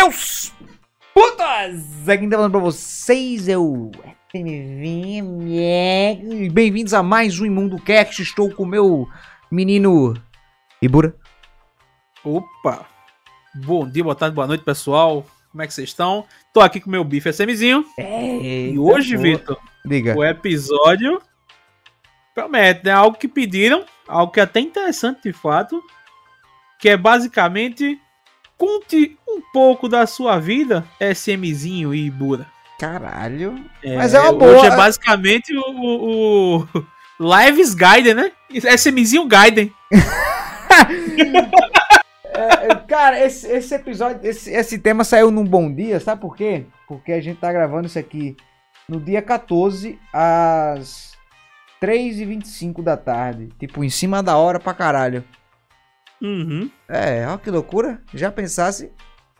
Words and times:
Meus 0.00 0.52
putas! 1.12 2.08
Aqui 2.08 2.28
tá 2.28 2.36
falando 2.36 2.52
pra 2.52 2.60
vocês, 2.60 3.48
eu... 3.48 3.90
Bem-vindos 6.52 6.94
a 6.94 7.02
mais 7.02 7.40
um 7.40 7.46
Imundo 7.46 7.82
Cast. 7.82 8.22
Estou 8.22 8.48
com 8.48 8.62
o 8.62 8.66
meu 8.66 9.08
menino 9.50 10.14
Ibura. 10.80 11.16
Opa! 12.22 12.86
Bom 13.56 13.90
dia, 13.90 14.04
boa 14.04 14.14
tarde, 14.14 14.36
boa 14.36 14.46
noite, 14.46 14.62
pessoal. 14.62 15.26
Como 15.50 15.62
é 15.64 15.66
que 15.66 15.74
vocês 15.74 15.88
estão? 15.88 16.24
Tô 16.54 16.60
aqui 16.60 16.80
com 16.80 16.86
o 16.86 16.92
meu 16.92 17.02
bife 17.02 17.30
SMzinho. 17.32 17.84
É, 17.98 18.68
E 18.68 18.78
hoje, 18.78 19.16
Vitor, 19.16 19.58
Diga. 19.84 20.16
o 20.16 20.24
episódio 20.24 21.20
promete, 22.36 22.84
né? 22.84 22.92
Algo 22.92 23.18
que 23.18 23.26
pediram, 23.26 23.84
algo 24.06 24.30
que 24.30 24.38
é 24.38 24.44
até 24.44 24.60
interessante 24.60 25.22
de 25.24 25.32
fato, 25.32 25.82
que 26.78 26.88
é 26.88 26.96
basicamente 26.96 28.00
conte 28.58 29.16
um 29.26 29.40
pouco 29.52 29.88
da 29.88 30.06
sua 30.06 30.38
vida, 30.38 30.84
SMzinho 31.00 31.94
e 31.94 32.06
Ibura. 32.06 32.46
Caralho. 32.78 33.64
Mas 33.96 34.12
é 34.14 34.20
uma 34.20 34.32
Hoje 34.32 34.38
boa. 34.38 34.66
é 34.66 34.76
basicamente 34.76 35.56
o, 35.56 35.62
o, 35.70 36.68
o 37.18 37.36
Lives 37.38 37.74
Gaiden, 37.74 38.14
né? 38.14 38.32
SMzinho 38.52 39.26
Gaiden. 39.26 39.72
É, 42.38 42.72
cara, 42.86 43.18
esse, 43.18 43.48
esse 43.48 43.74
episódio, 43.74 44.20
esse, 44.22 44.52
esse 44.52 44.78
tema 44.78 45.02
saiu 45.02 45.28
num 45.28 45.44
bom 45.44 45.72
dia, 45.74 45.98
sabe 45.98 46.20
por 46.20 46.36
quê? 46.36 46.66
Porque 46.86 47.10
a 47.10 47.20
gente 47.20 47.40
tá 47.40 47.52
gravando 47.52 47.88
isso 47.88 47.98
aqui 47.98 48.36
no 48.88 49.00
dia 49.00 49.20
14, 49.20 49.98
às 50.12 51.14
3h25 51.82 52.80
da 52.80 52.96
tarde. 52.96 53.48
Tipo, 53.58 53.82
em 53.82 53.90
cima 53.90 54.22
da 54.22 54.36
hora 54.36 54.60
pra 54.60 54.72
caralho. 54.72 55.24
Uhum. 56.22 56.70
É, 56.88 57.26
ó 57.28 57.36
que 57.36 57.50
loucura. 57.50 58.00
Já 58.14 58.30
pensasse, 58.32 58.90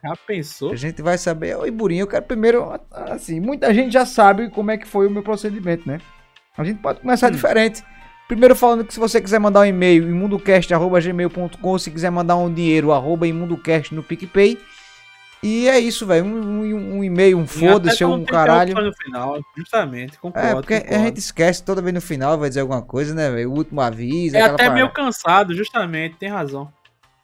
Já 0.03 0.15
pensou? 0.27 0.73
a 0.73 0.77
gente 0.77 1.03
vai 1.03 1.19
saber. 1.19 1.57
Oi, 1.57 1.71
Burinho, 1.71 2.03
eu 2.03 2.07
quero 2.07 2.25
primeiro, 2.25 2.69
assim, 2.91 3.41
muita 3.41 3.73
gente 3.75 3.93
já 3.93 4.07
sabe 4.07 4.49
como 4.51 4.71
é 4.71 4.77
que 4.79 4.87
foi 4.87 5.07
o 5.07 5.11
meu 5.11 5.23
procedimento, 5.23 5.89
né? 5.89 6.01
A 6.57 6.65
gente 6.65 6.81
pode 6.81 7.01
começar 7.01 7.29
Hum. 7.29 7.33
diferente. 7.33 7.83
Primeiro 8.29 8.55
falando 8.55 8.85
que 8.85 8.93
se 8.93 9.01
você 9.01 9.21
quiser 9.21 9.39
mandar 9.39 9.61
um 9.61 9.65
e-mail, 9.65 10.09
imundocast.gmail.com, 10.09 11.79
se 11.79 11.91
quiser 11.91 12.11
mandar 12.11 12.37
um 12.37 12.53
dinheiro, 12.53 12.93
arroba 12.93 13.27
imundocast 13.27 13.95
no 13.95 14.03
PicPay. 14.03 14.59
E 15.43 15.69
é 15.69 15.79
isso, 15.79 16.05
velho. 16.07 16.25
Um, 16.25 16.63
um- 16.63 16.99
um 16.99 17.05
e-mail, 17.05 17.39
um 17.39 17.47
foda-se, 17.47 18.03
E 18.03 18.07
um 18.07 18.25
caralho. 18.25 18.75
No 18.75 18.93
final, 18.93 19.39
justamente, 19.57 20.19
concordo. 20.19 20.49
É, 20.49 20.55
porque 20.55 20.75
a 20.75 20.81
concordo. 20.81 21.05
gente 21.05 21.19
esquece 21.19 21.63
toda 21.63 21.81
vez 21.81 21.95
no 21.95 22.01
final, 22.01 22.37
vai 22.39 22.49
dizer 22.49 22.61
alguma 22.63 22.83
coisa, 22.83 23.15
né, 23.15 23.31
velho? 23.31 23.51
O 23.53 23.57
último 23.57 23.81
aviso. 23.81 24.37
É 24.37 24.41
até 24.43 24.57
parada. 24.57 24.75
meio 24.75 24.91
cansado, 24.91 25.55
justamente, 25.55 26.17
tem 26.17 26.29
razão. 26.29 26.73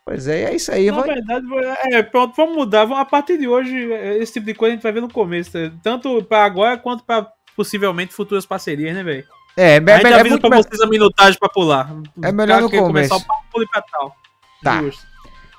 Pois 0.05 0.29
é, 0.29 0.45
é 0.45 0.55
isso 0.55 0.71
aí. 0.71 0.91
Na 0.91 0.99
vai- 1.01 1.15
verdade, 1.15 1.47
é, 1.93 2.03
pronto, 2.03 2.35
vamos 2.37 2.55
mudar. 2.55 2.83
A 2.93 3.05
partir 3.05 3.39
de 3.39 3.49
hoje, 3.49 3.75
esse 4.21 4.35
tipo 4.35 4.47
de 4.47 4.55
coisa 4.55 4.73
a 4.73 4.77
gente 4.77 4.83
vai 4.83 4.93
ver 4.93 5.01
no 5.01 5.11
começo. 5.11 5.57
né? 5.57 5.73
Tanto 5.83 6.23
pra 6.23 6.45
agora 6.45 6.77
quanto 6.79 7.03
pra 7.05 7.27
possivelmente 7.57 8.13
futuras 8.13 8.45
parcerias, 8.47 8.95
né, 8.95 9.03
velho? 9.03 9.25
É, 9.57 9.77
é, 9.77 9.77
A 9.77 9.97
gente 9.97 10.07
é 10.07 10.15
avisa 10.15 10.29
muito 10.31 10.49
pra 10.49 10.57
vocês 10.59 10.81
a 10.81 10.87
minutagem 10.87 11.39
pra 11.39 11.49
pular. 11.49 11.91
É 12.23 12.31
melhor 12.33 12.61
no 12.61 12.69
Quer 12.71 12.81
começar 12.81 13.09
começo. 13.15 13.25
o 13.25 13.27
papo 13.27 13.45
pule 13.53 13.67
pra 13.69 13.81
tal. 13.83 14.15
Tá. 14.63 14.83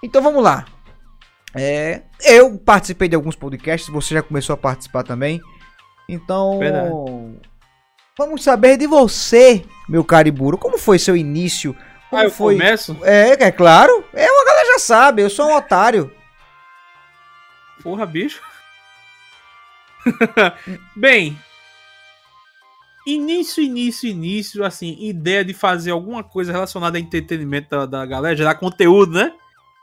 Então 0.03 0.21
vamos 0.21 0.43
lá. 0.43 0.65
É, 1.55 2.01
eu 2.23 2.57
participei 2.57 3.07
de 3.07 3.15
alguns 3.15 3.35
podcasts, 3.35 3.89
você 3.89 4.13
já 4.13 4.21
começou 4.21 4.53
a 4.53 4.57
participar 4.57 5.03
também. 5.03 5.39
Então, 6.07 6.59
Verdade. 6.59 6.91
vamos 8.17 8.43
saber 8.43 8.77
de 8.77 8.85
você, 8.85 9.63
meu 9.87 10.03
cariburo. 10.03 10.57
Como 10.57 10.77
foi 10.77 10.99
seu 10.99 11.15
início? 11.15 11.73
Como 12.09 12.21
Ah, 12.21 12.25
eu 12.25 12.31
foi? 12.31 12.55
começo? 12.57 12.97
É, 13.03 13.45
é 13.45 13.51
claro. 13.51 14.03
É, 14.13 14.25
a 14.25 14.45
galera 14.45 14.67
já 14.73 14.79
sabe, 14.79 15.21
eu 15.21 15.29
sou 15.29 15.47
um 15.49 15.55
otário. 15.55 16.11
Porra, 17.81 18.05
bicho. 18.05 18.41
Bem, 20.95 21.37
início, 23.07 23.63
início, 23.63 24.09
início, 24.09 24.63
assim, 24.63 24.97
ideia 24.99 25.43
de 25.43 25.53
fazer 25.53 25.91
alguma 25.91 26.23
coisa 26.23 26.51
relacionada 26.51 26.97
a 26.97 27.01
entretenimento 27.01 27.69
da, 27.69 27.85
da 27.85 28.05
galera, 28.05 28.35
gerar 28.35 28.55
conteúdo, 28.55 29.13
né? 29.13 29.33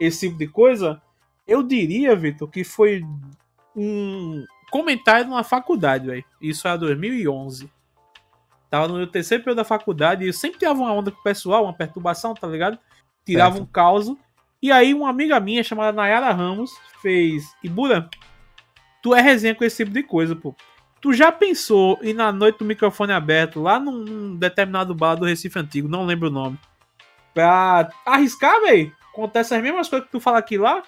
Esse 0.00 0.28
tipo 0.28 0.38
de 0.38 0.46
coisa. 0.48 1.00
Eu 1.52 1.62
diria, 1.62 2.16
Vitor, 2.16 2.48
que 2.48 2.64
foi 2.64 3.04
um 3.76 4.42
comentário 4.70 5.26
numa 5.26 5.44
faculdade, 5.44 6.06
velho. 6.06 6.24
Isso 6.40 6.66
era 6.66 6.78
2011. 6.78 7.70
Tava 8.70 8.88
no 8.88 8.94
meu 8.94 9.06
terceiro 9.06 9.44
período 9.44 9.58
da 9.58 9.64
faculdade 9.64 10.24
e 10.24 10.28
eu 10.28 10.32
sempre 10.32 10.58
tirava 10.58 10.80
uma 10.80 10.90
onda 10.90 11.10
com 11.10 11.20
o 11.20 11.22
pessoal, 11.22 11.64
uma 11.64 11.74
perturbação, 11.74 12.32
tá 12.32 12.46
ligado? 12.46 12.78
Tirava 13.26 13.56
Certo. 13.56 13.64
um 13.64 13.66
caos. 13.66 14.16
E 14.62 14.72
aí 14.72 14.94
uma 14.94 15.10
amiga 15.10 15.38
minha 15.40 15.62
chamada 15.62 15.92
Nayara 15.92 16.32
Ramos 16.32 16.72
fez, 17.02 17.54
Ibura, 17.62 18.08
tu 19.02 19.14
é 19.14 19.20
resenha 19.20 19.54
com 19.54 19.62
esse 19.62 19.84
tipo 19.84 19.90
de 19.90 20.02
coisa, 20.02 20.34
pô. 20.34 20.54
Tu 21.02 21.12
já 21.12 21.30
pensou 21.30 21.98
em 22.00 22.14
na 22.14 22.32
noite 22.32 22.60
do 22.60 22.64
microfone 22.64 23.12
aberto, 23.12 23.60
lá 23.60 23.78
num, 23.78 24.36
determinado 24.36 24.94
bar 24.94 25.16
do 25.16 25.26
Recife 25.26 25.58
Antigo, 25.58 25.86
não 25.86 26.06
lembro 26.06 26.28
o 26.28 26.32
nome, 26.32 26.58
pra 27.34 27.90
arriscar, 28.06 28.58
véi? 28.62 28.90
Acontece 29.12 29.54
as 29.54 29.62
mesmas 29.62 29.86
coisas 29.90 30.06
que 30.06 30.12
tu 30.12 30.20
fala 30.20 30.38
aqui 30.38 30.56
lá? 30.56 30.82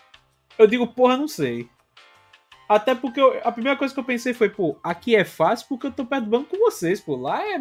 Eu 0.59 0.67
digo, 0.67 0.87
porra, 0.87 1.17
não 1.17 1.29
sei. 1.29 1.69
Até 2.69 2.95
porque 2.95 3.21
eu- 3.21 3.39
a 3.45 3.53
primeira 3.53 3.77
coisa 3.79 3.93
que 3.93 4.01
eu 4.01 4.05
pensei 4.05 4.33
foi, 4.33 4.49
pô, 4.49 4.77
aqui 4.83 5.15
é 5.15 5.23
fácil 5.25 5.67
porque 5.69 5.87
eu 5.87 5.91
tô 5.93 6.05
perto 6.07 6.25
do 6.25 6.31
banco 6.31 6.49
com 6.51 6.59
vocês, 6.59 6.99
pô. 6.99 7.15
Lá 7.15 7.43
é 7.47 7.61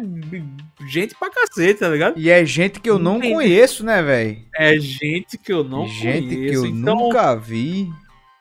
gente 0.88 1.14
pra 1.14 1.28
cacete, 1.30 1.80
tá 1.80 1.88
ligado? 1.90 2.18
E 2.18 2.30
é 2.30 2.42
gente 2.44 2.80
que 2.80 2.88
eu 2.88 2.98
não 2.98 3.20
conheço, 3.20 3.84
né, 3.84 4.02
velho? 4.02 4.38
É 4.56 4.78
gente 4.78 5.36
que 5.36 5.52
eu 5.52 5.62
não 5.62 5.86
Gente 5.86 6.34
conheço. 6.34 6.50
que 6.50 6.56
eu 6.56 6.66
então, 6.66 6.94
nunca 6.96 7.34
vi. 7.36 7.90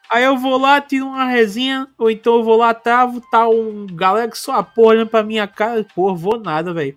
Aí 0.10 0.24
eu 0.24 0.38
vou 0.38 0.58
lá, 0.58 0.80
tiro 0.80 1.08
uma 1.08 1.26
resinha, 1.26 1.88
ou 1.98 2.10
então 2.10 2.36
eu 2.36 2.44
vou 2.44 2.56
lá, 2.56 2.74
travo, 2.74 3.20
tá 3.32 3.48
um 3.50 3.86
galera 3.88 4.30
que 4.32 4.38
só 4.38 4.54
a 4.54 4.64
porra 4.64 4.90
olhando 4.90 5.10
pra 5.10 5.24
minha 5.24 5.48
cara, 5.48 5.84
porra, 5.96 6.16
vou 6.16 6.40
nada, 6.40 6.74
velho. 6.74 6.96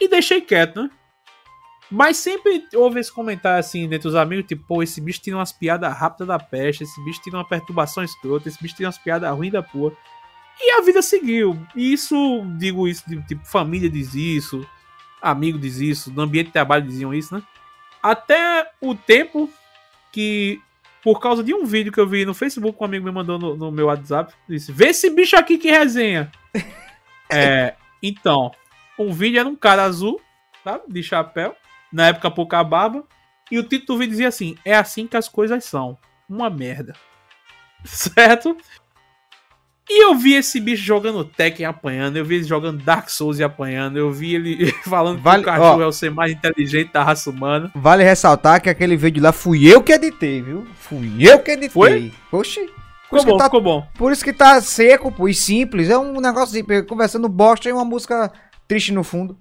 E 0.00 0.06
deixei 0.08 0.40
quieto, 0.40 0.82
né? 0.82 0.90
Mas 1.90 2.18
sempre 2.18 2.66
houve 2.74 3.00
esse 3.00 3.12
comentário 3.12 3.60
assim, 3.60 3.88
dentre 3.88 4.08
os 4.08 4.14
amigos, 4.14 4.46
tipo, 4.46 4.62
pô, 4.66 4.82
esse 4.82 5.00
bicho 5.00 5.20
tira 5.20 5.36
umas 5.36 5.52
piadas 5.52 5.96
rápidas 5.96 6.28
da 6.28 6.38
peste, 6.38 6.84
esse 6.84 7.02
bicho 7.02 7.22
tira 7.22 7.38
uma 7.38 7.48
perturbação 7.48 8.04
escrota, 8.04 8.48
esse 8.48 8.62
bicho 8.62 8.76
tira 8.76 8.88
umas 8.88 8.98
piadas 8.98 9.30
ruins 9.30 9.52
da 9.52 9.62
porra. 9.62 9.96
E 10.60 10.72
a 10.72 10.82
vida 10.82 11.00
seguiu. 11.00 11.58
E 11.74 11.92
isso, 11.92 12.42
digo 12.58 12.86
isso, 12.86 13.04
tipo, 13.26 13.46
família 13.46 13.88
diz 13.88 14.14
isso, 14.14 14.66
amigo 15.22 15.58
diz 15.58 15.78
isso, 15.78 16.12
no 16.12 16.22
ambiente 16.22 16.46
de 16.46 16.52
trabalho 16.52 16.84
diziam 16.84 17.14
isso, 17.14 17.34
né? 17.34 17.42
Até 18.02 18.70
o 18.80 18.94
tempo 18.94 19.48
que 20.12 20.60
por 21.02 21.20
causa 21.20 21.42
de 21.42 21.54
um 21.54 21.64
vídeo 21.64 21.92
que 21.92 22.00
eu 22.00 22.06
vi 22.06 22.24
no 22.24 22.34
Facebook 22.34 22.76
um 22.80 22.84
amigo 22.84 23.04
me 23.04 23.12
mandou 23.12 23.38
no, 23.38 23.56
no 23.56 23.72
meu 23.72 23.86
WhatsApp. 23.86 24.34
Disse: 24.48 24.72
Vê 24.72 24.88
esse 24.88 25.10
bicho 25.10 25.36
aqui 25.36 25.56
que 25.58 25.70
resenha. 25.70 26.30
é, 27.30 27.74
então, 28.02 28.52
um 28.98 29.12
vídeo 29.12 29.40
era 29.40 29.48
um 29.48 29.56
cara 29.56 29.84
azul, 29.84 30.20
sabe? 30.62 30.84
De 30.88 31.02
chapéu, 31.02 31.56
na 31.92 32.08
época 32.08 32.30
pouca 32.30 32.62
barba. 32.64 33.04
E 33.50 33.58
o 33.58 33.62
título 33.62 33.96
do 33.96 34.00
vídeo 34.00 34.10
dizia 34.12 34.28
assim: 34.28 34.56
É 34.64 34.74
assim 34.76 35.06
que 35.06 35.16
as 35.16 35.28
coisas 35.28 35.64
são. 35.64 35.96
Uma 36.28 36.50
merda. 36.50 36.94
Certo? 37.84 38.56
E 39.90 40.04
eu 40.04 40.14
vi 40.14 40.34
esse 40.34 40.60
bicho 40.60 40.82
jogando 40.82 41.24
Tekken 41.24 41.64
apanhando, 41.64 42.18
eu 42.18 42.24
vi 42.24 42.34
ele 42.34 42.44
jogando 42.44 42.82
Dark 42.82 43.08
Souls 43.08 43.38
e 43.38 43.42
apanhando, 43.42 43.96
eu 43.98 44.12
vi 44.12 44.34
ele 44.34 44.70
falando 44.84 45.18
Vale- 45.22 45.42
que 45.42 45.48
o 45.48 45.52
cachorro 45.52 45.78
ó. 45.78 45.82
é 45.82 45.86
o 45.86 45.92
ser 45.92 46.10
mais 46.10 46.30
inteligente 46.32 46.92
da 46.92 47.02
raça 47.02 47.30
humana. 47.30 47.70
Vale 47.74 48.04
ressaltar 48.04 48.60
que 48.60 48.68
aquele 48.68 48.98
vídeo 48.98 49.22
lá 49.22 49.32
fui 49.32 49.66
eu 49.66 49.82
que 49.82 49.92
editei, 49.92 50.42
viu? 50.42 50.66
Fui 50.74 51.10
eu 51.20 51.38
que 51.38 51.52
editei. 51.52 51.70
Foi? 51.70 52.12
Oxi. 52.30 52.60
Por 53.08 53.16
Ficou 53.16 53.18
isso, 53.20 53.24
que 53.26 53.32
bom, 53.32 53.38
tá, 53.38 53.44
ficou 53.44 53.60
bom. 53.62 53.88
por 53.94 54.12
isso 54.12 54.22
que 54.22 54.32
tá 54.34 54.60
seco, 54.60 55.10
pô, 55.10 55.26
e 55.26 55.32
simples. 55.32 55.88
É 55.88 55.96
um 55.96 56.20
negócio 56.20 56.54
simples, 56.54 56.84
conversando 56.86 57.26
bosta 57.26 57.66
e 57.66 57.72
uma 57.72 57.84
música 57.86 58.30
triste 58.66 58.92
no 58.92 59.02
fundo. 59.02 59.38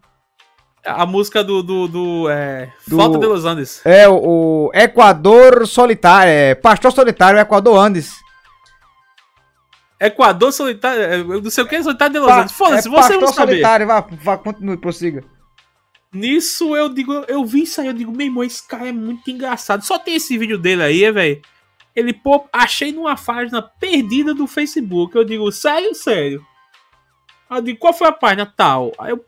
A 0.88 1.06
música 1.06 1.44
do. 1.44 1.62
do, 1.62 1.88
do 1.88 2.30
é, 2.30 2.72
Do- 2.88 2.96
Flauta 2.96 3.18
de 3.20 3.26
Los 3.26 3.46
Andes. 3.46 3.82
É 3.86 4.08
o, 4.08 4.16
o 4.16 4.72
Equador 4.74 5.68
Solitário, 5.68 6.30
é 6.32 6.56
Pastor 6.56 6.92
Solitário, 6.92 7.40
Equador 7.40 7.78
Andes. 7.78 8.14
Equador 10.00 10.52
Solitário. 10.52 11.02
é, 11.02 11.20
eu 11.20 11.42
Não 11.42 11.50
sei 11.50 11.64
o 11.64 11.68
que 11.68 11.76
é 11.76 11.84
Solitário 11.84 12.14
de 12.14 12.20
Los 12.20 12.28
Pa- 12.30 12.42
Andes. 12.42 12.52
Foda-se, 12.56 12.88
é 12.88 12.92
você 12.92 13.18
não 13.18 13.28
saber. 13.28 13.52
Solitário, 13.54 13.88
vá, 13.88 14.02
vá, 14.24 14.38
continue, 14.38 14.78
prossiga. 14.78 15.24
Nisso 16.14 16.76
eu 16.76 16.88
digo, 16.90 17.14
eu 17.28 17.44
vi 17.46 17.64
isso 17.64 17.82
aí, 17.82 17.88
eu 17.88 17.94
digo, 17.94 18.12
meu 18.12 18.26
irmão, 18.28 18.44
esse 18.44 18.66
cara 18.66 18.88
é 18.88 18.92
muito 18.92 19.30
engraçado. 19.30 19.84
Só 19.84 20.00
tem 20.00 20.16
esse 20.16 20.38
vídeo 20.38 20.58
dele 20.58 20.84
aí, 20.84 21.12
velho. 21.12 21.42
Ele, 21.96 22.14
pô, 22.14 22.48
achei 22.54 22.92
numa 22.92 23.16
página 23.16 23.62
perdida 23.62 24.34
do 24.34 24.46
Facebook. 24.48 25.16
Eu 25.16 25.24
digo, 25.26 25.52
sério, 25.52 25.94
sério. 25.96 26.46
Aí 27.50 27.58
Eu 27.58 27.62
digo, 27.64 27.80
qual 27.80 27.94
foi 27.94 28.08
a 28.08 28.12
página 28.12 28.46
tal? 28.46 28.92
Aí 29.00 29.12
eu 29.12 29.26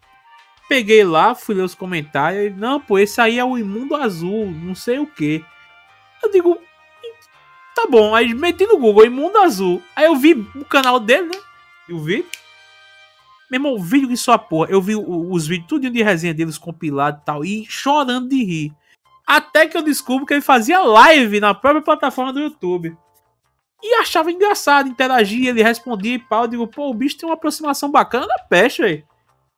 peguei 0.69 1.03
lá, 1.03 1.33
fui 1.33 1.55
ler 1.55 1.63
os 1.63 1.73
comentários. 1.73 2.55
Não, 2.55 2.79
pô, 2.79 2.99
esse 2.99 3.19
aí 3.19 3.39
é 3.39 3.43
o 3.43 3.57
Imundo 3.57 3.95
Azul, 3.95 4.45
não 4.45 4.75
sei 4.75 4.99
o 4.99 5.07
que. 5.07 5.43
Eu 6.23 6.31
digo, 6.31 6.57
tá 7.75 7.87
bom. 7.89 8.13
Aí 8.13 8.33
meti 8.35 8.65
no 8.67 8.77
Google, 8.77 9.05
Imundo 9.05 9.39
Azul. 9.39 9.81
Aí 9.95 10.05
eu 10.05 10.15
vi 10.15 10.33
o 10.55 10.63
canal 10.63 10.99
dele, 10.99 11.27
né? 11.27 11.41
E 11.89 11.93
o 11.93 11.99
vídeo. 11.99 12.27
Meu 13.49 13.57
irmão, 13.57 13.73
o 13.73 13.81
vídeo 13.81 14.07
que 14.07 14.15
só 14.15 14.37
porra. 14.37 14.69
Eu 14.69 14.79
vi 14.79 14.95
os 14.95 15.47
vídeos 15.47 15.67
tudo 15.67 15.89
de 15.89 16.03
resenha 16.03 16.35
deles 16.35 16.57
compilados 16.57 17.19
e 17.21 17.25
tal. 17.25 17.43
E 17.43 17.65
chorando 17.65 18.29
de 18.29 18.43
rir. 18.43 18.73
Até 19.25 19.67
que 19.67 19.75
eu 19.75 19.81
descubro 19.81 20.25
que 20.25 20.33
ele 20.33 20.41
fazia 20.41 20.79
live 20.79 21.39
na 21.39 21.55
própria 21.55 21.81
plataforma 21.81 22.31
do 22.31 22.39
YouTube. 22.39 22.95
E 23.81 23.95
achava 23.95 24.31
engraçado, 24.31 24.89
interagia, 24.89 25.49
ele 25.49 25.63
respondia 25.63 26.15
e 26.15 26.19
pau. 26.19 26.43
Eu 26.43 26.47
digo, 26.47 26.67
pô, 26.67 26.89
o 26.89 26.93
bicho 26.93 27.17
tem 27.17 27.27
uma 27.27 27.33
aproximação 27.33 27.89
bacana 27.89 28.27
da 28.27 28.37
peste, 28.39 28.81
velho. 28.83 29.08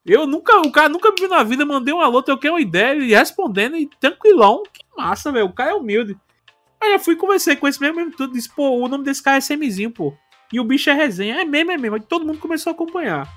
Eu 0.05 0.25
nunca, 0.25 0.59
o 0.61 0.71
cara 0.71 0.89
nunca 0.89 1.09
me 1.11 1.15
viu 1.19 1.29
na 1.29 1.43
vida, 1.43 1.65
mandei 1.65 1.93
uma 1.93 2.05
alô, 2.05 2.23
troquei 2.23 2.49
uma 2.49 2.59
ideia, 2.59 2.95
ele 2.95 3.13
respondendo 3.13 3.77
e 3.77 3.87
tranquilão. 3.99 4.63
Que 4.71 4.83
massa, 4.97 5.31
velho. 5.31 5.45
O 5.45 5.53
cara 5.53 5.71
é 5.71 5.73
humilde. 5.75 6.17
Aí 6.81 6.93
eu 6.93 6.99
fui 6.99 7.15
conversei 7.15 7.55
com 7.55 7.67
esse 7.67 7.79
mesmo, 7.79 7.97
mesmo 7.97 8.11
tudo. 8.13 8.33
Disse, 8.33 8.49
pô, 8.49 8.69
o 8.69 8.87
nome 8.87 9.03
desse 9.03 9.21
cara 9.21 9.37
é 9.37 9.41
Semizinho, 9.41 9.91
pô. 9.91 10.13
E 10.51 10.59
o 10.59 10.63
bicho 10.63 10.89
é 10.89 10.93
resenha. 10.93 11.41
É 11.41 11.45
mesmo, 11.45 11.71
é 11.71 11.77
mesmo. 11.77 11.95
Aí 11.95 12.01
todo 12.01 12.25
mundo 12.25 12.39
começou 12.39 12.71
a 12.71 12.73
acompanhar. 12.73 13.27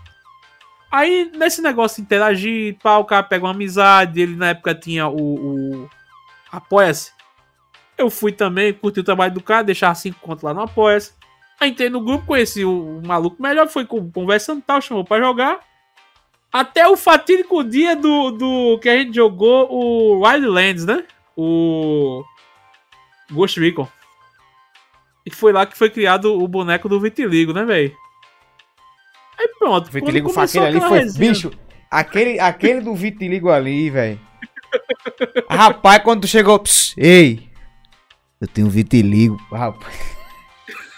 Aí, 0.91 1.31
nesse 1.35 1.61
negócio 1.61 1.97
de 1.97 2.03
interagir, 2.03 2.79
pá, 2.83 2.97
o 2.97 3.05
cara 3.05 3.23
pega 3.23 3.45
uma 3.45 3.51
amizade. 3.51 4.21
Ele 4.21 4.35
na 4.35 4.49
época 4.49 4.75
tinha 4.75 5.07
o. 5.07 5.83
o 5.83 5.91
Apoia-se. 6.51 7.13
Eu 7.99 8.09
fui 8.09 8.33
também, 8.33 8.73
curti 8.73 9.01
o 9.01 9.05
trabalho 9.05 9.35
do 9.35 9.43
cara, 9.43 9.63
deixar 9.63 9.95
5 9.95 10.19
contos 10.21 10.43
lá 10.43 10.55
no 10.55 10.63
Apoia-se. 10.63 11.13
Aí 11.61 11.71
entrei 11.71 11.91
no 11.91 12.01
grupo, 12.01 12.27
conheci 12.27 12.65
o, 12.65 12.99
o 12.99 13.07
maluco 13.07 13.41
melhor, 13.41 13.69
foi 13.69 13.87
conversando 13.87 14.61
e 14.61 14.63
tal, 14.63 14.81
chamou 14.81 15.05
pra 15.05 15.21
jogar. 15.21 15.61
Até 16.55 16.87
o 16.87 16.97
fatídico 16.97 17.65
dia 17.65 17.97
do, 17.97 18.31
do 18.31 18.79
que 18.79 18.89
a 18.89 18.97
gente 18.97 19.17
jogou 19.17 19.67
o 19.73 20.25
Wildlands, 20.25 20.85
né? 20.85 21.03
O 21.37 22.23
Ghost 23.29 23.59
Recon. 23.59 23.89
E 25.27 25.33
foi 25.33 25.53
lá 25.53 25.67
que 25.67 25.77
foi 25.77 25.91
criado 25.91 26.33
o 26.33 26.47
boneco 26.47 26.89
do 26.89 27.01
Vitiligo, 27.01 27.53
né, 27.53 27.65
velho? 27.65 27.93
Aí 29.37 29.49
pronto. 29.59 29.91
Vitiligo 29.91 30.29
foi 30.29 30.45
aquele 30.45 30.67
ali, 30.67 30.81
foi. 30.81 30.99
Resenha... 31.01 31.33
Bicho, 31.33 31.51
aquele, 31.91 32.39
aquele 32.39 32.81
do 32.81 32.95
Vitiligo 32.95 33.51
ali, 33.51 33.91
velho. 33.91 34.21
Rapaz, 35.51 36.05
quando 36.05 36.21
tu 36.21 36.29
chegou. 36.29 36.57
Pss, 36.61 36.95
ei, 36.97 37.49
eu 38.41 38.47
tenho 38.47 38.71
vitiligo, 38.71 39.37
rapaz. 39.51 39.93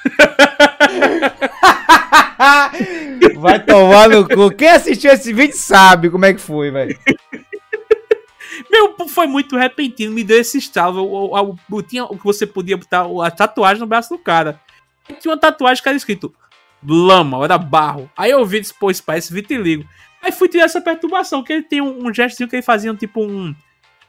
Vai 3.39 3.65
tomar 3.65 4.09
no 4.09 4.29
cu. 4.29 4.51
Quem 4.51 4.69
assistiu 4.69 5.13
esse 5.13 5.33
vídeo 5.33 5.57
sabe 5.57 6.11
como 6.11 6.25
é 6.25 6.35
que 6.35 6.41
foi, 6.41 6.71
velho. 6.71 6.99
Meu, 8.71 8.95
foi 9.09 9.27
muito 9.27 9.57
repentino, 9.57 10.13
me 10.13 10.25
deu 10.25 10.41
esse 10.41 10.59
estalo. 10.59 10.99
Eu, 10.99 11.37
eu, 11.37 11.59
eu, 11.71 11.83
tinha 11.83 12.05
o 12.05 12.17
que 12.17 12.25
você 12.25 12.47
podia 12.47 12.77
botar 12.77 13.07
a 13.25 13.31
tatuagem 13.31 13.81
no 13.81 13.87
braço 13.87 14.11
do 14.11 14.19
cara. 14.19 14.61
Tinha 15.21 15.33
uma 15.33 15.41
tatuagem 15.41 15.83
que 15.83 15.89
era 15.89 15.97
escrito 15.97 16.35
lama, 16.87 17.45
era 17.45 17.59
barro. 17.59 18.11
Aí 18.17 18.31
eu 18.31 18.45
vi, 18.45 18.63
pô, 18.79 18.91
isso 18.91 19.03
parece 19.03 19.33
vitiligo. 19.33 19.85
Aí 20.23 20.33
fui 20.33 20.49
tirar 20.49 20.65
essa 20.65 20.81
perturbação, 20.81 21.43
que 21.43 21.53
ele 21.53 21.63
tem 21.63 21.81
um, 21.81 22.07
um 22.07 22.15
gestinho 22.15 22.49
que 22.49 22.57
ele 22.57 22.63
fazia, 22.63 22.95
tipo 22.95 23.23
um. 23.23 23.55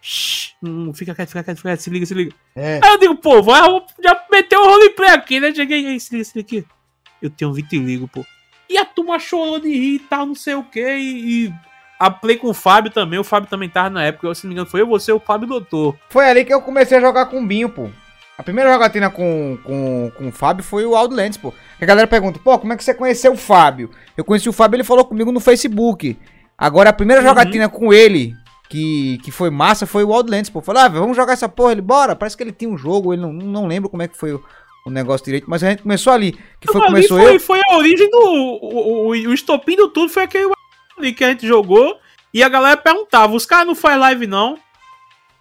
Shhh, 0.01 0.53
um 0.63 0.93
fica 0.93 1.13
quieto, 1.13 1.29
fica 1.29 1.43
quieto, 1.43 1.57
fica 1.57 1.69
quieto, 1.69 1.79
se 1.79 1.89
liga, 1.89 2.05
se 2.05 2.13
liga. 2.13 2.33
É. 2.55 2.79
Aí 2.83 2.91
eu 2.91 2.99
digo, 2.99 3.15
pô, 3.15 3.41
vai, 3.41 3.61
já 4.03 4.25
meteu 4.31 4.61
o 4.61 4.65
roleplay 4.65 5.09
aqui, 5.09 5.39
né? 5.39 5.53
Cheguei 5.53 5.85
aí, 5.87 5.99
se 5.99 6.13
liga, 6.13 6.23
se 6.23 6.37
liga 6.37 6.47
aqui. 6.47 6.76
Eu 7.21 7.29
tenho 7.29 7.53
vitiligo, 7.53 8.07
pô. 8.07 8.25
E 8.69 8.77
a 8.77 8.85
turma 8.85 9.17
chorou 9.19 9.59
de 9.59 9.69
rir 9.69 9.95
e 9.95 9.99
tal, 9.99 10.25
não 10.25 10.35
sei 10.35 10.55
o 10.55 10.63
que. 10.63 10.79
E, 10.79 11.45
e 11.45 11.53
a 11.99 12.11
play 12.11 12.37
com 12.37 12.49
o 12.49 12.53
Fábio 12.53 12.91
também. 12.91 13.17
O 13.17 13.23
Fábio 13.23 13.49
também 13.49 13.69
tava 13.69 13.89
na 13.89 14.03
época. 14.03 14.33
Se 14.35 14.43
não 14.43 14.49
me 14.49 14.55
engano, 14.55 14.69
foi 14.69 14.81
eu, 14.81 14.87
você, 14.87 15.11
o 15.11 15.19
Fábio 15.19 15.47
Doutor. 15.47 15.95
Foi 16.09 16.29
ali 16.29 16.45
que 16.45 16.53
eu 16.53 16.61
comecei 16.61 16.97
a 16.97 17.01
jogar 17.01 17.27
com 17.27 17.41
o 17.41 17.45
Binho, 17.45 17.69
pô. 17.69 17.89
A 18.37 18.43
primeira 18.43 18.71
jogatina 18.71 19.09
com, 19.09 19.57
com, 19.63 20.11
com 20.15 20.27
o 20.27 20.31
Fábio 20.31 20.63
foi 20.63 20.85
o 20.85 20.95
Outlands, 20.95 21.37
pô. 21.37 21.51
A 21.81 21.85
galera 21.85 22.07
pergunta, 22.07 22.39
pô, 22.43 22.57
como 22.59 22.71
é 22.71 22.77
que 22.77 22.83
você 22.83 22.93
conheceu 22.93 23.33
o 23.33 23.37
Fábio? 23.37 23.89
Eu 24.15 24.23
conheci 24.23 24.47
o 24.47 24.53
Fábio, 24.53 24.75
ele 24.75 24.83
falou 24.83 25.05
comigo 25.05 25.31
no 25.31 25.39
Facebook. 25.39 26.17
Agora, 26.55 26.91
a 26.91 26.93
primeira 26.93 27.21
uhum. 27.21 27.27
jogatina 27.27 27.67
com 27.67 27.91
ele, 27.91 28.35
que, 28.69 29.17
que 29.23 29.31
foi 29.31 29.49
massa, 29.49 29.87
foi 29.87 30.03
o 30.03 30.13
Outlands, 30.13 30.51
pô. 30.51 30.61
Falei, 30.61 30.83
ah, 30.83 30.87
vamos 30.87 31.17
jogar 31.17 31.33
essa 31.33 31.49
porra. 31.49 31.71
Ele, 31.71 31.81
bora. 31.81 32.15
Parece 32.15 32.37
que 32.37 32.43
ele 32.43 32.51
tinha 32.51 32.69
um 32.69 32.77
jogo, 32.77 33.11
ele 33.11 33.23
não, 33.23 33.33
não 33.33 33.65
lembro 33.65 33.89
como 33.89 34.03
é 34.03 34.07
que 34.07 34.17
foi 34.17 34.33
o, 34.33 34.43
o 34.87 34.89
negócio 34.89 35.25
direito, 35.25 35.49
mas 35.49 35.63
a 35.63 35.69
gente 35.69 35.83
começou 35.83 36.13
ali. 36.13 36.31
Que 36.61 36.71
foi, 36.71 36.81
começou 36.81 37.19
foi, 37.19 37.35
eu. 37.35 37.39
Foi 37.39 37.59
a 37.69 37.75
origem 37.75 38.09
do. 38.09 38.19
O, 38.19 39.07
o, 39.07 39.09
o 39.09 39.33
estopim 39.33 39.75
do 39.75 39.89
tudo 39.89 40.09
foi 40.09 40.23
aquele 40.23 40.51
ali 40.97 41.13
que 41.13 41.23
a 41.23 41.29
gente 41.29 41.45
jogou. 41.45 41.99
E 42.33 42.41
a 42.41 42.49
galera 42.49 42.77
perguntava, 42.77 43.35
os 43.35 43.45
caras 43.45 43.67
não 43.67 43.75
faz 43.75 43.99
live 43.99 44.27
não? 44.27 44.57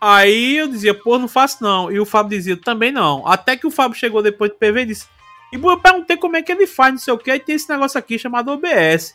Aí 0.01 0.57
eu 0.57 0.69
dizia, 0.69 0.95
pô, 0.95 1.19
não 1.19 1.29
faço 1.29 1.63
não. 1.63 1.91
E 1.91 1.99
o 1.99 2.05
Fábio 2.05 2.37
dizia, 2.37 2.57
também 2.57 2.91
não. 2.91 3.27
Até 3.27 3.57
que 3.57 3.67
o 3.67 3.71
Fábio 3.71 3.99
chegou 3.99 4.23
depois 4.23 4.51
do 4.51 4.57
PV 4.57 4.83
e 4.83 4.87
disse. 4.87 5.07
E 5.53 5.57
eu 5.57 5.79
perguntei 5.79 6.17
como 6.17 6.37
é 6.37 6.43
que 6.43 6.51
ele 6.51 6.67
faz, 6.67 6.93
não 6.93 6.99
sei 6.99 7.15
o 7.15 7.19
que. 7.19 7.31
Aí 7.31 7.41
tem 7.41 7.55
esse 7.55 7.69
negócio 7.69 7.99
aqui 7.99 8.19
chamado 8.19 8.51
OBS. 8.51 9.15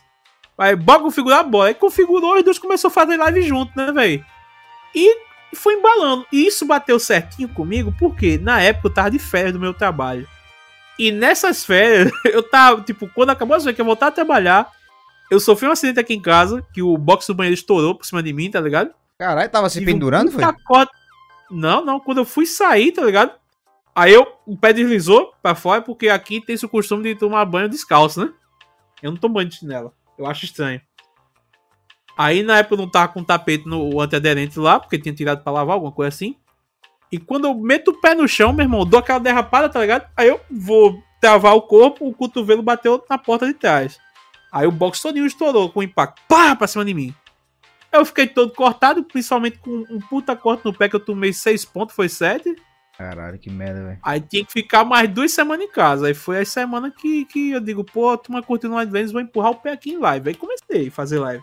Aí 0.56 0.74
bora 0.76 1.00
configurar 1.00 1.40
a 1.40 1.42
bola. 1.42 1.66
Aí 1.66 1.74
configurou 1.74 2.38
e 2.38 2.42
dois 2.42 2.58
começou 2.58 2.88
a 2.88 2.92
fazer 2.92 3.16
live 3.16 3.42
junto, 3.42 3.72
né, 3.76 3.92
velho? 3.92 4.24
E 4.94 5.16
foi 5.56 5.74
embalando. 5.74 6.26
E 6.32 6.46
isso 6.46 6.66
bateu 6.66 6.98
certinho 6.98 7.48
comigo, 7.48 7.94
porque 7.98 8.38
na 8.38 8.60
época 8.60 8.88
eu 8.88 8.94
tava 8.94 9.10
de 9.10 9.18
férias 9.18 9.52
do 9.52 9.60
meu 9.60 9.74
trabalho. 9.74 10.26
E 10.98 11.10
nessas 11.10 11.64
férias, 11.64 12.10
eu 12.24 12.42
tava, 12.42 12.80
tipo, 12.82 13.08
quando 13.08 13.30
acabou 13.30 13.58
férias 13.58 13.74
que 13.74 13.80
eu 13.80 13.86
voltar 13.86 14.08
a 14.08 14.12
trabalhar, 14.12 14.70
eu 15.30 15.40
sofri 15.40 15.66
um 15.66 15.72
acidente 15.72 15.98
aqui 15.98 16.14
em 16.14 16.20
casa, 16.20 16.66
que 16.72 16.82
o 16.82 16.96
box 16.96 17.26
do 17.26 17.34
banheiro 17.34 17.54
estourou 17.54 17.94
por 17.94 18.04
cima 18.04 18.22
de 18.22 18.32
mim, 18.32 18.50
tá 18.50 18.60
ligado? 18.60 18.90
Caralho, 19.18 19.50
tava 19.50 19.68
se 19.70 19.84
pendurando, 19.84 20.28
um 20.28 20.32
foi? 20.32 20.42
Não, 21.50 21.84
não, 21.84 22.00
quando 22.00 22.18
eu 22.18 22.24
fui 22.24 22.46
sair, 22.46 22.92
tá 22.92 23.04
ligado? 23.04 23.32
Aí 23.94 24.12
eu, 24.12 24.26
o 24.46 24.56
pé 24.56 24.72
deslizou 24.72 25.32
pra 25.42 25.54
fora, 25.54 25.82
porque 25.82 26.08
aqui 26.08 26.40
tem 26.40 26.54
esse 26.54 26.66
costume 26.66 27.02
de 27.02 27.14
tomar 27.14 27.44
banho 27.44 27.68
descalço, 27.68 28.24
né? 28.24 28.32
Eu 29.02 29.10
não 29.10 29.18
tomo 29.18 29.34
banho 29.34 29.48
de 29.48 29.56
chinela. 29.56 29.92
Eu 30.18 30.26
acho 30.26 30.44
estranho. 30.44 30.80
Aí 32.16 32.42
na 32.42 32.58
época 32.58 32.74
eu 32.74 32.78
não 32.78 32.88
tava 32.88 33.12
com 33.12 33.24
tapete 33.24 33.66
no 33.66 34.00
antiaderente 34.00 34.58
lá, 34.58 34.78
porque 34.78 34.98
tinha 34.98 35.14
tirado 35.14 35.42
pra 35.42 35.52
lavar, 35.52 35.74
alguma 35.74 35.92
coisa 35.92 36.08
assim. 36.08 36.36
E 37.10 37.18
quando 37.18 37.46
eu 37.46 37.54
meto 37.54 37.90
o 37.90 38.00
pé 38.00 38.14
no 38.14 38.26
chão, 38.26 38.52
meu 38.52 38.64
irmão, 38.64 38.86
dou 38.86 39.00
aquela 39.00 39.18
derrapada, 39.18 39.68
tá 39.68 39.80
ligado? 39.80 40.08
Aí 40.16 40.28
eu 40.28 40.40
vou 40.50 41.02
travar 41.20 41.54
o 41.54 41.62
corpo, 41.62 42.08
o 42.08 42.14
cotovelo 42.14 42.62
bateu 42.62 43.04
na 43.08 43.18
porta 43.18 43.46
de 43.46 43.54
trás. 43.54 43.98
Aí 44.50 44.66
o 44.66 44.72
box 44.72 45.00
todinho 45.00 45.26
estourou 45.26 45.70
com 45.70 45.80
o 45.80 45.82
impacto. 45.82 46.20
Pá, 46.28 46.54
pra 46.56 46.66
cima 46.66 46.84
de 46.84 46.92
mim. 46.92 47.14
Eu 47.92 48.04
fiquei 48.06 48.26
todo 48.26 48.52
cortado, 48.54 49.04
principalmente 49.04 49.58
com 49.58 49.84
um 49.90 49.98
puta 49.98 50.34
corte 50.34 50.64
no 50.64 50.72
pé 50.72 50.88
que 50.88 50.96
eu 50.96 51.00
tomei 51.00 51.32
seis 51.32 51.64
pontos, 51.64 51.94
foi 51.94 52.08
sete. 52.08 52.54
Caralho, 52.96 53.38
que 53.38 53.50
merda, 53.50 53.84
velho. 53.84 53.98
Aí 54.02 54.20
tinha 54.20 54.44
que 54.44 54.52
ficar 54.52 54.84
mais 54.84 55.08
duas 55.08 55.32
semanas 55.32 55.66
em 55.66 55.70
casa. 55.70 56.06
Aí 56.06 56.14
foi 56.14 56.40
a 56.40 56.44
semana 56.44 56.90
que, 56.90 57.24
que 57.26 57.50
eu 57.50 57.60
digo, 57.60 57.84
pô, 57.84 58.16
turma 58.16 58.42
curtindo 58.42 58.74
o 58.74 58.78
Advance, 58.78 59.12
vou 59.12 59.20
empurrar 59.20 59.50
o 59.50 59.56
pé 59.56 59.72
aqui 59.72 59.92
em 59.92 59.98
live. 59.98 60.30
Aí 60.30 60.34
comecei 60.34 60.88
a 60.88 60.90
fazer 60.90 61.18
live. 61.18 61.42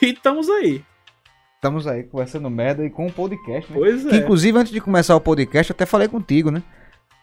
E 0.00 0.06
estamos 0.06 0.48
aí. 0.48 0.84
Estamos 1.56 1.86
aí 1.86 2.04
conversando 2.04 2.48
merda 2.48 2.84
e 2.84 2.90
com 2.90 3.06
o 3.06 3.12
podcast, 3.12 3.70
né? 3.70 3.78
Pois 3.78 4.06
é. 4.06 4.10
Que, 4.10 4.16
inclusive, 4.16 4.58
antes 4.58 4.72
de 4.72 4.80
começar 4.80 5.14
o 5.14 5.20
podcast, 5.20 5.70
eu 5.70 5.74
até 5.74 5.84
falei 5.84 6.08
contigo, 6.08 6.50
né? 6.50 6.62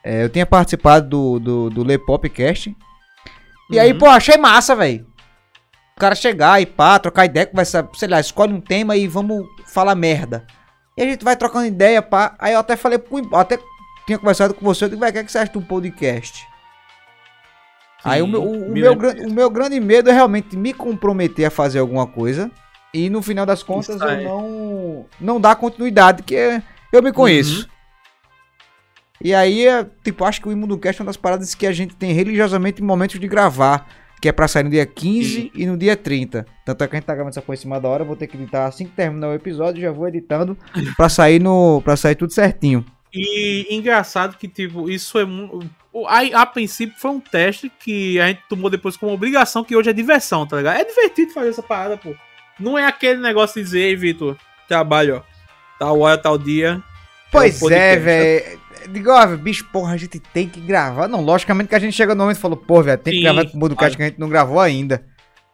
É, 0.03 0.23
eu 0.23 0.29
tinha 0.29 0.45
participado 0.45 1.09
do, 1.09 1.39
do, 1.39 1.69
do 1.69 1.83
Le 1.83 1.97
Popcast. 1.97 2.69
E 3.69 3.75
uhum. 3.75 3.81
aí, 3.81 3.93
pô, 3.93 4.05
achei 4.05 4.37
massa, 4.37 4.75
velho. 4.75 5.05
O 5.95 5.99
cara 5.99 6.13
chegar 6.13 6.61
e 6.61 6.65
pá, 6.65 6.99
trocar 6.99 7.25
ideia, 7.25 7.47
conversar, 7.47 7.89
sei 7.95 8.07
lá, 8.07 8.19
escolhe 8.19 8.53
um 8.53 8.61
tema 8.61 8.95
e 8.95 9.07
vamos 9.07 9.47
falar 9.65 9.95
merda. 9.95 10.45
E 10.95 11.01
a 11.01 11.05
gente 11.05 11.23
vai 11.23 11.35
trocando 11.35 11.65
ideia, 11.65 12.01
pá. 12.01 12.35
Aí 12.37 12.53
eu 12.53 12.59
até 12.59 12.75
falei, 12.75 12.99
até 13.33 13.57
tinha 14.05 14.19
conversado 14.19 14.53
com 14.53 14.63
você, 14.63 14.85
eu 14.85 14.89
digo, 14.89 14.99
vai, 14.99 15.09
o 15.09 15.13
que, 15.13 15.19
é 15.19 15.23
que 15.23 15.31
você 15.31 15.39
acha 15.39 15.51
de 15.51 15.57
um 15.57 15.63
podcast? 15.63 16.45
Aí 18.07 18.21
o 18.21 18.27
meu, 18.27 18.41
o, 18.41 18.67
o 18.67 18.71
meu, 18.71 18.93
o 18.93 19.33
meu 19.33 19.49
grande 19.49 19.79
medo 19.79 20.09
é 20.09 20.13
realmente 20.13 20.55
me 20.55 20.73
comprometer 20.73 21.45
a 21.45 21.51
fazer 21.51 21.79
alguma 21.79 22.07
coisa 22.07 22.51
e 22.93 23.09
no 23.09 23.21
final 23.21 23.45
das 23.45 23.61
contas 23.61 23.99
eu 23.99 24.23
não, 24.23 25.05
não 25.19 25.41
dar 25.41 25.55
continuidade, 25.55 26.23
que 26.23 26.61
eu 26.91 27.03
me 27.03 27.11
conheço. 27.11 27.61
Uhum. 27.61 27.77
E 29.21 29.33
aí, 29.33 29.65
tipo, 30.03 30.23
acho 30.23 30.41
que 30.41 30.47
o 30.47 30.51
Imunocast 30.51 31.01
é 31.01 31.03
uma 31.03 31.07
das 31.07 31.17
paradas 31.17 31.53
que 31.55 31.65
a 31.65 31.71
gente 31.71 31.95
tem 31.95 32.13
religiosamente 32.13 32.81
em 32.81 32.85
momentos 32.85 33.19
de 33.19 33.27
gravar. 33.27 33.87
Que 34.19 34.29
é 34.29 34.31
pra 34.31 34.47
sair 34.47 34.63
no 34.63 34.71
dia 34.71 34.83
15 34.83 35.51
e 35.53 35.67
no 35.67 35.77
dia 35.77 35.95
30. 35.95 36.43
Tanto 36.65 36.83
é 36.83 36.87
que 36.87 36.95
a 36.95 36.97
gente 36.97 37.05
tá 37.05 37.13
gravando 37.13 37.29
essa 37.29 37.41
coisa 37.41 37.59
em 37.59 37.61
cima 37.61 37.79
da 37.79 37.87
hora. 37.87 38.03
Vou 38.03 38.15
ter 38.15 38.25
que 38.25 38.35
editar 38.35 38.65
assim 38.65 38.85
que 38.85 38.91
terminar 38.93 39.27
o 39.27 39.33
episódio. 39.35 39.79
Já 39.79 39.91
vou 39.91 40.07
editando 40.07 40.57
pra 40.97 41.07
sair, 41.07 41.39
no, 41.39 41.83
pra 41.83 41.95
sair 41.95 42.15
tudo 42.15 42.33
certinho. 42.33 42.83
E 43.13 43.67
engraçado 43.69 44.35
que, 44.35 44.47
tipo, 44.47 44.89
isso 44.89 45.19
é 45.19 45.25
muito. 45.25 45.69
A, 46.05 46.41
a, 46.41 46.45
princípio 46.45 46.95
foi 46.97 47.11
um 47.11 47.19
teste 47.19 47.71
que 47.79 48.19
a 48.19 48.27
gente 48.27 48.41
tomou 48.49 48.69
depois 48.69 48.97
como 48.97 49.13
obrigação, 49.13 49.63
que 49.63 49.75
hoje 49.75 49.89
é 49.89 49.93
diversão, 49.93 50.45
tá 50.45 50.57
ligado? 50.57 50.79
É 50.79 50.85
divertido 50.85 51.33
fazer 51.33 51.49
essa 51.49 51.63
parada, 51.63 51.97
pô. 51.97 52.13
Não 52.59 52.77
é 52.77 52.85
aquele 52.85 53.21
negócio 53.21 53.55
de 53.55 53.63
dizer, 53.63 53.95
Vitor, 53.95 54.35
trabalho, 54.67 55.17
ó, 55.17 55.21
tal 55.79 55.99
hora, 56.01 56.17
tal 56.17 56.37
dia. 56.37 56.81
Pois 57.31 57.61
é, 57.63 57.95
velho. 57.95 58.59
Digo, 58.89 59.11
ó, 59.11 59.25
bicho, 59.35 59.65
porra, 59.71 59.93
a 59.93 59.97
gente 59.97 60.19
tem 60.19 60.47
que 60.47 60.59
gravar. 60.59 61.07
Não, 61.07 61.21
logicamente 61.21 61.69
que 61.69 61.75
a 61.75 61.79
gente 61.79 61.95
chega 61.95 62.13
no 62.13 62.23
momento 62.23 62.37
e 62.37 62.41
falou, 62.41 62.57
pô, 62.57 62.81
velho, 62.81 62.97
tem 62.97 63.13
sim, 63.13 63.19
que 63.19 63.23
gravar 63.23 63.45
com 63.45 63.57
o 63.57 63.59
podcast 63.59 63.97
que 63.97 64.03
a 64.03 64.07
gente 64.07 64.19
não 64.19 64.29
gravou 64.29 64.59
ainda. 64.59 65.05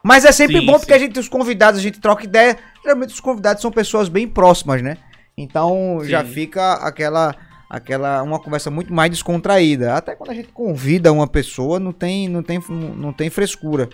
Mas 0.03 0.25
é 0.25 0.31
sempre 0.31 0.59
sim, 0.59 0.65
bom 0.65 0.73
porque 0.73 0.91
sim. 0.91 0.97
a 0.97 1.00
gente, 1.00 1.19
os 1.19 1.29
convidados, 1.29 1.79
a 1.79 1.83
gente 1.83 2.00
troca 2.00 2.25
ideia. 2.25 2.57
Geralmente 2.83 3.13
os 3.13 3.19
convidados 3.19 3.62
são 3.62 3.71
pessoas 3.71 4.09
bem 4.09 4.27
próximas, 4.27 4.81
né? 4.81 4.97
Então 5.38 6.01
já 6.03 6.23
fica 6.23 6.73
aquela 6.73 7.35
aquela 7.73 8.21
uma 8.21 8.39
conversa 8.39 8.69
muito 8.69 8.93
mais 8.93 9.09
descontraída. 9.09 9.95
Até 9.95 10.15
quando 10.15 10.29
a 10.29 10.35
gente 10.35 10.49
convida 10.49 11.11
uma 11.11 11.27
pessoa, 11.27 11.79
não 11.79 11.91
tem 11.91 12.29
não 12.29 12.43
tem 12.43 12.61
não 12.69 13.11
tem 13.11 13.31
frescura. 13.31 13.89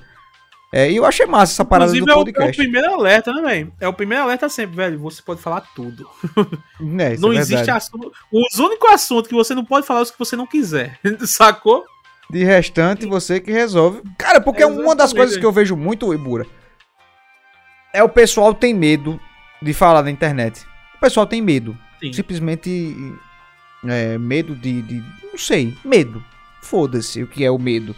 É, 0.71 0.91
e 0.91 0.97
eu 0.97 1.05
achei 1.05 1.25
massa 1.25 1.53
essa 1.53 1.65
parada 1.65 1.95
Inclusive, 1.97 2.05
do 2.05 2.11
é 2.11 2.15
o, 2.15 2.19
é 2.19 2.21
o 2.21 2.25
podcast. 2.25 2.57
primeiro 2.57 2.93
alerta, 2.93 3.33
né, 3.33 3.41
velho? 3.41 3.73
É 3.79 3.87
o 3.87 3.93
primeiro 3.93 4.23
alerta 4.23 4.47
sempre, 4.49 4.75
velho. 4.75 4.99
Você 4.99 5.21
pode 5.21 5.41
falar 5.41 5.61
tudo. 5.73 6.07
É, 6.99 7.13
isso 7.13 7.21
não 7.23 7.33
é 7.33 7.37
existe 7.37 7.71
assunto. 7.71 8.11
Os 8.31 8.59
únicos 8.59 8.91
assuntos 8.91 9.27
que 9.29 9.33
você 9.33 9.55
não 9.55 9.65
pode 9.65 9.87
falar 9.87 10.01
é 10.01 10.03
os 10.03 10.11
que 10.11 10.19
você 10.19 10.35
não 10.35 10.45
quiser. 10.45 10.99
Sacou? 11.25 11.85
De 12.29 12.43
restante, 12.43 13.07
você 13.07 13.39
que 13.39 13.51
resolve. 13.51 14.03
Cara, 14.15 14.39
porque 14.39 14.61
É, 14.61 14.67
uma 14.67 14.95
das 14.95 15.11
coisas 15.11 15.37
que 15.37 15.45
eu 15.45 15.51
vejo 15.51 15.75
muito, 15.75 16.13
Ibura, 16.13 16.45
é 17.91 18.03
o 18.03 18.09
pessoal 18.09 18.53
tem 18.53 18.71
medo 18.71 19.19
de 19.59 19.73
falar 19.73 20.03
na 20.03 20.11
internet. 20.11 20.63
O 20.97 20.99
pessoal 20.99 21.25
tem 21.25 21.41
medo. 21.41 21.75
Sim. 21.99 22.13
Simplesmente 22.13 23.17
é, 23.85 24.17
medo 24.17 24.55
de, 24.55 24.81
de- 24.81 25.03
Não 25.31 25.37
sei, 25.37 25.73
medo. 25.85 26.23
Foda-se 26.61 27.23
o 27.23 27.27
que 27.27 27.43
é 27.45 27.49
o 27.51 27.57
medo. 27.59 27.95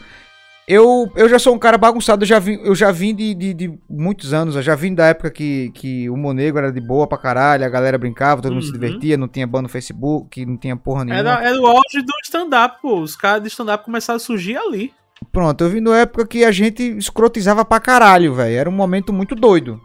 Eu, 0.67 1.11
eu 1.15 1.27
já 1.27 1.37
sou 1.39 1.53
um 1.53 1.59
cara 1.59 1.77
bagunçado, 1.77 2.23
eu 2.23 2.27
já 2.27 2.39
vim, 2.39 2.59
eu 2.63 2.73
já 2.75 2.91
vim 2.91 3.13
de, 3.13 3.33
de, 3.33 3.53
de 3.53 3.73
muitos 3.89 4.31
anos, 4.33 4.55
eu 4.55 4.61
já 4.61 4.73
vim 4.75 4.93
da 4.93 5.07
época 5.07 5.29
que, 5.29 5.69
que 5.73 6.09
o 6.09 6.15
Monego 6.15 6.57
era 6.59 6.71
de 6.71 6.79
boa 6.79 7.07
pra 7.07 7.17
caralho, 7.17 7.65
a 7.65 7.69
galera 7.69 7.97
brincava, 7.97 8.41
todo 8.41 8.53
mundo 8.53 8.63
se 8.63 8.71
Uhum. 8.71 8.79
divertia, 8.79 9.17
não 9.17 9.27
tinha 9.27 9.45
ban 9.45 9.63
no 9.63 9.67
Facebook, 9.67 10.45
não 10.45 10.55
tinha 10.55 10.77
porra 10.77 11.03
nenhuma. 11.03 11.19
Era, 11.29 11.43
era 11.49 11.59
o 11.59 11.65
auge 11.65 12.01
do 12.05 12.13
stand-up, 12.23 12.77
pô. 12.81 13.01
Os 13.01 13.15
caras 13.17 13.41
de 13.41 13.49
stand-up 13.49 13.83
começaram 13.83 14.15
a 14.17 14.19
surgir 14.19 14.55
ali. 14.55 14.93
Pronto, 15.31 15.61
eu 15.63 15.69
vim 15.69 15.83
da 15.83 15.97
época 15.97 16.25
que 16.25 16.45
a 16.45 16.51
gente 16.51 16.83
escrotizava 16.97 17.65
pra 17.65 17.79
caralho, 17.79 18.33
velho. 18.35 18.55
Era 18.55 18.69
um 18.69 18.73
momento 18.73 19.11
muito 19.11 19.35
doido. 19.35 19.81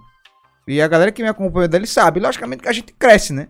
E 0.68 0.80
a 0.80 0.86
galera 0.86 1.10
que 1.10 1.22
me 1.22 1.28
acompanha 1.28 1.66
dele 1.68 1.86
sabe, 1.86 2.20
logicamente 2.20 2.62
que 2.62 2.68
a 2.68 2.72
gente 2.72 2.92
cresce, 2.96 3.32
né? 3.32 3.48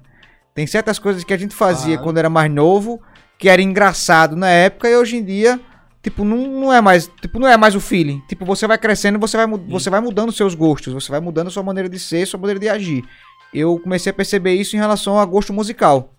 Tem 0.57 0.67
certas 0.67 0.99
coisas 0.99 1.23
que 1.23 1.35
a 1.35 1.37
gente 1.37 1.55
fazia 1.55 1.99
quando 1.99 2.17
era 2.19 2.31
mais 2.31 2.51
novo, 2.51 3.01
que 3.39 3.47
era 3.49 3.61
engraçado 3.61 4.35
na 4.35 4.49
época, 4.49 4.89
e 4.89 4.97
hoje 4.97 5.17
em 5.19 5.23
dia, 5.23 5.61
tipo, 6.03 6.25
não, 6.25 6.39
não 6.39 6.73
é 6.73 6.81
mais, 6.81 7.09
tipo, 7.21 7.39
não 7.39 7.47
é 7.47 7.59
mais 7.59 7.75
o 7.75 7.81
feeling. 7.81 8.23
Tipo, 8.27 8.47
você 8.47 8.67
vai 8.67 8.79
crescendo, 8.79 9.19
você 9.19 9.37
vai, 9.37 9.47
você 9.69 9.91
vai 9.91 10.01
mudando 10.01 10.33
seus 10.33 10.55
gostos, 10.55 10.95
você 10.95 11.13
vai 11.13 11.21
mudando 11.21 11.51
sua 11.51 11.63
maneira 11.63 11.91
de 11.91 11.99
ser, 11.99 12.27
sua 12.27 12.41
maneira 12.41 12.59
de 12.59 12.71
agir. 12.71 13.05
Eu 13.53 13.79
comecei 13.79 14.11
a 14.11 14.15
perceber 14.15 14.55
isso 14.55 14.75
em 14.75 14.79
relação 14.79 15.19
a 15.19 15.25
gosto 15.27 15.53
musical. 15.53 16.15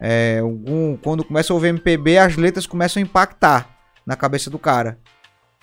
É, 0.00 0.38
algum- 0.42 0.96
quando 0.96 1.22
começa 1.22 1.52
a 1.52 1.54
ouvir 1.54 1.68
MPB, 1.68 2.16
as 2.18 2.36
letras 2.36 2.66
começam 2.66 3.00
a 3.00 3.04
impactar 3.04 3.68
na 4.06 4.16
cabeça 4.16 4.48
do 4.50 4.58
cara. 4.58 4.98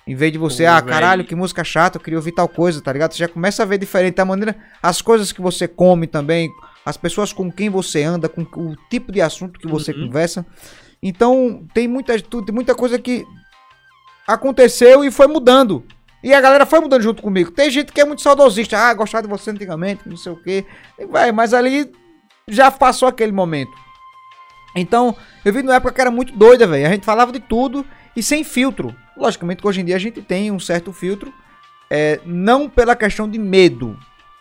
Em 0.06 0.14
vez 0.16 0.32
de 0.32 0.38
você, 0.38 0.64
Pô, 0.64 0.70
ah, 0.70 0.74
velho. 0.80 0.86
caralho, 0.88 1.24
que 1.24 1.34
música 1.34 1.62
chata, 1.62 1.96
eu 1.96 2.02
queria 2.02 2.18
ouvir 2.18 2.32
tal 2.32 2.48
coisa, 2.48 2.80
tá 2.80 2.92
ligado? 2.92 3.12
Você 3.12 3.18
já 3.18 3.28
começa 3.28 3.62
a 3.62 3.66
ver 3.66 3.78
diferente 3.78 4.20
a 4.20 4.24
maneira, 4.24 4.56
as 4.82 5.00
coisas 5.00 5.30
que 5.30 5.40
você 5.40 5.68
come 5.68 6.06
também, 6.08 6.50
as 6.84 6.96
pessoas 6.96 7.32
com 7.32 7.50
quem 7.52 7.70
você 7.70 8.02
anda, 8.02 8.28
com 8.28 8.42
o 8.42 8.76
tipo 8.90 9.12
de 9.12 9.20
assunto 9.20 9.60
que 9.60 9.68
você 9.68 9.92
Uhum. 9.92 10.06
conversa. 10.06 10.44
Então, 11.00 11.64
tem 11.72 11.86
muita, 11.86 12.18
tem 12.20 12.42
muita 12.52 12.74
coisa 12.74 12.98
que 12.98 13.24
aconteceu 14.26 15.04
e 15.04 15.10
foi 15.10 15.26
mudando. 15.26 15.84
E 16.22 16.32
a 16.32 16.40
galera 16.40 16.64
foi 16.66 16.80
mudando 16.80 17.02
junto 17.02 17.22
comigo. 17.22 17.50
Tem 17.50 17.68
gente 17.70 17.92
que 17.92 18.00
é 18.00 18.04
muito 18.04 18.22
saudosista, 18.22 18.78
ah, 18.78 18.94
gostava 18.94 19.22
de 19.22 19.28
você 19.28 19.50
antigamente, 19.50 20.08
não 20.08 20.16
sei 20.16 20.32
o 20.32 20.36
quê. 20.36 20.64
E 20.98 21.04
vai, 21.06 21.32
mas 21.32 21.52
ali 21.52 21.90
já 22.48 22.70
passou 22.70 23.08
aquele 23.08 23.32
momento. 23.32 23.72
Então, 24.74 25.14
eu 25.44 25.52
vi 25.52 25.62
numa 25.62 25.74
época 25.76 25.92
que 25.94 26.00
era 26.00 26.10
muito 26.10 26.32
doida, 26.36 26.66
velho. 26.66 26.86
A 26.86 26.90
gente 26.90 27.04
falava 27.04 27.30
de 27.32 27.40
tudo 27.40 27.84
e 28.16 28.22
sem 28.22 28.42
filtro. 28.44 28.94
Logicamente 29.16 29.60
que 29.62 29.68
hoje 29.68 29.80
em 29.80 29.84
dia 29.84 29.96
a 29.96 29.98
gente 29.98 30.20
tem 30.22 30.50
um 30.50 30.58
certo 30.60 30.92
filtro, 30.92 31.32
é, 31.90 32.20
não 32.24 32.68
pela 32.68 32.96
questão 32.96 33.28
de 33.28 33.38
medo 33.38 33.98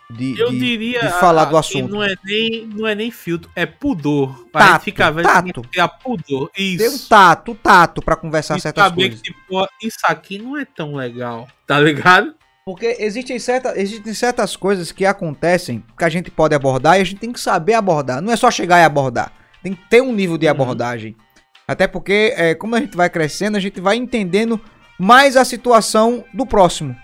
de, 0.09 0.37
Eu 0.39 0.49
de- 0.49 0.59
diria 0.59 0.99
de 1.01 1.09
falar 1.19 1.45
do 1.45 1.55
assunto. 1.57 1.89
não 1.89 2.03
é 2.03 2.13
nem 2.25 2.65
não 2.67 2.85
é 2.87 2.93
nem 2.93 3.09
filtro, 3.11 3.49
é 3.55 3.65
pudor. 3.65 4.45
Tato, 4.51 4.73
Aí 4.73 4.79
fica 4.81 5.09
velho, 5.11 5.27
tato. 5.27 5.61
é 5.77 5.87
pudor. 5.87 6.49
Tem 6.53 6.75
um 6.89 6.93
Isso. 6.95 7.07
tato, 7.09 7.55
tato 7.55 8.01
pra 8.01 8.15
conversar 8.17 8.57
E 8.57 8.61
certas 8.61 8.83
saber 8.83 8.95
coisas. 9.03 9.21
que, 9.21 9.31
tipo, 9.31 9.67
isso 9.81 9.99
aqui 10.03 10.37
não 10.37 10.57
é 10.57 10.65
tão 10.65 10.95
legal, 10.95 11.47
tá 11.65 11.79
ligado? 11.79 12.33
Porque 12.65 12.95
existem, 12.99 13.39
certa, 13.39 13.79
existem 13.79 14.13
certas 14.13 14.55
coisas 14.55 14.91
que 14.91 15.05
acontecem 15.05 15.83
que 15.97 16.03
a 16.03 16.09
gente 16.09 16.29
pode 16.29 16.53
abordar 16.53 16.97
e 16.97 17.01
a 17.01 17.03
gente 17.05 17.19
tem 17.19 17.31
que 17.31 17.39
saber 17.39 17.73
abordar. 17.73 18.21
Não 18.21 18.31
é 18.31 18.35
só 18.35 18.51
chegar 18.51 18.79
e 18.79 18.83
abordar. 18.83 19.31
Tem 19.63 19.73
que 19.73 19.81
ter 19.89 20.01
um 20.01 20.13
nível 20.13 20.37
de 20.37 20.45
Uhum. 20.45 20.51
Até 21.67 21.87
porque, 21.87 22.33
é, 22.35 22.55
como 22.55 22.75
a 22.75 22.79
gente 22.79 22.97
vai 22.97 23.09
crescendo, 23.09 23.55
a 23.55 23.59
gente 23.59 23.79
vai 23.79 23.95
entendendo 23.95 24.59
mais 24.99 25.37
a 25.37 25.45
situação 25.45 26.23
do 26.33 26.45
próximo. 26.45 26.95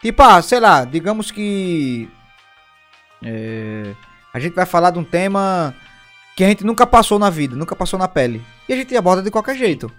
Tipo, 0.00 0.22
ah, 0.22 0.40
sei 0.42 0.60
lá, 0.60 0.84
digamos 0.84 1.30
que. 1.30 2.08
é, 3.22 3.94
a 4.32 4.38
gente 4.38 4.54
vai 4.54 4.66
falar 4.66 4.90
de 4.90 4.98
um 4.98 5.04
tema 5.04 5.74
que 6.36 6.44
a 6.44 6.48
gente 6.48 6.64
nunca 6.64 6.86
passou 6.86 7.18
na 7.18 7.30
vida, 7.30 7.56
nunca 7.56 7.74
passou 7.74 7.98
na 7.98 8.06
pele. 8.06 8.44
E 8.68 8.72
a 8.72 8.76
gente 8.76 8.94
aborda 8.96 9.22
de 9.22 9.30
qualquer 9.30 9.56
jeito. 9.56 9.90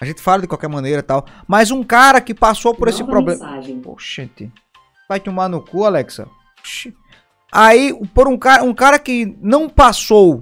A 0.00 0.04
gente 0.04 0.20
fala 0.20 0.42
de 0.42 0.48
qualquer 0.48 0.68
maneira 0.68 1.00
e 1.00 1.02
tal. 1.02 1.26
Mas 1.46 1.70
um 1.70 1.84
cara 1.84 2.20
que 2.20 2.34
passou 2.34 2.74
por 2.74 2.88
esse 2.88 3.00
Nova 3.00 3.12
problema. 3.12 3.44
mensagem. 3.44 3.80
Oxente. 3.84 4.50
Vai 5.08 5.20
tomar 5.20 5.48
no 5.48 5.60
cu, 5.60 5.84
Alexa. 5.84 6.26
Aí, 7.52 7.94
por 8.14 8.26
um 8.26 8.38
cara, 8.38 8.64
um 8.64 8.74
cara 8.74 8.98
que 8.98 9.36
não 9.40 9.68
passou 9.68 10.40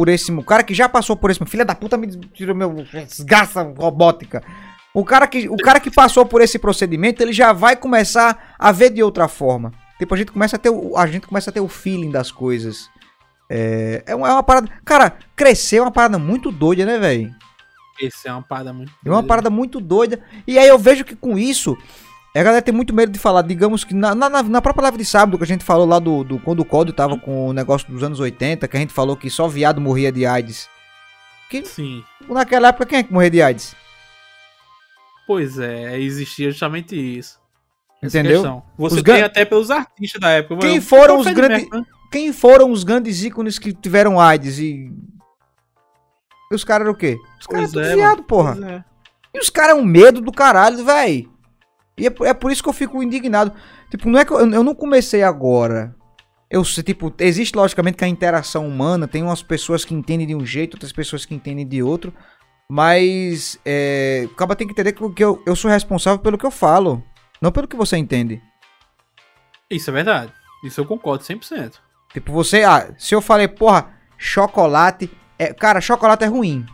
por 0.00 0.08
esse. 0.08 0.32
Um 0.32 0.42
cara 0.42 0.62
que 0.62 0.72
já 0.72 0.88
passou 0.88 1.14
por 1.14 1.30
esse. 1.30 1.44
Filha 1.44 1.62
da 1.62 1.74
puta 1.74 1.98
me 1.98 2.06
tirou 2.32 2.56
meu. 2.56 2.72
Desgraça 3.06 3.62
robótica. 3.62 4.42
O 4.94 5.04
cara, 5.04 5.26
que, 5.26 5.46
o 5.46 5.58
cara 5.58 5.78
que 5.78 5.90
passou 5.90 6.24
por 6.24 6.40
esse 6.40 6.58
procedimento, 6.58 7.22
ele 7.22 7.34
já 7.34 7.52
vai 7.52 7.76
começar 7.76 8.54
a 8.58 8.72
ver 8.72 8.88
de 8.88 9.02
outra 9.02 9.28
forma. 9.28 9.72
Tipo, 9.98 10.14
a 10.14 10.16
gente 10.16 10.32
começa 10.32 10.56
a 10.56 10.58
ter 10.58 10.70
o, 10.70 10.96
a 10.96 11.06
gente 11.06 11.26
começa 11.26 11.50
a 11.50 11.52
ter 11.52 11.60
o 11.60 11.68
feeling 11.68 12.10
das 12.10 12.30
coisas. 12.30 12.88
É, 13.50 14.02
é, 14.06 14.14
uma, 14.14 14.26
é 14.26 14.32
uma 14.32 14.42
parada. 14.42 14.70
Cara, 14.86 15.12
crescer 15.36 15.76
é 15.76 15.82
uma 15.82 15.92
parada 15.92 16.18
muito 16.18 16.50
doida, 16.50 16.86
né, 16.86 16.98
velho? 16.98 17.34
Esse 18.00 18.26
é 18.26 18.32
uma 18.32 18.42
parada 18.42 18.72
muito. 18.72 18.90
É 19.04 19.10
uma 19.10 19.22
parada 19.22 19.50
muito 19.50 19.82
doida. 19.82 20.18
E 20.46 20.58
aí 20.58 20.66
eu 20.66 20.78
vejo 20.78 21.04
que 21.04 21.14
com 21.14 21.36
isso, 21.36 21.76
a 22.38 22.42
galera 22.42 22.62
tem 22.62 22.72
muito 22.74 22.94
medo 22.94 23.10
de 23.10 23.18
falar. 23.18 23.42
Digamos 23.42 23.82
que 23.82 23.92
na, 23.94 24.14
na, 24.14 24.42
na 24.42 24.62
própria 24.62 24.84
live 24.84 24.98
de 24.98 25.04
sábado 25.04 25.36
que 25.36 25.44
a 25.44 25.46
gente 25.46 25.64
falou 25.64 25.86
lá 25.86 25.98
do, 25.98 26.22
do 26.22 26.38
quando 26.38 26.60
o 26.60 26.64
Código 26.64 26.96
tava 26.96 27.18
com 27.18 27.48
o 27.48 27.52
negócio 27.52 27.90
dos 27.90 28.02
anos 28.02 28.20
80, 28.20 28.68
que 28.68 28.76
a 28.76 28.80
gente 28.80 28.92
falou 28.92 29.16
que 29.16 29.28
só 29.28 29.48
viado 29.48 29.80
morria 29.80 30.12
de 30.12 30.24
AIDS. 30.24 30.68
Que 31.50 31.64
Sim. 31.64 32.04
naquela 32.28 32.68
época 32.68 32.86
quem 32.86 32.98
é 33.00 33.02
que 33.02 33.12
morria 33.12 33.30
de 33.30 33.42
AIDS? 33.42 33.74
Pois 35.26 35.58
é, 35.58 35.98
existia 35.98 36.50
justamente 36.50 36.96
isso. 36.96 37.40
Entendeu? 38.02 38.62
Você 38.78 38.96
Os 38.96 39.02
tem 39.02 39.22
até 39.22 39.44
pelos 39.44 39.70
artistas 39.70 40.20
da 40.20 40.30
época. 40.30 40.60
Quem 40.60 40.80
foram 40.80 41.18
os 41.18 41.26
grandes- 41.26 41.68
né? 41.68 41.84
Quem 42.10 42.32
foram 42.32 42.70
os 42.72 42.82
grandes 42.82 43.22
ícones 43.22 43.58
que 43.58 43.72
tiveram 43.72 44.18
AIDS 44.18 44.58
e. 44.58 44.90
E 46.50 46.54
os 46.54 46.64
caras 46.64 46.86
eram 46.86 46.94
o 46.94 46.96
quê? 46.96 47.16
Os 47.38 47.46
caras 47.46 47.72
eram 47.74 47.86
é, 47.86 47.94
viado, 47.94 48.24
porra. 48.24 48.56
É. 48.68 48.84
E 49.32 49.38
os 49.40 49.48
caras 49.50 49.76
é 49.76 49.80
um 49.80 49.84
medo 49.84 50.20
do 50.20 50.32
caralho, 50.32 50.84
véi. 50.84 51.28
E 52.00 52.06
é, 52.06 52.10
por- 52.10 52.26
é 52.26 52.34
por 52.34 52.50
isso 52.50 52.62
que 52.62 52.68
eu 52.68 52.72
fico 52.72 53.02
indignado. 53.02 53.52
Tipo, 53.90 54.08
não 54.08 54.18
é 54.18 54.24
que 54.24 54.32
eu, 54.32 54.38
eu 54.38 54.64
não 54.64 54.74
comecei 54.74 55.22
agora. 55.22 55.94
Eu 56.50 56.64
sei, 56.64 56.82
tipo, 56.82 57.12
existe 57.18 57.54
logicamente 57.56 57.96
que 57.96 58.04
a 58.04 58.08
interação 58.08 58.66
humana 58.66 59.06
tem 59.06 59.22
umas 59.22 59.42
pessoas 59.42 59.84
que 59.84 59.94
entendem 59.94 60.26
de 60.26 60.34
um 60.34 60.44
jeito, 60.44 60.74
outras 60.74 60.92
pessoas 60.92 61.24
que 61.24 61.34
entendem 61.34 61.66
de 61.66 61.82
outro. 61.82 62.12
Mas 62.68 63.58
é, 63.64 64.22
o 64.26 64.34
cara 64.34 64.56
tem 64.56 64.66
que 64.66 64.72
entender 64.72 64.92
que 64.92 65.22
eu, 65.24 65.42
eu 65.46 65.56
sou 65.56 65.70
responsável 65.70 66.18
pelo 66.20 66.38
que 66.38 66.46
eu 66.46 66.50
falo, 66.50 67.02
não 67.40 67.50
pelo 67.52 67.68
que 67.68 67.76
você 67.76 67.96
entende. 67.96 68.40
Isso 69.70 69.90
é 69.90 69.92
verdade. 69.92 70.32
Isso 70.64 70.80
eu 70.80 70.84
concordo 70.84 71.24
100%. 71.24 71.74
Tipo, 72.12 72.32
você, 72.32 72.64
ah, 72.64 72.92
se 72.98 73.14
eu 73.14 73.20
falei, 73.20 73.46
porra, 73.48 73.90
chocolate, 74.18 75.10
é, 75.38 75.52
cara, 75.52 75.80
chocolate 75.80 76.24
é 76.24 76.26
ruim. 76.26 76.64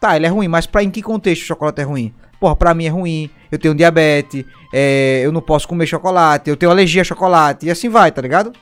Tá, 0.00 0.14
ele 0.16 0.26
é 0.26 0.28
ruim, 0.28 0.46
mas 0.48 0.66
pra 0.66 0.82
em 0.82 0.90
que 0.90 1.02
contexto 1.02 1.42
o 1.42 1.46
chocolate 1.46 1.80
é 1.80 1.84
ruim? 1.84 2.14
Porra, 2.40 2.54
pra 2.56 2.74
mim 2.74 2.84
é 2.86 2.88
ruim, 2.90 3.30
eu 3.50 3.58
tenho 3.58 3.74
diabetes, 3.74 4.44
é, 4.72 5.22
eu 5.24 5.32
não 5.32 5.40
posso 5.40 5.66
comer 5.66 5.86
chocolate, 5.86 6.50
eu 6.50 6.56
tenho 6.56 6.70
alergia 6.70 7.00
a 7.02 7.04
chocolate, 7.04 7.66
e 7.66 7.70
assim 7.70 7.88
vai, 7.88 8.12
tá 8.12 8.20
ligado? 8.20 8.52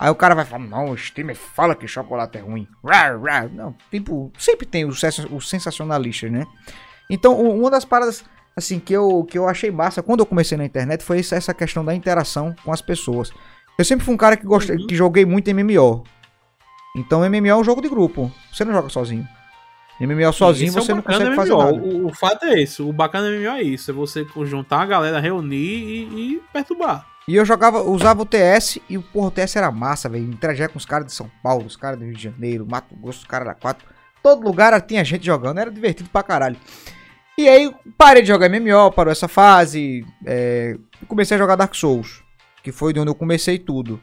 Aí 0.00 0.10
o 0.10 0.14
cara 0.14 0.34
vai 0.34 0.44
falar, 0.44 0.64
não, 0.64 0.90
o 0.90 0.96
Steam 0.98 1.32
fala 1.34 1.76
que 1.76 1.86
chocolate 1.86 2.36
é 2.36 2.40
ruim. 2.40 2.66
Rar, 2.84 3.20
rar. 3.20 3.48
Não, 3.48 3.74
tipo, 3.90 4.32
sempre 4.36 4.66
tem 4.66 4.84
os, 4.84 4.98
sens- 4.98 5.26
os 5.30 5.48
sensacionalistas, 5.48 6.30
né? 6.32 6.44
Então, 7.08 7.38
uma 7.40 7.70
das 7.70 7.84
paradas, 7.84 8.24
assim, 8.56 8.80
que 8.80 8.92
eu, 8.92 9.22
que 9.30 9.38
eu 9.38 9.46
achei 9.48 9.70
massa 9.70 10.02
quando 10.02 10.20
eu 10.20 10.26
comecei 10.26 10.58
na 10.58 10.64
internet 10.64 11.04
foi 11.04 11.20
essa- 11.20 11.36
essa 11.36 11.54
questão 11.54 11.84
da 11.84 11.94
interação 11.94 12.52
com 12.64 12.72
as 12.72 12.82
pessoas. 12.82 13.30
Eu 13.78 13.84
sempre 13.84 14.04
fui 14.04 14.14
um 14.14 14.18
cara 14.18 14.36
que, 14.36 14.44
gostei, 14.44 14.76
Uhum. 14.76 14.86
que 14.88 14.96
joguei 14.96 15.24
muito 15.24 15.48
MMO. 15.50 16.02
Então, 16.96 17.22
MMO 17.24 17.46
é 17.48 17.56
um 17.56 17.64
jogo 17.64 17.80
de 17.80 17.88
grupo. 17.88 18.30
Você 18.52 18.64
não 18.64 18.72
joga 18.72 18.88
sozinho. 18.88 19.26
MMO 20.06 20.32
sozinho 20.32 20.68
Isso 20.68 20.78
é 20.78 20.82
você 20.82 20.94
não 20.94 21.00
bacana 21.02 21.18
consegue 21.18 21.30
do 21.30 21.36
fazer 21.36 21.52
MMO. 21.52 21.64
nada. 21.64 21.96
O, 21.96 22.06
o 22.08 22.14
fato 22.14 22.44
é 22.46 22.60
esse. 22.62 22.82
O 22.82 22.92
bacana 22.92 23.28
do 23.30 23.36
MMO 23.36 23.48
é 23.56 23.62
isso. 23.62 23.90
É 23.90 23.94
você 23.94 24.26
juntar 24.44 24.80
a 24.82 24.86
galera, 24.86 25.20
reunir 25.20 25.56
e, 25.56 26.34
e 26.36 26.42
perturbar. 26.52 27.06
E 27.28 27.36
eu 27.36 27.44
jogava, 27.44 27.82
usava 27.82 28.20
o 28.22 28.26
TS 28.26 28.78
e 28.90 28.98
o 28.98 29.02
porra, 29.02 29.28
o 29.28 29.30
TS 29.30 29.54
era 29.56 29.70
massa, 29.70 30.08
velho. 30.08 30.24
Interagia 30.24 30.68
com 30.68 30.76
os 30.78 30.84
caras 30.84 31.06
de 31.06 31.12
São 31.12 31.30
Paulo, 31.42 31.64
os 31.66 31.76
caras 31.76 31.98
do 31.98 32.04
Rio 32.04 32.14
de 32.16 32.22
Janeiro, 32.22 32.66
Mato 32.68 32.96
Grosso, 32.96 33.20
os 33.20 33.24
caras 33.26 33.46
da 33.46 33.54
4. 33.54 33.86
Todo 34.22 34.44
lugar 34.44 34.80
tinha 34.82 35.04
gente 35.04 35.24
jogando, 35.24 35.58
era 35.58 35.70
divertido 35.70 36.08
pra 36.10 36.22
caralho. 36.22 36.56
E 37.38 37.48
aí 37.48 37.72
parei 37.96 38.22
de 38.22 38.28
jogar 38.28 38.48
MMO, 38.48 38.90
parou 38.92 39.12
essa 39.12 39.28
fase. 39.28 40.04
é, 40.26 40.76
e 41.00 41.06
comecei 41.06 41.36
a 41.36 41.38
jogar 41.38 41.54
Dark 41.56 41.74
Souls, 41.74 42.22
que 42.62 42.72
foi 42.72 42.92
de 42.92 42.98
onde 43.00 43.10
eu 43.10 43.14
comecei 43.14 43.58
tudo. 43.58 44.00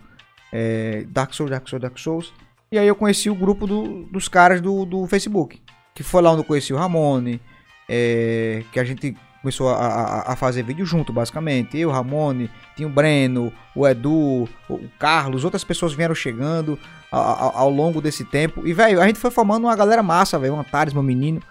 É, 0.52 1.04
Dark 1.10 1.34
Souls, 1.34 1.52
Dark 1.52 1.68
Souls, 1.68 1.82
Dark 1.82 1.98
Souls. 1.98 2.34
E 2.72 2.78
aí 2.80 2.88
eu 2.88 2.96
conheci 2.96 3.30
o 3.30 3.36
grupo 3.36 3.66
do- 3.68 4.04
dos 4.06 4.28
caras 4.28 4.62
do, 4.62 4.86
do 4.86 5.06
Facebook. 5.08 5.62
Que 6.00 6.04
foi 6.04 6.22
lá 6.22 6.32
onde 6.32 6.40
eu 6.40 6.46
conheci 6.46 6.72
o 6.74 6.78
Ramone. 6.78 7.42
é, 7.90 8.64
que 8.72 8.80
a 8.80 8.86
gente 8.86 9.18
começou 9.42 9.68
a, 9.68 9.76
a, 9.76 10.32
a 10.32 10.36
fazer 10.38 10.64
vídeo 10.64 10.86
junto, 10.86 11.12
basicamente. 11.12 11.78
Eu, 11.78 11.92
Ramone, 11.92 12.50
tinha 12.74 12.88
o 12.88 12.92
Breno, 12.92 13.52
o 13.76 13.86
Edu, 13.86 14.48
o 14.70 14.80
Carlos, 14.98 15.44
outras 15.44 15.66
pessoas 15.66 15.92
vieram 15.92 16.16
chegando 16.16 16.80
ao, 17.12 17.54
ao 17.54 17.70
longo 17.70 18.00
desse 18.00 18.24
tempo. 18.24 18.66
E, 18.66 18.72
velho, 18.72 19.02
a 19.02 19.08
gente 19.08 19.20
foi 19.20 19.30
formando 19.30 19.66
uma 19.66 19.76
galera 19.76 20.02
massa, 20.02 20.40
velho. 20.40 20.54
Um 20.54 20.62
Antares, 20.62 20.94
meu 20.94 21.04
menino. 21.04 21.42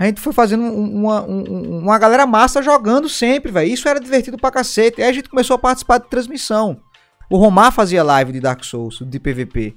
A 0.00 0.06
gente 0.06 0.18
foi 0.18 0.32
fazendo 0.32 0.62
uma, 0.62 1.20
uma, 1.20 1.42
uma 1.50 1.98
galera 1.98 2.26
massa 2.26 2.62
jogando 2.62 3.06
sempre, 3.06 3.52
velho. 3.52 3.70
Isso 3.70 3.86
era 3.86 4.00
divertido 4.00 4.38
pra 4.38 4.50
cacete. 4.50 5.02
Aí 5.02 5.10
a 5.10 5.12
gente 5.12 5.28
começou 5.28 5.56
a 5.56 5.58
participar 5.58 5.98
de 5.98 6.08
transmissão. 6.08 6.80
O 7.28 7.36
Romar 7.36 7.70
fazia 7.70 8.02
live 8.02 8.32
de 8.32 8.40
Dark 8.40 8.64
Souls, 8.64 9.00
de 9.02 9.20
PVP. 9.20 9.76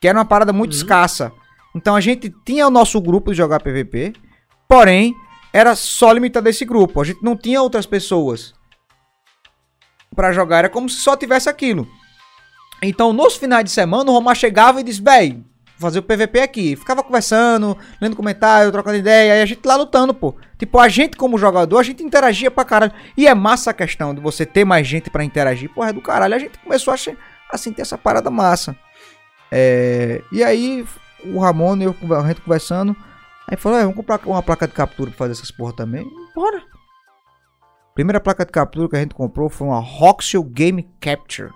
Que 0.00 0.08
era 0.08 0.18
uma 0.18 0.24
parada 0.24 0.52
muito 0.52 0.72
uhum. 0.72 0.78
escassa. 0.78 1.30
Então 1.74 1.96
a 1.96 2.00
gente 2.00 2.32
tinha 2.44 2.66
o 2.66 2.70
nosso 2.70 3.00
grupo 3.00 3.30
de 3.32 3.36
jogar 3.36 3.60
PVP. 3.60 4.12
Porém, 4.68 5.14
era 5.52 5.74
só 5.74 6.12
limitado 6.12 6.48
a 6.48 6.50
esse 6.50 6.64
grupo. 6.64 7.00
A 7.00 7.04
gente 7.04 7.22
não 7.22 7.36
tinha 7.36 7.62
outras 7.62 7.86
pessoas 7.86 8.54
para 10.14 10.32
jogar. 10.32 10.58
Era 10.58 10.68
como 10.68 10.88
se 10.88 11.00
só 11.00 11.16
tivesse 11.16 11.48
aquilo. 11.48 11.86
Então, 12.82 13.12
nos 13.12 13.36
finais 13.36 13.64
de 13.64 13.70
semana, 13.70 14.10
o 14.10 14.14
Romar 14.14 14.36
chegava 14.36 14.80
e 14.80 14.84
disse: 14.84 15.02
Véi, 15.02 15.42
fazer 15.78 15.98
o 15.98 16.02
PVP 16.02 16.40
aqui. 16.40 16.76
Ficava 16.76 17.02
conversando, 17.02 17.76
lendo 18.00 18.16
comentário, 18.16 18.70
trocando 18.72 18.96
ideia, 18.96 19.36
e 19.36 19.42
a 19.42 19.46
gente 19.46 19.64
lá 19.64 19.76
lutando, 19.76 20.14
pô. 20.14 20.34
Tipo, 20.58 20.78
a 20.78 20.88
gente 20.88 21.16
como 21.16 21.38
jogador, 21.38 21.78
a 21.78 21.82
gente 21.82 22.02
interagia 22.02 22.50
pra 22.50 22.64
caralho. 22.64 22.92
E 23.16 23.26
é 23.26 23.34
massa 23.34 23.70
a 23.70 23.74
questão 23.74 24.14
de 24.14 24.20
você 24.20 24.46
ter 24.46 24.64
mais 24.64 24.86
gente 24.86 25.10
para 25.10 25.24
interagir. 25.24 25.70
Porra, 25.70 25.90
é 25.90 25.92
do 25.92 26.00
caralho. 26.00 26.34
A 26.34 26.38
gente 26.38 26.58
começou 26.58 26.92
a, 26.92 26.96
a 27.50 27.58
sentir 27.58 27.82
essa 27.82 27.98
parada 27.98 28.30
massa. 28.30 28.76
É... 29.50 30.22
E 30.32 30.42
aí, 30.42 30.84
o 31.26 31.38
Ramon 31.38 31.76
e 31.76 31.84
eu, 31.84 31.96
a 32.16 32.26
gente 32.28 32.40
conversando. 32.40 32.96
Aí 33.48 33.56
falou, 33.56 33.78
é, 33.78 33.82
vamos 33.82 33.96
comprar 33.96 34.20
uma 34.26 34.42
placa 34.42 34.66
de 34.66 34.74
captura 34.74 35.10
pra 35.10 35.18
fazer 35.18 35.32
essas 35.32 35.50
porra 35.50 35.72
também. 35.72 36.08
Bora. 36.34 36.62
Primeira 37.94 38.20
placa 38.20 38.44
de 38.44 38.52
captura 38.52 38.88
que 38.88 38.96
a 38.96 39.00
gente 39.00 39.14
comprou 39.14 39.48
foi 39.48 39.68
uma 39.68 39.80
Roxio 39.80 40.42
Game 40.42 40.88
Capture. 41.00 41.52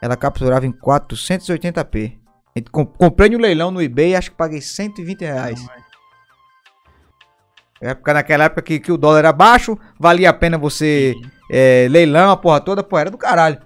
Ela 0.00 0.16
capturava 0.16 0.66
em 0.66 0.72
480p. 0.72 2.18
A 2.54 2.58
gente 2.58 2.70
comp 2.70 2.96
comprei 2.96 3.30
no 3.30 3.38
leilão 3.38 3.70
no 3.70 3.82
eBay 3.82 4.14
acho 4.14 4.30
que 4.30 4.36
paguei 4.36 4.60
120 4.60 5.22
reais. 5.22 5.66
Época, 7.80 8.14
naquela 8.14 8.44
época 8.44 8.62
que, 8.62 8.78
que 8.78 8.92
o 8.92 8.96
dólar 8.96 9.20
era 9.20 9.32
baixo, 9.32 9.76
valia 9.98 10.30
a 10.30 10.32
pena 10.32 10.56
você 10.56 11.14
é, 11.50 11.88
leilão, 11.90 12.30
a 12.30 12.36
porra 12.36 12.60
toda, 12.60 12.82
pô, 12.82 12.96
era 12.96 13.10
do 13.10 13.18
caralho. 13.18 13.60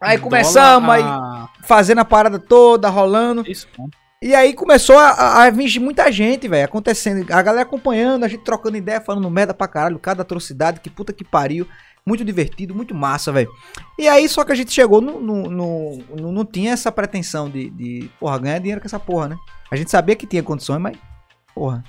Aí 0.00 0.18
começamos, 0.18 0.88
aí 0.90 1.02
ah. 1.02 1.48
fazendo 1.64 1.98
a 1.98 2.04
parada 2.04 2.38
toda, 2.38 2.88
rolando. 2.88 3.44
Isso, 3.46 3.66
e 4.20 4.34
aí 4.34 4.52
começou 4.52 4.98
a, 4.98 5.44
a 5.44 5.50
vir 5.50 5.78
muita 5.78 6.10
gente, 6.10 6.48
velho, 6.48 6.64
acontecendo. 6.64 7.24
A 7.32 7.40
galera 7.40 7.62
acompanhando, 7.62 8.24
a 8.24 8.28
gente 8.28 8.42
trocando 8.42 8.76
ideia, 8.76 9.00
falando 9.00 9.30
merda 9.30 9.54
pra 9.54 9.68
caralho, 9.68 9.98
cada 9.98 10.22
atrocidade, 10.22 10.80
que 10.80 10.90
puta 10.90 11.12
que 11.12 11.24
pariu. 11.24 11.68
Muito 12.04 12.24
divertido, 12.24 12.74
muito 12.74 12.94
massa, 12.94 13.30
velho. 13.30 13.50
E 13.98 14.08
aí, 14.08 14.28
só 14.28 14.42
que 14.42 14.50
a 14.50 14.54
gente 14.54 14.72
chegou 14.72 15.00
no. 15.00 15.20
no, 15.20 15.50
no, 15.50 15.96
no 16.16 16.32
não 16.32 16.44
tinha 16.44 16.72
essa 16.72 16.90
pretensão 16.90 17.48
de, 17.48 17.70
de, 17.70 18.10
porra, 18.18 18.38
ganhar 18.38 18.58
dinheiro 18.58 18.80
com 18.80 18.86
essa 18.86 18.98
porra, 18.98 19.28
né? 19.28 19.36
A 19.70 19.76
gente 19.76 19.90
sabia 19.90 20.16
que 20.16 20.26
tinha 20.26 20.42
condições, 20.42 20.80
mas. 20.80 20.96
Porra. 21.54 21.84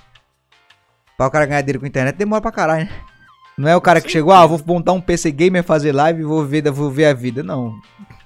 Pra 1.16 1.26
o 1.26 1.30
cara 1.30 1.46
ganhar 1.46 1.62
dinheiro 1.62 1.80
com 1.80 1.86
a 1.86 1.88
internet 1.88 2.16
demora 2.16 2.40
pra 2.40 2.52
caralho, 2.52 2.84
né? 2.84 2.92
Não 3.60 3.68
é 3.68 3.76
o 3.76 3.80
cara 3.80 4.00
Sim, 4.00 4.06
que 4.06 4.12
chegou, 4.12 4.32
ah, 4.32 4.46
vou 4.46 4.58
montar 4.66 4.92
um 4.92 5.02
PC 5.02 5.30
gamer, 5.30 5.62
fazer 5.62 5.92
live 5.92 6.22
e 6.22 6.24
vou 6.24 6.46
ver, 6.46 6.70
vou 6.70 6.90
ver 6.90 7.04
a 7.04 7.12
vida. 7.12 7.42
Não. 7.42 7.78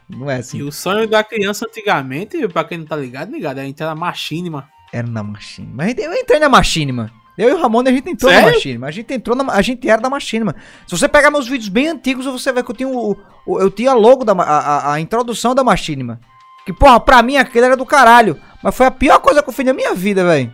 Não 0.09 0.31
é 0.31 0.37
assim. 0.37 0.59
E 0.59 0.63
o 0.63 0.71
sonho 0.71 1.09
da 1.09 1.25
criança 1.25 1.67
antigamente, 1.67 2.47
pra 2.49 2.63
quem 2.63 2.79
não 2.79 2.87
tá 2.87 2.95
ligado, 2.95 3.33
ligado, 3.33 3.59
a 3.59 3.65
gente 3.65 3.83
era 3.83 3.97
machinima. 3.97 4.69
Era 4.93 5.09
na 5.09 5.25
machinima. 5.25 5.91
Eu 5.91 6.15
entrei 6.15 6.39
na 6.39 6.49
machinima. 6.49 7.11
Eu 7.37 7.49
e 7.49 7.53
o 7.53 7.61
Ramon, 7.61 7.81
a 7.81 7.91
gente 7.91 8.09
entrou 8.09 8.31
Sério? 8.31 8.47
na 8.47 8.53
Machinima. 8.53 8.87
A 8.87 8.91
gente 8.93 9.13
entrou 9.13 9.37
na. 9.37 9.53
A 9.53 9.61
gente 9.61 9.89
era 9.89 10.01
da 10.01 10.09
Machinima. 10.09 10.55
Se 10.87 10.97
você 10.97 11.09
pegar 11.09 11.33
meus 11.33 11.49
vídeos 11.49 11.69
bem 11.69 11.89
antigos, 11.89 12.27
você 12.27 12.53
vai 12.53 12.63
que 12.63 12.71
eu 12.71 12.77
tinha 12.77 12.89
o. 12.89 13.17
o 13.45 13.61
eu 13.61 13.73
tinha 13.73 13.93
logo 13.93 14.25
da. 14.25 14.33
A, 14.35 14.59
a, 14.59 14.93
a, 14.93 15.01
introdução 15.01 15.53
da 15.53 15.65
Machinima. 15.65 16.21
Que, 16.65 16.73
porra, 16.73 17.01
pra 17.01 17.25
mim 17.25 17.37
aquele 17.37 17.67
era 17.67 17.77
do 17.77 17.85
caralho. 17.85 18.41
Mas 18.63 18.77
foi 18.77 18.87
a 18.87 18.91
pior 18.93 19.19
coisa 19.19 19.43
que 19.43 19.49
eu 19.49 19.53
fiz 19.53 19.67
na 19.67 19.73
minha 19.73 19.95
vida, 19.95 20.23
velho. 20.25 20.53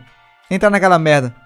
Entrar 0.51 0.71
naquela 0.71 0.99
merda. 0.99 1.37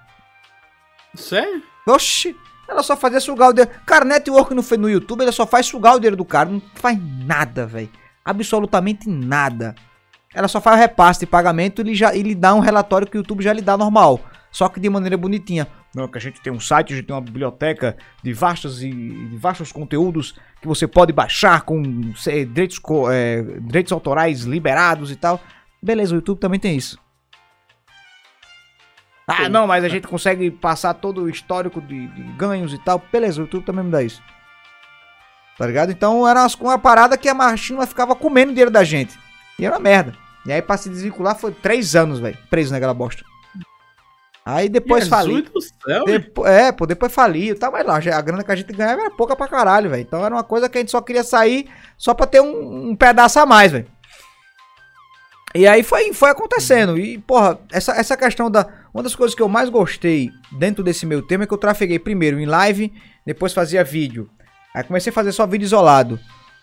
Sério? 1.17 1.65
Oxi. 1.85 2.37
Ela 2.69 2.83
só 2.83 2.97
fazia 2.97 3.21
sugar 3.21 3.51
o 3.51 3.53
dinheiro. 3.53 3.71
Cara, 3.87 4.05
network 4.05 4.55
no, 4.55 4.63
no 4.79 4.91
YouTube, 4.91 5.23
ela 5.23 5.33
só 5.33 5.47
faz 5.47 5.67
sugar 5.67 5.95
o 5.95 5.99
dinheiro 5.99 6.17
do 6.17 6.25
cara. 6.25 6.49
Não 6.49 6.63
faz 6.75 6.99
nada, 7.25 7.67
velho. 7.67 7.91
Absolutamente 8.25 9.09
nada. 9.09 9.75
Ela 10.35 10.49
só 10.49 10.61
faz 10.61 10.81
repasse 10.81 11.21
de 11.21 11.27
pagamento 11.27 11.87
e 11.87 11.95
já, 11.95 12.15
ele 12.15 12.35
dá 12.35 12.55
um 12.55 12.61
relatório 12.61 13.07
que 13.07 13.17
o 13.17 13.21
YouTube 13.21 13.45
já 13.45 13.53
lhe 13.53 13.63
dá 13.63 13.77
normal. 13.77 14.21
Só 14.51 14.69
que 14.69 14.81
de 14.81 14.89
maneira 14.89 15.17
bonitinha. 15.17 15.67
Não, 15.95 16.09
que 16.09 16.19
a 16.19 16.21
gente 16.21 16.41
tem 16.41 16.53
um 16.53 16.59
site, 16.59 16.93
a 16.93 16.97
gente 16.97 17.07
tem 17.07 17.15
uma 17.15 17.23
biblioteca 17.23 17.97
de 18.23 18.33
vastos 18.33 18.83
e 18.83 18.91
de 18.91 19.37
vastos 19.37 19.71
conteúdos 19.71 20.35
que 20.61 20.67
você 20.67 20.89
pode 20.89 21.13
baixar 21.13 21.63
com 21.63 21.83
direitos, 21.83 22.81
é, 23.13 23.43
direitos 23.61 23.93
autorais 23.93 24.43
liberados 24.43 25.13
e 25.13 25.17
tal. 25.17 25.41
Beleza, 25.81 26.15
o 26.15 26.17
YouTube 26.17 26.39
também 26.39 26.59
tem 26.59 26.77
isso. 26.77 26.99
Ah, 29.27 29.49
não, 29.49 29.67
mas 29.67 29.85
a 29.85 29.89
gente 29.89 30.07
consegue 30.07 30.51
passar 30.51 30.95
todo 30.95 31.23
o 31.23 31.31
histórico 31.31 31.81
de, 31.81 32.09
de, 32.09 32.23
ganhos 32.37 32.75
e 32.75 32.79
tal. 32.79 33.03
Beleza, 33.11 33.41
o 33.41 33.45
YouTube 33.45 33.65
também 33.65 33.85
me 33.85 33.91
dá 33.91 34.03
isso. 34.03 34.23
Tá 35.57 35.67
ligado? 35.67 35.91
Então 35.91 36.29
era 36.29 36.47
uma 36.61 36.79
parada 36.79 37.17
que 37.17 37.29
a 37.29 37.35
Machinima 37.35 37.87
ficava 37.87 38.15
comendo 38.15 38.53
dinheiro 38.53 38.71
da 38.71 38.85
gente. 38.85 39.19
E 39.59 39.65
era 39.65 39.77
uma 39.77 39.81
merda. 39.81 40.15
E 40.45 40.53
aí 40.53 40.61
pra 40.61 40.77
se 40.77 40.91
desvincular 40.91 41.37
foi 41.37 41.53
três 41.53 41.97
anos, 41.97 42.19
velho. 42.19 42.37
Preso 42.51 42.73
naquela 42.73 42.93
bosta. 42.93 43.25
Aí 44.45 44.69
depois 44.69 45.09
fali. 45.09 45.49
Depo 46.05 46.47
é, 46.47 46.71
pô, 46.71 46.85
depois 46.85 47.11
faliu, 47.11 47.59
tá, 47.59 47.71
mas 47.71 47.87
lá, 47.87 47.97
a 47.97 48.21
grana 48.21 48.45
que 48.45 48.53
a 48.53 48.57
gente 48.57 48.75
ganhava 48.75 49.01
era 49.01 49.11
pouca 49.11 49.35
pra 49.35 49.49
caralho, 49.49 49.89
velho. 49.89 50.03
Então 50.03 50.23
era 50.23 50.35
uma 50.35 50.45
coisa 50.45 50.69
que 50.69 50.77
a 50.77 50.81
gente 50.83 50.91
só 50.91 51.01
queria 51.01 51.25
sair 51.25 51.71
só 51.97 52.13
pra 52.13 52.27
ter 52.27 52.43
um, 52.43 52.91
um 52.91 52.97
pedaço 52.97 53.41
a 53.41 53.47
mais, 53.47 53.73
velho. 53.73 53.87
E 55.55 55.67
aí 55.67 55.83
foi, 55.83 56.13
foi 56.13 56.31
acontecendo. 56.31 56.99
E, 56.99 57.17
porra, 57.19 57.59
essa, 57.73 57.93
essa 57.93 58.17
questão 58.17 58.51
da. 58.51 58.69
Uma 58.95 59.03
das 59.03 59.17
coisas 59.17 59.35
que 59.35 59.43
eu 59.43 59.49
mais 59.49 59.69
gostei 59.69 60.31
dentro 60.53 60.85
desse 60.85 61.05
meu 61.05 61.21
tema 61.21 61.43
é 61.43 61.47
que 61.49 61.53
eu 61.53 61.59
trafeguei 61.59 61.99
primeiro 61.99 62.39
em 62.39 62.47
live, 62.47 62.93
depois 63.27 63.53
fazia 63.53 63.83
vídeo. 63.83 64.31
Aí 64.73 64.85
comecei 64.85 65.11
a 65.11 65.13
fazer 65.13 65.33
só 65.33 65.45
vídeo 65.47 65.65
isolado. 65.65 66.19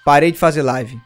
Parei 0.05 0.31
de 0.31 0.37
fazer 0.37 0.61
live. 0.61 0.97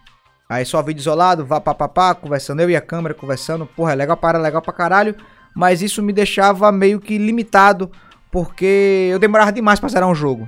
Aí 0.47 0.63
só 0.63 0.81
vídeo 0.83 0.99
isolado, 0.99 1.43
vá 1.43 1.59
papapá, 1.59 2.13
conversando, 2.13 2.61
eu 2.61 2.69
e 2.69 2.75
a 2.75 2.81
câmera 2.81 3.15
conversando. 3.15 3.65
Porra, 3.65 3.93
é 3.93 3.95
legal 3.95 4.15
para, 4.15 4.37
legal 4.37 4.61
pra 4.61 4.71
caralho. 4.71 5.15
Mas 5.55 5.81
isso 5.81 6.03
me 6.03 6.13
deixava 6.13 6.71
meio 6.71 6.99
que 6.99 7.17
limitado, 7.17 7.91
porque 8.31 9.09
eu 9.11 9.17
demorava 9.17 9.51
demais 9.51 9.79
pra 9.79 9.89
zerar 9.89 10.07
um 10.07 10.15
jogo. 10.15 10.47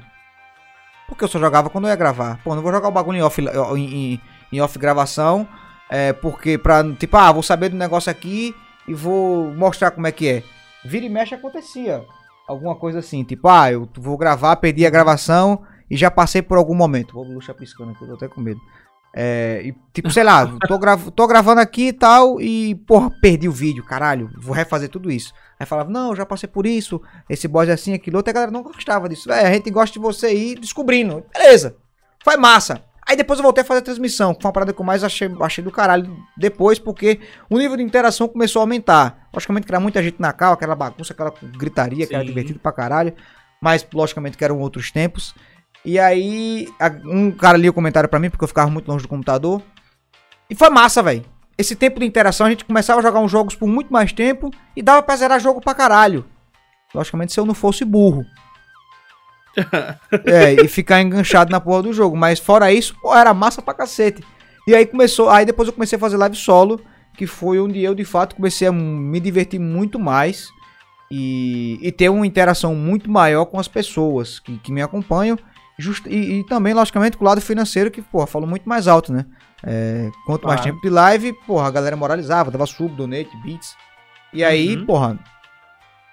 Porque 1.07 1.23
eu 1.23 1.27
só 1.27 1.39
jogava 1.39 1.71
quando 1.71 1.85
eu 1.85 1.89
ia 1.89 1.95
gravar. 1.95 2.39
Pô, 2.43 2.53
não 2.53 2.61
vou 2.61 2.71
jogar 2.71 2.89
o 2.89 2.91
bagulho 2.91 3.17
em 3.17 3.21
off, 3.23 3.41
em, 3.41 4.13
em, 4.13 4.21
em 4.51 4.61
off 4.61 4.77
gravação 4.77 5.47
é, 5.89 6.13
porque 6.13 6.57
pra, 6.57 6.83
tipo, 6.95 7.15
ah, 7.17 7.31
vou 7.31 7.43
saber 7.43 7.69
do 7.69 7.77
negócio 7.77 8.11
aqui 8.11 8.55
e 8.87 8.93
vou 8.93 9.53
mostrar 9.53 9.91
como 9.91 10.07
é 10.07 10.11
que 10.11 10.27
é. 10.27 10.43
Vira 10.87 11.05
e 11.05 11.09
mexe 11.09 11.35
acontecia. 11.35 12.05
Alguma 12.47 12.75
coisa 12.75 12.99
assim, 12.99 13.23
tipo, 13.23 13.47
ah, 13.49 13.71
eu 13.71 13.87
vou 13.97 14.17
gravar, 14.17 14.55
perdi 14.55 14.85
a 14.85 14.89
gravação 14.89 15.63
e 15.89 15.97
já 15.97 16.09
passei 16.09 16.41
por 16.41 16.57
algum 16.57 16.73
momento. 16.73 17.13
Vou 17.13 17.25
luxar 17.25 17.55
piscando 17.55 17.91
aqui, 17.91 18.03
eu 18.03 18.07
tô 18.07 18.13
até 18.15 18.27
com 18.27 18.39
medo. 18.39 18.61
É, 19.13 19.61
e, 19.65 19.75
tipo, 19.93 20.09
sei 20.09 20.23
lá, 20.23 20.45
tô, 20.67 20.79
tô 21.11 21.27
gravando 21.27 21.59
aqui 21.59 21.87
e 21.87 21.93
tal, 21.93 22.39
e, 22.39 22.75
porra, 22.87 23.11
perdi 23.21 23.49
o 23.49 23.51
vídeo, 23.51 23.83
caralho, 23.83 24.29
vou 24.37 24.53
refazer 24.53 24.89
tudo 24.89 25.11
isso. 25.11 25.33
Aí 25.59 25.65
falava, 25.65 25.89
não, 25.89 26.15
já 26.15 26.25
passei 26.25 26.47
por 26.47 26.65
isso, 26.65 27.01
esse 27.29 27.47
boss 27.47 27.67
é 27.67 27.73
assim, 27.73 27.93
aquilo 27.93 28.17
outro, 28.17 28.29
a 28.29 28.33
galera 28.33 28.51
não 28.51 28.63
gostava 28.63 29.09
disso. 29.09 29.31
É, 29.31 29.47
a 29.47 29.53
gente 29.53 29.71
gosta 29.71 29.93
de 29.93 29.99
você 29.99 30.33
ir 30.33 30.59
descobrindo. 30.59 31.25
Beleza, 31.33 31.75
foi 32.23 32.37
massa. 32.37 32.83
Aí 33.07 33.15
depois 33.15 33.39
eu 33.39 33.43
voltei 33.43 33.61
a 33.61 33.65
fazer 33.65 33.79
a 33.79 33.83
transmissão, 33.83 34.33
que 34.33 34.41
foi 34.41 34.49
uma 34.49 34.53
parada 34.53 34.73
que 34.73 34.81
eu 34.81 34.85
mais 34.85 35.01
achei, 35.01 35.33
achei 35.39 35.63
do 35.63 35.71
caralho 35.71 36.17
depois, 36.35 36.77
porque 36.77 37.21
o 37.49 37.57
nível 37.57 37.77
de 37.77 37.83
interação 37.83 38.27
começou 38.27 38.59
a 38.59 38.63
aumentar. 38.63 39.29
Logicamente 39.33 39.65
que 39.65 39.71
era 39.71 39.79
muita 39.79 40.03
gente 40.03 40.19
na 40.19 40.33
cal, 40.33 40.51
aquela 40.51 40.75
bagunça, 40.75 41.13
aquela 41.13 41.33
gritaria, 41.57 42.03
Sim. 42.03 42.09
que 42.09 42.15
era 42.15 42.25
divertido 42.25 42.59
pra 42.59 42.73
caralho. 42.73 43.13
Mas, 43.61 43.87
logicamente, 43.93 44.37
que 44.37 44.43
eram 44.43 44.59
outros 44.59 44.91
tempos. 44.91 45.33
E 45.85 45.97
aí, 45.97 46.67
um 47.05 47.31
cara 47.31 47.57
lia 47.57 47.69
o 47.69 47.73
comentário 47.73 48.09
pra 48.09 48.19
mim, 48.19 48.29
porque 48.29 48.43
eu 48.43 48.47
ficava 48.47 48.69
muito 48.69 48.89
longe 48.89 49.03
do 49.03 49.07
computador. 49.07 49.61
E 50.49 50.55
foi 50.55 50.69
massa, 50.69 51.01
velho. 51.01 51.23
Esse 51.57 51.77
tempo 51.77 52.01
de 52.01 52.05
interação, 52.05 52.45
a 52.45 52.49
gente 52.49 52.65
começava 52.65 52.99
a 52.99 53.03
jogar 53.03 53.21
uns 53.21 53.31
jogos 53.31 53.55
por 53.55 53.67
muito 53.67 53.91
mais 53.91 54.11
tempo 54.11 54.51
e 54.75 54.81
dava 54.81 55.01
pra 55.01 55.15
zerar 55.15 55.39
jogo 55.39 55.61
pra 55.61 55.73
caralho. 55.73 56.25
Logicamente, 56.93 57.31
se 57.31 57.39
eu 57.39 57.45
não 57.45 57.53
fosse 57.53 57.85
burro. 57.85 58.25
é, 60.25 60.53
e 60.53 60.67
ficar 60.67 61.01
enganchado 61.01 61.51
na 61.51 61.59
porra 61.59 61.83
do 61.83 61.93
jogo. 61.93 62.15
Mas 62.15 62.39
fora 62.39 62.71
isso, 62.71 62.95
pô, 63.01 63.15
era 63.15 63.33
massa 63.33 63.61
pra 63.61 63.73
cacete. 63.73 64.23
E 64.67 64.75
aí 64.75 64.85
começou. 64.85 65.29
Aí 65.29 65.45
depois 65.45 65.67
eu 65.67 65.73
comecei 65.73 65.95
a 65.95 65.99
fazer 65.99 66.17
live 66.17 66.35
solo. 66.35 66.79
Que 67.15 67.25
foi 67.25 67.59
onde 67.59 67.81
eu 67.81 67.95
de 67.95 68.05
fato 68.05 68.35
comecei 68.35 68.67
a 68.67 68.71
me 68.71 69.19
divertir 69.19 69.59
muito 69.59 69.99
mais. 69.99 70.47
E, 71.09 71.79
e 71.81 71.91
ter 71.91 72.09
uma 72.09 72.27
interação 72.27 72.75
muito 72.75 73.09
maior 73.09 73.45
com 73.45 73.59
as 73.59 73.67
pessoas 73.67 74.39
que, 74.39 74.57
que 74.59 74.71
me 74.71 74.81
acompanham. 74.81 75.37
Just, 75.79 76.05
e, 76.07 76.39
e, 76.39 76.43
também, 76.43 76.73
logicamente, 76.73 77.17
com 77.17 77.23
o 77.23 77.27
lado 77.27 77.39
financeiro, 77.39 77.91
que, 77.91 78.01
porra, 78.01 78.25
falou 78.25 78.47
muito 78.47 78.67
mais 78.67 78.87
alto, 78.87 79.13
né? 79.13 79.25
É, 79.63 80.09
quanto 80.25 80.47
mais 80.47 80.61
tempo 80.61 80.81
de 80.81 80.89
live, 80.89 81.33
porra, 81.45 81.67
a 81.67 81.71
galera 81.71 81.95
moralizava, 81.95 82.49
dava 82.49 82.65
sub, 82.65 82.95
donate, 82.95 83.29
beats. 83.43 83.75
E 84.33 84.43
aí, 84.43 84.75
uhum. 84.75 84.85
porra, 84.85 85.19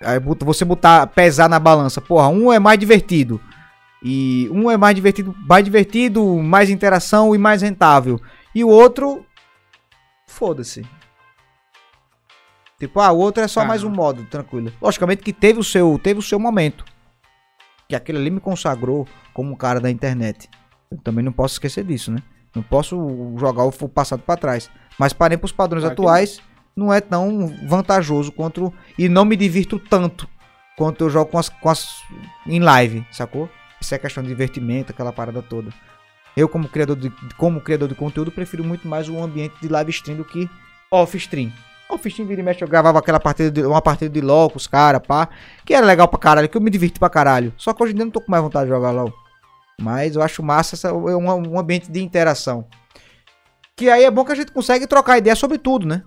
Aí 0.04 0.18
você 0.18 0.64
botar, 0.64 1.06
pesar 1.08 1.48
na 1.48 1.58
balança. 1.58 2.00
Porra, 2.00 2.28
um 2.28 2.52
é 2.52 2.58
mais 2.58 2.78
divertido. 2.78 3.40
E 4.02 4.48
um 4.52 4.70
é 4.70 4.76
mais 4.76 4.94
divertido, 4.94 5.34
mais 5.48 5.64
divertido, 5.64 6.36
mais 6.36 6.68
interação 6.68 7.34
e 7.34 7.38
mais 7.38 7.62
rentável. 7.62 8.20
E 8.54 8.62
o 8.62 8.68
outro, 8.68 9.24
foda-se. 10.26 10.86
Tipo, 12.78 13.00
ah, 13.00 13.12
o 13.12 13.18
outro 13.18 13.42
é 13.42 13.48
só 13.48 13.64
mais 13.64 13.82
um 13.82 13.88
modo, 13.88 14.24
tranquilo. 14.24 14.70
Logicamente 14.80 15.22
que 15.22 15.32
teve 15.32 15.58
o 15.58 15.64
seu, 15.64 15.98
teve 15.98 16.20
o 16.20 16.22
seu 16.22 16.38
momento. 16.38 16.84
Que 17.88 17.96
aquele 17.96 18.18
ali 18.18 18.30
me 18.30 18.40
consagrou 18.40 19.06
como 19.32 19.52
um 19.52 19.56
cara 19.56 19.80
da 19.80 19.90
internet. 19.90 20.50
Eu 20.90 20.98
também 20.98 21.24
não 21.24 21.32
posso 21.32 21.54
esquecer 21.54 21.84
disso, 21.84 22.12
né? 22.12 22.22
Não 22.54 22.62
posso 22.62 23.34
jogar 23.38 23.64
o 23.64 23.88
passado 23.88 24.22
para 24.22 24.36
trás. 24.36 24.70
Mas 24.98 25.12
parem 25.12 25.38
para 25.38 25.46
os 25.46 25.52
padrões 25.52 25.84
atuais, 25.84 26.42
não 26.76 26.92
é 26.92 27.00
tão 27.00 27.46
vantajoso 27.66 28.32
quanto. 28.32 28.72
E 28.98 29.08
não 29.08 29.24
me 29.24 29.36
divirto 29.36 29.78
tanto 29.78 30.28
quanto 30.76 31.04
eu 31.04 31.10
jogo 31.10 31.30
com 31.30 31.38
as, 31.38 31.48
com 31.48 31.68
as 31.68 32.02
em 32.46 32.60
live, 32.60 33.06
sacou? 33.10 33.48
Isso 33.80 33.94
é 33.94 33.98
questão 33.98 34.22
de 34.22 34.28
divertimento, 34.28 34.92
aquela 34.92 35.12
parada 35.12 35.42
toda. 35.42 35.70
Eu, 36.36 36.48
como 36.48 36.68
criador 36.68 36.96
de, 36.96 37.10
como 37.36 37.60
criador 37.60 37.88
de 37.88 37.94
conteúdo, 37.94 38.32
prefiro 38.32 38.64
muito 38.64 38.88
mais 38.88 39.08
o 39.08 39.22
ambiente 39.22 39.54
de 39.60 39.68
live 39.68 39.90
stream 39.90 40.16
do 40.16 40.24
que 40.24 40.48
off-stream. 40.90 41.52
Off-stream 41.88 42.26
vira 42.26 42.40
e 42.40 42.44
mexe, 42.44 42.64
eu 42.64 42.68
gravava 42.68 42.98
aquela 42.98 43.20
partida 43.20 43.50
de, 43.50 43.62
uma 43.66 43.80
partida 43.80 44.10
de 44.10 44.20
LOL 44.20 44.50
com 44.50 44.56
os 44.56 44.66
caras, 44.66 45.00
pá. 45.06 45.28
Que 45.64 45.74
era 45.74 45.86
legal 45.86 46.08
pra 46.08 46.18
caralho, 46.18 46.48
que 46.48 46.56
eu 46.56 46.60
me 46.60 46.70
divirto 46.70 46.98
pra 46.98 47.08
caralho. 47.08 47.52
Só 47.56 47.72
que 47.72 47.82
hoje 47.82 47.92
em 47.92 47.96
dia 47.96 48.04
não 48.04 48.10
tô 48.10 48.20
com 48.20 48.30
mais 48.30 48.42
vontade 48.42 48.64
de 48.64 48.70
jogar 48.70 48.90
LOL. 48.90 49.12
Mas 49.80 50.16
eu 50.16 50.22
acho 50.22 50.42
massa 50.42 50.74
essa, 50.74 50.92
um, 50.92 51.52
um 51.52 51.58
ambiente 51.58 51.90
de 51.90 52.02
interação. 52.02 52.66
Que 53.76 53.90
aí 53.90 54.04
é 54.04 54.10
bom 54.10 54.24
que 54.24 54.32
a 54.32 54.36
gente 54.36 54.52
consegue 54.52 54.86
trocar 54.86 55.18
ideia 55.18 55.36
sobre 55.36 55.58
tudo, 55.58 55.86
né? 55.86 56.02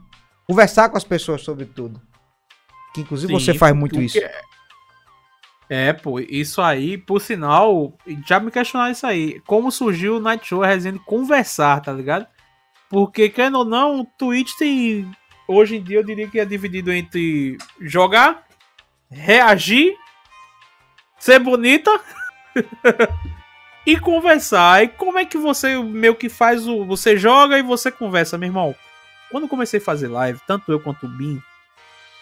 Conversar 0.48 0.90
com 0.90 0.98
as 0.98 1.04
pessoas 1.04 1.42
sobre 1.42 1.66
tudo. 1.66 2.02
Que 2.94 3.02
inclusive 3.02 3.34
Sim, 3.34 3.40
você 3.40 3.54
faz 3.54 3.76
muito 3.76 4.02
isso. 4.02 4.18
É... 4.18 5.90
é, 5.90 5.94
pô, 5.94 6.20
isso 6.20 6.62
aí, 6.62 6.98
por 6.98 7.20
sinal, 7.20 7.94
já 8.26 8.40
me 8.40 8.50
questionaram 8.50 8.92
isso 8.92 9.06
aí. 9.06 9.42
Como 9.42 9.72
surgiu 9.72 10.16
o 10.16 10.20
Night 10.20 10.48
Show, 10.48 10.64
a 10.64 10.68
resenha 10.68 10.98
conversar, 11.00 11.82
tá 11.82 11.92
ligado? 11.92 12.26
Porque, 12.90 13.30
querendo 13.30 13.60
ou 13.60 13.66
não, 13.66 14.00
o 14.00 14.06
Twitch 14.06 14.54
tem. 14.58 15.12
Hoje 15.48 15.76
em 15.76 15.84
dia 15.84 16.00
eu 16.00 16.04
diria 16.04 16.28
que 16.28 16.40
é 16.40 16.46
dividido 16.46 16.92
entre 16.92 17.58
jogar, 17.82 18.46
reagir, 19.10 19.96
ser 21.20 21.40
bonita 21.40 21.92
e 23.86 24.00
conversar. 24.00 24.84
E 24.84 24.88
como 24.88 25.20
é 25.20 25.26
que 25.26 25.38
você 25.38 25.78
meio 25.82 26.16
que 26.16 26.30
faz 26.30 26.68
o. 26.68 26.86
Você 26.86 27.18
joga 27.18 27.60
e 27.60 27.64
você 27.64 27.92
conversa, 27.92 28.38
meu 28.38 28.48
irmão? 28.48 28.76
Quando 29.32 29.48
comecei 29.48 29.80
a 29.80 29.84
fazer 29.84 30.08
live, 30.08 30.40
tanto 30.48 30.72
eu 30.72 30.80
quanto 30.80 31.06
o 31.06 31.10
Bin, 31.10 31.42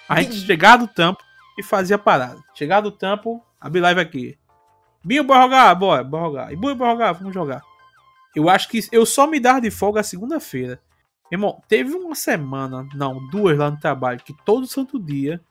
a 0.07 0.21
gente 0.21 0.35
chegava 0.37 0.85
do 0.85 0.93
tampo 0.93 1.23
e 1.57 1.63
fazia 1.63 1.97
parada. 1.97 2.43
Chegava 2.53 2.83
do 2.83 2.91
tampo, 2.91 3.43
abri 3.59 3.79
live 3.79 3.99
aqui. 3.99 4.37
Binho, 5.03 5.23
bora 5.23 5.43
jogar? 5.43 5.75
Bora, 5.75 6.03
bora 6.03 6.25
jogar. 6.25 6.53
E 6.53 6.55
bora 6.55 6.91
jogar? 6.91 7.11
Vamos 7.13 7.33
jogar. 7.33 7.61
Eu 8.35 8.49
acho 8.49 8.67
que 8.67 8.81
eu 8.91 9.05
só 9.05 9.27
me 9.27 9.39
dar 9.39 9.61
de 9.61 9.71
folga 9.71 10.03
segunda-feira. 10.03 10.79
Irmão, 11.31 11.61
teve 11.67 11.93
uma 11.95 12.15
semana, 12.15 12.87
não, 12.93 13.25
duas 13.29 13.57
lá 13.57 13.71
no 13.71 13.79
trabalho, 13.79 14.19
que 14.19 14.33
todo 14.45 14.67
santo 14.67 14.99
dia 14.99 15.41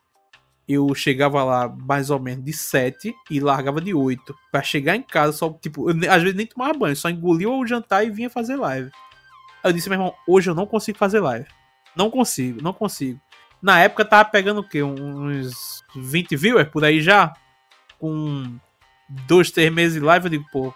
eu 0.67 0.93
chegava 0.95 1.43
lá 1.43 1.69
mais 1.69 2.09
ou 2.09 2.19
menos 2.19 2.43
de 2.43 2.53
7 2.53 3.13
e 3.29 3.39
largava 3.39 3.81
de 3.81 3.93
8. 3.93 4.35
Pra 4.51 4.63
chegar 4.63 4.95
em 4.95 5.01
casa, 5.01 5.33
só, 5.33 5.51
tipo, 5.51 5.89
eu, 5.89 6.11
às 6.11 6.21
vezes 6.21 6.35
nem 6.35 6.45
tomava 6.45 6.73
banho, 6.73 6.95
só 6.95 7.09
engolia 7.09 7.49
o 7.49 7.67
jantar 7.67 8.05
e 8.05 8.09
vinha 8.09 8.29
fazer 8.29 8.55
live. 8.55 8.89
Aí 9.65 9.71
eu 9.71 9.73
disse, 9.73 9.89
meu 9.89 9.95
irmão, 9.95 10.13
hoje 10.27 10.47
eu 10.47 10.53
não 10.53 10.67
consigo 10.67 10.95
fazer 10.95 11.19
live. 11.19 11.47
Não 11.95 12.11
consigo, 12.11 12.61
não 12.61 12.71
consigo. 12.71 13.19
Na 13.59 13.79
época 13.79 14.05
tava 14.05 14.29
pegando 14.29 14.59
o 14.59 14.63
quê? 14.63 14.83
Uns 14.83 15.83
20 15.95 16.35
viewers 16.35 16.69
por 16.69 16.85
aí 16.85 17.01
já? 17.01 17.33
Com 17.97 18.57
dois, 19.27 19.49
três 19.49 19.73
meses 19.73 19.95
de 19.95 20.05
live, 20.05 20.27
eu 20.27 20.29
digo, 20.29 20.45
pô, 20.51 20.71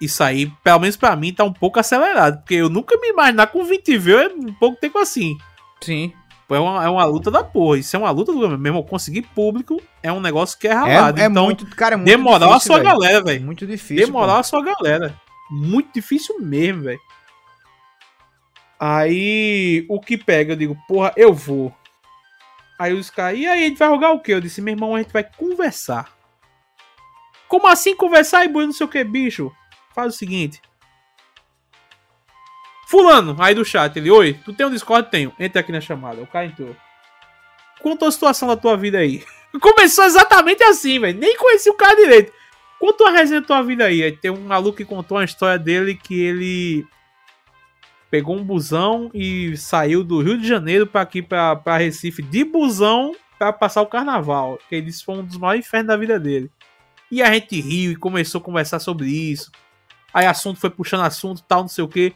isso 0.00 0.24
aí, 0.24 0.50
pelo 0.64 0.80
menos 0.80 0.96
pra 0.96 1.14
mim, 1.14 1.30
tá 1.30 1.44
um 1.44 1.52
pouco 1.52 1.78
acelerado. 1.78 2.38
Porque 2.38 2.54
eu 2.54 2.70
nunca 2.70 2.96
me 2.96 3.10
imaginar 3.10 3.48
com 3.48 3.62
20 3.62 3.98
viewers 3.98 4.32
um 4.34 4.54
pouco 4.54 4.80
tempo 4.80 4.98
assim. 4.98 5.36
Sim. 5.82 6.10
É 6.48 6.58
uma, 6.58 6.84
é 6.84 6.88
uma 6.88 7.04
luta 7.04 7.30
da 7.30 7.44
porra. 7.44 7.76
Isso 7.80 7.94
é 7.94 7.98
uma 7.98 8.10
luta 8.10 8.32
do 8.32 8.38
meu 8.38 8.66
irmão. 8.66 8.82
Conseguir 8.82 9.22
público 9.34 9.78
é 10.02 10.10
um 10.10 10.20
negócio 10.22 10.58
que 10.58 10.66
é 10.66 10.72
ralado. 10.72 11.20
É, 11.20 11.24
é 11.24 11.26
então, 11.26 11.44
muito, 11.44 11.66
cara, 11.76 11.96
é 11.96 11.96
muito 11.98 12.08
demorar 12.08 12.46
difícil, 12.46 12.56
a 12.56 12.60
sua 12.60 12.76
véio. 12.78 12.88
galera, 12.88 13.22
velho. 13.22 13.44
Muito 13.44 13.66
difícil. 13.66 14.06
Demorar 14.06 14.34
pô. 14.34 14.38
a 14.38 14.42
sua 14.42 14.64
galera. 14.64 15.14
Muito 15.50 15.92
difícil 15.92 16.40
mesmo, 16.40 16.84
velho. 16.84 17.00
Aí 18.82 19.84
o 19.90 20.00
que 20.00 20.16
pega, 20.16 20.54
eu 20.54 20.56
digo, 20.56 20.76
porra, 20.88 21.12
eu 21.14 21.34
vou. 21.34 21.70
Aí 22.78 22.94
os 22.94 23.10
caras, 23.10 23.38
e 23.38 23.46
aí 23.46 23.64
a 23.64 23.68
gente 23.68 23.78
vai 23.78 23.90
jogar 23.90 24.12
o 24.12 24.20
quê? 24.20 24.32
Eu 24.32 24.40
disse, 24.40 24.62
meu 24.62 24.72
irmão, 24.72 24.94
a 24.94 25.02
gente 25.02 25.12
vai 25.12 25.22
conversar. 25.22 26.16
Como 27.46 27.66
assim 27.66 27.94
conversar 27.94 28.46
e 28.46 28.48
boi 28.48 28.64
não 28.64 28.72
sei 28.72 28.86
o 28.86 28.88
que, 28.88 29.04
bicho? 29.04 29.52
Faz 29.94 30.14
o 30.14 30.16
seguinte. 30.16 30.62
Fulano, 32.88 33.36
aí 33.38 33.54
do 33.54 33.66
chat, 33.66 33.94
ele, 33.96 34.10
oi, 34.10 34.32
tu 34.44 34.54
tem 34.54 34.64
um 34.64 34.70
Discord? 34.70 35.10
Tenho. 35.10 35.32
Entra 35.38 35.60
aqui 35.60 35.70
na 35.70 35.80
chamada. 35.80 36.22
O 36.22 36.26
cara 36.26 36.46
entrou. 36.46 36.74
Conta 37.82 38.08
a 38.08 38.10
situação 38.10 38.48
da 38.48 38.56
tua 38.56 38.78
vida 38.78 38.96
aí. 38.96 39.22
Começou 39.60 40.04
exatamente 40.06 40.62
assim, 40.62 40.98
velho. 40.98 41.18
Nem 41.18 41.36
conheci 41.36 41.68
o 41.68 41.74
cara 41.74 41.96
direito. 41.96 42.32
Conta 42.78 43.04
uma 43.04 43.10
resenha 43.10 43.42
da 43.42 43.46
tua 43.46 43.62
vida 43.62 43.84
aí. 43.84 44.02
Aí 44.02 44.16
tem 44.16 44.30
um 44.30 44.46
maluco 44.46 44.78
que 44.78 44.84
contou 44.86 45.18
uma 45.18 45.24
história 45.24 45.58
dele 45.58 45.94
que 45.94 46.18
ele 46.18 46.86
pegou 48.10 48.36
um 48.36 48.44
busão 48.44 49.10
e 49.14 49.56
saiu 49.56 50.02
do 50.02 50.20
Rio 50.20 50.36
de 50.36 50.46
Janeiro 50.46 50.86
para 50.86 51.00
aqui 51.00 51.22
para 51.22 51.76
Recife 51.78 52.22
de 52.22 52.44
busão 52.44 53.14
para 53.38 53.52
passar 53.52 53.82
o 53.82 53.86
carnaval. 53.86 54.58
Que 54.68 54.76
ele 54.76 54.86
disse 54.86 55.04
foi 55.04 55.16
um 55.16 55.24
dos 55.24 55.38
maiores 55.38 55.66
infernos 55.66 55.88
da 55.88 55.96
vida 55.96 56.18
dele. 56.18 56.50
E 57.10 57.22
a 57.22 57.32
gente 57.32 57.60
riu 57.60 57.92
e 57.92 57.96
começou 57.96 58.40
a 58.40 58.44
conversar 58.44 58.80
sobre 58.80 59.06
isso. 59.08 59.50
Aí 60.12 60.26
assunto 60.26 60.60
foi 60.60 60.70
puxando 60.70 61.02
assunto, 61.02 61.42
tal, 61.42 61.62
não 61.62 61.68
sei 61.68 61.84
o 61.84 61.88
que. 61.88 62.14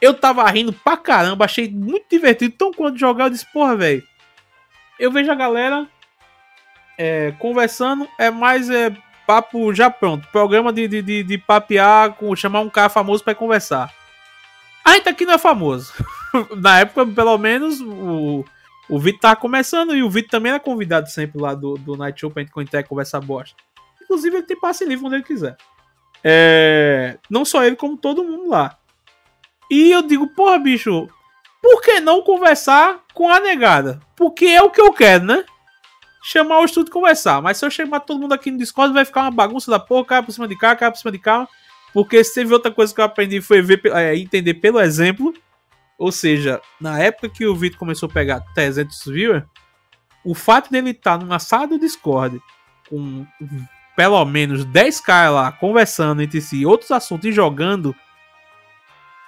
Eu 0.00 0.14
tava 0.14 0.48
rindo 0.50 0.72
pra 0.72 0.96
caramba, 0.96 1.44
achei 1.44 1.70
muito 1.70 2.06
divertido. 2.10 2.52
Então, 2.54 2.72
quando 2.72 2.98
jogar, 2.98 3.24
eu 3.24 3.30
disse, 3.30 3.46
porra, 3.52 3.76
velho. 3.76 4.02
Eu 4.98 5.10
vejo 5.10 5.30
a 5.30 5.34
galera 5.34 5.86
é, 6.98 7.32
conversando, 7.38 8.08
é 8.18 8.30
mais 8.30 8.70
é, 8.70 8.94
papo 9.26 9.72
já 9.74 9.90
pronto. 9.90 10.26
Programa 10.28 10.72
de, 10.72 10.88
de, 10.88 11.02
de, 11.02 11.22
de 11.22 11.38
papear, 11.38 12.12
com, 12.14 12.34
chamar 12.36 12.60
um 12.60 12.70
cara 12.70 12.88
famoso 12.88 13.24
para 13.24 13.34
conversar. 13.34 13.92
A 14.84 14.92
gente 14.92 15.08
aqui 15.08 15.24
não 15.24 15.34
é 15.34 15.38
famoso. 15.38 15.92
Na 16.56 16.80
época, 16.80 17.06
pelo 17.06 17.38
menos, 17.38 17.80
o, 17.80 18.44
o 18.88 18.98
Vitor 18.98 19.20
tava 19.20 19.36
começando 19.36 19.96
e 19.96 20.02
o 20.02 20.10
Vitor 20.10 20.30
também 20.30 20.50
era 20.50 20.60
convidado 20.60 21.08
sempre 21.08 21.40
lá 21.40 21.54
do, 21.54 21.74
do 21.74 21.96
Night 21.96 22.20
Show 22.20 22.30
pra 22.30 22.42
gente 22.42 22.52
entrar 22.60 22.80
e 22.80 22.84
conversar 22.84 23.20
bosta. 23.20 23.56
Inclusive, 24.02 24.36
ele 24.36 24.46
tem 24.46 24.58
passe 24.58 24.84
livre 24.84 25.02
quando 25.02 25.14
ele 25.14 25.22
quiser. 25.22 25.56
É, 26.22 27.18
não 27.30 27.44
só 27.44 27.64
ele, 27.64 27.76
como 27.76 27.96
todo 27.96 28.24
mundo 28.24 28.48
lá. 28.48 28.76
E 29.70 29.90
eu 29.90 30.02
digo, 30.02 30.26
porra, 30.28 30.58
bicho, 30.58 31.08
por 31.62 31.80
que 31.80 32.00
não 32.00 32.22
conversar 32.22 33.00
com 33.14 33.30
a 33.30 33.40
negada? 33.40 34.00
Porque 34.14 34.44
é 34.46 34.62
o 34.62 34.70
que 34.70 34.80
eu 34.80 34.92
quero, 34.92 35.24
né? 35.24 35.44
Chamar 36.22 36.60
o 36.60 36.64
estudo 36.64 36.88
e 36.88 36.92
conversar. 36.92 37.40
Mas 37.40 37.56
se 37.56 37.64
eu 37.64 37.70
chamar 37.70 38.00
todo 38.00 38.20
mundo 38.20 38.34
aqui 38.34 38.50
no 38.50 38.58
Discord, 38.58 38.92
vai 38.92 39.04
ficar 39.04 39.22
uma 39.22 39.30
bagunça 39.30 39.70
da 39.70 39.78
porra, 39.78 40.04
cara 40.04 40.22
por 40.22 40.32
cima 40.32 40.46
de 40.46 40.56
cá, 40.56 40.76
cara 40.76 40.92
por 40.92 40.98
cima 40.98 41.12
de 41.12 41.18
cá. 41.18 41.48
Porque 41.94 42.22
se 42.24 42.34
teve 42.34 42.52
outra 42.52 42.72
coisa 42.72 42.92
que 42.92 43.00
eu 43.00 43.04
aprendi 43.04 43.40
foi 43.40 43.62
ver, 43.62 43.80
é, 43.94 44.16
entender 44.16 44.54
pelo 44.54 44.80
exemplo. 44.80 45.32
Ou 45.96 46.10
seja, 46.10 46.60
na 46.80 46.98
época 46.98 47.28
que 47.28 47.46
o 47.46 47.54
Vitor 47.54 47.78
começou 47.78 48.08
a 48.08 48.12
pegar 48.12 48.40
300 48.52 49.04
viewers, 49.06 49.44
o 50.24 50.34
fato 50.34 50.72
dele 50.72 50.90
estar 50.90 51.16
numa 51.16 51.38
sala 51.38 51.68
do 51.68 51.78
Discord 51.78 52.42
com 52.90 53.24
pelo 53.96 54.24
menos 54.24 54.64
10 54.64 55.00
caras 55.00 55.34
lá 55.34 55.52
conversando 55.52 56.20
entre 56.20 56.40
si, 56.40 56.66
outros 56.66 56.90
assuntos 56.90 57.26
e 57.26 57.32
jogando, 57.32 57.94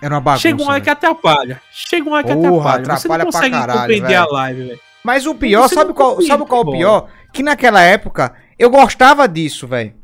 era 0.02 0.16
uma 0.16 0.20
bagunça. 0.20 0.42
Chega 0.42 0.60
uma 0.60 0.72
hora 0.72 0.80
que 0.80 0.90
atrapalha. 0.90 1.62
Chega 1.70 2.08
uma 2.08 2.16
hora 2.16 2.26
que 2.26 2.32
atrapalha. 2.32 2.82
atrapalha 2.82 2.98
Você 2.98 3.08
não 3.08 3.24
consegue 3.26 3.50
caralho, 3.50 3.78
compreender 3.78 4.08
véio. 4.08 4.20
a 4.20 4.26
live, 4.26 4.62
velho. 4.64 4.80
Mas 5.04 5.24
o 5.24 5.34
pior, 5.36 5.68
sabe 5.68 5.92
qual, 5.94 6.20
sabe 6.20 6.44
qual 6.46 6.62
é 6.62 6.64
o 6.66 6.72
pior? 6.72 7.08
Que 7.32 7.44
naquela 7.44 7.80
época 7.80 8.34
eu 8.58 8.68
gostava 8.68 9.28
disso, 9.28 9.66
velho. 9.68 9.94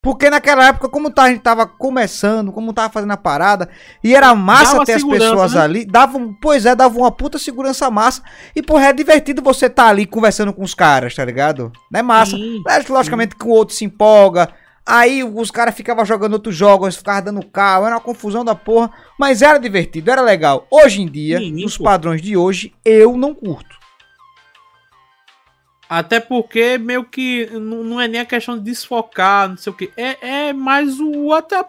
Porque 0.00 0.30
naquela 0.30 0.68
época, 0.68 0.88
como 0.88 1.10
tá, 1.10 1.24
a 1.24 1.28
gente 1.28 1.40
tava 1.40 1.66
começando, 1.66 2.52
como 2.52 2.72
tava 2.72 2.92
fazendo 2.92 3.10
a 3.10 3.16
parada, 3.16 3.68
e 4.02 4.14
era 4.14 4.32
massa 4.34 4.84
ter 4.84 4.94
as 4.94 5.02
pessoas 5.02 5.54
né? 5.54 5.60
ali, 5.60 5.84
dava, 5.84 6.20
pois 6.40 6.64
é, 6.64 6.74
dava 6.74 6.96
uma 6.96 7.10
puta 7.10 7.36
segurança 7.36 7.90
massa. 7.90 8.22
E, 8.54 8.62
porra, 8.62 8.86
é 8.86 8.92
divertido 8.92 9.42
você 9.42 9.68
tá 9.68 9.88
ali 9.88 10.06
conversando 10.06 10.52
com 10.52 10.62
os 10.62 10.72
caras, 10.72 11.14
tá 11.16 11.24
ligado? 11.24 11.72
É 11.92 12.00
massa. 12.00 12.36
Sim, 12.36 12.62
Logicamente 12.88 13.32
sim. 13.32 13.38
que 13.38 13.46
o 13.46 13.50
outro 13.50 13.74
se 13.74 13.84
empolga, 13.84 14.48
Aí 14.90 15.22
os 15.22 15.50
caras 15.50 15.74
ficavam 15.74 16.02
jogando 16.02 16.32
outros 16.32 16.56
jogos, 16.56 16.96
ficavam 16.96 17.24
dando 17.24 17.44
carro, 17.44 17.84
era 17.84 17.96
uma 17.96 18.00
confusão 18.00 18.42
da 18.42 18.54
porra, 18.54 18.90
mas 19.20 19.42
era 19.42 19.58
divertido, 19.58 20.10
era 20.10 20.22
legal. 20.22 20.66
Hoje 20.70 21.02
em 21.02 21.06
dia, 21.06 21.38
Sim, 21.40 21.62
nos 21.62 21.76
padrões 21.76 22.22
de 22.22 22.38
hoje, 22.38 22.72
eu 22.82 23.14
não 23.14 23.34
curto. 23.34 23.77
Até 25.88 26.20
porque 26.20 26.76
meio 26.76 27.04
que 27.04 27.46
não 27.46 28.00
é 28.00 28.06
nem 28.06 28.20
a 28.20 28.26
questão 28.26 28.58
de 28.58 28.64
desfocar, 28.64 29.48
não 29.48 29.56
sei 29.56 29.72
o 29.72 29.76
que. 29.76 29.90
É, 29.96 30.48
é 30.48 30.52
mais 30.52 31.00
o 31.00 31.32
até. 31.32 31.64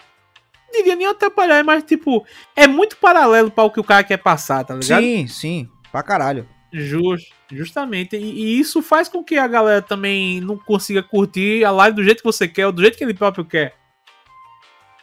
Diria 0.71 0.95
nem 0.95 1.07
atrapalhar, 1.07 1.63
mas 1.63 1.83
tipo, 1.83 2.25
é 2.55 2.67
muito 2.67 2.97
paralelo 2.97 3.49
para 3.49 3.63
o 3.63 3.71
que 3.71 3.79
o 3.79 3.83
cara 3.83 4.03
quer 4.03 4.17
passar, 4.17 4.63
tá 4.63 4.75
ligado? 4.75 5.01
Sim, 5.01 5.27
sim, 5.27 5.69
pra 5.91 6.03
caralho. 6.03 6.47
Just, 6.71 7.31
justamente. 7.51 8.15
E, 8.15 8.19
e, 8.19 8.59
isso 8.59 8.81
faz 8.81 9.09
com 9.09 9.23
que 9.23 9.37
a 9.37 9.47
galera 9.47 9.81
também 9.81 10.39
não 10.41 10.57
consiga 10.57 11.01
curtir 11.01 11.63
a 11.63 11.71
live 11.71 11.95
do 11.95 12.03
jeito 12.03 12.19
que 12.19 12.25
você 12.25 12.47
quer, 12.47 12.67
ou 12.67 12.71
do 12.71 12.81
jeito 12.81 12.97
que 12.97 13.03
ele 13.03 13.13
próprio 13.13 13.45
quer. 13.45 13.75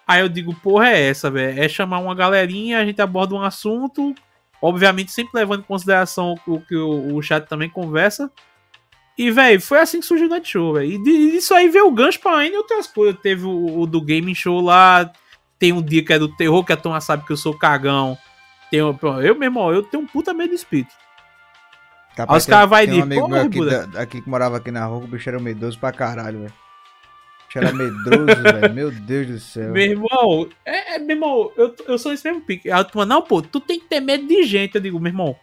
Aí 0.06 0.20
eu 0.20 0.28
digo, 0.28 0.54
porra, 0.54 0.90
é 0.90 1.08
essa, 1.08 1.30
velho? 1.30 1.60
É 1.60 1.68
chamar 1.68 1.98
uma 1.98 2.14
galerinha, 2.14 2.78
a 2.78 2.84
gente 2.84 3.02
aborda 3.02 3.34
um 3.34 3.42
assunto, 3.42 4.14
obviamente 4.62 5.10
sempre 5.10 5.32
levando 5.34 5.60
em 5.60 5.66
consideração 5.66 6.36
o 6.46 6.60
que 6.60 6.76
o, 6.76 7.16
o 7.16 7.22
chat 7.22 7.48
também 7.48 7.68
conversa. 7.68 8.30
E, 9.18 9.30
velho, 9.30 9.60
foi 9.60 9.78
assim 9.78 10.00
que 10.00 10.06
surgiu 10.06 10.26
o 10.26 10.30
Night 10.30 10.48
Show, 10.48 10.74
velho. 10.74 11.02
E 11.06 11.36
isso 11.36 11.54
aí 11.54 11.68
veio 11.68 11.86
o 11.86 11.92
gancho 11.92 12.20
pra 12.20 12.36
ainda 12.36 12.58
outras 12.58 12.86
coisas. 12.86 13.18
Teve 13.20 13.46
o, 13.46 13.80
o, 13.80 13.86
do 13.86 14.00
Gaming 14.00 14.34
Show 14.34 14.60
lá, 14.60 15.10
tem 15.58 15.72
um 15.72 15.82
dia 15.82 16.04
que 16.04 16.12
é 16.12 16.18
do 16.18 16.28
terror, 16.36 16.62
que 16.64 16.72
a 16.72 16.76
turma 16.76 17.00
sabe 17.00 17.24
que 17.24 17.32
eu 17.32 17.36
sou 17.36 17.56
cagão. 17.56 18.18
Tem, 18.70 18.80
eu 18.80 19.34
mesmo, 19.34 19.72
eu 19.72 19.82
tenho 19.82 20.02
um 20.02 20.06
puta 20.06 20.34
medo 20.34 20.50
de 20.50 20.56
espírito. 20.56 20.92
Capaz, 22.14 22.34
Aí 22.34 22.38
os 22.38 22.46
caras 22.46 22.68
vai 22.68 22.86
de. 22.86 22.98
Um 22.98 23.02
amigo 23.02 23.28
meu 23.28 23.42
aqui, 23.42 23.64
da, 23.64 24.02
aqui 24.02 24.20
que 24.20 24.28
morava 24.28 24.58
aqui 24.58 24.70
na 24.70 24.84
rua, 24.84 25.04
o 25.04 25.06
bicho 25.06 25.28
era 25.28 25.38
medroso 25.38 25.78
pra 25.78 25.92
caralho, 25.92 26.40
velho. 26.40 26.52
O 26.52 27.46
bicho 27.46 27.58
era 27.58 27.72
medroso, 27.72 28.42
velho. 28.42 28.74
Meu 28.74 28.90
Deus 28.90 29.26
do 29.26 29.40
céu. 29.40 29.72
Meu 29.72 29.82
irmão, 29.82 30.48
é, 30.64 30.96
é, 30.96 30.98
meu 30.98 31.16
irmão, 31.16 31.52
eu, 31.56 31.74
eu 31.88 31.98
sou 31.98 32.12
esse 32.12 32.26
mesmo 32.28 32.42
pique. 32.42 32.70
A 32.70 32.84
turma, 32.84 33.06
não, 33.06 33.22
pô, 33.22 33.40
tu 33.40 33.60
tem 33.60 33.80
que 33.80 33.86
ter 33.86 34.00
medo 34.00 34.26
de 34.26 34.42
gente. 34.42 34.74
Eu 34.74 34.80
digo, 34.80 35.00
meu 35.00 35.10
irmão, 35.10 35.36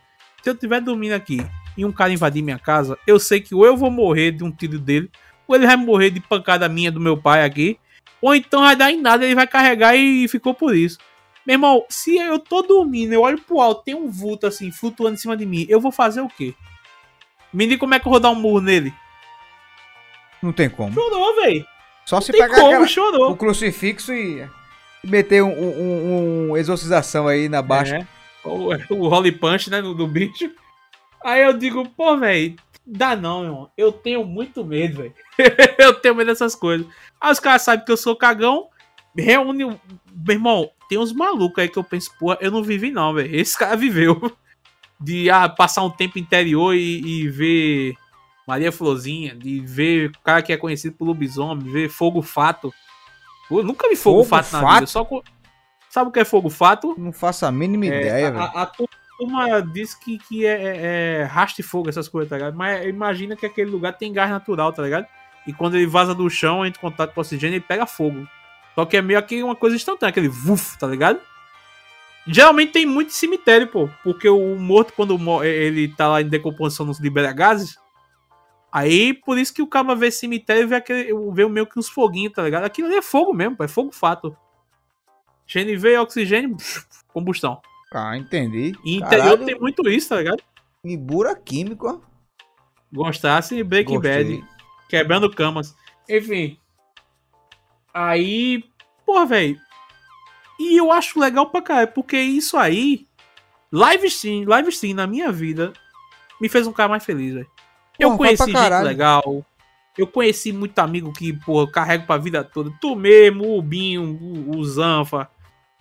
se 0.43 0.49
eu 0.49 0.53
estiver 0.53 0.79
dormindo 0.79 1.13
aqui 1.13 1.43
e 1.77 1.85
um 1.85 1.91
cara 1.91 2.13
invadir 2.13 2.43
minha 2.43 2.59
casa, 2.59 2.97
eu 3.05 3.19
sei 3.19 3.41
que 3.41 3.55
ou 3.55 3.65
eu 3.65 3.75
vou 3.75 3.89
morrer 3.89 4.31
de 4.31 4.43
um 4.43 4.51
tiro 4.51 4.79
dele, 4.79 5.09
ou 5.47 5.55
ele 5.55 5.65
vai 5.65 5.75
morrer 5.75 6.09
de 6.09 6.19
pancada 6.19 6.69
minha 6.69 6.91
do 6.91 6.99
meu 6.99 7.17
pai 7.17 7.43
aqui, 7.43 7.77
ou 8.21 8.33
então 8.35 8.61
vai 8.61 8.75
dar 8.75 8.91
em 8.91 9.01
nada, 9.01 9.25
ele 9.25 9.35
vai 9.35 9.47
carregar 9.47 9.95
e 9.95 10.27
ficou 10.27 10.53
por 10.53 10.75
isso. 10.75 10.97
Meu 11.45 11.55
irmão, 11.55 11.85
se 11.89 12.15
eu 12.15 12.39
tô 12.39 12.61
dormindo, 12.61 13.13
eu 13.13 13.21
olho 13.21 13.41
pro 13.41 13.59
alto, 13.59 13.83
tem 13.83 13.95
um 13.95 14.09
vulto 14.09 14.47
assim, 14.47 14.71
flutuando 14.71 15.15
em 15.15 15.17
cima 15.17 15.35
de 15.35 15.45
mim, 15.45 15.65
eu 15.67 15.81
vou 15.81 15.91
fazer 15.91 16.21
o 16.21 16.29
quê? 16.29 16.53
Me 17.53 17.67
diga 17.67 17.79
como 17.79 17.93
é 17.93 17.99
que 17.99 18.07
eu 18.07 18.11
vou 18.11 18.19
dar 18.19 18.29
um 18.29 18.35
murro 18.35 18.61
nele. 18.61 18.93
Não 20.41 20.51
tem 20.51 20.69
como. 20.69 20.93
Chorou, 20.93 21.35
velho. 21.35 21.65
Só 22.05 22.19
se 22.19 22.31
pegar 22.31 22.49
como, 22.49 22.67
aquela, 22.67 22.87
chorou. 22.87 23.31
o 23.31 23.37
crucifixo 23.37 24.11
e 24.13 24.47
meter 25.03 25.43
um, 25.43 25.51
um, 25.51 26.51
um, 26.51 26.57
exorcização 26.57 27.27
aí 27.27 27.47
na 27.47 27.61
baixa. 27.61 27.97
É, 27.97 28.07
o, 28.43 28.69
o 28.95 29.07
Holy 29.07 29.31
Punch, 29.31 29.69
né, 29.69 29.81
do, 29.81 29.93
do 29.93 30.07
bicho. 30.07 30.51
Aí 31.23 31.41
eu 31.41 31.53
digo, 31.53 31.87
pô, 31.89 32.17
velho, 32.17 32.55
dá 32.85 33.15
não, 33.15 33.41
meu 33.41 33.49
irmão. 33.49 33.71
Eu 33.77 33.91
tenho 33.91 34.25
muito 34.25 34.63
medo, 34.63 34.97
velho. 34.97 35.13
eu 35.79 35.93
tenho 35.95 36.15
medo 36.15 36.27
dessas 36.27 36.55
coisas. 36.55 36.85
Aí 37.19 37.31
os 37.31 37.39
caras 37.39 37.61
sabem 37.61 37.85
que 37.85 37.91
eu 37.91 37.97
sou 37.97 38.15
cagão, 38.15 38.67
reúne. 39.15 39.65
Meu 39.65 39.79
irmão, 40.35 40.71
tem 40.89 40.97
uns 40.97 41.13
malucos 41.13 41.59
aí 41.59 41.69
que 41.69 41.77
eu 41.77 41.83
penso, 41.83 42.11
pô, 42.19 42.33
eu 42.35 42.51
não 42.51 42.63
vivi 42.63 42.91
não, 42.91 43.13
velho. 43.13 43.35
Esse 43.35 43.57
cara 43.57 43.75
viveu. 43.75 44.19
De 44.99 45.29
ah, 45.29 45.49
passar 45.49 45.83
um 45.83 45.89
tempo 45.89 46.17
interior 46.17 46.73
e, 46.73 47.01
e, 47.01 47.27
ver 47.27 47.93
Maria 48.47 48.71
Florzinha, 48.71 49.35
de 49.35 49.59
ver 49.59 50.11
o 50.11 50.19
cara 50.23 50.41
que 50.41 50.53
é 50.53 50.55
conhecido 50.55 50.95
por 50.95 51.03
lobisomem, 51.03 51.69
ver 51.69 51.89
Fogo 51.89 52.21
Fato. 52.21 52.73
Eu 53.51 53.63
nunca 53.63 53.89
vi 53.89 53.97
Fogo, 53.97 54.23
fogo 54.23 54.29
Fato, 54.29 54.45
fato 54.45 54.63
na 54.63 54.73
vida. 54.75 54.87
Só 54.87 55.05
Sabe 55.89 56.09
o 56.09 56.11
que 56.11 56.21
é 56.21 56.25
Fogo 56.25 56.49
Fato? 56.49 56.95
Não 56.97 57.11
faço 57.11 57.45
a 57.45 57.51
mínima 57.51 57.85
é, 57.85 57.87
ideia, 57.87 58.31
velho. 58.31 58.43
A, 58.43 58.63
a, 58.63 58.71
turma 59.23 59.61
diz 59.61 59.93
que, 59.93 60.17
que 60.17 60.45
é, 60.45 60.51
é, 60.51 61.21
é 61.21 61.23
raste 61.23 61.63
fogo, 61.63 61.89
essas 61.89 62.07
coisas, 62.07 62.29
tá 62.29 62.35
ligado? 62.35 62.55
Mas 62.55 62.85
imagina 62.85 63.35
que 63.35 63.45
aquele 63.45 63.71
lugar 63.71 63.93
tem 63.93 64.11
gás 64.11 64.29
natural, 64.29 64.73
tá 64.73 64.83
ligado? 64.83 65.07
E 65.47 65.53
quando 65.53 65.75
ele 65.75 65.87
vaza 65.87 66.13
do 66.13 66.29
chão, 66.29 66.65
entra 66.65 66.79
em 66.79 66.81
contato 66.81 67.13
com 67.13 67.21
oxigênio, 67.21 67.55
ele 67.55 67.65
pega 67.65 67.85
fogo. 67.85 68.27
Só 68.75 68.85
que 68.85 68.97
é 68.97 69.01
meio 69.01 69.21
que 69.23 69.43
uma 69.43 69.55
coisa 69.55 69.75
instantânea, 69.75 70.09
aquele 70.09 70.27
vuf, 70.27 70.77
tá 70.77 70.87
ligado? 70.87 71.19
Geralmente 72.25 72.71
tem 72.71 72.85
muito 72.85 73.11
cemitério, 73.11 73.67
pô. 73.67 73.89
Porque 74.03 74.27
o 74.27 74.55
morto, 74.55 74.93
quando 74.93 75.43
ele 75.43 75.89
tá 75.89 76.07
lá 76.07 76.21
em 76.21 76.27
decomposição, 76.27 76.85
não 76.85 76.93
libera 76.99 77.33
gases. 77.33 77.77
Aí, 78.71 79.13
por 79.13 79.37
isso 79.37 79.53
que 79.53 79.61
o 79.61 79.67
cara 79.67 79.93
vê 79.95 80.09
cemitério 80.09 80.63
e 80.63 80.65
vê, 80.65 80.75
aquele, 80.75 81.13
vê 81.31 81.47
meio 81.47 81.67
que 81.67 81.77
uns 81.77 81.89
foguinhos, 81.89 82.33
tá 82.33 82.41
ligado? 82.41 82.63
Aquilo 82.63 82.87
ali 82.87 82.97
é 82.97 83.01
fogo 83.01 83.33
mesmo, 83.33 83.55
pô. 83.55 83.63
É 83.63 83.67
fogo 83.67 83.91
fato. 83.91 84.35
GNV, 85.45 85.97
oxigênio, 85.97 86.55
combustão. 87.13 87.61
Ah, 87.93 88.17
entendi. 88.17 88.73
E 88.83 88.95
interior 88.97 89.37
Caralho. 89.37 89.45
tem 89.45 89.59
muito 89.59 89.87
isso, 89.89 90.09
tá 90.09 90.17
ligado? 90.17 90.41
E 90.83 90.97
bura 90.97 91.35
químico, 91.35 91.87
ó. 91.87 91.99
Gostasse 92.91 93.63
Breaking 93.63 93.95
Gostei. 93.95 94.41
Bad. 94.41 94.47
Quebrando 94.89 95.29
camas. 95.29 95.75
Enfim, 96.09 96.57
Aí, 97.93 98.63
pô, 99.05 99.23
velho. 99.25 99.59
E 100.59 100.77
eu 100.77 100.91
acho 100.91 101.19
legal 101.19 101.49
pra 101.49 101.61
caralho, 101.61 101.89
porque 101.89 102.17
isso 102.17 102.57
aí, 102.57 103.05
live 103.71 104.07
stream, 104.07 104.45
live 104.47 104.69
stream 104.69 104.95
na 104.95 105.05
minha 105.05 105.31
vida, 105.31 105.73
me 106.41 106.49
fez 106.49 106.65
um 106.65 106.73
cara 106.73 106.89
mais 106.89 107.05
feliz, 107.05 107.33
velho. 107.33 107.47
Eu 107.99 108.17
conheci 108.17 108.51
gente 108.51 108.83
legal. 108.83 109.45
Eu 109.95 110.07
conheci 110.07 110.51
muito 110.51 110.79
amigo 110.79 111.13
que, 111.13 111.37
eu 111.47 111.67
carrego 111.67 112.07
pra 112.07 112.17
vida 112.17 112.43
toda. 112.43 112.71
Tu 112.81 112.95
mesmo, 112.95 113.55
o 113.55 113.61
Binho, 113.61 114.17
o, 114.19 114.57
o 114.57 114.65
Zanfa, 114.65 115.29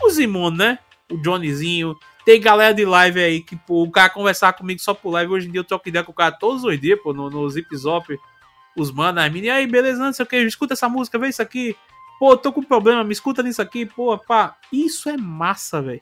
o 0.02 0.10
Zimon, 0.10 0.50
né? 0.50 0.78
O 1.12 1.18
Johnnyzinho. 1.18 1.96
Tem 2.24 2.40
galera 2.40 2.72
de 2.72 2.84
live 2.84 3.20
aí 3.20 3.40
que, 3.40 3.56
pô, 3.56 3.82
o 3.82 3.90
cara 3.90 4.08
conversar 4.08 4.52
comigo 4.52 4.80
só 4.80 4.94
por 4.94 5.10
live. 5.10 5.32
Hoje 5.32 5.48
em 5.48 5.52
dia 5.52 5.60
eu 5.60 5.64
troco 5.64 5.88
ideia 5.88 6.04
com 6.04 6.12
o 6.12 6.14
cara 6.14 6.32
todos 6.32 6.64
os 6.64 6.80
dias, 6.80 6.98
pô, 7.02 7.12
no, 7.12 7.28
no 7.28 7.48
Zip 7.50 7.76
Zop. 7.76 8.18
Os 8.76 8.90
manos, 8.90 9.22
as 9.22 9.30
meninas, 9.30 9.56
e 9.56 9.60
aí, 9.60 9.66
beleza, 9.66 10.02
não 10.02 10.12
sei 10.12 10.24
o 10.24 10.28
que, 10.28 10.36
escuta 10.38 10.72
essa 10.72 10.88
música, 10.88 11.18
vê 11.18 11.28
isso 11.28 11.42
aqui. 11.42 11.76
Pô, 12.18 12.36
tô 12.36 12.52
com 12.52 12.62
problema, 12.62 13.04
me 13.04 13.12
escuta 13.12 13.42
nisso 13.42 13.60
aqui, 13.60 13.84
pô, 13.84 14.16
pá. 14.16 14.56
Isso 14.72 15.10
é 15.10 15.16
massa, 15.16 15.82
velho. 15.82 16.00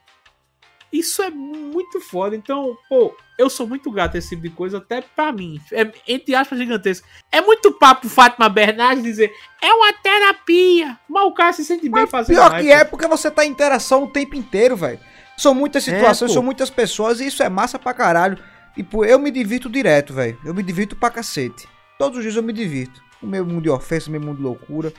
Isso 0.92 1.22
é 1.22 1.30
muito 1.30 2.00
foda. 2.00 2.34
Então, 2.34 2.76
pô, 2.88 3.16
eu 3.38 3.48
sou 3.48 3.66
muito 3.66 3.90
gato 3.90 4.16
esse 4.16 4.30
tipo 4.30 4.42
de 4.42 4.50
coisa, 4.50 4.78
até 4.78 5.00
pra 5.00 5.32
mim. 5.32 5.60
É, 5.72 5.90
entre 6.06 6.34
aspas, 6.34 6.58
gigantesco. 6.58 7.06
É 7.30 7.40
muito 7.40 7.72
papo 7.72 8.08
Fátima 8.08 8.48
Bernardes 8.48 9.02
dizer, 9.02 9.32
é 9.62 9.72
uma 9.72 9.92
terapia. 9.92 10.98
Mas 11.08 11.24
o 11.24 11.32
cara 11.32 11.52
se 11.52 11.64
sente 11.64 11.82
bem 11.82 12.02
Mas 12.02 12.10
fazendo 12.10 12.36
Pior 12.36 12.60
que 12.60 12.70
é 12.70 12.84
porque 12.84 13.06
você 13.06 13.30
tá 13.30 13.44
em 13.44 13.50
interação 13.50 14.04
o 14.04 14.10
tempo 14.10 14.34
inteiro, 14.34 14.76
velho. 14.76 14.98
São 15.36 15.54
muitas 15.54 15.86
é, 15.88 15.94
situações, 15.94 16.30
é, 16.30 16.34
são 16.34 16.42
muitas 16.42 16.70
pessoas 16.70 17.20
e 17.20 17.26
isso 17.26 17.42
é 17.42 17.48
massa 17.48 17.78
pra 17.78 17.94
caralho. 17.94 18.36
E, 18.76 18.82
pô, 18.82 19.04
eu 19.04 19.18
me 19.18 19.30
divirto 19.30 19.70
direto, 19.70 20.12
velho. 20.12 20.38
Eu 20.44 20.52
me 20.52 20.62
divirto 20.62 20.96
pra 20.96 21.10
cacete. 21.10 21.68
Todos 21.98 22.18
os 22.18 22.22
dias 22.22 22.36
eu 22.36 22.42
me 22.42 22.52
divirto. 22.52 23.02
O 23.22 23.26
meu 23.26 23.44
mundo 23.44 23.62
de 23.62 23.70
ofensa, 23.70 24.08
o 24.08 24.12
meu 24.12 24.20
mundo 24.20 24.36
de 24.36 24.42
loucura. 24.42 24.92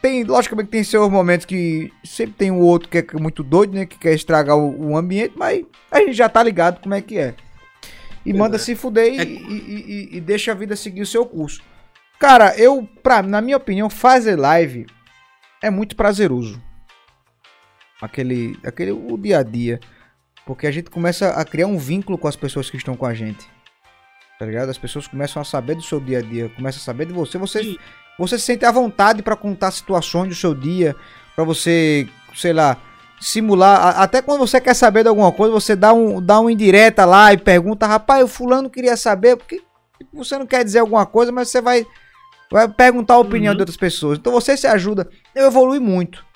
Tem, 0.00 0.22
logicamente, 0.22 0.68
tem 0.68 0.84
seus 0.84 1.10
momentos 1.10 1.46
que 1.46 1.92
sempre 2.04 2.34
tem 2.34 2.50
um 2.50 2.60
outro 2.60 2.88
que 2.88 2.98
é 2.98 3.04
muito 3.14 3.42
doido, 3.42 3.74
né? 3.74 3.86
Que 3.86 3.98
quer 3.98 4.14
estragar 4.14 4.56
o, 4.56 4.90
o 4.90 4.96
ambiente, 4.96 5.34
mas 5.36 5.64
a 5.90 5.98
gente 6.00 6.12
já 6.12 6.28
tá 6.28 6.42
ligado 6.42 6.80
como 6.80 6.94
é 6.94 7.00
que 7.00 7.18
é. 7.18 7.34
E 8.24 8.32
manda 8.32 8.56
é. 8.56 8.58
se 8.58 8.74
fuder 8.74 9.06
é... 9.06 9.24
e, 9.24 9.36
e, 9.36 10.08
e, 10.12 10.16
e, 10.16 10.20
deixa 10.20 10.52
a 10.52 10.54
vida 10.54 10.76
seguir 10.76 11.02
o 11.02 11.06
seu 11.06 11.24
curso. 11.24 11.62
Cara, 12.18 12.56
eu, 12.56 12.88
pra, 13.02 13.22
na 13.22 13.40
minha 13.40 13.56
opinião, 13.56 13.88
fazer 13.88 14.36
live 14.36 14.86
é 15.62 15.70
muito 15.70 15.96
prazeroso. 15.96 16.62
Aquele, 18.00 18.58
aquele, 18.64 18.92
o 18.92 19.16
dia 19.16 19.38
a 19.38 19.42
dia. 19.42 19.80
Porque 20.46 20.66
a 20.66 20.70
gente 20.70 20.90
começa 20.90 21.30
a 21.30 21.44
criar 21.44 21.66
um 21.66 21.78
vínculo 21.78 22.16
com 22.16 22.26
as 22.26 22.36
pessoas 22.36 22.70
que 22.70 22.76
estão 22.76 22.96
com 22.96 23.06
a 23.06 23.14
gente. 23.14 23.48
Tá 24.38 24.46
ligado? 24.46 24.68
As 24.68 24.78
pessoas 24.78 25.06
começam 25.06 25.42
a 25.42 25.44
saber 25.44 25.74
do 25.74 25.82
seu 25.82 26.00
dia 26.00 26.18
a 26.18 26.22
dia, 26.22 26.48
começam 26.50 26.80
a 26.80 26.84
saber 26.84 27.06
de 27.06 27.12
você. 27.12 27.36
Você, 27.38 27.76
você 28.18 28.38
se 28.38 28.44
sente 28.44 28.64
à 28.64 28.72
vontade 28.72 29.22
para 29.22 29.36
contar 29.36 29.70
situações 29.70 30.28
do 30.28 30.34
seu 30.34 30.54
dia, 30.54 30.96
para 31.36 31.44
você, 31.44 32.08
sei 32.34 32.52
lá, 32.52 32.76
simular. 33.20 34.00
Até 34.00 34.20
quando 34.20 34.40
você 34.40 34.60
quer 34.60 34.74
saber 34.74 35.02
de 35.02 35.08
alguma 35.08 35.30
coisa, 35.30 35.52
você 35.52 35.76
dá 35.76 35.92
um, 35.92 36.20
dá 36.20 36.40
um 36.40 36.50
indireta 36.50 37.04
lá 37.04 37.32
e 37.32 37.38
pergunta, 37.38 37.86
rapaz, 37.86 38.24
o 38.24 38.28
fulano 38.28 38.68
queria 38.68 38.96
saber, 38.96 39.36
porque 39.36 39.62
você 40.12 40.36
não 40.36 40.46
quer 40.46 40.64
dizer 40.64 40.80
alguma 40.80 41.06
coisa, 41.06 41.30
mas 41.30 41.48
você 41.48 41.60
vai, 41.60 41.86
vai 42.50 42.68
perguntar 42.68 43.14
a 43.14 43.18
opinião 43.18 43.52
uhum. 43.52 43.56
de 43.56 43.62
outras 43.62 43.76
pessoas. 43.76 44.18
Então 44.18 44.32
você 44.32 44.56
se 44.56 44.66
ajuda. 44.66 45.08
Eu 45.34 45.46
evolui 45.46 45.78
muito. 45.78 46.26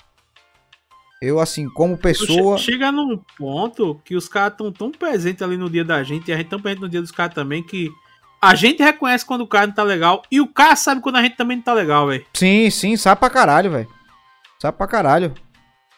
Eu, 1.21 1.39
assim, 1.39 1.69
como 1.69 1.97
pessoa. 1.97 2.57
Chega 2.57 2.91
num 2.91 3.17
ponto 3.37 3.99
que 4.03 4.13
os 4.13 4.27
caras 4.27 4.53
estão 4.53 4.71
tão 4.71 4.91
presentes 4.91 5.41
ali 5.41 5.55
no 5.55 5.69
dia 5.69 5.83
da 5.83 6.03
gente, 6.03 6.27
e 6.29 6.33
a 6.33 6.37
gente 6.37 6.49
tão 6.49 6.59
presente 6.59 6.81
no 6.81 6.89
dia 6.89 7.01
dos 7.01 7.11
caras 7.11 7.33
também, 7.33 7.63
que 7.63 7.89
a 8.43 8.55
gente 8.55 8.83
reconhece 8.83 9.25
quando 9.25 9.41
o 9.41 9.47
cara 9.47 9.67
não 9.67 9.73
tá 9.73 9.83
legal 9.83 10.21
e 10.29 10.41
o 10.41 10.47
cara 10.47 10.75
sabe 10.75 10.99
quando 10.99 11.15
a 11.15 11.21
gente 11.21 11.37
também 11.37 11.55
não 11.55 11.63
tá 11.63 11.73
legal, 11.73 12.07
velho. 12.07 12.25
Sim, 12.33 12.69
sim, 12.69 12.97
sabe 12.97 13.17
pra 13.17 13.29
caralho, 13.29 13.71
velho. 13.71 13.87
Sabe 14.61 14.77
pra 14.77 14.85
caralho. 14.85 15.33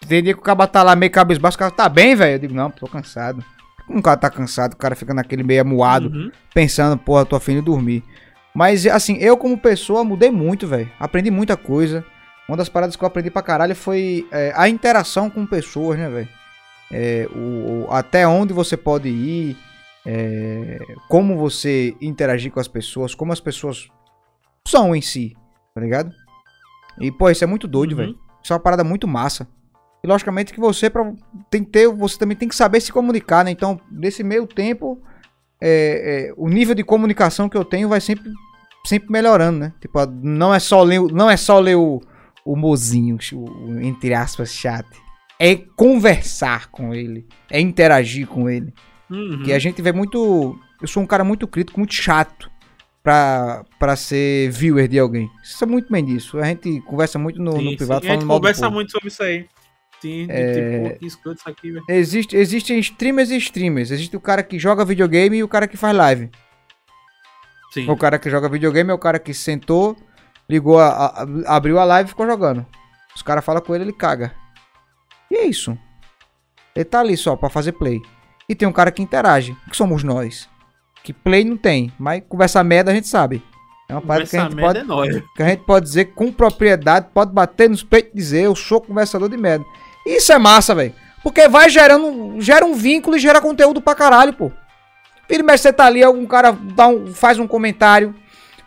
Tem 0.08 0.22
dia 0.22 0.34
que 0.34 0.40
o 0.40 0.44
cara 0.44 0.68
tá 0.68 0.84
lá 0.84 0.96
meio 0.96 1.12
cabisbaixo, 1.12 1.56
o 1.56 1.60
cara 1.60 1.72
tá 1.72 1.90
bem, 1.90 2.16
velho. 2.16 2.36
Eu 2.36 2.40
digo, 2.40 2.54
não, 2.54 2.70
tô 2.70 2.88
cansado. 2.88 3.44
Como 3.88 3.98
o 3.98 4.04
cara 4.04 4.18
tá 4.18 4.30
cansado, 4.30 4.74
o 4.74 4.78
cara 4.78 4.96
fica 4.96 5.12
naquele 5.12 5.42
meio 5.42 5.62
amuado, 5.62 6.10
uhum. 6.10 6.32
pensando, 6.54 6.98
porra, 6.98 7.26
tô 7.26 7.36
afim 7.36 7.56
de 7.56 7.62
dormir. 7.62 8.04
Mas, 8.54 8.86
assim, 8.86 9.18
eu 9.18 9.36
como 9.38 9.58
pessoa 9.58 10.04
mudei 10.04 10.30
muito, 10.30 10.68
velho. 10.68 10.90
Aprendi 11.00 11.32
muita 11.32 11.58
coisa. 11.58 12.06
Uma 12.48 12.58
das 12.58 12.70
paradas 12.70 12.96
que 12.96 13.04
eu 13.04 13.08
aprendi 13.08 13.32
pra 13.32 13.42
caralho 13.42 13.76
foi 13.76 14.28
é, 14.32 14.54
a 14.56 14.70
interação 14.70 15.32
com 15.32 15.48
pessoas, 15.48 15.98
né, 15.98 16.10
velho? 16.10 16.30
É, 16.92 17.28
o, 17.36 17.40
o, 17.40 17.88
até 17.90 18.28
onde 18.28 18.54
você 18.54 18.78
pode 18.78 19.10
ir, 19.10 19.58
é, 20.06 20.80
como 21.08 21.38
você 21.38 21.96
interagir 22.00 22.52
com 22.52 22.60
as 22.60 22.68
pessoas, 22.68 23.16
como 23.16 23.34
as 23.34 23.40
pessoas 23.40 23.88
são 24.68 24.96
em 24.96 25.02
si, 25.02 25.36
tá 25.74 25.82
ligado? 25.82 26.12
E, 27.00 27.12
pô, 27.12 27.30
isso 27.30 27.44
é 27.44 27.48
muito 27.48 27.68
doido, 27.68 27.92
uhum. 27.92 27.98
velho. 27.98 28.20
Isso 28.44 28.54
é 28.54 28.56
uma 28.56 28.62
parada 28.62 28.84
muito 28.84 29.08
massa. 29.08 29.48
E 30.04 30.08
logicamente 30.08 30.54
que 30.54 30.60
você 30.60 30.90
pra, 30.90 31.12
tem 31.50 31.64
que 31.64 31.72
ter, 31.72 31.88
você 31.88 32.18
também 32.18 32.38
tem 32.38 32.48
que 32.48 32.56
saber 32.56 32.80
se 32.80 32.92
comunicar, 32.92 33.44
né? 33.44 33.52
Então, 33.52 33.80
nesse 33.92 34.24
meio 34.24 34.46
tempo, 34.46 35.02
é, 35.60 36.30
é, 36.30 36.34
o 36.38 36.48
nível 36.48 36.76
de 36.76 36.84
comunicação 36.84 37.50
que 37.50 37.58
eu 37.58 37.66
tenho 37.66 37.90
vai 37.90 38.00
sempre, 38.00 38.32
sempre 38.86 39.12
melhorando, 39.12 39.60
né? 39.60 39.74
Tipo, 39.82 40.06
não 40.06 40.54
é 40.54 40.60
só 40.60 40.84
ler, 40.84 41.02
não 41.12 41.30
é 41.30 41.36
só 41.36 41.60
ler 41.60 41.76
o, 41.76 42.02
o 42.46 42.56
mozinho, 42.56 43.18
o, 43.34 43.80
entre 43.82 44.14
aspas, 44.14 44.54
chat. 44.54 44.86
É 45.40 45.56
conversar 45.56 46.68
com 46.68 46.94
ele, 46.94 47.28
é 47.50 47.60
interagir 47.60 48.28
com 48.28 48.48
ele. 48.48 48.72
Uhum. 49.10 49.44
Que 49.44 49.54
a 49.54 49.60
gente 49.60 49.82
vê 49.82 49.92
muito. 49.92 50.58
Eu 50.82 50.88
sou 50.88 51.02
um 51.02 51.08
cara 51.08 51.24
muito 51.24 51.48
crítico, 51.48 51.80
muito 51.80 51.94
chato 51.94 52.50
pra, 53.04 53.64
pra 53.78 53.96
ser 53.96 54.50
viewer 54.50 54.88
de 54.88 54.98
alguém. 54.98 55.30
Isso 55.44 55.64
é 55.64 55.68
muito 55.68 55.92
bem 55.92 56.04
disso. 56.04 56.40
A 56.40 56.46
gente 56.46 56.82
conversa 56.82 57.20
muito 57.20 57.42
no, 57.42 57.54
sim, 57.54 57.72
no 57.72 57.78
privado 57.78 58.02
sim. 58.02 58.08
falando 58.08 58.20
A 58.20 58.22
gente 58.22 58.28
conversa 58.28 58.70
muito 58.70 58.92
sobre 58.92 59.08
isso 59.08 59.24
aí. 59.24 59.48
Sim, 60.02 60.28
é... 60.30 60.98
tipo, 61.00 61.06
isso 61.06 61.20
aqui, 61.46 61.72
velho. 61.72 61.86
Existe, 61.88 62.36
existem 62.36 62.80
streamers 62.80 63.30
e 63.30 63.38
streamers. 63.38 63.92
Existe 63.92 64.16
o 64.16 64.20
cara 64.20 64.44
que 64.44 64.60
joga 64.60 64.84
videogame 64.84 65.38
e 65.38 65.44
o 65.44 65.48
cara 65.48 65.68
que 65.68 65.78
faz 65.78 65.96
live. 65.96 66.30
Sim. 67.72 67.90
O 67.90 67.98
cara 67.98 68.18
que 68.18 68.30
joga 68.30 68.50
videogame 68.50 68.90
é 68.90 68.94
o 68.94 69.00
cara 69.00 69.20
que 69.20 69.34
sentou, 69.34 69.96
ligou, 70.50 70.80
a, 70.80 70.88
a, 70.88 71.56
abriu 71.56 71.78
a 71.80 71.84
live 71.84 72.08
e 72.08 72.10
ficou 72.10 72.26
jogando. 72.26 72.66
Os 73.16 73.22
caras 73.22 73.44
falam 73.44 73.62
com 73.62 73.74
ele, 73.76 73.86
ele 73.86 73.94
caga. 73.94 74.34
E 75.30 75.36
é 75.36 75.46
isso. 75.46 75.78
Ele 76.76 76.86
tá 76.86 77.00
ali 77.00 77.16
só 77.16 77.36
pra 77.36 77.50
fazer 77.50 77.72
play. 77.74 78.02
E 78.48 78.56
tem 78.56 78.68
um 78.68 78.72
cara 78.72 78.92
que 78.92 79.02
interage, 79.02 79.56
que 79.70 79.76
somos 79.76 80.04
nós. 80.04 80.50
Que 81.04 81.14
play 81.14 81.44
não 81.44 81.58
tem, 81.58 81.92
mas 82.00 82.24
conversa 82.28 82.64
merda 82.64 82.92
a 82.92 82.94
gente 82.94 83.08
sabe. 83.08 83.44
É 83.88 83.94
uma 83.94 84.02
parada 84.02 84.26
que 84.26 84.36
a 84.36 84.44
gente 84.44 84.56
pode, 84.56 84.80
é 84.80 85.22
que 85.36 85.44
a 85.44 85.48
gente 85.50 85.64
pode 85.64 85.86
dizer 85.86 86.06
com 86.06 86.32
propriedade, 86.32 87.08
pode 87.14 87.32
bater 87.32 87.70
nos 87.70 87.84
peitos 87.84 88.12
e 88.14 88.18
dizer, 88.18 88.42
eu 88.44 88.56
sou 88.56 88.82
conversador 88.82 89.30
de 89.30 89.38
merda. 89.38 89.64
Isso 90.06 90.34
é 90.34 90.40
massa, 90.40 90.74
velho. 90.74 90.94
Porque 91.22 91.48
vai 91.48 91.70
gerando, 91.70 92.40
gera 92.40 92.66
um 92.66 92.74
vínculo 92.74 93.16
e 93.16 93.20
gera 93.20 93.42
conteúdo 93.42 93.82
pra 93.82 93.96
caralho, 93.96 94.34
pô. 94.34 94.52
Vira 95.28 95.44
e 95.44 95.58
você 95.58 95.74
tá 95.74 95.86
ali, 95.86 96.04
algum 96.04 96.26
cara 96.26 96.52
dá 96.52 96.88
um, 96.88 97.08
faz 97.08 97.40
um 97.40 97.48
comentário, 97.48 98.14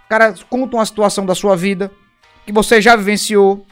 o 0.07 0.09
cara 0.09 0.35
conta 0.49 0.77
uma 0.77 0.85
situação 0.87 1.25
da 1.25 1.35
sua 1.35 1.57
vida, 1.57 1.91
que 2.45 2.53
você 2.53 2.81
já 2.81 2.97
vivenciou, 2.97 3.65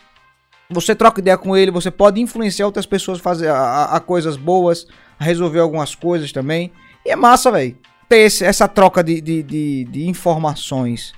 você 0.70 0.94
troca 0.94 1.20
ideia 1.20 1.36
com 1.36 1.56
ele, 1.56 1.70
você 1.70 1.90
pode 1.90 2.20
influenciar 2.20 2.66
outras 2.66 2.86
pessoas 2.86 3.18
a 3.18 3.22
fazer 3.22 3.50
a 3.50 4.00
coisas 4.04 4.36
boas, 4.36 4.86
resolver 5.18 5.60
algumas 5.60 5.94
coisas 5.94 6.32
também. 6.32 6.72
E 7.04 7.10
é 7.10 7.16
massa, 7.16 7.50
velho. 7.50 7.76
Ter 8.08 8.18
esse, 8.18 8.44
essa 8.44 8.68
troca 8.68 9.02
de, 9.02 9.20
de, 9.20 9.42
de, 9.42 9.84
de, 9.84 10.08
informações. 10.08 11.12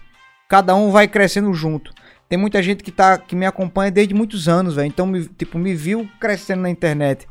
Cada 0.48 0.74
um 0.74 0.90
vai 0.90 1.06
crescendo 1.06 1.52
junto. 1.52 1.92
Tem 2.28 2.38
muita 2.38 2.62
gente 2.62 2.82
que, 2.82 2.90
tá, 2.90 3.18
que 3.18 3.36
me 3.36 3.46
acompanha 3.46 3.90
desde 3.90 4.14
muitos 4.14 4.48
anos, 4.48 4.76
velho. 4.76 4.86
Então, 4.88 5.06
me, 5.06 5.26
tipo, 5.26 5.58
me 5.58 5.74
viu 5.74 6.08
crescendo 6.20 6.62
na 6.62 6.70
internet. 6.70 7.26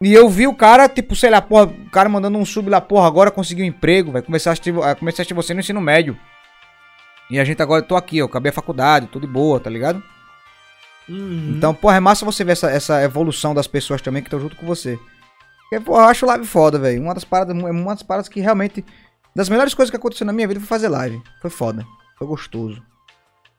E 0.00 0.14
eu 0.14 0.28
vi 0.28 0.46
o 0.46 0.54
cara, 0.54 0.88
tipo, 0.88 1.16
sei 1.16 1.28
lá, 1.28 1.40
porra, 1.40 1.64
o 1.64 1.90
cara 1.90 2.08
mandando 2.08 2.38
um 2.38 2.44
sub 2.44 2.70
lá, 2.70 2.80
porra, 2.80 3.08
agora 3.08 3.32
conseguiu 3.32 3.64
um 3.64 3.68
emprego, 3.68 4.12
vai 4.12 4.22
começar 4.22 4.50
a 4.50 4.52
assistir, 4.52 4.72
a 4.80 4.92
assistir 5.08 5.34
você 5.34 5.52
no 5.52 5.60
ensino 5.60 5.80
médio. 5.80 6.16
E 7.28 7.38
a 7.38 7.44
gente 7.44 7.60
agora, 7.60 7.82
tô 7.82 7.96
aqui, 7.96 8.18
eu 8.18 8.26
acabei 8.26 8.50
a 8.50 8.54
faculdade, 8.54 9.08
tudo 9.08 9.26
de 9.26 9.32
boa, 9.32 9.58
tá 9.58 9.68
ligado? 9.68 10.02
Uhum. 11.08 11.54
Então, 11.56 11.74
porra, 11.74 11.96
é 11.96 12.00
massa 12.00 12.24
você 12.24 12.44
ver 12.44 12.52
essa, 12.52 12.70
essa 12.70 13.02
evolução 13.02 13.54
das 13.54 13.66
pessoas 13.66 14.00
também 14.00 14.22
que 14.22 14.28
estão 14.28 14.40
junto 14.40 14.56
com 14.56 14.66
você. 14.66 14.98
Porque, 15.68 15.84
porra, 15.84 16.04
eu 16.04 16.08
acho 16.08 16.24
live 16.24 16.46
foda, 16.46 16.78
velho. 16.78 17.02
Uma 17.02 17.14
das 17.14 17.24
paradas, 17.24 17.54
é 17.54 17.70
uma 17.70 17.94
das 17.94 18.02
paradas 18.02 18.28
que 18.28 18.40
realmente. 18.40 18.84
Das 19.36 19.48
melhores 19.48 19.74
coisas 19.74 19.90
que 19.90 19.96
aconteceu 19.96 20.26
na 20.26 20.32
minha 20.32 20.48
vida 20.48 20.58
foi 20.58 20.66
fazer 20.66 20.88
live. 20.88 21.22
Foi 21.40 21.50
foda. 21.50 21.86
Foi 22.16 22.26
gostoso. 22.26 22.82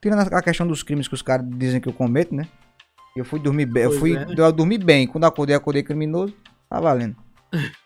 Tirando 0.02 0.20
a 0.34 0.42
questão 0.42 0.66
dos 0.66 0.82
crimes 0.82 1.06
que 1.06 1.14
os 1.14 1.22
caras 1.22 1.46
dizem 1.48 1.80
que 1.80 1.88
eu 1.88 1.92
cometo, 1.92 2.34
né? 2.34 2.48
Eu 3.16 3.24
fui 3.24 3.38
dormir 3.38 3.66
bem. 3.66 3.84
eu 3.84 3.92
fui 3.92 4.16
é. 4.16 4.26
eu 4.36 4.52
dormi 4.52 4.76
bem. 4.76 5.06
Quando 5.06 5.24
acordei, 5.24 5.54
acordei 5.54 5.82
criminoso. 5.82 6.34
Tá 6.68 6.80
valendo. 6.80 7.16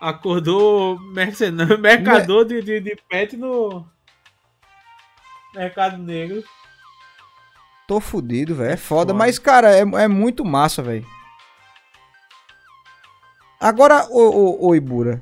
Acordou 0.00 0.98
mercenário, 0.98 1.76
mercador 1.78 2.46
de, 2.46 2.62
de, 2.62 2.80
de 2.80 2.96
pet 3.06 3.36
no 3.36 3.86
Mercado 5.54 5.98
Negro. 5.98 6.42
Tô 7.86 8.00
fudido, 8.00 8.54
velho. 8.54 8.72
É 8.72 8.76
foda, 8.78 9.12
mas, 9.12 9.38
cara, 9.38 9.76
é, 9.76 9.80
é 9.80 10.08
muito 10.08 10.42
massa, 10.42 10.82
velho. 10.82 11.04
Agora, 13.60 14.06
o, 14.10 14.66
o, 14.66 14.68
o 14.68 14.74
Ibura. 14.74 15.20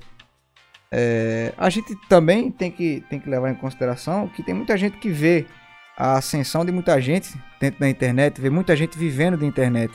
É, 0.90 1.52
a 1.58 1.68
gente 1.68 1.94
também 2.08 2.50
tem 2.50 2.70
que, 2.70 3.04
tem 3.10 3.20
que 3.20 3.28
levar 3.28 3.50
em 3.50 3.54
consideração 3.54 4.26
que 4.28 4.42
tem 4.42 4.54
muita 4.54 4.76
gente 4.76 4.96
que 4.96 5.10
vê 5.10 5.46
a 5.96 6.16
ascensão 6.16 6.64
de 6.64 6.72
muita 6.72 6.98
gente 7.00 7.36
dentro 7.60 7.80
da 7.80 7.90
internet, 7.90 8.40
vê 8.40 8.48
muita 8.48 8.74
gente 8.74 8.96
vivendo 8.96 9.36
da 9.36 9.44
internet. 9.44 9.92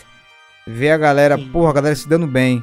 Vê 0.68 0.92
a 0.92 0.98
galera, 0.98 1.38
Sim. 1.38 1.50
porra, 1.50 1.72
a 1.72 1.74
galera 1.74 1.96
se 1.96 2.08
dando 2.08 2.28
bem. 2.28 2.62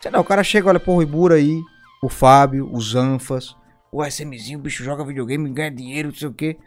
Sei 0.00 0.10
lá, 0.10 0.18
o 0.18 0.24
cara 0.24 0.42
chega, 0.42 0.68
olha, 0.68 0.80
porra, 0.80 0.98
o 0.98 1.02
Ibura 1.02 1.34
aí, 1.36 1.60
o 2.02 2.08
Fábio, 2.08 2.68
os 2.72 2.96
Anfas, 2.96 3.54
o 3.92 4.04
SMzinho, 4.04 4.58
o 4.58 4.62
bicho 4.62 4.82
joga 4.82 5.04
videogame, 5.04 5.50
ganha 5.50 5.70
dinheiro, 5.70 6.08
não 6.08 6.14
sei 6.14 6.28
o 6.28 6.32
que. 6.32 6.58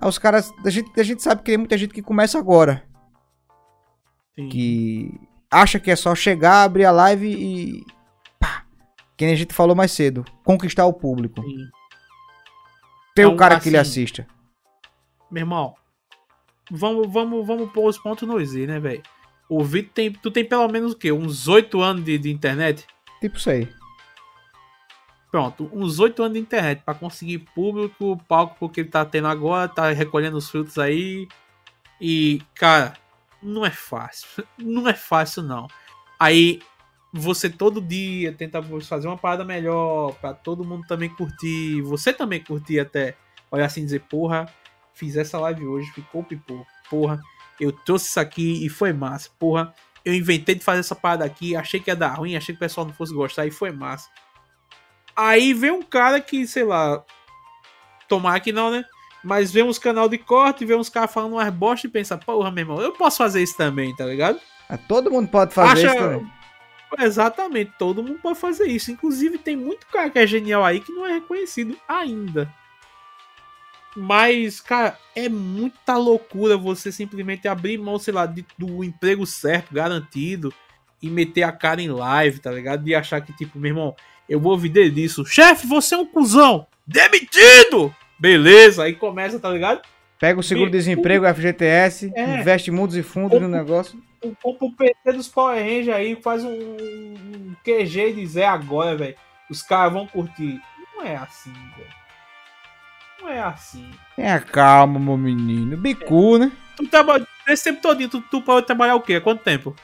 Aí 0.00 0.08
os 0.08 0.18
caras. 0.18 0.52
A 0.64 0.70
gente, 0.70 0.98
a 0.98 1.02
gente 1.02 1.22
sabe 1.22 1.42
que 1.42 1.50
tem 1.50 1.58
muita 1.58 1.76
gente 1.76 1.92
que 1.92 2.02
começa 2.02 2.38
agora. 2.38 2.84
Sim. 4.34 4.48
Que 4.48 5.20
acha 5.50 5.78
que 5.78 5.90
é 5.90 5.96
só 5.96 6.14
chegar, 6.14 6.62
abrir 6.62 6.84
a 6.84 6.90
live 6.90 7.26
e. 7.26 7.84
Pá! 8.38 8.64
Que 9.16 9.24
nem 9.24 9.34
a 9.34 9.36
gente 9.36 9.54
falou 9.54 9.74
mais 9.74 9.92
cedo. 9.92 10.24
Conquistar 10.44 10.86
o 10.86 10.92
público. 10.92 11.42
Sim. 11.42 11.68
Ter 13.14 13.22
então, 13.22 13.34
o 13.34 13.36
cara 13.36 13.56
assim, 13.56 13.64
que 13.64 13.70
lhe 13.70 13.76
assim, 13.76 13.90
assista. 13.90 14.26
Meu 15.30 15.42
irmão, 15.42 15.74
vamos, 16.70 17.12
vamos, 17.12 17.46
vamos 17.46 17.72
pôr 17.72 17.88
os 17.88 17.98
pontos 17.98 18.26
no 18.26 18.44
Z, 18.44 18.66
né, 18.66 18.78
velho? 18.78 19.02
O 19.48 19.64
Vitor 19.64 19.92
tem. 19.92 20.12
Tu 20.12 20.30
tem 20.30 20.44
pelo 20.44 20.68
menos 20.68 20.92
o 20.92 20.96
quê? 20.96 21.10
Uns 21.10 21.48
8 21.48 21.80
anos 21.80 22.04
de, 22.04 22.16
de 22.18 22.30
internet? 22.30 22.86
Tipo 23.20 23.36
isso 23.36 23.50
aí. 23.50 23.68
Pronto, 25.30 25.70
uns 25.72 26.00
oito 26.00 26.22
anos 26.22 26.34
de 26.34 26.40
internet 26.40 26.82
para 26.84 26.92
conseguir 26.92 27.38
público, 27.54 28.20
palco 28.26 28.56
porque 28.58 28.80
ele 28.80 28.88
tá 28.88 29.04
tendo 29.04 29.28
agora, 29.28 29.68
tá 29.68 29.90
recolhendo 29.92 30.36
os 30.36 30.50
frutos 30.50 30.76
aí. 30.76 31.28
E, 32.00 32.42
cara, 32.54 32.94
não 33.42 33.64
é 33.64 33.70
fácil. 33.70 34.44
Não 34.58 34.88
é 34.88 34.94
fácil, 34.94 35.42
não. 35.42 35.66
Aí 36.18 36.60
você 37.12 37.50
todo 37.50 37.80
dia 37.80 38.32
tenta 38.32 38.62
fazer 38.62 39.08
uma 39.08 39.16
parada 39.16 39.44
melhor 39.44 40.14
para 40.14 40.32
todo 40.32 40.64
mundo 40.64 40.86
também 40.86 41.08
curtir, 41.08 41.82
você 41.82 42.12
também 42.12 42.42
curtir 42.42 42.78
até, 42.78 43.16
olhar 43.50 43.66
assim 43.66 43.84
dizer, 43.84 44.02
porra, 44.02 44.46
fiz 44.94 45.16
essa 45.16 45.38
live 45.38 45.66
hoje, 45.66 45.90
ficou 45.90 46.22
pipô, 46.22 46.64
porra, 46.88 47.20
eu 47.58 47.72
trouxe 47.72 48.08
isso 48.08 48.20
aqui 48.20 48.64
e 48.64 48.68
foi 48.68 48.92
massa, 48.92 49.28
porra, 49.38 49.74
eu 50.04 50.14
inventei 50.14 50.54
de 50.54 50.64
fazer 50.64 50.80
essa 50.80 50.94
parada 50.94 51.24
aqui, 51.24 51.56
achei 51.56 51.80
que 51.80 51.90
ia 51.90 51.96
dar 51.96 52.14
ruim, 52.14 52.36
achei 52.36 52.54
que 52.54 52.58
o 52.58 52.66
pessoal 52.66 52.86
não 52.86 52.94
fosse 52.94 53.12
gostar 53.12 53.44
e 53.46 53.50
foi 53.50 53.72
massa. 53.72 54.08
Aí 55.14 55.52
vem 55.52 55.70
um 55.70 55.82
cara 55.82 56.20
que, 56.20 56.46
sei 56.46 56.64
lá, 56.64 57.04
tomar 58.08 58.40
que 58.40 58.52
não, 58.52 58.70
né? 58.70 58.84
Mas 59.22 59.52
vê 59.52 59.62
uns 59.62 59.78
canal 59.78 60.08
de 60.08 60.18
corte, 60.18 60.64
vê 60.64 60.74
uns 60.74 60.88
caras 60.88 61.12
falando 61.12 61.34
umas 61.34 61.52
bosta 61.52 61.86
e 61.86 61.90
pensa, 61.90 62.16
porra, 62.16 62.50
meu 62.50 62.62
irmão, 62.62 62.80
eu 62.80 62.92
posso 62.92 63.18
fazer 63.18 63.42
isso 63.42 63.56
também, 63.56 63.94
tá 63.94 64.06
ligado? 64.06 64.40
É, 64.68 64.76
todo 64.76 65.10
mundo 65.10 65.28
pode 65.28 65.52
fazer 65.52 65.86
Acha... 65.86 65.86
isso 65.86 65.96
também. 65.96 66.32
Exatamente, 66.98 67.72
todo 67.78 68.02
mundo 68.02 68.18
pode 68.20 68.38
fazer 68.38 68.66
isso. 68.66 68.90
Inclusive, 68.90 69.38
tem 69.38 69.56
muito 69.56 69.86
cara 69.86 70.10
que 70.10 70.18
é 70.18 70.26
genial 70.26 70.64
aí 70.64 70.80
que 70.80 70.92
não 70.92 71.06
é 71.06 71.12
reconhecido 71.12 71.76
ainda. 71.88 72.52
Mas, 73.96 74.60
cara, 74.60 74.98
é 75.14 75.28
muita 75.28 75.96
loucura 75.96 76.56
você 76.56 76.90
simplesmente 76.92 77.48
abrir 77.48 77.78
mão, 77.78 77.98
sei 77.98 78.14
lá, 78.14 78.26
de, 78.26 78.44
do 78.56 78.82
emprego 78.84 79.26
certo, 79.26 79.74
garantido, 79.74 80.52
e 81.02 81.08
meter 81.08 81.42
a 81.42 81.52
cara 81.52 81.82
em 81.82 81.88
live, 81.88 82.40
tá 82.40 82.50
ligado? 82.50 82.84
De 82.84 82.94
achar 82.94 83.20
que, 83.20 83.32
tipo, 83.32 83.58
meu 83.58 83.70
irmão, 83.70 83.96
eu 84.28 84.38
vou 84.38 84.56
viver 84.56 84.90
disso. 84.90 85.24
Chefe, 85.24 85.66
você 85.66 85.94
é 85.94 85.98
um 85.98 86.06
cuzão! 86.06 86.66
Demitido! 86.86 87.94
Beleza, 88.20 88.84
aí 88.84 88.94
começa, 88.94 89.40
tá 89.40 89.48
ligado? 89.48 89.80
Pega 90.18 90.38
o 90.38 90.42
seguro-desemprego, 90.42 91.24
FGTS, 91.34 92.12
é. 92.14 92.40
investe 92.40 92.70
mundos 92.70 92.94
e 92.94 93.02
fundos 93.02 93.40
no 93.40 93.48
negócio. 93.48 93.98
Compra 94.42 94.66
o 94.66 94.76
PT 94.76 95.12
dos 95.14 95.28
Power 95.28 95.58
Rangers 95.58 95.96
aí, 95.96 96.14
faz 96.14 96.44
um, 96.44 96.50
um 96.50 97.56
QG 97.64 98.12
de 98.12 98.26
Zé 98.26 98.44
agora, 98.44 98.94
velho. 98.94 99.14
Os 99.48 99.62
caras 99.62 99.94
vão 99.94 100.06
curtir. 100.06 100.60
Não 100.94 101.02
é 101.02 101.16
assim, 101.16 101.52
velho. 101.52 102.00
Não 103.22 103.28
é 103.30 103.40
assim. 103.40 103.90
Tenha 104.14 104.38
calma, 104.40 105.00
meu 105.00 105.16
menino. 105.16 105.78
Bicu, 105.78 106.36
né? 106.36 106.52
Tu 106.76 106.86
trabalha. 106.88 107.26
Esse 107.48 107.64
tempo 107.64 107.80
todinho, 107.80 108.10
tu, 108.10 108.20
tu 108.20 108.42
pode 108.42 108.66
trabalhar 108.66 108.96
o 108.96 109.00
quê? 109.00 109.14
Há 109.14 109.20
quanto 109.22 109.42
tempo? 109.42 109.74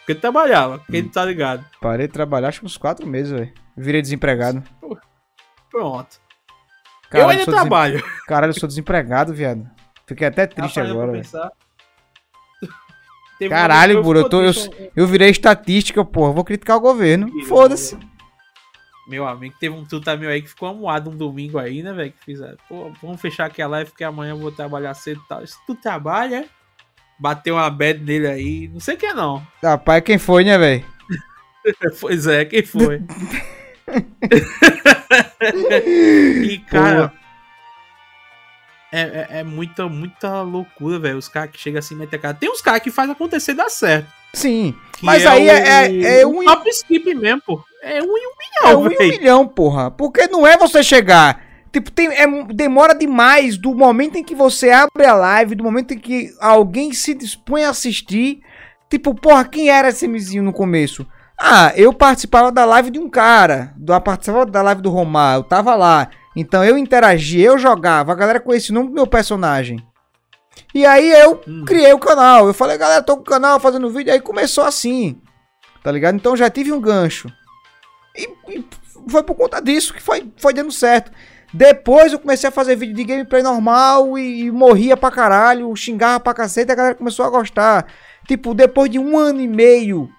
Porque 0.00 0.14
tu 0.14 0.20
trabalhava, 0.20 0.78
quem 0.90 1.02
hum. 1.02 1.08
tá 1.08 1.24
ligado? 1.24 1.64
Parei 1.80 2.06
de 2.06 2.12
trabalhar 2.12 2.48
acho 2.48 2.60
que 2.60 2.66
uns 2.66 2.76
4 2.76 3.06
meses, 3.06 3.32
velho. 3.32 3.52
Virei 3.74 4.02
desempregado. 4.02 4.62
Pronto. 5.70 6.25
Caralho, 7.10 7.26
eu 7.26 7.40
ainda 7.40 7.44
trabalho. 7.44 8.00
Desem... 8.00 8.10
Caralho, 8.26 8.50
eu 8.50 8.54
sou 8.54 8.68
desempregado, 8.68 9.32
viado. 9.32 9.68
Fiquei 10.06 10.26
até 10.26 10.46
triste 10.46 10.80
agora, 10.80 11.12
velho. 11.12 11.24
Caralho, 13.50 14.02
Buro, 14.02 14.20
eu, 14.20 14.28
tô, 14.28 14.42
eu, 14.42 14.52
eu 14.94 15.06
virei 15.06 15.30
estatística, 15.30 16.04
porra. 16.04 16.32
Vou 16.32 16.44
criticar 16.44 16.76
o 16.76 16.80
governo. 16.80 17.28
Foda-se. 17.44 17.98
Meu 19.06 19.26
amigo, 19.26 19.54
teve 19.60 19.74
um 19.74 19.84
tuta 19.84 20.16
meu 20.16 20.28
aí 20.28 20.42
que 20.42 20.48
ficou 20.48 20.68
amuado 20.68 21.10
um 21.10 21.16
domingo 21.16 21.58
aí, 21.58 21.82
né, 21.82 21.92
velho? 21.92 22.12
Que 22.12 22.24
fizeram. 22.24 22.56
Pô, 22.68 22.90
vamos 23.00 23.20
fechar 23.20 23.46
aqui 23.46 23.62
a 23.62 23.68
live 23.68 23.90
porque 23.90 24.02
amanhã 24.02 24.32
eu 24.32 24.38
vou 24.38 24.50
trabalhar 24.50 24.94
cedo 24.94 25.20
e 25.24 25.28
tal. 25.28 25.46
Se 25.46 25.56
tu 25.64 25.76
trabalha, 25.76 26.46
bateu 27.18 27.54
uma 27.54 27.70
bad 27.70 28.02
nele 28.02 28.26
aí. 28.26 28.68
Não 28.68 28.80
sei 28.80 28.96
quem 28.96 29.10
é, 29.10 29.14
não. 29.14 29.46
Rapaz, 29.62 30.02
quem 30.02 30.18
foi, 30.18 30.42
né, 30.42 30.58
velho? 30.58 30.84
pois 32.00 32.26
é, 32.26 32.44
quem 32.44 32.64
foi? 32.64 33.02
e, 36.42 36.58
cara. 36.68 37.12
É, 38.92 39.00
é, 39.00 39.26
é, 39.40 39.44
muita, 39.44 39.88
muita 39.88 40.42
loucura, 40.42 40.98
velho. 40.98 41.18
Os 41.18 41.28
caras 41.28 41.50
que 41.50 41.58
chegam 41.58 41.78
assim, 41.78 41.94
meter 41.94 42.20
cara. 42.20 42.34
Tem 42.34 42.50
uns 42.50 42.60
caras 42.60 42.80
que 42.80 42.90
faz 42.90 43.08
acontecer 43.10 43.54
dar 43.54 43.68
certo. 43.68 44.08
Sim. 44.32 44.74
Mas 45.02 45.24
é 45.24 45.28
aí 45.28 45.46
o, 45.46 45.50
é, 45.50 45.86
é, 45.86 46.20
é 46.20 46.26
um. 46.26 46.44
Top 46.44 46.68
skip 46.70 47.14
mesmo, 47.14 47.42
pô. 47.42 47.64
É 47.82 48.02
um 48.02 48.16
em 48.16 48.26
um 48.26 48.32
milhão, 48.38 48.64
É 48.64 48.76
um 48.76 48.90
em 48.90 48.94
um 48.94 49.10
milhão, 49.10 49.46
porra. 49.46 49.90
Porque 49.90 50.26
não 50.28 50.46
é 50.46 50.56
você 50.56 50.82
chegar. 50.82 51.44
Tipo, 51.72 51.90
tem, 51.90 52.08
é, 52.08 52.26
demora 52.54 52.94
demais 52.94 53.58
do 53.58 53.74
momento 53.74 54.16
em 54.16 54.24
que 54.24 54.34
você 54.34 54.70
abre 54.70 55.04
a 55.04 55.14
live, 55.14 55.54
do 55.54 55.64
momento 55.64 55.92
em 55.92 55.98
que 55.98 56.32
alguém 56.40 56.92
se 56.92 57.14
dispõe 57.14 57.64
a 57.64 57.70
assistir. 57.70 58.40
Tipo, 58.88 59.14
porra, 59.14 59.44
quem 59.44 59.68
era 59.68 59.88
esse 59.88 60.08
mizinho 60.08 60.42
no 60.42 60.52
começo? 60.52 61.06
Ah, 61.38 61.72
eu 61.76 61.92
participava 61.92 62.50
da 62.50 62.64
live 62.64 62.90
de 62.90 62.98
um 62.98 63.08
cara. 63.10 63.74
Eu 63.86 64.00
participava 64.00 64.46
da 64.46 64.62
live 64.62 64.80
do 64.80 64.90
Romar, 64.90 65.36
eu 65.36 65.42
tava 65.42 65.74
lá. 65.74 66.08
Então 66.34 66.64
eu 66.64 66.76
interagia, 66.76 67.46
eu 67.46 67.58
jogava, 67.58 68.12
a 68.12 68.14
galera 68.14 68.40
conhecia 68.40 68.72
o 68.72 68.74
nome 68.74 68.88
do 68.88 68.94
meu 68.94 69.06
personagem. 69.06 69.78
E 70.74 70.84
aí 70.84 71.10
eu 71.10 71.40
hum. 71.46 71.64
criei 71.64 71.92
o 71.92 71.98
canal. 71.98 72.46
Eu 72.46 72.54
falei, 72.54 72.78
galera, 72.78 73.02
tô 73.02 73.16
com 73.16 73.22
o 73.22 73.26
canal 73.26 73.60
fazendo 73.60 73.90
vídeo. 73.90 74.12
Aí 74.12 74.20
começou 74.20 74.64
assim. 74.64 75.20
Tá 75.82 75.92
ligado? 75.92 76.16
Então 76.16 76.36
já 76.36 76.50
tive 76.50 76.72
um 76.72 76.80
gancho. 76.80 77.28
E, 78.16 78.28
e 78.48 78.64
foi 79.08 79.22
por 79.22 79.34
conta 79.34 79.60
disso 79.60 79.94
que 79.94 80.02
foi, 80.02 80.30
foi 80.36 80.52
dando 80.52 80.72
certo. 80.72 81.12
Depois 81.52 82.12
eu 82.12 82.18
comecei 82.18 82.48
a 82.48 82.52
fazer 82.52 82.76
vídeo 82.76 82.94
de 82.94 83.04
gameplay 83.04 83.42
normal 83.42 84.18
e, 84.18 84.44
e 84.44 84.50
morria 84.50 84.96
pra 84.96 85.10
caralho, 85.10 85.74
xingava 85.76 86.20
pra 86.20 86.34
cacete 86.34 86.70
e 86.70 86.72
a 86.72 86.76
galera 86.76 86.94
começou 86.94 87.24
a 87.24 87.30
gostar. 87.30 87.86
Tipo, 88.26 88.52
depois 88.52 88.90
de 88.90 88.98
um 88.98 89.16
ano 89.16 89.40
e 89.40 89.48
meio 89.48 90.10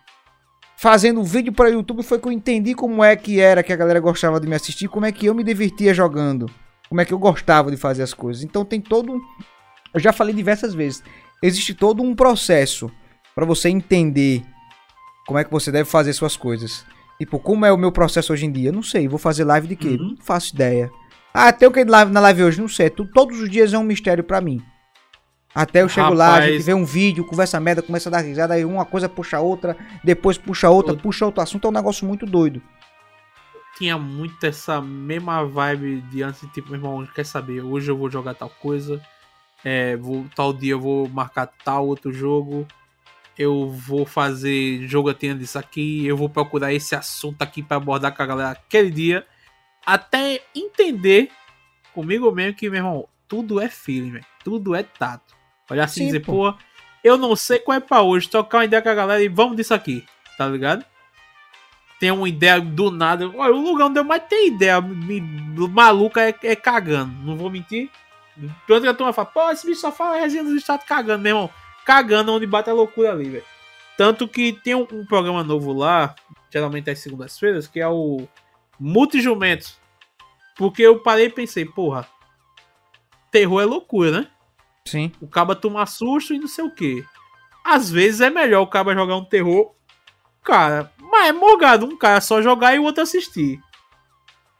fazendo 0.78 1.24
vídeo 1.24 1.52
para 1.52 1.70
YouTube 1.70 2.04
foi 2.04 2.20
que 2.20 2.28
eu 2.28 2.32
entendi 2.32 2.76
como 2.76 3.04
é 3.04 3.16
que 3.16 3.40
era 3.40 3.64
que 3.64 3.74
a 3.74 3.76
galera 3.76 4.00
gostava 4.00 4.40
de 4.40 4.48
me 4.48 4.56
assistir, 4.56 4.88
como 4.88 5.06
é 5.06 5.12
que 5.12 5.26
eu 5.26 5.34
me 5.34 5.44
divertia 5.44 5.94
jogando, 5.94 6.50
como 6.88 7.02
é 7.02 7.06
que 7.06 7.14
eu 7.14 7.20
gostava 7.20 7.72
de 7.72 7.78
fazer 7.78 8.04
as 8.04 8.14
coisas. 8.14 8.44
Então 8.44 8.64
tem 8.64 8.80
todo 8.80 9.12
um... 9.12 9.22
Eu 9.94 10.00
já 10.00 10.14
falei 10.14 10.34
diversas 10.34 10.74
vezes, 10.74 11.04
existe 11.42 11.74
todo 11.74 12.04
um 12.04 12.16
processo 12.16 12.92
para 13.34 13.46
você 13.46 13.70
entender 13.70 14.44
como 15.26 15.40
é 15.40 15.44
que 15.44 15.52
você 15.52 15.72
deve 15.72 15.90
fazer 15.90 16.14
suas 16.14 16.38
coisas. 16.38 16.86
Tipo, 17.18 17.40
como 17.40 17.66
é 17.66 17.72
o 17.72 17.78
meu 17.78 17.92
processo 17.92 18.32
hoje 18.32 18.46
em 18.46 18.52
dia? 18.52 18.70
Eu 18.70 18.74
não 18.74 18.84
sei, 18.84 19.08
vou 19.08 19.18
fazer 19.18 19.44
live 19.44 19.68
de 19.68 19.76
quê? 19.76 19.90
Uhum. 19.90 20.10
Não 20.10 20.18
faço 20.18 20.54
ideia. 20.54 20.92
Ah, 21.34 21.52
tem 21.52 21.68
o 21.68 21.72
que 21.72 21.84
na 21.84 22.20
live 22.20 22.44
hoje? 22.44 22.62
Não 22.62 22.68
sei. 22.68 22.90
Todos 22.90 23.40
os 23.40 23.50
dias 23.50 23.74
é 23.74 23.78
um 23.78 23.84
mistério 23.84 24.24
para 24.24 24.40
mim. 24.40 24.62
Até 25.58 25.82
eu 25.82 25.90
chego 25.90 26.14
Rapaz. 26.14 26.20
lá, 26.20 26.36
a 26.36 26.42
gente 26.48 26.62
vê 26.62 26.72
um 26.76 26.86
vídeo, 26.86 27.26
conversa 27.26 27.60
merda, 27.60 27.82
começa 27.82 28.10
a 28.10 28.12
dar 28.12 28.20
risada, 28.20 28.54
aí 28.54 28.64
uma 28.64 28.86
coisa 28.86 29.10
puxa 29.10 29.40
outra, 29.40 29.76
depois 30.04 30.38
puxa 30.38 30.70
outra, 30.70 30.96
puxa 30.96 31.26
outro 31.26 31.42
assunto, 31.42 31.66
é 31.66 31.70
um 31.72 31.74
negócio 31.74 32.06
muito 32.06 32.28
doido. 32.28 32.62
Tinha 33.76 33.98
muito 33.98 34.46
essa 34.46 34.80
mesma 34.80 35.44
vibe 35.44 36.02
de 36.12 36.22
antes, 36.22 36.48
tipo, 36.52 36.70
meu 36.70 36.80
irmão, 36.80 37.08
quer 37.08 37.26
saber, 37.26 37.64
hoje 37.64 37.90
eu 37.90 37.98
vou 37.98 38.08
jogar 38.08 38.36
tal 38.36 38.52
coisa, 38.52 39.02
é, 39.66 39.98
vou, 39.98 40.28
tal 40.36 40.54
dia 40.54 40.74
eu 40.74 40.80
vou 40.80 41.10
marcar 41.10 41.48
tal 41.66 41.88
outro 41.88 42.14
jogo, 42.14 42.68
eu 43.36 43.68
vou 43.68 44.06
fazer 44.06 44.88
jogatina 44.88 45.34
disso 45.34 45.58
aqui, 45.58 46.06
eu 46.06 46.16
vou 46.16 46.30
procurar 46.30 46.72
esse 46.72 46.94
assunto 46.94 47.42
aqui 47.42 47.64
para 47.64 47.78
abordar 47.78 48.16
com 48.16 48.22
a 48.22 48.28
galera 48.28 48.52
aquele 48.52 48.92
dia, 48.92 49.26
até 49.84 50.40
entender 50.54 51.32
comigo 51.96 52.32
mesmo 52.32 52.56
que, 52.56 52.70
meu 52.70 52.78
irmão, 52.78 53.10
tudo 53.28 53.60
é 53.60 53.68
feeling, 53.68 54.12
véio. 54.12 54.26
tudo 54.44 54.76
é 54.76 54.84
tato. 54.84 55.37
Olhar 55.70 55.84
assim 55.84 56.04
e 56.04 56.06
dizer, 56.08 56.22
pô, 56.22 56.54
eu 57.04 57.18
não 57.18 57.36
sei 57.36 57.60
qual 57.60 57.78
é 57.78 57.80
pra 57.80 58.02
hoje. 58.02 58.30
Trocar 58.30 58.60
uma 58.60 58.66
ideia 58.66 58.82
com 58.82 58.90
a 58.90 58.96
galera 58.96 59.24
e 59.24 59.28
vamos 59.28 59.58
disso 59.58 59.74
aqui. 59.74 60.06
Tá 60.38 60.48
ligado? 60.48 60.86
Tem 62.00 62.12
uma 62.12 62.30
ideia 62.30 62.62
do 62.62 62.92
nada. 62.92 63.28
Olha, 63.30 63.54
o 63.54 63.62
lugar 63.62 63.88
onde 63.88 64.00
eu 64.00 64.04
mais 64.04 64.24
tenho 64.30 64.54
ideia 64.54 64.80
me, 64.80 65.20
maluca 65.70 66.22
é, 66.22 66.36
é, 66.44 66.56
cagando. 66.56 67.12
Não 67.24 67.36
vou 67.36 67.50
mentir. 67.50 67.90
Tanto 68.68 68.84
que 68.84 68.88
a 68.88 68.94
turma 68.94 69.14
fala, 69.14 69.28
pô, 69.28 69.50
esse 69.50 69.66
bicho 69.66 69.82
só 69.82 69.92
fala 69.92 70.18
resenha 70.18 70.44
dos 70.44 70.54
estados 70.54 70.86
cagando, 70.86 71.24
meu 71.24 71.32
irmão. 71.32 71.50
Cagando 71.86 72.34
onde 72.34 72.46
bate 72.46 72.70
a 72.70 72.74
loucura 72.74 73.12
ali, 73.12 73.30
velho. 73.30 73.44
Tanto 73.98 74.28
que 74.28 74.54
tem 74.54 74.76
um, 74.76 74.88
um, 74.92 75.06
programa 75.06 75.44
novo 75.44 75.74
lá, 75.74 76.14
geralmente 76.52 76.90
às 76.90 77.00
segundas-feiras, 77.00 77.68
que 77.68 77.80
é 77.80 77.88
o 77.88 78.28
Multijumentos. 78.80 79.80
Porque 80.56 80.84
eu 80.84 81.00
parei 81.00 81.26
e 81.26 81.32
pensei, 81.32 81.66
porra, 81.66 82.08
terror 83.32 83.62
é 83.62 83.66
loucura, 83.66 84.12
né? 84.12 84.28
Sim. 84.88 85.12
O 85.22 85.28
caba 85.28 85.56
toma 85.56 85.86
susto 85.86 86.34
e 86.34 86.40
não 86.40 86.48
sei 86.48 86.66
o 86.66 86.72
que. 86.72 87.04
Às 87.64 87.90
vezes 87.92 88.22
é 88.22 88.30
melhor 88.30 88.62
o 88.62 88.68
caba 88.68 88.94
jogar 88.94 89.16
um 89.16 89.26
terror. 89.26 89.72
Cara, 90.44 90.92
mas 91.00 91.30
é 91.30 91.34
morgado 91.34 91.86
um 91.86 91.98
cara 91.98 92.22
só 92.22 92.42
jogar 92.42 92.76
e 92.76 92.80
o 92.80 92.84
outro 92.84 93.04
assistir. 93.04 93.60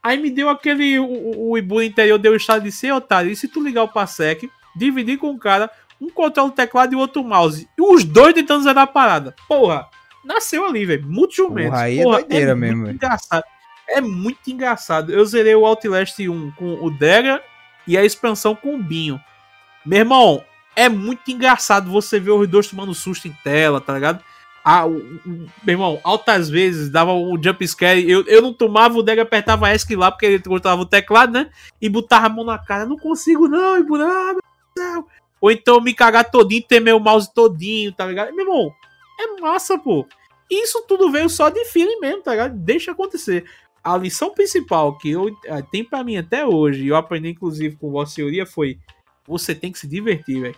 Aí 0.04 0.18
me 0.18 0.30
deu 0.30 0.50
aquele. 0.50 1.00
O, 1.00 1.52
o 1.52 1.58
Ibu 1.58 1.82
interior 1.82 2.18
deu 2.18 2.34
o 2.34 2.38
estado 2.38 2.64
de 2.64 2.72
ser, 2.72 2.92
otário. 2.92 3.32
E 3.32 3.36
se 3.36 3.48
tu 3.48 3.62
ligar 3.62 3.84
o 3.84 3.90
Passec, 3.90 4.50
dividir 4.76 5.18
com 5.18 5.32
o 5.32 5.40
cara, 5.40 5.70
um 6.00 6.10
controla 6.10 6.50
o 6.50 6.52
teclado 6.52 6.94
e 6.94 6.96
o 6.96 7.00
outro 7.00 7.24
mouse. 7.24 7.68
E 7.78 7.82
os 7.82 8.04
dois 8.04 8.34
tentando 8.34 8.64
zerar 8.64 8.84
a 8.84 8.88
parada. 8.88 9.36
Porra, 9.48 9.88
nasceu 10.24 10.66
ali, 10.66 10.86
velho. 10.86 11.06
Muito 11.06 11.36
jumento. 11.36 11.72
Porra, 11.72 11.84
aí 11.84 12.00
é 12.00 12.04
Porra, 12.04 12.20
é 12.20 12.22
doideira 12.22 12.52
é 12.52 12.56
mesmo, 12.56 12.78
muito 12.84 12.96
engraçado. 12.96 13.44
É 13.90 14.02
muito 14.02 14.52
engraçado. 14.52 15.12
Eu 15.12 15.26
zerei 15.26 15.56
o 15.56 15.66
Outlast 15.66 16.20
1 16.20 16.52
com 16.52 16.86
o 16.86 16.90
Dega 16.90 17.42
e 17.88 17.98
a 17.98 18.04
expansão 18.04 18.56
com 18.56 18.76
o 18.76 18.84
Binho. 18.84 19.20
Meu 19.88 20.00
irmão, 20.00 20.44
é 20.76 20.90
muito 20.90 21.32
engraçado 21.32 21.90
você 21.90 22.20
ver 22.20 22.32
os 22.32 22.46
dois 22.46 22.68
tomando 22.68 22.94
susto 22.94 23.26
em 23.26 23.32
tela, 23.42 23.80
tá 23.80 23.94
ligado? 23.94 24.22
Ah, 24.62 24.86
o, 24.86 24.98
o, 24.98 25.48
meu 25.64 25.74
irmão, 25.76 26.02
altas 26.04 26.50
vezes 26.50 26.90
dava 26.90 27.14
um 27.14 27.42
jump 27.42 27.66
scare. 27.66 28.10
Eu, 28.10 28.26
eu 28.26 28.42
não 28.42 28.52
tomava, 28.52 28.98
o 28.98 29.02
Dega 29.02 29.22
apertava 29.22 29.74
ESC 29.74 29.96
lá 29.96 30.12
porque 30.12 30.26
ele 30.26 30.40
cortava 30.44 30.82
o 30.82 30.86
teclado, 30.86 31.32
né? 31.32 31.50
E 31.82 31.88
botava 31.88 32.26
a 32.26 32.30
mão 32.30 32.44
na 32.44 32.60
cara. 32.60 32.86
Não 32.86 32.98
consigo, 32.98 33.48
não, 33.48 33.78
e 33.78 33.80
ah, 33.80 34.34
meu 34.34 34.42
Deus 34.76 35.06
Ou 35.40 35.52
então 35.52 35.80
me 35.80 35.94
cagar 35.94 36.30
todinho, 36.30 36.62
ter 36.68 36.82
meu 36.82 37.00
mouse 37.00 37.34
todinho, 37.34 37.94
tá 37.94 38.06
ligado? 38.06 38.36
Meu 38.36 38.46
irmão, 38.46 38.74
é 39.18 39.40
massa, 39.40 39.80
pô. 39.80 40.06
Isso 40.52 40.84
tudo 40.86 41.10
veio 41.10 41.30
só 41.30 41.48
de 41.48 41.64
feeling 41.64 42.02
mesmo, 42.02 42.24
tá 42.24 42.32
ligado? 42.32 42.58
Deixa 42.58 42.92
acontecer. 42.92 43.46
A 43.82 43.96
lição 43.96 44.34
principal 44.34 44.98
que 44.98 45.12
eu 45.12 45.30
eh, 45.46 45.64
tem 45.72 45.82
para 45.82 46.04
mim 46.04 46.18
até 46.18 46.46
hoje, 46.46 46.86
eu 46.86 46.98
aprendi 46.98 47.30
inclusive 47.30 47.78
com 47.78 47.90
Vossa 47.90 48.16
Senhoria, 48.16 48.46
foi 48.46 48.78
você 49.28 49.54
tem 49.54 49.72
que 49.72 49.80
se 49.80 49.88
divertir, 49.88 50.42
velho. 50.42 50.56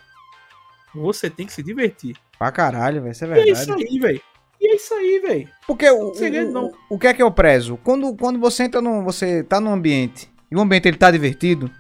Você 0.93 1.29
tem 1.29 1.45
que 1.45 1.53
se 1.53 1.63
divertir. 1.63 2.15
Pra 2.37 2.51
caralho, 2.51 3.01
velho. 3.01 3.11
Isso 3.11 3.23
é 3.23 3.27
verdade. 3.27 3.49
E 3.49 3.51
é 3.51 3.53
isso 3.53 3.73
aí, 3.73 3.99
velho. 3.99 4.21
E 4.61 4.67
é 4.67 4.75
isso 4.75 4.93
aí, 4.93 5.19
velho. 5.19 5.49
Porque 5.65 5.89
o, 5.89 6.11
o, 6.11 6.65
o, 6.65 6.71
o 6.89 6.99
que 6.99 7.07
é 7.07 7.13
que 7.13 7.23
eu 7.23 7.31
prezo? 7.31 7.77
Quando, 7.83 8.15
quando 8.15 8.39
você 8.39 8.63
entra 8.63 8.81
no. 8.81 9.03
Você 9.03 9.43
tá 9.43 9.59
num 9.59 9.71
ambiente 9.71 10.29
e 10.51 10.55
o 10.55 10.59
ambiente 10.59 10.87
ele 10.87 10.97
tá 10.97 11.11
divertido, 11.11 11.71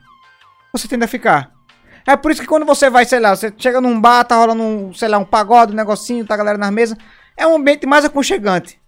você 0.71 0.87
tende 0.87 1.03
a 1.03 1.07
ficar. 1.07 1.51
É 2.05 2.15
por 2.15 2.31
isso 2.31 2.41
que 2.41 2.47
quando 2.47 2.65
você 2.65 2.89
vai, 2.89 3.05
sei 3.05 3.19
lá, 3.19 3.35
você 3.35 3.53
chega 3.57 3.81
num 3.81 3.99
bar, 3.99 4.23
tá 4.23 4.35
rolando 4.35 4.63
um, 4.63 4.93
sei 4.93 5.07
lá, 5.07 5.17
um 5.17 5.25
pagode, 5.25 5.73
um 5.73 5.75
negocinho, 5.75 6.25
tá 6.25 6.33
a 6.33 6.37
galera 6.37 6.57
nas 6.57 6.71
mesas, 6.71 6.97
é 7.35 7.45
um 7.45 7.55
ambiente 7.55 7.85
mais 7.85 8.05
aconchegante. 8.05 8.79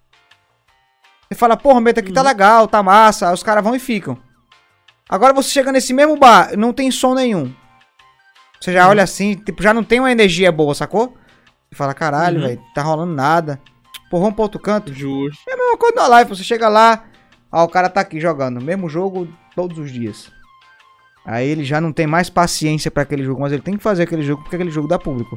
Você 1.28 1.36
fala, 1.36 1.56
porra, 1.56 1.76
o 1.76 1.78
ambiente 1.80 2.00
aqui 2.00 2.12
tá 2.12 2.22
uhum. 2.22 2.26
tá 2.26 2.32
legal, 2.32 2.68
tá 2.68 2.84
massa, 2.84 3.32
os 3.32 3.44
caras 3.44 3.64
vão 3.64 3.76
e 3.76 3.80
ficam. 3.80 4.18
Agora 5.10 5.34
você 5.34 5.50
chega 5.50 5.72
nesse 5.72 5.94
mesmo 5.94 6.18
bar, 6.18 6.58
não 6.58 6.74
tem 6.74 6.90
som 6.90 7.14
nenhum. 7.14 7.54
Você 8.62 8.72
já 8.72 8.88
olha 8.88 9.02
assim, 9.02 9.34
tipo, 9.34 9.64
já 9.64 9.74
não 9.74 9.84
tem 9.84 10.00
uma 10.00 10.12
energia 10.12 10.52
boa, 10.52 10.76
sacou? 10.76 11.18
E 11.72 11.76
fala, 11.76 11.96
caralho, 11.96 12.40
uhum. 12.40 12.48
velho, 12.48 12.62
tá 12.76 12.84
rolando 12.84 13.14
nada. 13.14 13.60
Pô, 14.10 14.20
vamos 14.20 14.36
pro 14.36 14.44
outro 14.44 14.60
canto. 14.60 14.94
Justo. 14.94 15.42
É 15.50 15.54
a 15.54 15.58
mesma 15.58 15.78
coisa 15.78 15.96
na 15.96 16.08
live, 16.08 16.30
você 16.30 16.44
chega 16.44 16.70
lá, 16.70 17.06
ó, 17.52 17.64
o 17.64 17.68
cara 17.70 17.90
tá 17.90 18.02
aqui 18.02 18.20
jogando, 18.20 18.62
mesmo 18.62 18.88
jogo 18.88 19.28
todos 19.56 19.80
os 19.80 19.92
dias. 19.92 20.32
Aí 21.26 21.48
ele 21.48 21.64
já 21.64 21.82
não 21.82 21.92
tem 21.92 22.06
mais 22.06 22.30
paciência 22.30 22.92
para 22.92 23.04
aquele 23.04 23.24
jogo, 23.24 23.42
mas 23.42 23.52
ele 23.52 23.62
tem 23.62 23.78
que 23.78 23.84
fazer 23.84 24.04
aquele 24.04 24.24
jogo 24.24 24.44
porque 24.44 24.56
aquele 24.56 24.72
jogo 24.72 24.88
dá 24.88 25.00
público. 25.00 25.36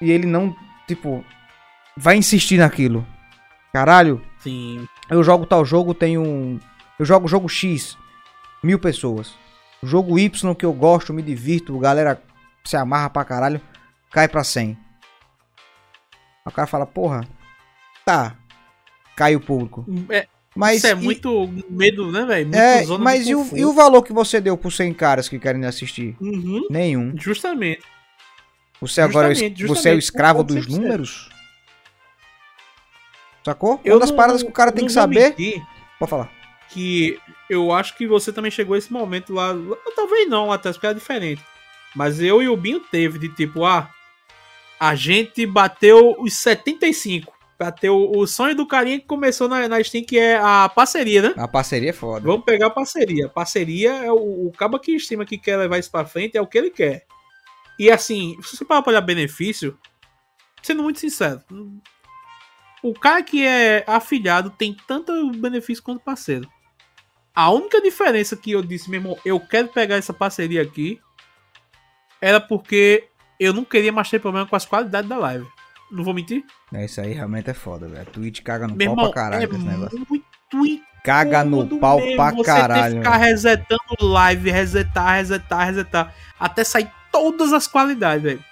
E 0.00 0.10
ele 0.10 0.26
não, 0.26 0.54
tipo, 0.88 1.24
vai 1.96 2.16
insistir 2.16 2.58
naquilo. 2.58 3.06
Caralho. 3.72 4.20
Sim. 4.38 4.86
Eu 5.08 5.22
jogo 5.22 5.46
tal 5.46 5.64
jogo, 5.64 5.94
tenho 5.94 6.22
um. 6.22 6.58
Eu 6.98 7.04
jogo 7.04 7.28
jogo 7.28 7.48
X, 7.48 7.96
mil 8.62 8.78
pessoas. 8.78 9.34
Jogo 9.82 10.18
Y 10.18 10.54
que 10.54 10.64
eu 10.64 10.72
gosto, 10.72 11.12
me 11.12 11.22
divirto, 11.22 11.78
galera 11.78 12.22
se 12.64 12.76
amarra 12.76 13.10
pra 13.10 13.24
caralho, 13.24 13.60
cai 14.10 14.28
pra 14.28 14.44
100. 14.44 14.78
o 16.46 16.50
cara 16.50 16.68
fala, 16.68 16.86
porra, 16.86 17.26
tá, 18.04 18.36
cai 19.16 19.34
o 19.34 19.40
público. 19.40 19.84
É, 20.08 20.28
mas 20.54 20.78
isso 20.78 20.86
é 20.86 20.92
e, 20.92 20.94
muito 20.94 21.48
medo, 21.68 22.12
né, 22.12 22.24
velho? 22.24 22.54
É, 22.54 22.86
mas 22.98 23.26
e 23.26 23.34
o, 23.34 23.48
e 23.56 23.64
o, 23.64 23.72
valor 23.72 24.02
que 24.02 24.12
você 24.12 24.40
deu 24.40 24.56
por 24.56 24.70
100 24.70 24.94
caras 24.94 25.28
que 25.28 25.38
querem 25.38 25.64
assistir? 25.64 26.16
Uhum, 26.20 26.66
Nenhum. 26.70 27.12
Justamente. 27.16 27.82
Você 28.80 29.00
agora 29.00 29.32
é 29.32 29.34
justamente, 29.34 29.66
você 29.66 29.90
é 29.90 29.94
o 29.94 29.98
escravo 29.98 30.44
dos 30.44 30.66
números? 30.66 31.28
Sacou? 33.44 33.80
Eu 33.84 33.94
Uma 33.94 34.00
das 34.00 34.10
não, 34.10 34.16
paradas 34.16 34.42
que 34.42 34.48
o 34.48 34.52
cara 34.52 34.70
tem 34.70 34.86
que 34.86 34.92
saber. 34.92 35.34
Pode 35.98 36.10
falar 36.10 36.42
que 36.72 37.18
eu 37.52 37.72
acho 37.72 37.96
que 37.96 38.06
você 38.06 38.32
também 38.32 38.50
chegou 38.50 38.74
a 38.74 38.78
esse 38.78 38.92
momento 38.92 39.32
lá. 39.32 39.54
Talvez 39.94 40.28
não, 40.28 40.50
até 40.50 40.72
porque 40.72 40.86
era 40.86 40.94
diferente. 40.94 41.42
Mas 41.94 42.20
eu 42.20 42.42
e 42.42 42.48
o 42.48 42.56
Binho 42.56 42.80
teve 42.80 43.18
de 43.18 43.28
tipo, 43.28 43.64
ah, 43.64 43.90
a 44.80 44.94
gente 44.94 45.44
bateu 45.44 46.16
os 46.18 46.34
75. 46.34 47.32
pra 47.58 47.70
ter 47.70 47.90
o, 47.90 48.26
sonho 48.26 48.56
do 48.56 48.66
carinha 48.66 48.98
que 48.98 49.06
começou 49.06 49.48
na, 49.48 49.68
na 49.68 49.82
Steam, 49.84 50.02
que 50.02 50.18
é 50.18 50.36
a 50.36 50.68
parceria, 50.68 51.22
né? 51.22 51.34
A 51.36 51.46
parceria 51.46 51.90
é 51.90 51.92
foda. 51.92 52.26
Vamos 52.26 52.44
pegar 52.44 52.68
a 52.68 52.70
parceria. 52.70 53.28
Parceria 53.28 53.92
é 53.92 54.10
o, 54.10 54.48
o 54.48 54.52
cabo 54.52 54.78
que 54.78 54.92
estima 54.92 55.26
que 55.26 55.38
quer 55.38 55.56
levar 55.58 55.78
isso 55.78 55.90
pra 55.90 56.04
frente, 56.04 56.36
é 56.36 56.40
o 56.40 56.46
que 56.46 56.58
ele 56.58 56.70
quer. 56.70 57.04
E 57.78 57.90
assim, 57.90 58.36
se 58.42 58.56
você 58.56 58.64
parar 58.64 58.82
pra 58.82 58.90
olhar 58.90 59.00
benefício, 59.02 59.78
sendo 60.62 60.82
muito 60.82 60.98
sincero, 60.98 61.42
o 62.82 62.92
cara 62.94 63.22
que 63.22 63.46
é 63.46 63.84
afiliado 63.86 64.50
tem 64.50 64.76
tanto 64.88 65.30
benefício 65.32 65.84
quanto 65.84 66.02
parceiro. 66.02 66.48
A 67.34 67.50
única 67.50 67.80
diferença 67.80 68.36
que 68.36 68.52
eu 68.52 68.62
disse, 68.62 68.90
meu 68.90 69.00
irmão, 69.00 69.16
eu 69.24 69.40
quero 69.40 69.68
pegar 69.68 69.96
essa 69.96 70.12
parceria 70.12 70.60
aqui, 70.62 71.00
era 72.20 72.40
porque 72.40 73.04
eu 73.40 73.52
não 73.52 73.64
queria 73.64 73.92
mais 73.92 74.08
ter 74.10 74.18
problema 74.20 74.46
com 74.46 74.54
as 74.56 74.66
qualidades 74.66 75.08
da 75.08 75.16
live. 75.16 75.46
Não 75.90 76.04
vou 76.04 76.14
mentir? 76.14 76.44
É, 76.72 76.84
isso 76.84 77.00
aí 77.00 77.12
realmente 77.12 77.50
é 77.50 77.54
foda, 77.54 77.86
velho. 77.88 78.02
A 78.02 78.04
Twitch 78.04 78.40
caga 78.42 78.66
no 78.66 78.74
Meu 78.74 78.86
pau 78.88 78.94
irmão, 78.96 79.10
pra 79.12 79.22
caralho 79.22 79.42
é 79.42 79.46
esse 79.56 79.58
negócio. 79.64 80.06
muito 80.08 80.24
Caga 81.04 81.44
no 81.44 81.78
pau 81.80 81.98
mesmo 81.98 82.16
pra 82.16 82.30
você 82.30 82.44
caralho. 82.44 82.96
ficar 82.98 83.10
velho. 83.18 83.22
resetando 83.24 83.80
live, 84.00 84.50
resetar, 84.50 85.16
resetar, 85.16 85.66
resetar. 85.66 86.14
Até 86.38 86.62
sair 86.64 86.90
todas 87.10 87.52
as 87.52 87.66
qualidades, 87.66 88.22
velho. 88.22 88.44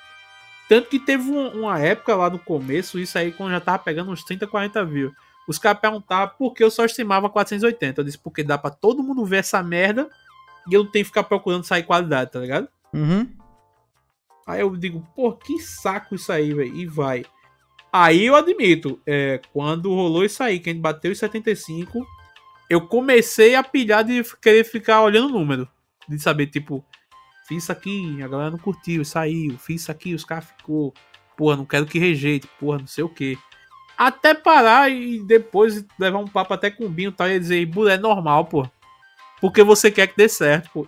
Tanto 0.69 0.89
que 0.89 0.99
teve 0.99 1.31
um- 1.31 1.61
uma 1.63 1.79
época 1.79 2.15
lá 2.15 2.29
no 2.29 2.39
começo, 2.39 2.99
isso 2.99 3.17
aí 3.17 3.31
quando 3.33 3.53
já 3.53 3.61
tava 3.61 3.79
pegando 3.79 4.11
uns 4.11 4.25
30, 4.25 4.47
40 4.47 4.85
views. 4.85 5.13
Os 5.49 5.59
caras 5.59 5.81
perguntavam 5.81 6.35
por 6.39 6.55
que 6.55 6.63
eu 6.63 6.71
só 6.71 6.85
streamava 6.85 7.29
480. 7.29 8.01
Eu 8.01 8.05
disse, 8.05 8.19
porque 8.19 8.43
dá 8.43 8.57
pra 8.57 8.71
todo 8.71 9.03
mundo 9.03 9.25
ver 9.25 9.39
essa 9.39 9.63
merda 9.63 10.09
e 10.71 10.75
eu 10.75 10.85
não 10.85 10.91
tenho 10.91 11.05
que 11.05 11.11
ficar 11.11 11.25
procurando 11.25 11.65
sair 11.65 11.83
qualidade, 11.83 12.31
tá 12.31 12.41
ligado? 12.41 12.69
Uhum. 12.93 13.29
Aí 14.47 14.61
eu 14.61 14.77
digo, 14.77 15.07
pô, 15.15 15.33
que 15.33 15.59
saco 15.61 16.15
isso 16.15 16.33
aí, 16.33 16.53
velho. 16.53 16.75
E 16.75 16.87
vai. 16.87 17.25
Aí 17.93 18.27
eu 18.27 18.37
admito, 18.37 19.01
é, 19.07 19.41
quando 19.53 19.93
rolou 19.93 20.25
isso 20.25 20.43
aí, 20.43 20.61
que 20.61 20.71
a 20.71 20.73
gente 20.73 20.83
bateu 20.83 21.11
os 21.11 21.19
75, 21.19 22.07
eu 22.69 22.87
comecei 22.87 23.55
a 23.57 23.63
pilhar 23.63 24.05
de 24.05 24.23
querer 24.41 24.65
ficar 24.65 25.03
olhando 25.03 25.29
o 25.29 25.39
número. 25.39 25.69
De 26.09 26.19
saber, 26.19 26.47
tipo, 26.47 26.85
fiz 27.49 27.65
isso 27.65 27.73
aqui, 27.73 28.23
a 28.23 28.29
galera 28.29 28.51
não 28.51 28.59
curtiu, 28.59 29.05
saiu. 29.05 29.59
Fiz 29.59 29.83
isso 29.83 29.91
aqui, 29.91 30.15
os 30.15 30.25
caras 30.25 30.45
ficou. 30.45 30.95
Porra, 31.37 31.57
não 31.57 31.65
quero 31.65 31.87
que 31.87 31.99
rejeite, 31.99 32.49
porra, 32.59 32.79
não 32.79 32.87
sei 32.87 33.03
o 33.03 33.09
que. 33.09 33.37
Até 34.03 34.33
parar 34.33 34.91
e 34.91 35.19
depois 35.21 35.85
levar 35.99 36.17
um 36.21 36.27
papo 36.27 36.55
até 36.55 36.71
com 36.71 36.87
o 36.87 36.89
Binho 36.89 37.11
e 37.11 37.13
tal, 37.13 37.29
e 37.29 37.39
dizer, 37.39 37.67
"Bu, 37.67 37.87
é 37.87 37.99
normal, 37.99 38.47
pô. 38.47 38.67
Porque 39.43 39.63
você 39.63 39.91
quer 39.91 40.07
que 40.07 40.17
dê 40.17 40.27
certo, 40.27 40.71
pô. 40.73 40.87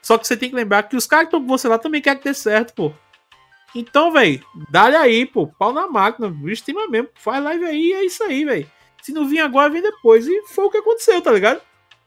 Só 0.00 0.16
que 0.16 0.26
você 0.26 0.34
tem 0.34 0.48
que 0.48 0.56
lembrar 0.56 0.82
que 0.84 0.96
os 0.96 1.06
caras 1.06 1.24
que 1.28 1.36
estão 1.36 1.42
com 1.42 1.46
você 1.58 1.68
lá 1.68 1.76
também 1.78 2.00
querem 2.00 2.18
que 2.22 2.24
dê 2.24 2.32
certo, 2.32 2.72
pô. 2.72 2.90
Então, 3.74 4.10
velho, 4.10 4.42
dá-lhe 4.70 4.96
aí, 4.96 5.26
pô. 5.26 5.46
Pau 5.46 5.74
na 5.74 5.86
máquina, 5.86 6.34
estima 6.50 6.88
mesmo. 6.88 7.08
Faz 7.16 7.44
live 7.44 7.66
aí, 7.66 7.92
é 7.92 8.04
isso 8.06 8.22
aí, 8.24 8.46
velho. 8.46 8.70
Se 9.02 9.12
não 9.12 9.28
vir 9.28 9.40
agora, 9.40 9.68
vem 9.68 9.82
depois. 9.82 10.26
E 10.26 10.42
foi 10.48 10.64
o 10.64 10.70
que 10.70 10.78
aconteceu, 10.78 11.20
tá 11.20 11.30
ligado? 11.32 11.60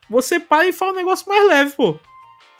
Você 0.10 0.40
para 0.40 0.68
e 0.68 0.74
faz 0.74 0.92
um 0.92 0.96
negócio 0.96 1.30
mais 1.30 1.48
leve, 1.48 1.72
pô. 1.74 2.00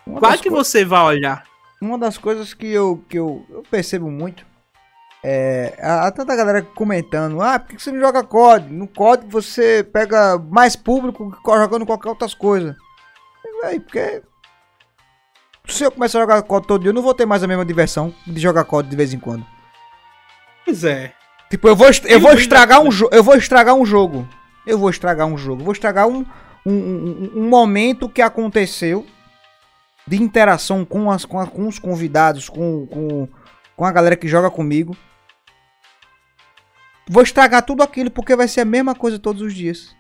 Uma, 0.06 0.20
Claro 0.20 0.40
que 0.40 0.50
você 0.52 0.86
vai 0.86 1.02
olhar. 1.04 1.44
uma 1.82 1.98
das 1.98 2.18
coisas 2.18 2.54
que 2.54 2.68
eu, 2.68 3.04
que 3.10 3.18
eu, 3.18 3.44
eu 3.50 3.64
percebo 3.72 4.10
muito 4.12 4.46
é 5.30 5.86
a 5.86 6.12
tanta 6.12 6.36
galera 6.36 6.62
comentando: 6.62 7.42
ah, 7.42 7.60
por 7.60 7.70
que 7.76 7.82
você 7.82 7.92
não 7.92 8.00
joga 8.00 8.24
COD? 8.24 8.72
No 8.74 8.88
COD 8.88 9.26
você 9.28 9.84
pega 9.84 10.38
mais 10.38 10.76
público 10.76 11.32
que 11.32 11.52
jogando 11.52 11.86
qualquer 11.86 12.10
outras 12.10 12.34
coisas. 12.34 12.76
Véi, 13.64 13.80
porque. 13.80 14.22
Se 15.68 15.84
eu 15.84 15.92
começar 15.92 16.20
a 16.20 16.22
jogar 16.22 16.42
COD 16.44 16.66
todo 16.68 16.82
dia, 16.82 16.90
eu 16.92 16.94
não 16.94 17.02
vou 17.02 17.14
ter 17.14 17.26
mais 17.26 17.44
a 17.44 17.48
mesma 17.48 17.66
diversão 17.66 18.14
de 18.26 18.40
jogar 18.40 18.64
COD 18.64 18.88
de 18.90 18.96
vez 18.96 19.14
em 19.14 19.20
quando. 19.20 19.46
Pois 20.64 20.84
é. 20.84 21.12
Tipo, 21.50 21.68
eu 21.68 21.76
vou, 21.76 21.88
eu 22.06 22.20
vou 22.20 22.34
estragar 22.34 22.82
um 22.82 22.92
jogo. 22.92 23.14
Eu 23.16 23.24
vou 23.24 23.36
estragar 23.36 23.76
um 23.76 23.86
jogo. 23.86 24.28
Eu 24.66 24.78
vou 24.78 24.90
estragar 24.90 25.28
um 25.28 25.38
jogo. 25.38 25.64
Vou 25.64 25.74
estragar 25.74 26.08
um, 26.08 26.26
um, 26.66 26.72
um- 26.74 27.32
um 27.36 27.50
momento 27.50 28.08
que 28.10 28.22
aconteceu 28.22 29.06
de 30.06 30.22
interação 30.22 30.86
com, 30.86 31.12
as, 31.12 31.26
com, 31.26 31.38
a- 31.40 31.48
com 31.48 31.68
os 31.68 31.80
convidados, 31.80 32.48
com, 32.48 32.86
com, 32.88 33.28
com 33.76 33.86
a 33.86 33.92
galera 33.92 34.16
que 34.16 34.28
joga 34.28 34.50
comigo. 34.50 34.96
Vou 37.10 37.24
estragar 37.24 37.64
tudo 37.64 37.84
aquilo 37.84 38.12
porque 38.12 38.36
vai 38.36 38.48
ser 38.48 38.62
a 38.62 38.66
mesma 38.66 38.94
coisa 38.94 39.18
todos 39.18 39.42
os 39.42 39.54
dias. 39.54 39.96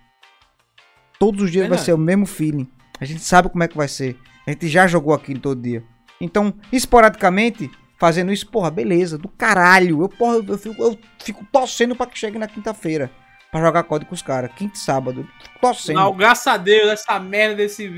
Todos 1.19 1.41
os 1.41 1.51
dias 1.51 1.63
vai 1.63 1.69
Verdade. 1.69 1.85
ser 1.85 1.93
o 1.93 1.97
mesmo 1.97 2.25
feeling. 2.25 2.67
A 2.99 3.05
gente 3.05 3.21
sabe 3.21 3.49
como 3.49 3.63
é 3.63 3.67
que 3.67 3.77
vai 3.77 3.87
ser. 3.87 4.17
A 4.45 4.51
gente 4.51 4.67
já 4.67 4.87
jogou 4.87 5.13
aquilo 5.13 5.39
todo 5.39 5.61
dia. 5.61 5.83
Então, 6.19 6.53
esporadicamente, 6.71 7.69
fazendo 7.97 8.31
isso, 8.31 8.47
porra, 8.47 8.69
beleza, 8.71 9.17
do 9.17 9.27
caralho. 9.27 10.01
Eu, 10.01 10.09
porra, 10.09 10.35
eu, 10.35 10.57
fico, 10.57 10.81
eu 10.81 10.97
fico 11.19 11.45
torcendo 11.51 11.95
pra 11.95 12.07
que 12.07 12.17
chegue 12.17 12.37
na 12.37 12.47
quinta-feira. 12.47 13.09
Pra 13.51 13.61
jogar 13.61 13.83
código 13.83 14.09
com 14.09 14.15
os 14.15 14.21
caras. 14.21 14.51
Quinta 14.55 14.75
e 14.75 14.79
sábado. 14.79 15.27
Torcendo. 15.61 15.95
Não, 15.95 16.15
graças 16.15 16.47
a 16.47 16.57
Deus, 16.57 16.89
essa 16.89 17.17
merda 17.19 17.55
desse 17.55 17.89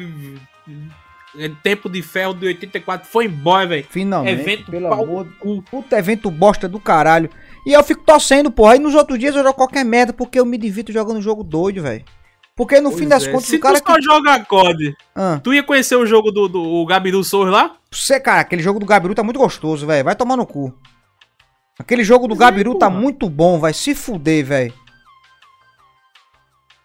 eh, 1.37 1.51
tempo 1.63 1.89
de 1.89 2.01
ferro 2.01 2.33
de 2.33 2.45
84 2.47 3.07
foi 3.07 3.25
embora, 3.25 3.67
velho. 3.67 3.87
Finalmente, 3.89 4.41
Evento 4.41 4.71
pelo 4.71 4.93
amor. 4.93 5.27
Puta 5.69 5.97
evento 5.97 6.29
bosta 6.29 6.67
do 6.67 6.79
caralho. 6.79 7.29
E 7.65 7.73
eu 7.73 7.83
fico 7.83 8.03
torcendo, 8.03 8.49
porra. 8.51 8.73
Aí 8.73 8.79
nos 8.79 8.95
outros 8.95 9.19
dias 9.19 9.35
eu 9.35 9.43
jogo 9.43 9.55
qualquer 9.55 9.83
merda 9.85 10.13
porque 10.13 10.39
eu 10.39 10.45
me 10.45 10.57
divirto 10.57 10.91
jogando 10.91 11.21
jogo 11.21 11.43
doido, 11.43 11.81
velho. 11.81 12.03
Porque 12.55 12.81
no 12.81 12.89
fim 12.91 12.97
Pois 13.07 13.09
das 13.09 13.27
é. 13.27 13.31
contas, 13.31 13.45
Se 13.47 13.55
o 13.55 13.59
cara 13.59 13.79
tu 13.79 13.87
só 13.87 13.95
que. 13.95 14.01
joga 14.01 14.43
COD, 14.45 14.95
Ah, 15.15 15.39
tu 15.41 15.53
ia 15.53 15.63
conhecer 15.63 15.95
o 15.95 16.05
jogo 16.05 16.29
do, 16.31 16.47
do 16.49 16.61
o 16.61 16.85
Gabiru 16.85 17.23
Souls 17.23 17.49
lá? 17.49 17.75
você, 17.91 18.19
cara, 18.19 18.41
aquele 18.41 18.61
jogo 18.61 18.79
do 18.79 18.85
Gabiru 18.85 19.15
tá 19.15 19.23
muito 19.23 19.39
gostoso, 19.39 19.87
velho. 19.87 20.03
Vai 20.03 20.15
tomar 20.15 20.35
no 20.35 20.45
cu. 20.45 20.73
Aquele 21.79 22.03
jogo 22.03 22.27
do 22.27 22.35
Pois 22.35 22.41
é, 22.41 22.51
Gabiru 22.51 22.75
tá 22.75 22.87
porra. 22.89 22.99
muito 23.01 23.29
bom, 23.29 23.57
vai 23.59 23.73
se 23.73 23.95
fuder, 23.95 24.43
velho. 24.45 24.73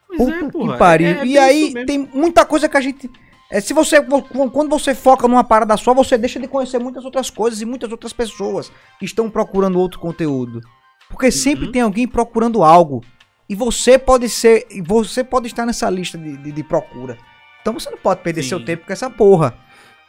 Pois 0.07 0.19
Puta 0.19 0.37
é, 0.37 0.51
que 0.73 0.79
pariu. 0.79 1.07
É- 1.09 1.11
é 1.23 1.27
e 1.27 1.39
aí 1.39 1.87
tem 1.87 1.99
muita 1.99 2.45
coisa 2.45 2.69
que 2.69 2.77
a 2.77 2.81
gente. 2.81 3.11
É, 3.55 3.61
se 3.61 3.73
você. 3.73 4.03
Quando 4.03 4.69
você 4.69 4.95
foca 4.97 5.29
numa 5.29 5.45
parada 5.45 5.77
só, 5.77 5.95
você 5.95 6.19
deixa 6.19 6.41
de 6.41 6.49
conhecer 6.49 6.81
muitas 6.81 7.05
outras 7.05 7.31
coisas 7.31 7.61
e 7.61 7.65
muitas 7.65 7.93
outras 7.93 8.13
pessoas 8.13 8.73
que 8.99 9.05
estão 9.05 9.31
procurando 9.31 9.79
outro 9.79 10.01
conteúdo. 10.01 10.61
Porque 11.09 11.31
sempre 11.31 11.67
Uhum. 11.67 11.73
tem 11.73 11.83
alguém 11.83 12.09
procurando 12.09 12.65
algo. 12.65 13.05
E 13.49 13.55
você 13.55 13.97
pode 13.97 14.29
ser. 14.29 14.67
e 14.71 14.83
Você 14.83 15.23
pode 15.23 15.47
estar 15.47 15.65
nessa 15.65 15.89
lista 15.89 16.19
de, 16.19 16.37
de, 16.39 16.51
de 16.51 16.65
procura. 16.65 17.17
Então 17.61 17.73
você 17.75 17.89
não 17.91 17.99
pode 17.99 18.23
perder 18.23 18.43
Sim. 18.43 18.49
seu 18.49 18.65
tempo 18.65 18.87
com 18.87 18.93
essa 18.93 19.09
porra. 19.09 19.57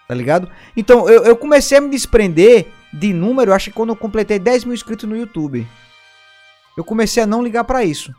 Tá 0.08 0.16
ligado? 0.16 0.50
Então 0.76 1.08
eu, 1.08 1.24
eu 1.24 1.36
comecei 1.36 1.78
a 1.78 1.82
me 1.82 1.89
desprender 1.89 2.68
de 2.93 3.14
número, 3.14 3.54
acho 3.54 3.70
que 3.70 3.76
quando 3.76 3.89
eu 3.89 3.96
completei 3.96 4.39
10 4.39 4.64
mil 4.66 4.74
inscritos 4.74 5.08
no 5.08 5.16
YouTube. 5.16 5.68
Eu 6.78 6.84
comecei 6.84 7.22
a 7.22 7.28
não 7.28 7.43
ligar 7.43 7.64
pra 7.64 7.84
isso. 7.84 8.12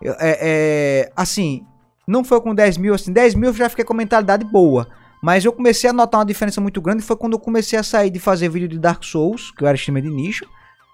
Eu- 0.00 0.14
é, 0.18 0.38
é, 0.40 1.12
assim, 1.16 1.64
não 2.06 2.22
foi 2.24 2.40
com 2.40 2.54
10 2.54 2.76
mil, 2.76 2.94
assim, 2.94 3.12
10 3.12 3.34
mil 3.34 3.50
eu 3.50 3.54
já 3.54 3.68
fiquei 3.68 3.84
com 3.84 3.92
a 3.92 3.96
mentalidade 3.96 4.44
boa. 4.44 4.88
Mas 5.22 5.44
eu 5.44 5.52
comecei 5.52 5.88
a 5.88 5.92
notar 5.92 6.18
uma 6.20 6.26
diferença 6.26 6.60
muito 6.60 6.80
grande. 6.82 7.02
Foi 7.02 7.16
quando 7.16 7.34
eu 7.34 7.38
comecei 7.38 7.78
a 7.78 7.82
sair 7.84 8.10
de 8.10 8.18
fazer 8.18 8.48
vídeo 8.48 8.66
de 8.68 8.78
Dark 8.78 9.04
Souls, 9.04 9.52
que 9.52 9.62
eu 9.62 9.68
era 9.68 9.76
streamer 9.76 10.02
de 10.02 10.10
nicho, 10.10 10.44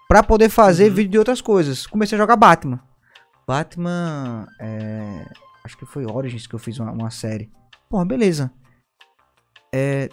pra 0.07 0.21
poder 0.21 0.49
fazer 0.49 0.89
Uhum. 0.89 0.93
vídeo 0.95 1.11
de 1.11 1.17
outras 1.17 1.41
coisas. 1.41 1.87
Comecei 1.87 2.15
a 2.15 2.21
jogar 2.21 2.35
Batman. 2.35 2.79
Batman. 3.47 4.47
É, 4.59 5.25
acho 5.63 5.75
que 5.77 5.85
foi 5.85 6.05
Origins 6.05 6.45
que 6.45 6.53
eu 6.53 6.59
fiz 6.59 6.77
uma, 6.79 6.91
uma 6.91 7.09
série. 7.09 7.49
Porra, 7.89 8.05
beleza. 8.05 8.51
É, 9.73 10.09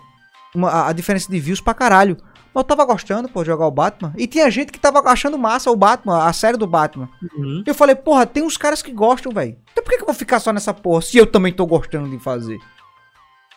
uma- 0.54 0.70
a, 0.70 0.88
a 0.88 0.92
diferença 0.92 1.30
de 1.30 1.38
views 1.38 1.60
pra 1.60 1.74
caralho. 1.74 2.16
Mas 2.56 2.62
eu 2.62 2.64
tava 2.64 2.86
gostando, 2.86 3.28
pô, 3.28 3.42
de 3.42 3.48
jogar 3.48 3.66
o 3.66 3.70
Batman. 3.70 4.14
E 4.16 4.26
tinha 4.26 4.50
gente 4.50 4.72
que 4.72 4.80
tava 4.80 5.00
achando 5.00 5.36
massa 5.36 5.70
o 5.70 5.76
Batman, 5.76 6.24
a 6.24 6.32
série 6.32 6.56
do 6.56 6.66
Batman. 6.66 7.06
Uhum. 7.36 7.62
Eu 7.66 7.74
falei, 7.74 7.94
porra, 7.94 8.24
tem 8.24 8.42
uns 8.42 8.56
caras 8.56 8.80
que 8.80 8.90
gostam, 8.92 9.30
velho. 9.30 9.58
Então 9.72 9.84
por 9.84 9.90
que, 9.90 9.98
que 9.98 10.02
eu 10.02 10.06
vou 10.06 10.14
ficar 10.14 10.40
só 10.40 10.54
nessa 10.54 10.72
porra 10.72 11.02
se 11.02 11.18
eu 11.18 11.26
também 11.26 11.52
tô 11.52 11.66
gostando 11.66 12.08
de 12.08 12.18
fazer? 12.18 12.58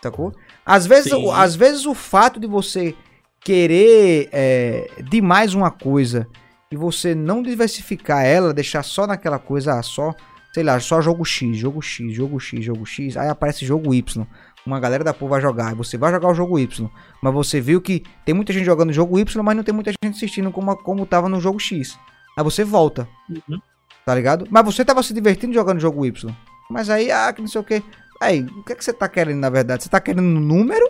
Sacou? 0.03 0.33
Às 0.65 0.85
vezes, 0.85 1.13
Sim. 1.13 1.31
às 1.31 1.55
vezes 1.55 1.85
o 1.85 1.93
fato 1.93 2.41
de 2.41 2.47
você 2.47 2.93
querer 3.39 4.27
é, 4.33 4.91
demais 5.09 5.53
uma 5.53 5.71
coisa 5.71 6.27
e 6.69 6.75
você 6.75 7.15
não 7.15 7.41
diversificar 7.41 8.25
ela, 8.25 8.53
deixar 8.53 8.83
só 8.83 9.07
naquela 9.07 9.39
coisa, 9.39 9.79
ah, 9.79 9.81
só, 9.81 10.13
sei 10.53 10.61
lá, 10.61 10.77
só 10.81 11.01
jogo 11.01 11.23
X, 11.23 11.55
jogo 11.55 11.81
X, 11.81 12.13
jogo 12.13 12.37
X, 12.37 12.65
jogo 12.65 12.85
X, 12.85 13.15
aí 13.15 13.29
aparece 13.29 13.65
jogo 13.65 13.93
Y. 13.93 14.27
Uma 14.65 14.79
galera 14.79 15.03
da 15.03 15.13
porra 15.13 15.31
vai 15.31 15.41
jogar, 15.41 15.73
você 15.73 15.97
vai 15.97 16.11
jogar 16.11 16.29
o 16.29 16.33
jogo 16.33 16.59
Y, 16.59 16.89
mas 17.21 17.33
você 17.33 17.61
viu 17.61 17.81
que 17.81 18.03
tem 18.25 18.35
muita 18.35 18.53
gente 18.53 18.65
jogando 18.65 18.89
o 18.89 18.93
jogo 18.93 19.17
Y, 19.17 19.43
mas 19.43 19.55
não 19.55 19.63
tem 19.63 19.73
muita 19.73 19.91
gente 19.91 20.15
assistindo 20.15 20.51
como, 20.51 20.75
como 20.77 21.05
tava 21.05 21.29
no 21.29 21.39
jogo 21.39 21.59
X. 21.59 21.97
Aí 22.37 22.43
você 22.43 22.63
volta. 22.63 23.07
Uhum. 23.29 23.59
Tá 24.05 24.15
ligado? 24.15 24.47
Mas 24.49 24.65
você 24.65 24.83
tava 24.83 25.03
se 25.03 25.13
divertindo 25.13 25.53
jogando 25.53 25.77
o 25.77 25.81
jogo 25.81 26.05
Y. 26.05 26.33
Mas 26.69 26.89
aí, 26.89 27.11
ah, 27.11 27.33
que 27.33 27.41
não 27.41 27.47
sei 27.47 27.61
o 27.61 27.63
que. 27.63 27.83
Aí, 28.21 28.41
o 28.41 28.63
que 28.63 28.73
é 28.73 28.75
que 28.75 28.83
você 28.83 28.93
tá 28.93 29.07
querendo, 29.07 29.39
na 29.39 29.49
verdade? 29.49 29.83
Você 29.83 29.89
tá 29.89 29.99
querendo 29.99 30.23
um 30.23 30.39
número? 30.39 30.89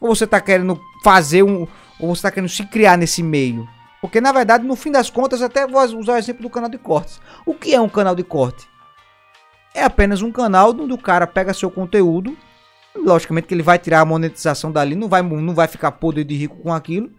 Ou 0.00 0.14
você 0.14 0.26
tá 0.26 0.40
querendo 0.40 0.80
fazer 1.02 1.42
um. 1.42 1.66
Ou 2.00 2.14
você 2.14 2.22
tá 2.22 2.30
querendo 2.30 2.48
se 2.48 2.64
criar 2.66 2.96
nesse 2.96 3.22
meio? 3.22 3.68
Porque, 4.00 4.20
na 4.20 4.32
verdade, 4.32 4.64
no 4.64 4.74
fim 4.74 4.90
das 4.90 5.10
contas, 5.10 5.42
até 5.42 5.66
vou 5.66 5.82
usar 5.98 6.14
o 6.14 6.16
exemplo 6.16 6.42
do 6.42 6.50
canal 6.50 6.68
de 6.68 6.78
cortes. 6.78 7.20
O 7.46 7.54
que 7.54 7.74
é 7.74 7.80
um 7.80 7.88
canal 7.88 8.14
de 8.14 8.24
corte? 8.24 8.68
É 9.74 9.84
apenas 9.84 10.22
um 10.22 10.32
canal 10.32 10.70
onde 10.70 10.92
o 10.92 10.98
cara 10.98 11.26
pega 11.26 11.54
seu 11.54 11.70
conteúdo. 11.70 12.36
Logicamente 12.94 13.46
que 13.46 13.54
ele 13.54 13.62
vai 13.62 13.78
tirar 13.78 14.00
a 14.00 14.04
monetização 14.04 14.70
dali, 14.70 14.94
não 14.94 15.08
vai, 15.08 15.22
não 15.22 15.54
vai 15.54 15.66
ficar 15.66 15.92
podre 15.92 16.24
de 16.24 16.34
rico 16.34 16.56
com 16.56 16.72
aquilo. 16.72 17.10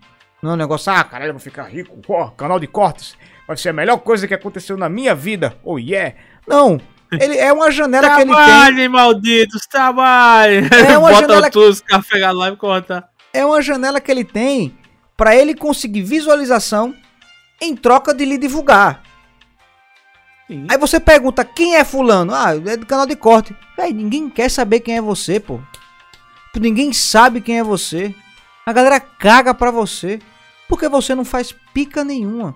Não 0.42 0.52
é 0.52 0.54
um 0.54 0.58
negócio, 0.58 0.92
ah, 0.92 1.04
caralho, 1.04 1.30
eu 1.30 1.34
vou 1.34 1.40
ficar 1.42 1.64
rico, 1.64 1.98
ó, 2.10 2.30
canal 2.30 2.60
de 2.60 2.68
cortes. 2.68 3.16
Vai 3.48 3.58
ser 3.58 3.70
a 3.70 3.74
melhor 3.74 3.98
coisa 3.98 4.28
que 4.28 4.34
aconteceu 4.34 4.78
na 4.78 4.88
minha 4.90 5.16
vida. 5.16 5.58
Oh 5.64 5.78
yeah. 5.78 6.16
Não. 6.48 6.80
Ele 7.12 7.38
é 7.38 7.52
uma 7.54 7.70
janela 7.70 8.16
que 8.16 8.22
ele 8.22 8.34
tem. 8.34 8.34
Trabalhem, 8.46 8.90
malditos, 8.90 9.68
trabalhem. 9.68 10.68
É 10.72 10.98
uma 10.98 11.10
Bota 11.12 11.22
janela 11.28 11.50
que- 11.50 11.60
os 11.60 11.82
café 11.82 12.32
live 12.32 12.56
e 12.56 12.60
corta. 12.60 13.04
É 13.34 13.46
uma 13.46 13.62
janela 13.62 14.00
que 14.02 14.12
ele 14.12 14.24
tem 14.24 14.76
pra 15.16 15.36
ele 15.36 15.54
conseguir 15.54 16.02
visualização 16.02 16.94
em 17.62 17.76
troca 17.76 18.14
de 18.14 18.26
lhe 18.26 18.38
divulgar. 18.38 19.03
Sim. 20.48 20.68
Aí 20.70 20.78
você 20.78 21.00
pergunta 21.00 21.46
quem 21.46 21.76
é 21.76 21.84
fulano? 21.84 22.34
Ah, 22.34 22.56
é 22.56 22.78
do 22.78 22.86
canal 22.86 23.06
de 23.06 23.16
corte. 23.16 23.56
Véi, 23.78 23.94
ninguém 23.94 24.30
quer 24.30 24.50
saber 24.50 24.82
quem 24.82 24.98
é 24.98 25.02
você, 25.02 25.40
pô. 25.40 25.60
Ninguém 26.56 26.94
sabe 26.94 27.42
quem 27.42 27.60
é 27.60 27.64
você. 27.64 28.14
A 28.66 28.74
galera 28.74 29.00
caga 29.00 29.54
pra 29.54 29.72
você. 29.72 30.20
Porque 30.68 30.88
você 30.88 31.14
não 31.14 31.26
faz 31.26 31.54
pica 31.74 32.04
nenhuma. 32.04 32.56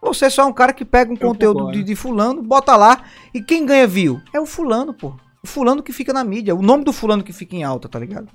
Você 0.00 0.26
é 0.26 0.30
só 0.30 0.46
um 0.46 0.52
cara 0.52 0.72
que 0.72 0.84
pega 0.84 1.10
um 1.10 1.14
Eu 1.14 1.20
conteúdo 1.20 1.72
de, 1.72 1.82
de 1.82 1.96
fulano, 1.96 2.42
bota 2.42 2.76
lá. 2.76 3.02
E 3.32 3.42
quem 3.42 3.64
ganha 3.64 3.86
view? 3.86 4.20
É 4.32 4.40
o 4.40 4.44
fulano, 4.46 4.92
pô. 4.92 5.14
O 5.42 5.46
fulano 5.46 5.82
que 5.82 5.92
fica 5.92 6.12
na 6.12 6.22
mídia. 6.22 6.54
O 6.54 6.62
nome 6.62 6.84
do 6.84 6.92
fulano 6.92 7.22
que 7.22 7.32
fica 7.32 7.56
em 7.56 7.64
alta, 7.64 7.88
tá 7.88 7.98
ligado? 7.98 8.28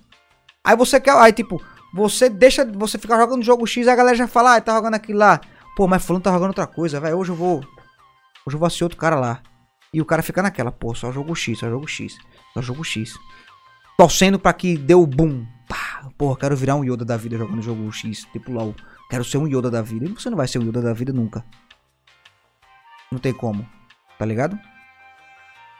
Aí 0.64 0.76
você 0.76 1.00
quer. 1.00 1.16
Aí, 1.16 1.32
tipo, 1.32 1.62
você 1.94 2.28
deixa. 2.30 2.66
Você 2.66 2.98
fica 2.98 3.18
jogando 3.18 3.44
jogo 3.44 3.68
X, 3.68 3.88
aí 3.88 3.94
a 3.94 3.96
galera 3.96 4.16
já 4.16 4.28
fala, 4.28 4.56
ah, 4.56 4.62
tá 4.62 4.74
jogando 4.74 4.96
aquilo 4.96 5.20
lá. 5.20 5.40
Pô, 5.76 5.88
mas 5.88 6.04
fulano 6.04 6.24
tá 6.24 6.32
jogando 6.32 6.50
outra 6.50 6.68
coisa, 6.68 7.00
velho. 7.00 7.18
Hoje 7.18 7.32
eu 7.32 7.36
vou. 7.36 7.64
Hoje 8.50 8.56
eu 8.56 8.60
vou 8.60 8.66
assistir 8.66 8.84
outro 8.84 8.98
cara 8.98 9.16
lá. 9.16 9.42
E 9.94 10.02
o 10.02 10.06
cara 10.06 10.24
fica 10.24 10.42
naquela, 10.42 10.72
pô, 10.72 10.96
só 10.96 11.12
jogo 11.12 11.36
X, 11.36 11.60
só 11.60 11.70
jogo 11.70 11.88
X, 11.88 12.18
só 12.56 12.62
jogo 12.64 12.84
X. 12.84 13.14
Torcendo 13.96 14.40
pra 14.40 14.54
que 14.54 14.76
dê 14.76 14.96
o 14.96 15.06
boom. 15.06 15.46
Pá, 15.68 16.10
porra, 16.18 16.36
quero 16.36 16.56
virar 16.56 16.76
um 16.76 16.84
Yoda 16.84 17.06
da 17.06 17.16
vida 17.16 17.38
jogando 17.38 17.62
jogo 17.62 17.92
X, 17.92 18.26
tipo 18.34 18.52
LOL. 18.52 18.74
Quero 19.08 19.24
ser 19.24 19.38
um 19.38 19.48
Yoda 19.48 19.70
da 19.70 19.84
vida. 19.84 20.06
E 20.06 20.10
você 20.10 20.32
não 20.32 20.38
vai 20.38 20.48
ser 20.48 20.58
um 20.58 20.64
Yoda 20.68 20.82
da 20.82 20.94
vida 20.94 21.14
nunca. 21.14 21.46
Não 23.12 23.20
tem 23.20 23.32
como. 23.34 23.68
Tá 24.18 24.26
ligado? 24.26 24.58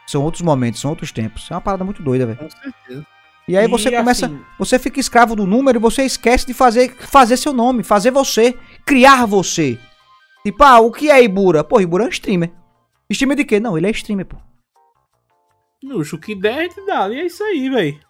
São 0.06 0.22
outros 0.22 0.42
momentos, 0.42 0.80
são 0.80 0.90
outros 0.90 1.10
tempos. 1.10 1.50
É 1.50 1.54
uma 1.54 1.60
parada 1.60 1.84
muito 1.84 2.04
doida, 2.04 2.24
velho. 2.24 2.38
Com 2.38 2.50
certeza. 2.50 3.04
E 3.48 3.56
aí 3.56 3.66
você 3.66 3.88
E, 3.88 3.96
começa. 3.96 4.26
assim, 4.26 4.40
Você 4.60 4.78
fica 4.78 5.00
escravo 5.00 5.34
do 5.34 5.44
número 5.44 5.76
e 5.78 5.80
você 5.80 6.04
esquece 6.04 6.46
de 6.46 6.54
fazer, 6.54 6.94
fazer 7.00 7.36
seu 7.36 7.52
nome, 7.52 7.82
fazer 7.82 8.12
você, 8.12 8.56
criar 8.86 9.26
você. 9.26 9.76
Tipo, 10.44 10.62
ah, 10.62 10.78
o 10.80 10.92
que 10.92 11.10
é 11.10 11.20
Ibura? 11.22 11.64
Pô, 11.64 11.80
Ibura 11.80 12.04
é 12.04 12.06
um 12.06 12.10
streamer. 12.10 12.52
Streamer 13.10 13.36
de 13.36 13.44
quê? 13.44 13.60
Não, 13.60 13.76
ele 13.76 13.88
é 13.88 13.90
streamer, 13.90 14.26
pô. 14.26 14.36
Luxo, 15.82 16.16
o 16.16 16.18
que 16.18 16.34
der, 16.34 16.58
a 16.58 16.62
gente 16.62 16.86
dá. 16.86 17.08
E 17.08 17.20
é 17.20 17.26
isso 17.26 17.42
aí, 17.42 17.68
velho. 17.68 18.00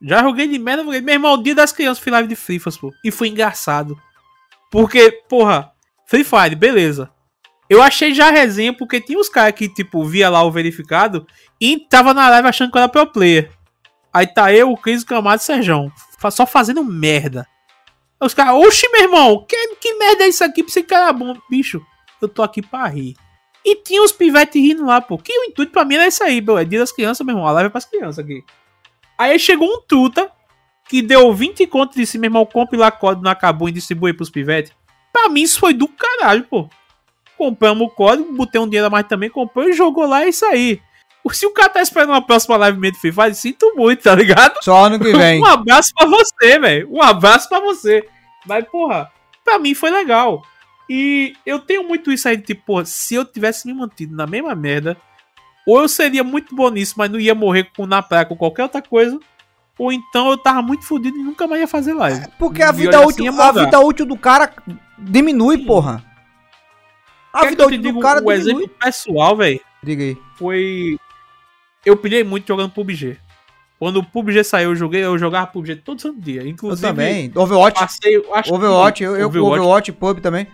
Já 0.00 0.22
joguei 0.22 0.46
de 0.46 0.58
merda, 0.58 0.84
joguei. 0.84 1.00
Meu 1.00 1.14
irmão, 1.14 1.34
o 1.34 1.42
dia 1.42 1.54
das 1.54 1.72
crianças 1.72 2.02
fui 2.02 2.12
live 2.12 2.28
de 2.28 2.36
Free 2.36 2.58
Fire, 2.58 2.78
pô. 2.78 2.92
E 3.04 3.10
foi 3.10 3.28
engraçado. 3.28 4.00
Porque, 4.70 5.10
porra, 5.28 5.72
Free 6.06 6.24
Fire, 6.24 6.54
beleza. 6.54 7.10
Eu 7.68 7.82
achei 7.82 8.14
já 8.14 8.28
a 8.28 8.30
resenha 8.30 8.72
porque 8.72 9.00
tinha 9.00 9.18
uns 9.18 9.28
caras 9.28 9.52
que, 9.52 9.68
tipo, 9.68 10.04
via 10.04 10.30
lá 10.30 10.42
o 10.42 10.50
verificado 10.50 11.26
e 11.60 11.78
tava 11.78 12.14
na 12.14 12.30
live 12.30 12.48
achando 12.48 12.72
que 12.72 12.78
era 12.78 12.88
pro 12.88 13.06
player. 13.06 13.50
Aí 14.12 14.26
tá 14.26 14.52
eu, 14.52 14.70
o 14.70 14.76
Cris, 14.76 15.02
o 15.02 15.06
Camado 15.06 15.40
e 15.40 15.42
o 15.42 15.44
Serjão. 15.44 15.92
Só 16.30 16.46
fazendo 16.46 16.82
merda. 16.82 17.46
Aí 18.18 18.26
os 18.26 18.32
caras, 18.32 18.54
oxi, 18.54 18.88
meu 18.90 19.02
irmão, 19.02 19.44
que, 19.46 19.76
que 19.76 19.94
merda 19.94 20.24
é 20.24 20.28
isso 20.28 20.42
aqui 20.42 20.62
pra 20.62 20.70
esse 20.70 20.82
cara 20.82 21.12
bom? 21.12 21.36
Bicho, 21.50 21.84
eu 22.22 22.28
tô 22.28 22.42
aqui 22.42 22.62
pra 22.62 22.86
rir. 22.86 23.14
E 23.68 23.76
tinha 23.76 24.02
os 24.02 24.12
pivetes 24.12 24.62
rindo 24.62 24.86
lá, 24.86 24.98
pô. 24.98 25.18
Que 25.18 25.30
o 25.30 25.44
intuito 25.44 25.70
pra 25.70 25.84
mim 25.84 25.96
era 25.96 26.06
isso 26.06 26.24
aí, 26.24 26.40
pô. 26.40 26.56
É 26.56 26.64
dia 26.64 26.78
das 26.78 26.90
crianças, 26.90 27.24
meu 27.26 27.34
irmão. 27.34 27.46
A 27.46 27.52
live 27.52 27.66
é 27.66 27.70
pras 27.70 27.84
crianças 27.84 28.18
aqui. 28.24 28.42
Aí 29.18 29.38
chegou 29.38 29.68
um 29.68 29.82
truta 29.82 30.30
que 30.88 31.02
deu 31.02 31.34
20 31.34 31.66
conto 31.66 31.94
e 31.94 32.00
disse, 32.00 32.16
meu 32.16 32.28
irmão, 32.28 32.46
compre 32.46 32.78
lá 32.78 32.90
código 32.90 33.22
no 33.22 33.28
Acabou 33.28 33.68
e 33.68 33.72
distribui 33.72 34.14
pros 34.14 34.30
pivetes. 34.30 34.72
Pra 35.12 35.28
mim 35.28 35.42
isso 35.42 35.60
foi 35.60 35.74
do 35.74 35.86
caralho, 35.86 36.44
pô. 36.44 36.66
Compramos 37.36 37.86
o 37.86 37.90
código, 37.90 38.32
botei 38.32 38.58
um 38.58 38.66
dinheiro 38.66 38.86
a 38.86 38.90
mais 38.90 39.06
também, 39.06 39.28
comprou 39.28 39.68
e 39.68 39.74
jogou 39.74 40.06
lá 40.06 40.22
é 40.22 40.30
isso 40.30 40.46
aí. 40.46 40.80
Se 41.30 41.44
o 41.44 41.50
cara 41.50 41.68
tá 41.68 41.82
esperando 41.82 42.10
uma 42.10 42.24
próxima 42.24 42.56
live 42.56 42.78
meio 42.78 42.94
do 42.94 42.98
Free 42.98 43.12
Fire, 43.12 43.34
sinto 43.34 43.74
muito, 43.76 44.02
tá 44.02 44.14
ligado? 44.14 44.62
Só 44.62 44.86
ano 44.86 44.98
que 44.98 45.12
vem. 45.12 45.42
Um 45.44 45.44
abraço 45.44 45.92
pra 45.94 46.06
você, 46.06 46.58
velho. 46.58 46.88
Um 46.90 47.02
abraço 47.02 47.50
pra 47.50 47.60
você. 47.60 48.08
Mas, 48.46 48.64
porra, 48.66 49.12
pra 49.44 49.58
mim 49.58 49.74
foi 49.74 49.90
legal. 49.90 50.42
E 50.88 51.34
eu 51.44 51.58
tenho 51.58 51.86
muito 51.86 52.10
isso 52.10 52.26
aí 52.28 52.36
de 52.36 52.42
tipo, 52.42 52.62
porra, 52.66 52.84
se 52.84 53.14
eu 53.14 53.24
tivesse 53.24 53.66
me 53.66 53.74
mantido 53.74 54.14
na 54.16 54.26
mesma 54.26 54.54
merda, 54.54 54.96
ou 55.66 55.80
eu 55.80 55.88
seria 55.88 56.24
muito 56.24 56.54
bom 56.54 56.70
nisso, 56.70 56.94
mas 56.96 57.10
não 57.10 57.20
ia 57.20 57.34
morrer 57.34 57.68
com 57.76 57.86
na 57.86 58.00
praia 58.02 58.24
com 58.24 58.34
qualquer 58.36 58.62
outra 58.62 58.80
coisa, 58.80 59.18
ou 59.78 59.92
então 59.92 60.30
eu 60.30 60.38
tava 60.38 60.62
muito 60.62 60.84
fodido 60.86 61.16
e 61.18 61.22
nunca 61.22 61.46
mais 61.46 61.60
ia 61.60 61.68
fazer 61.68 61.92
live. 61.92 62.26
Porque 62.38 62.62
a 62.62 62.72
vida, 62.72 62.98
útil, 63.06 63.26
assim, 63.30 63.38
é 63.38 63.42
a 63.42 63.52
vida 63.52 63.78
útil 63.80 64.06
do 64.06 64.16
cara 64.16 64.50
diminui, 64.98 65.58
Sim. 65.58 65.66
porra. 65.66 66.02
A 67.32 67.40
Quer 67.40 67.50
vida 67.50 67.66
que 67.68 67.74
eu 67.74 67.78
útil 67.78 67.92
do 67.92 68.00
cara 68.00 68.18
o 68.20 68.22
diminui. 68.32 68.40
exemplo 68.40 68.68
pessoal, 68.80 69.36
velho, 69.36 69.60
Diga 69.82 70.02
aí. 70.02 70.16
foi. 70.36 70.96
Eu 71.84 71.96
pilhei 71.96 72.24
muito 72.24 72.48
jogando 72.48 72.70
PUBG. 72.72 73.18
Quando 73.78 73.98
o 73.98 74.04
PUBG 74.04 74.42
saiu, 74.42 74.70
eu 74.70 74.76
joguei, 74.76 75.04
eu 75.04 75.16
jogava 75.18 75.46
PUBG 75.46 75.76
todo 75.76 76.00
santo 76.00 76.20
dia. 76.20 76.40
Eu 76.42 76.48
Inclusive, 76.48 76.88
também. 76.88 77.30
Overwatch. 77.34 77.78
passei. 77.78 78.16
eu 78.16 78.34
Acho 78.34 78.48
que- 78.48 78.54
Overwatch, 78.56 79.04
eu, 79.04 79.16
eu 79.16 79.26
Overwatch. 79.28 79.60
Overwatch, 79.60 79.92
Pub 79.92 80.18
também. 80.20 80.48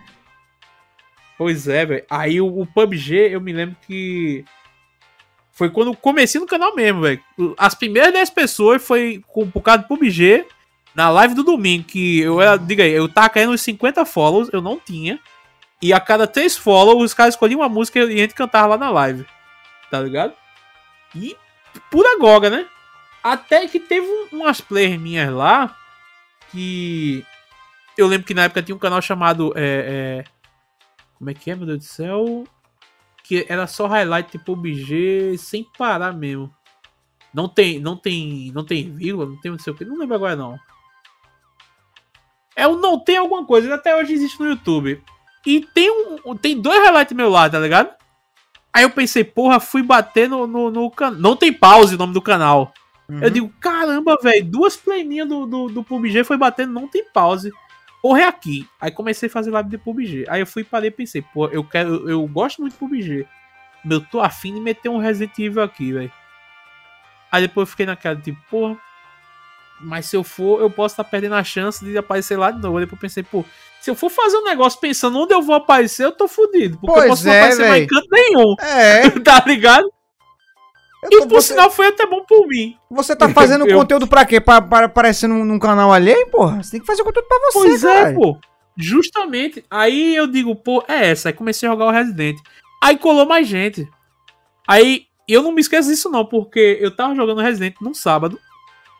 Pois 1.36 1.66
é, 1.68 1.84
velho. 1.84 2.04
Aí 2.08 2.40
o, 2.40 2.46
o 2.60 2.66
PUBG, 2.66 3.14
eu 3.32 3.40
me 3.40 3.52
lembro 3.52 3.76
que. 3.86 4.44
Foi 5.52 5.70
quando 5.70 5.94
comecei 5.96 6.40
no 6.40 6.46
canal 6.46 6.74
mesmo, 6.74 7.02
velho. 7.02 7.20
As 7.56 7.74
primeiras 7.74 8.12
10 8.12 8.30
pessoas 8.30 8.84
foi 8.84 9.22
com, 9.28 9.48
por 9.50 9.60
causa 9.62 9.82
do 9.82 9.88
PUBG 9.88 10.44
na 10.94 11.10
live 11.10 11.34
do 11.34 11.44
domingo. 11.44 11.84
Que 11.84 12.20
eu 12.20 12.40
era, 12.40 12.56
diga 12.56 12.82
aí, 12.82 12.90
eu 12.92 13.08
tava 13.08 13.28
caindo 13.30 13.52
uns 13.52 13.60
50 13.62 14.04
follows, 14.04 14.48
eu 14.52 14.60
não 14.60 14.78
tinha. 14.78 15.18
E 15.82 15.92
a 15.92 16.00
cada 16.00 16.26
3 16.26 16.56
follows, 16.56 17.02
os 17.02 17.14
caras 17.14 17.34
escolhiam 17.34 17.60
uma 17.60 17.68
música 17.68 17.98
e 18.00 18.02
a 18.02 18.06
gente 18.16 18.34
cantava 18.34 18.68
lá 18.68 18.78
na 18.78 18.90
live. 18.90 19.24
Tá 19.90 20.00
ligado? 20.00 20.32
E 21.14 21.36
pura 21.90 22.18
goga, 22.18 22.50
né? 22.50 22.66
Até 23.22 23.66
que 23.68 23.78
teve 23.80 24.06
um- 24.06 24.40
umas 24.40 24.60
players 24.60 25.00
minhas 25.00 25.32
lá 25.32 25.76
que. 26.50 27.24
Eu 27.96 28.06
lembro 28.08 28.26
que 28.26 28.34
na 28.34 28.44
época 28.44 28.62
tinha 28.62 28.74
um 28.74 28.78
canal 28.78 29.00
chamado. 29.00 29.52
É, 29.56 30.24
é, 30.26 30.33
como 31.24 31.30
é 31.30 31.34
que 31.34 31.50
é, 31.50 31.56
meu 31.56 31.66
Deus 31.66 31.78
do 31.78 31.84
céu? 31.84 32.44
Que 33.22 33.46
era 33.48 33.66
só 33.66 33.86
highlight 33.86 34.30
tipo 34.30 34.44
PUBG 34.44 35.38
sem 35.38 35.66
parar 35.78 36.12
mesmo. 36.12 36.54
Não 37.32 37.48
tem, 37.48 37.80
não 37.80 37.96
tem, 37.96 38.52
não 38.52 38.62
tem 38.62 38.92
vírgula, 38.92 39.26
não 39.26 39.40
tem 39.40 39.50
não 39.50 39.58
sei 39.58 39.72
o 39.72 39.76
que, 39.76 39.86
não 39.86 39.96
lembro 39.96 40.14
agora 40.14 40.36
não. 40.36 40.58
É 42.54 42.68
o 42.68 42.76
não 42.76 43.00
tem 43.00 43.16
alguma 43.16 43.44
coisa, 43.46 43.66
ele 43.66 43.74
até 43.74 43.96
hoje 43.96 44.12
existe 44.12 44.38
no 44.38 44.50
YouTube. 44.50 45.02
E 45.46 45.60
tem 45.60 45.90
um, 45.90 46.36
tem 46.36 46.60
dois 46.60 46.78
highlights 46.78 47.16
meu 47.16 47.30
lado, 47.30 47.52
tá 47.52 47.58
ligado? 47.58 47.94
Aí 48.70 48.82
eu 48.82 48.90
pensei, 48.90 49.24
porra, 49.24 49.58
fui 49.58 49.82
bater 49.82 50.28
no, 50.28 50.46
no, 50.46 50.70
no 50.70 50.90
canal. 50.90 51.18
Não 51.18 51.34
tem 51.34 51.52
pause 51.52 51.94
o 51.94 51.98
nome 51.98 52.12
do 52.12 52.20
canal. 52.20 52.74
Uhum. 53.08 53.22
Eu 53.22 53.30
digo, 53.30 53.52
caramba, 53.60 54.18
velho, 54.22 54.44
duas 54.44 54.76
planinhas 54.76 55.26
do, 55.26 55.46
do, 55.46 55.68
do 55.68 55.84
PUBG 55.84 56.22
foi 56.22 56.36
batendo, 56.36 56.72
não 56.74 56.86
tem 56.86 57.02
pause. 57.10 57.50
Porra, 58.04 58.20
é 58.20 58.24
aqui. 58.24 58.68
Aí 58.78 58.90
comecei 58.90 59.30
a 59.30 59.32
fazer 59.32 59.50
live 59.50 59.70
de 59.70 59.78
PUBG. 59.78 60.26
Aí 60.28 60.42
eu 60.42 60.46
fui 60.46 60.62
parei 60.62 60.88
e 60.88 60.90
pensei, 60.90 61.22
pô, 61.22 61.48
eu 61.48 61.64
quero. 61.64 62.06
Eu, 62.06 62.26
gosto 62.26 62.60
muito 62.60 62.74
de 62.74 62.78
PUBG. 62.78 63.26
Eu 63.90 63.98
tô 64.02 64.20
afim 64.20 64.52
de 64.52 64.60
meter 64.60 64.90
um 64.90 64.98
Resident 64.98 65.38
Evil 65.38 65.62
aqui, 65.62 65.90
velho. 65.90 66.12
Aí 67.32 67.40
depois 67.40 67.66
eu 67.66 67.70
fiquei 67.70 67.86
naquela, 67.86 68.14
tipo, 68.14 68.38
porra. 68.50 68.76
Mas 69.80 70.04
se 70.04 70.16
eu 70.16 70.22
for, 70.22 70.60
eu 70.60 70.68
posso 70.68 70.92
estar 70.92 71.04
perdendo 71.04 71.34
a 71.34 71.42
chance 71.42 71.82
de 71.82 71.96
aparecer 71.96 72.38
lá 72.38 72.50
de 72.50 72.60
novo. 72.60 72.76
Aí 72.76 72.84
depois 72.84 72.98
eu 72.98 73.08
pensei, 73.08 73.22
pô, 73.22 73.42
se 73.80 73.90
eu 73.90 73.94
for 73.94 74.10
fazer 74.10 74.36
um 74.36 74.44
negócio 74.44 74.78
pensando 74.78 75.18
onde 75.18 75.32
eu 75.32 75.40
vou 75.40 75.56
aparecer, 75.56 76.04
eu 76.04 76.12
tô 76.12 76.28
fudido. 76.28 76.76
Porque 76.76 76.92
Pois 76.92 77.04
eu 77.04 77.08
posso 77.08 77.24
não 77.24 77.32
é, 77.32 77.38
aparecer 77.38 77.68
mais 77.70 77.84
em 77.84 77.86
canto 77.86 78.08
nenhum. 78.12 78.54
É. 78.60 79.10
tá 79.24 79.42
ligado? 79.46 79.90
E 81.10 81.18
por 81.18 81.28
você, 81.28 81.48
sinal 81.48 81.70
foi 81.70 81.88
até 81.88 82.06
bom 82.06 82.24
por 82.24 82.46
mim. 82.46 82.76
você 82.90 83.14
tá 83.16 83.28
fazendo 83.28 83.66
eu- 83.68 83.76
conteúdo 83.78 84.06
pra 84.06 84.24
quê? 84.24 84.40
Pra, 84.40 84.60
pra 84.62 84.86
aparecer 84.86 85.26
num, 85.28 85.44
num 85.44 85.58
canal 85.58 85.92
alheio, 85.92 86.26
porra? 86.30 86.62
Você 86.62 86.72
tem 86.72 86.80
que 86.80 86.86
fazer 86.86 87.02
conteúdo 87.04 87.26
pra 87.28 87.38
você, 87.52 87.58
Pois 87.58 87.84
é, 87.84 88.02
cara. 88.04 88.14
pô. 88.14 88.38
Justamente. 88.76 89.64
Aí 89.70 90.14
eu 90.16 90.26
digo, 90.26 90.54
pô, 90.56 90.82
é 90.88 91.10
essa. 91.10 91.28
Aí 91.28 91.32
comecei 91.32 91.68
a 91.68 91.72
jogar 91.72 91.86
o 91.86 91.90
Resident. 91.90 92.38
Aí 92.82 92.96
colou 92.98 93.24
mais 93.26 93.46
gente. 93.46 93.88
Aí 94.66 95.06
eu 95.28 95.42
não 95.42 95.52
me 95.52 95.60
esqueço 95.60 95.88
disso, 95.88 96.10
não, 96.10 96.24
porque 96.24 96.78
eu 96.80 96.90
tava 96.94 97.14
jogando 97.14 97.40
Resident 97.40 97.74
num 97.80 97.94
sábado. 97.94 98.38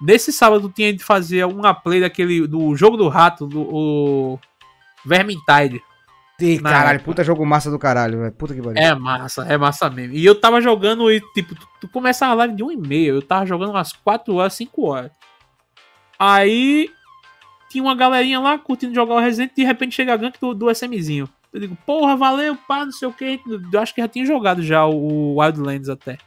Nesse 0.01 0.33
sábado 0.33 0.71
tinha 0.75 0.93
de 0.93 1.03
fazer 1.03 1.45
uma 1.47 1.73
play 1.75 2.01
daquele. 2.01 2.47
do 2.47 2.75
jogo 2.77 2.97
do 2.97 3.09
rato, 3.09 3.47
do 3.47 3.61
o 3.63 4.39
Vermintide. 5.05 5.83
Ih, 6.41 6.61
Na 6.61 6.71
caralho, 6.71 6.97
época. 6.97 7.05
puta 7.13 7.25
jogo 7.25 7.47
massa 7.47 7.71
do 7.71 7.79
caralho, 7.79 8.19
velho. 8.21 8.33
Puta 8.33 8.55
que 8.55 8.61
pariu. 8.61 8.83
É 8.83 8.95
massa, 8.95 9.45
é 9.45 9.57
massa 9.57 9.89
mesmo. 9.89 10.15
E 10.15 10.25
eu 10.25 10.35
tava 10.39 10.61
jogando 10.61 11.11
e, 11.11 11.21
tipo, 11.33 11.55
tu, 11.55 11.67
tu 11.83 11.89
começa 11.89 12.27
a 12.27 12.35
live 12.35 12.55
de 12.55 12.63
1 12.65 12.73
e 12.73 12.77
meia. 12.77 13.11
Eu 13.11 13.23
tava 13.23 13.47
jogando 13.47 13.71
umas 13.71 13.93
4 13.93 14.35
horas, 14.35 14.55
5 14.55 14.83
horas. 14.85 15.13
Aí 16.19 16.91
tinha 17.71 17.83
uma 17.85 17.95
galerinha 17.95 18.41
lá 18.41 18.59
curtindo 18.59 18.95
jogar 18.95 19.15
o 19.15 19.21
Resident 19.21 19.53
e 19.53 19.57
de 19.57 19.65
repente 19.65 19.95
chega 19.95 20.13
a 20.13 20.17
gank 20.17 20.39
do, 20.41 20.55
do 20.55 20.71
SMzinho. 20.71 21.29
Eu 21.53 21.61
digo, 21.61 21.79
porra, 21.87 22.17
valeu, 22.17 22.57
pá, 22.67 22.85
não 22.85 22.93
sei 22.93 23.07
o 23.07 23.13
que. 23.13 23.41
Eu 23.73 23.81
acho 23.81 23.95
que 23.95 24.01
já 24.01 24.09
tinha 24.09 24.27
jogado 24.27 24.61
já 24.61 24.85
o 24.87 25.37
Wildlands 25.39 25.89
até. 25.89 26.19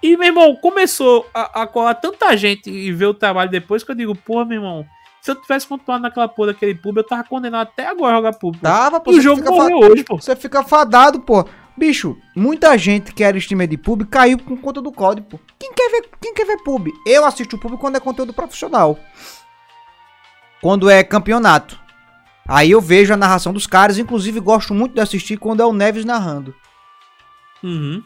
E, 0.00 0.16
meu 0.16 0.26
irmão, 0.28 0.56
começou 0.56 1.28
a, 1.34 1.62
a 1.62 1.66
colar 1.66 1.94
tanta 1.94 2.36
gente 2.36 2.70
e 2.70 2.92
ver 2.92 3.06
o 3.06 3.14
trabalho 3.14 3.50
depois 3.50 3.82
que 3.84 3.90
eu 3.90 3.94
digo, 3.94 4.14
porra, 4.14 4.44
meu 4.44 4.58
irmão, 4.58 4.86
Se 5.22 5.30
eu 5.30 5.36
tivesse 5.40 5.66
continuado 5.68 6.02
naquela 6.02 6.26
porra 6.28 6.48
daquele 6.52 6.74
pub, 6.74 6.96
eu 6.96 7.04
tava 7.06 7.22
condenado 7.24 7.68
até 7.68 7.86
agora 7.86 8.14
a 8.14 8.16
jogar 8.18 8.32
pub. 8.34 8.56
Tava, 8.60 9.00
pô. 9.00 9.10
E 9.12 9.14
o 9.14 9.16
você 9.16 9.22
jogo 9.22 9.36
fica 9.38 9.50
morreu 9.52 9.80
fa- 9.80 9.86
hoje, 9.86 10.04
pô. 10.04 10.16
Você 10.20 10.34
fica 10.36 10.62
fadado, 10.64 11.20
pô. 11.20 11.46
Bicho, 11.76 12.18
muita 12.36 12.76
gente 12.76 13.14
que 13.14 13.22
era 13.22 13.38
streamer 13.38 13.68
de 13.68 13.78
pub 13.78 14.02
caiu 14.10 14.36
por 14.36 14.60
conta 14.60 14.82
do 14.82 14.90
código, 14.92 15.28
pô. 15.28 15.40
Quem 15.58 15.72
quer 15.72 15.88
ver, 15.90 16.08
quem 16.20 16.34
quer 16.34 16.44
ver 16.44 16.58
pub? 16.64 16.88
Eu 17.06 17.24
assisto 17.24 17.54
o 17.54 17.58
pub 17.58 17.78
quando 17.78 17.96
é 17.96 18.00
conteúdo 18.00 18.32
profissional. 18.34 18.98
Quando 20.60 20.90
é 20.90 21.02
campeonato. 21.02 21.78
Aí 22.46 22.72
eu 22.72 22.80
vejo 22.80 23.14
a 23.14 23.16
narração 23.16 23.52
dos 23.52 23.66
caras, 23.66 23.98
inclusive 23.98 24.40
gosto 24.40 24.74
muito 24.74 24.94
de 24.94 25.00
assistir 25.00 25.36
quando 25.36 25.62
é 25.62 25.64
o 25.64 25.72
Neves 25.72 26.04
narrando. 26.04 26.52
Uhum. 27.62 28.02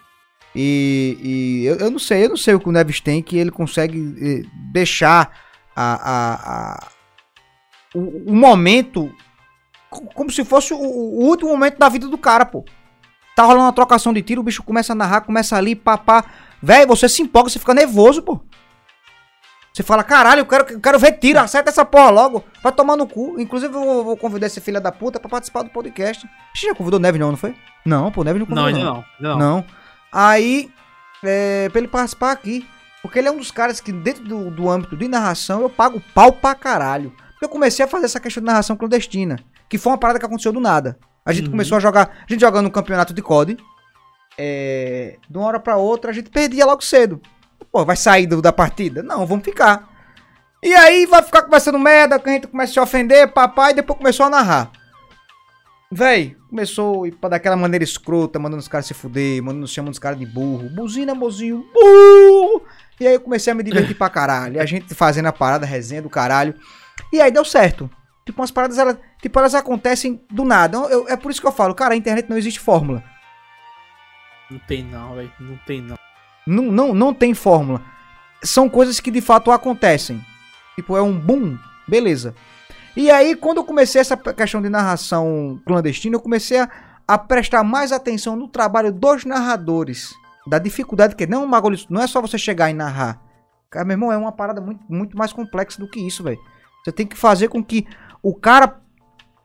E, 0.54 1.18
e 1.62 1.66
eu, 1.66 1.76
eu 1.76 1.90
não 1.90 1.98
sei, 1.98 2.24
eu 2.24 2.28
não 2.30 2.36
sei 2.36 2.54
o 2.54 2.60
que 2.60 2.68
o 2.68 2.72
Neves 2.72 3.00
tem 3.00 3.22
que 3.22 3.36
ele 3.38 3.50
consegue 3.50 4.14
eh, 4.20 4.48
deixar 4.72 5.30
a, 5.74 5.94
a, 5.94 6.34
a- 6.74 6.88
o, 7.98 8.30
o 8.30 8.34
momento 8.34 9.12
co- 9.90 10.02
como 10.14 10.30
se 10.30 10.44
fosse 10.44 10.72
o, 10.74 10.78
o 10.78 11.24
último 11.26 11.50
momento 11.50 11.78
da 11.78 11.88
vida 11.88 12.06
do 12.08 12.18
cara, 12.18 12.44
pô. 12.44 12.64
Tá 13.34 13.42
rolando 13.42 13.64
uma 13.66 13.72
trocação 13.72 14.12
de 14.12 14.22
tiro, 14.22 14.40
o 14.40 14.44
bicho 14.44 14.62
começa 14.62 14.92
a 14.92 14.96
narrar, 14.96 15.20
começa 15.22 15.56
ali, 15.56 15.74
papá. 15.76 16.24
Véi, 16.62 16.86
você 16.86 17.08
se 17.08 17.20
empolga, 17.22 17.50
você 17.50 17.58
fica 17.58 17.74
nervoso, 17.74 18.22
pô. 18.22 18.40
Você 19.72 19.82
fala, 19.82 20.02
caralho, 20.02 20.40
eu 20.40 20.46
quero, 20.46 20.72
eu 20.72 20.80
quero 20.80 20.98
ver 20.98 21.12
tiro, 21.18 21.38
acerta 21.38 21.68
essa 21.68 21.84
porra 21.84 22.08
logo. 22.08 22.42
Vai 22.62 22.72
tomar 22.72 22.96
no 22.96 23.06
cu. 23.06 23.38
Inclusive, 23.38 23.74
eu 23.74 23.78
vou, 23.84 24.04
vou 24.04 24.16
convidar 24.16 24.46
esse 24.46 24.58
filho 24.58 24.80
da 24.80 24.90
puta 24.90 25.20
pra 25.20 25.28
participar 25.28 25.62
do 25.64 25.68
podcast. 25.70 26.26
Você 26.54 26.66
já 26.68 26.74
convidou 26.74 26.98
o 26.98 27.02
Neves, 27.02 27.20
não, 27.20 27.28
não 27.30 27.36
foi? 27.36 27.54
Não, 27.84 28.10
pô, 28.10 28.22
o 28.22 28.24
Neves 28.24 28.40
não 28.40 28.46
convidou. 28.46 28.70
Não, 28.72 28.94
não. 28.94 29.04
Não. 29.20 29.38
Não. 29.38 29.64
Aí, 30.10 30.70
é, 31.22 31.68
pra 31.68 31.78
ele 31.78 31.88
participar 31.88 32.32
aqui. 32.32 32.66
Porque 33.02 33.18
ele 33.18 33.28
é 33.28 33.30
um 33.30 33.36
dos 33.36 33.50
caras 33.50 33.78
que, 33.78 33.92
dentro 33.92 34.24
do, 34.24 34.50
do 34.50 34.70
âmbito 34.70 34.96
de 34.96 35.06
narração, 35.08 35.60
eu 35.60 35.68
pago 35.68 36.02
pau 36.14 36.32
pra 36.32 36.54
caralho. 36.54 37.12
Eu 37.46 37.50
comecei 37.50 37.84
a 37.84 37.88
fazer 37.88 38.06
essa 38.06 38.18
questão 38.20 38.40
de 38.42 38.46
narração 38.46 38.76
clandestina. 38.76 39.38
Que 39.68 39.78
foi 39.78 39.92
uma 39.92 39.98
parada 39.98 40.18
que 40.18 40.26
aconteceu 40.26 40.52
do 40.52 40.60
nada. 40.60 40.98
A 41.24 41.32
gente 41.32 41.44
Uhum. 41.46 41.52
começou 41.52 41.76
a 41.76 41.80
jogar. 41.80 42.10
A 42.28 42.32
gente 42.32 42.40
jogando 42.40 42.64
no 42.64 42.70
campeonato 42.70 43.14
de 43.14 43.22
COD. 43.22 43.56
É, 44.38 45.16
de 45.28 45.38
uma 45.38 45.46
hora 45.46 45.60
pra 45.60 45.76
outra, 45.76 46.10
a 46.10 46.14
gente 46.14 46.28
perdia 46.28 46.66
logo 46.66 46.82
cedo. 46.82 47.20
Pô, 47.72 47.84
vai 47.84 47.96
sair 47.96 48.26
do- 48.26 48.42
da 48.42 48.52
partida? 48.52 49.02
Não, 49.02 49.24
vamos 49.26 49.44
ficar. 49.44 49.88
E 50.62 50.74
aí 50.74 51.06
vai 51.06 51.22
ficar 51.22 51.42
conversando 51.42 51.78
merda, 51.78 52.18
que 52.18 52.28
a 52.28 52.32
gente 52.32 52.46
começa 52.48 52.70
a 52.70 52.74
se 52.74 52.80
ofender, 52.80 53.32
papai, 53.32 53.72
e 53.72 53.74
depois 53.76 53.96
começou 53.98 54.26
a 54.26 54.30
narrar. 54.30 54.70
Véi, 55.90 56.36
começou 56.50 57.04
a 57.04 57.08
ir 57.08 57.12
pra 57.12 57.30
daquela 57.30 57.56
maneira 57.56 57.84
escrota, 57.84 58.38
mandando 58.38 58.60
os 58.60 58.66
caras 58.68 58.86
se 58.86 58.92
fuder, 58.94 59.40
mandando 59.42 59.68
chamando 59.68 59.92
os 59.92 59.98
caras 59.98 60.18
de 60.18 60.26
burro. 60.26 60.68
Buzina, 60.70 61.14
mozinho, 61.14 61.64
burro! 61.72 62.62
E 62.98 63.06
aí 63.06 63.14
eu 63.14 63.20
comecei 63.20 63.52
a 63.52 63.56
me 63.56 63.62
divertir 63.62 63.96
pra 63.96 64.10
caralho. 64.10 64.56
E 64.56 64.58
a 64.58 64.66
gente 64.66 64.92
fazendo 64.94 65.26
a 65.26 65.32
parada, 65.32 65.64
resenha 65.64 66.02
do 66.02 66.10
caralho. 66.10 66.54
E 67.12 67.20
aí 67.20 67.30
deu 67.30 67.44
certo. 67.44 67.90
Tipo, 68.24 68.40
umas 68.40 68.50
paradas, 68.50 68.78
elas, 68.78 68.96
tipo, 69.22 69.38
elas 69.38 69.54
acontecem 69.54 70.20
do 70.30 70.44
nada. 70.44 70.76
Eu- 70.78 71.08
é 71.08 71.16
por 71.16 71.30
isso 71.30 71.40
que 71.40 71.46
eu 71.46 71.52
falo, 71.52 71.74
cara, 71.74 71.94
a 71.94 71.96
internet 71.96 72.28
não 72.28 72.36
existe 72.36 72.58
fórmula. 72.58 73.02
Não 74.50 74.58
tem 74.60 74.84
não, 74.84 75.14
velho. 75.14 75.32
Não 75.40 75.56
tem 75.66 75.80
não. 75.80 75.96
Não, 76.46 76.62
não, 76.64 76.94
não 76.94 77.14
tem 77.14 77.34
fórmula. 77.34 77.82
São 78.42 78.68
coisas 78.68 79.00
que 79.00 79.10
de 79.10 79.20
fato 79.20 79.50
acontecem. 79.50 80.24
Tipo, 80.76 80.96
é 80.96 81.02
um 81.02 81.18
boom, 81.18 81.58
beleza. 81.88 82.34
E 82.96 83.10
aí, 83.10 83.34
quando 83.36 83.58
eu 83.58 83.64
comecei 83.64 84.00
essa 84.00 84.16
questão 84.16 84.62
de 84.62 84.68
narração 84.68 85.60
clandestina, 85.66 86.16
eu 86.16 86.20
comecei 86.20 86.58
a, 86.60 86.68
a 87.06 87.18
prestar 87.18 87.62
mais 87.64 87.92
atenção 87.92 88.36
no 88.36 88.48
trabalho 88.48 88.92
dos 88.92 89.24
narradores. 89.24 90.14
Da 90.46 90.58
dificuldade 90.58 91.16
que 91.16 91.26
não, 91.26 91.44
é 91.44 91.46
bagulho, 91.48 91.78
não 91.90 92.00
é 92.00 92.06
só 92.06 92.20
você 92.20 92.38
chegar 92.38 92.70
e 92.70 92.74
narrar. 92.74 93.20
Cara, 93.68 93.84
meu 93.84 93.94
irmão, 93.94 94.12
é 94.12 94.16
uma 94.16 94.30
parada 94.32 94.60
muito, 94.60 94.80
muito 94.88 95.16
mais 95.18 95.32
complexa 95.32 95.78
do 95.80 95.88
que 95.90 95.98
isso, 96.06 96.22
velho. 96.22 96.38
Você 96.86 96.92
tem 96.92 97.04
que 97.04 97.16
fazer 97.16 97.48
com 97.48 97.64
que 97.64 97.84
o 98.22 98.32
cara 98.32 98.78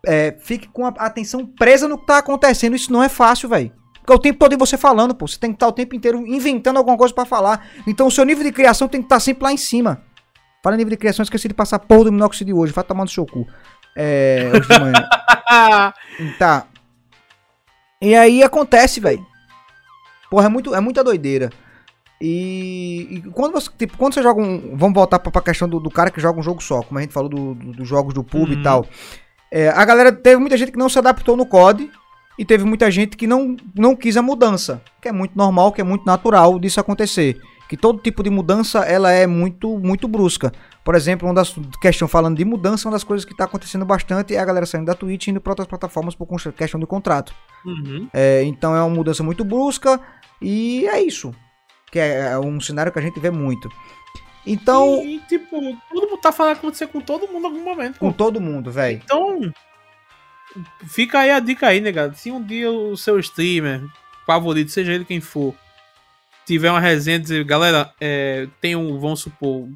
é, 0.06 0.38
fique 0.42 0.68
com 0.68 0.86
a 0.86 0.90
atenção 0.90 1.44
presa 1.44 1.88
no 1.88 1.98
que 1.98 2.06
tá 2.06 2.20
acontecendo. 2.20 2.76
Isso 2.76 2.94
não 2.94 3.02
é 3.02 3.10
fácil, 3.10 3.50
velho. 3.50 3.72
Porque 3.96 4.14
é 4.14 4.16
o 4.16 4.20
tempo 4.20 4.38
todo 4.38 4.56
você 4.60 4.78
falando, 4.78 5.16
pô. 5.16 5.28
Você 5.28 5.40
tem 5.40 5.50
que 5.50 5.56
estar 5.56 5.68
o 5.68 5.72
tempo 5.72 5.96
inteiro 5.96 6.20
inventando 6.28 6.78
alguma 6.78 6.96
coisa 6.96 7.12
pra 7.12 7.26
falar. 7.26 7.68
Então 7.88 8.06
o 8.06 8.12
seu 8.12 8.24
nível 8.26 8.44
de 8.44 8.52
criação 8.52 8.88
tem 8.88 9.02
que 9.02 9.08
estar 9.08 9.20
sempre 9.20 9.44
lá 9.44 9.52
em 9.52 9.58
cima. 9.58 10.04
Fala 10.62 10.76
em 10.76 10.78
nível 10.78 10.92
de 10.92 10.98
criação, 10.98 11.24
esqueci 11.24 11.48
de 11.48 11.56
passar 11.56 11.80
porra 11.80 12.04
do 12.04 12.12
minoxidil 12.12 12.54
de 12.56 12.62
hoje. 12.62 12.74
Vai 12.74 12.84
tomar 12.84 13.06
no 13.06 13.10
seu 13.10 13.26
cu. 13.26 13.48
É. 13.98 14.52
Hoje 14.54 14.68
de 14.68 14.80
manhã. 14.80 15.10
Tá. 16.38 16.68
E 18.00 18.16
aí 18.16 18.44
acontece, 18.44 19.00
velho. 19.00 19.26
Porra, 20.30 20.46
é, 20.46 20.50
muito, 20.50 20.76
é 20.76 20.80
muita 20.80 21.04
doideira. 21.04 21.50
E, 22.22 23.08
e 23.10 23.22
quando 23.32 23.54
você, 23.54 23.70
tipo, 23.78 23.98
quando 23.98 24.14
você 24.14 24.22
joga 24.22 24.40
um. 24.42 24.76
Vamos 24.78 24.94
voltar 24.94 25.18
pra, 25.20 25.32
pra 25.32 25.42
questão 25.42 25.68
do, 25.68 25.80
do 25.80 25.90
cara 25.90 26.12
que 26.12 26.22
joga 26.22 26.40
um 26.40 26.44
jogo 26.44 26.62
só, 26.62 26.82
como 26.84 27.00
a 27.00 27.02
gente 27.02 27.14
falou 27.14 27.28
do- 27.30 27.56
do- 27.56 27.72
dos 27.74 27.88
jogos 27.88 28.14
do 28.14 28.24
pub 28.24 28.48
Uhum. 28.50 28.54
e 28.60 28.62
tal. 28.64 28.86
É, 29.52 29.70
a 29.70 29.84
galera 29.84 30.12
teve 30.12 30.38
muita 30.40 30.56
gente 30.56 30.72
que 30.72 30.78
não 30.78 30.88
se 30.88 31.00
adaptou 31.00 31.36
no 31.36 31.46
COD 31.46 31.90
e 32.38 32.46
teve 32.46 32.64
muita 32.64 32.90
gente 32.92 33.18
que 33.18 33.26
não, 33.28 33.58
não 33.76 33.96
quis 33.96 34.16
a 34.16 34.22
mudança, 34.22 34.82
que 35.02 35.10
é 35.10 35.12
muito 35.12 35.36
normal, 35.36 35.72
que 35.72 35.82
é 35.82 35.84
muito 35.84 36.06
natural 36.06 36.58
disso 36.60 36.80
acontecer. 36.80 37.38
Que 37.68 37.76
todo 37.76 38.00
tipo 38.02 38.22
de 38.22 38.30
mudança 38.30 38.80
ela 38.80 39.12
é 39.12 39.26
muito 39.26 39.80
muito 39.80 40.08
brusca. 40.08 40.52
Por 40.84 40.94
exemplo, 40.94 41.28
uma 41.28 41.34
das 41.34 41.56
questão 41.82 42.08
falando 42.08 42.38
de 42.38 42.44
mudança, 42.46 42.88
uma 42.88 42.92
das 42.94 43.04
coisas 43.04 43.26
que 43.26 43.36
tá 43.36 43.46
acontecendo 43.46 43.86
bastante 43.86 44.36
é 44.36 44.40
a 44.40 44.46
galera 44.46 44.66
saindo 44.66 44.86
da 44.86 44.94
Twitch 44.94 45.28
e 45.28 45.32
indo 45.32 45.40
para 45.42 45.52
outras 45.54 45.68
plataformas 45.68 46.14
por 46.14 46.28
questão 46.54 46.80
de 46.80 46.86
contrato. 46.86 47.34
Uhum. 47.66 48.08
É, 48.14 48.44
então 48.44 48.76
é 48.76 48.82
uma 48.82 48.90
mudança 48.94 49.24
muito 49.24 49.44
brusca 49.46 50.00
e 50.42 50.86
é 50.88 51.02
isso. 51.02 51.34
Que 51.92 52.00
é, 52.00 52.32
é 52.32 52.40
um 52.40 52.60
cenário 52.60 52.92
que 52.92 53.00
a 53.00 53.02
gente 53.02 53.20
vê 53.20 53.30
muito. 53.30 53.70
Então, 54.46 55.04
E, 55.04 55.20
tipo, 55.28 55.60
todo 55.92 56.10
mundo 56.10 56.22
tá 56.22 56.32
falando 56.32 56.54
que 56.54 56.60
acontecer 56.60 56.88
com 56.88 57.00
todo 57.00 57.28
mundo 57.28 57.44
em 57.44 57.46
algum 57.46 57.64
momento. 57.64 58.00
com 58.00 58.12
pô. 58.12 58.18
todo 58.18 58.42
mundo, 58.42 58.72
velho. 58.72 59.02
Então, 59.04 59.54
fica 60.88 61.20
aí 61.20 61.32
a 61.32 61.40
dica 61.40 61.68
aí, 61.68 61.80
negado. 61.80 62.16
Se 62.16 62.32
um 62.32 62.42
dia 62.42 62.72
o 62.72 62.98
seu 62.98 63.20
streamer 63.20 63.84
favorito, 64.26 64.72
seja 64.72 64.94
ele 64.94 65.06
quem 65.06 65.22
for, 65.22 65.54
tiver 66.46 66.72
uma 66.72 66.80
resenha 66.80 67.20
dizer, 67.20 67.44
galera, 67.44 67.94
é, 68.00 68.48
tem 68.60 68.76
um, 68.76 69.00
vamos 69.00 69.20
supor, 69.20 69.70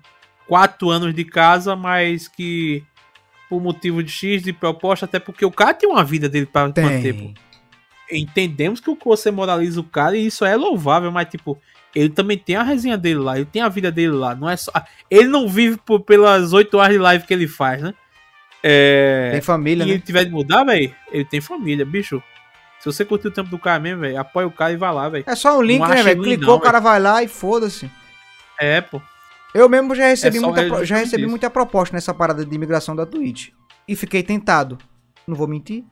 quatro 0.48 0.90
anos 0.90 1.14
de 1.14 1.24
casa, 1.24 1.76
mas 1.76 2.28
que 2.28 2.84
por 3.50 3.62
motivo 3.62 4.02
de 4.02 4.12
X 4.12 4.42
de 4.42 4.52
proposta, 4.52 5.06
até 5.06 5.20
porque 5.20 5.46
o 5.46 5.52
cara 5.52 5.74
tem 5.74 5.88
uma 5.88 6.04
vida 6.04 6.28
dele 6.28 6.46
pra 6.46 6.64
manter, 6.64 7.14
pô. 7.14 7.20
Tem. 7.20 7.36
Entendemos 8.12 8.80
que 8.80 8.90
o 8.90 8.96
que 8.96 9.06
você 9.06 9.32
moraliza 9.32 9.80
o 9.80 9.84
cara 9.84 10.16
e 10.16 10.28
isso 10.28 10.46
é 10.46 10.56
louvável, 10.56 11.12
mas 11.12 11.28
tipo, 11.28 11.60
ele 11.96 12.10
também 12.10 12.38
tem 12.38 12.56
a 12.58 12.64
resenha 12.64 12.98
dele 12.98 13.20
lá, 13.20 13.38
ele 13.38 13.46
tem 13.46 13.62
a 13.62 13.70
vida 13.70 13.92
dele 13.92 14.12
lá, 14.12 14.36
não 14.36 14.50
é 14.50 14.58
só. 14.58 14.72
Ele 15.10 15.28
não 15.28 15.48
vive 15.48 15.78
por, 15.78 16.02
pelas 16.02 16.52
8 16.54 16.78
horas 16.78 16.94
de 16.94 17.00
live 17.00 17.26
que 17.26 17.34
ele 17.34 17.48
faz, 17.48 17.82
né? 17.82 17.94
É. 18.62 19.30
Tem 19.32 19.42
família, 19.42 19.84
e 19.84 19.88
né? 19.88 19.94
ele 19.94 20.02
tiver 20.02 20.26
de 20.26 20.32
mudar, 20.32 20.64
velho, 20.64 20.94
ele 21.12 21.26
tem 21.26 21.40
família, 21.40 21.86
bicho. 21.86 22.22
Se 22.80 22.86
você 22.86 23.06
curtiu 23.06 23.32
o 23.32 23.34
tempo 23.34 23.50
do 23.50 23.58
cara 23.58 23.80
mesmo, 23.80 24.02
velho, 24.02 24.20
apoia 24.20 24.46
o 24.46 24.52
cara 24.52 24.74
e 24.74 24.78
vai 24.78 24.94
lá, 24.94 25.08
velho. 25.10 25.24
É 25.26 25.36
só 25.36 25.58
um 25.58 25.62
link, 25.62 25.80
Não 25.80 25.88
né, 25.88 26.04
velho? 26.04 26.22
Clicou, 26.22 26.48
não, 26.48 26.56
o 26.56 26.60
cara 26.60 26.80
vai 26.80 27.00
lá 27.00 27.24
e 27.24 27.28
foda-se. 27.28 27.90
É, 28.60 28.82
pô. 28.82 29.02
Eu 29.54 29.70
mesmo 29.70 29.96
já 29.96 30.08
recebi, 30.08 30.38
É 30.38 30.42
muita, 30.42 30.64
pro- 30.68 30.86
já 30.86 30.98
recebi 30.98 31.24
isso. 31.24 31.30
muita 31.30 31.50
proposta 31.50 31.96
nessa 31.96 32.14
parada 32.14 32.46
de 32.46 32.56
imigração 32.56 32.96
da 32.96 33.06
Twitch. 33.06 33.50
E 33.88 33.96
fiquei 33.96 34.22
tentado. 34.22 34.78
Não 35.26 35.36
vou 35.36 35.48
mentir. 35.48 35.84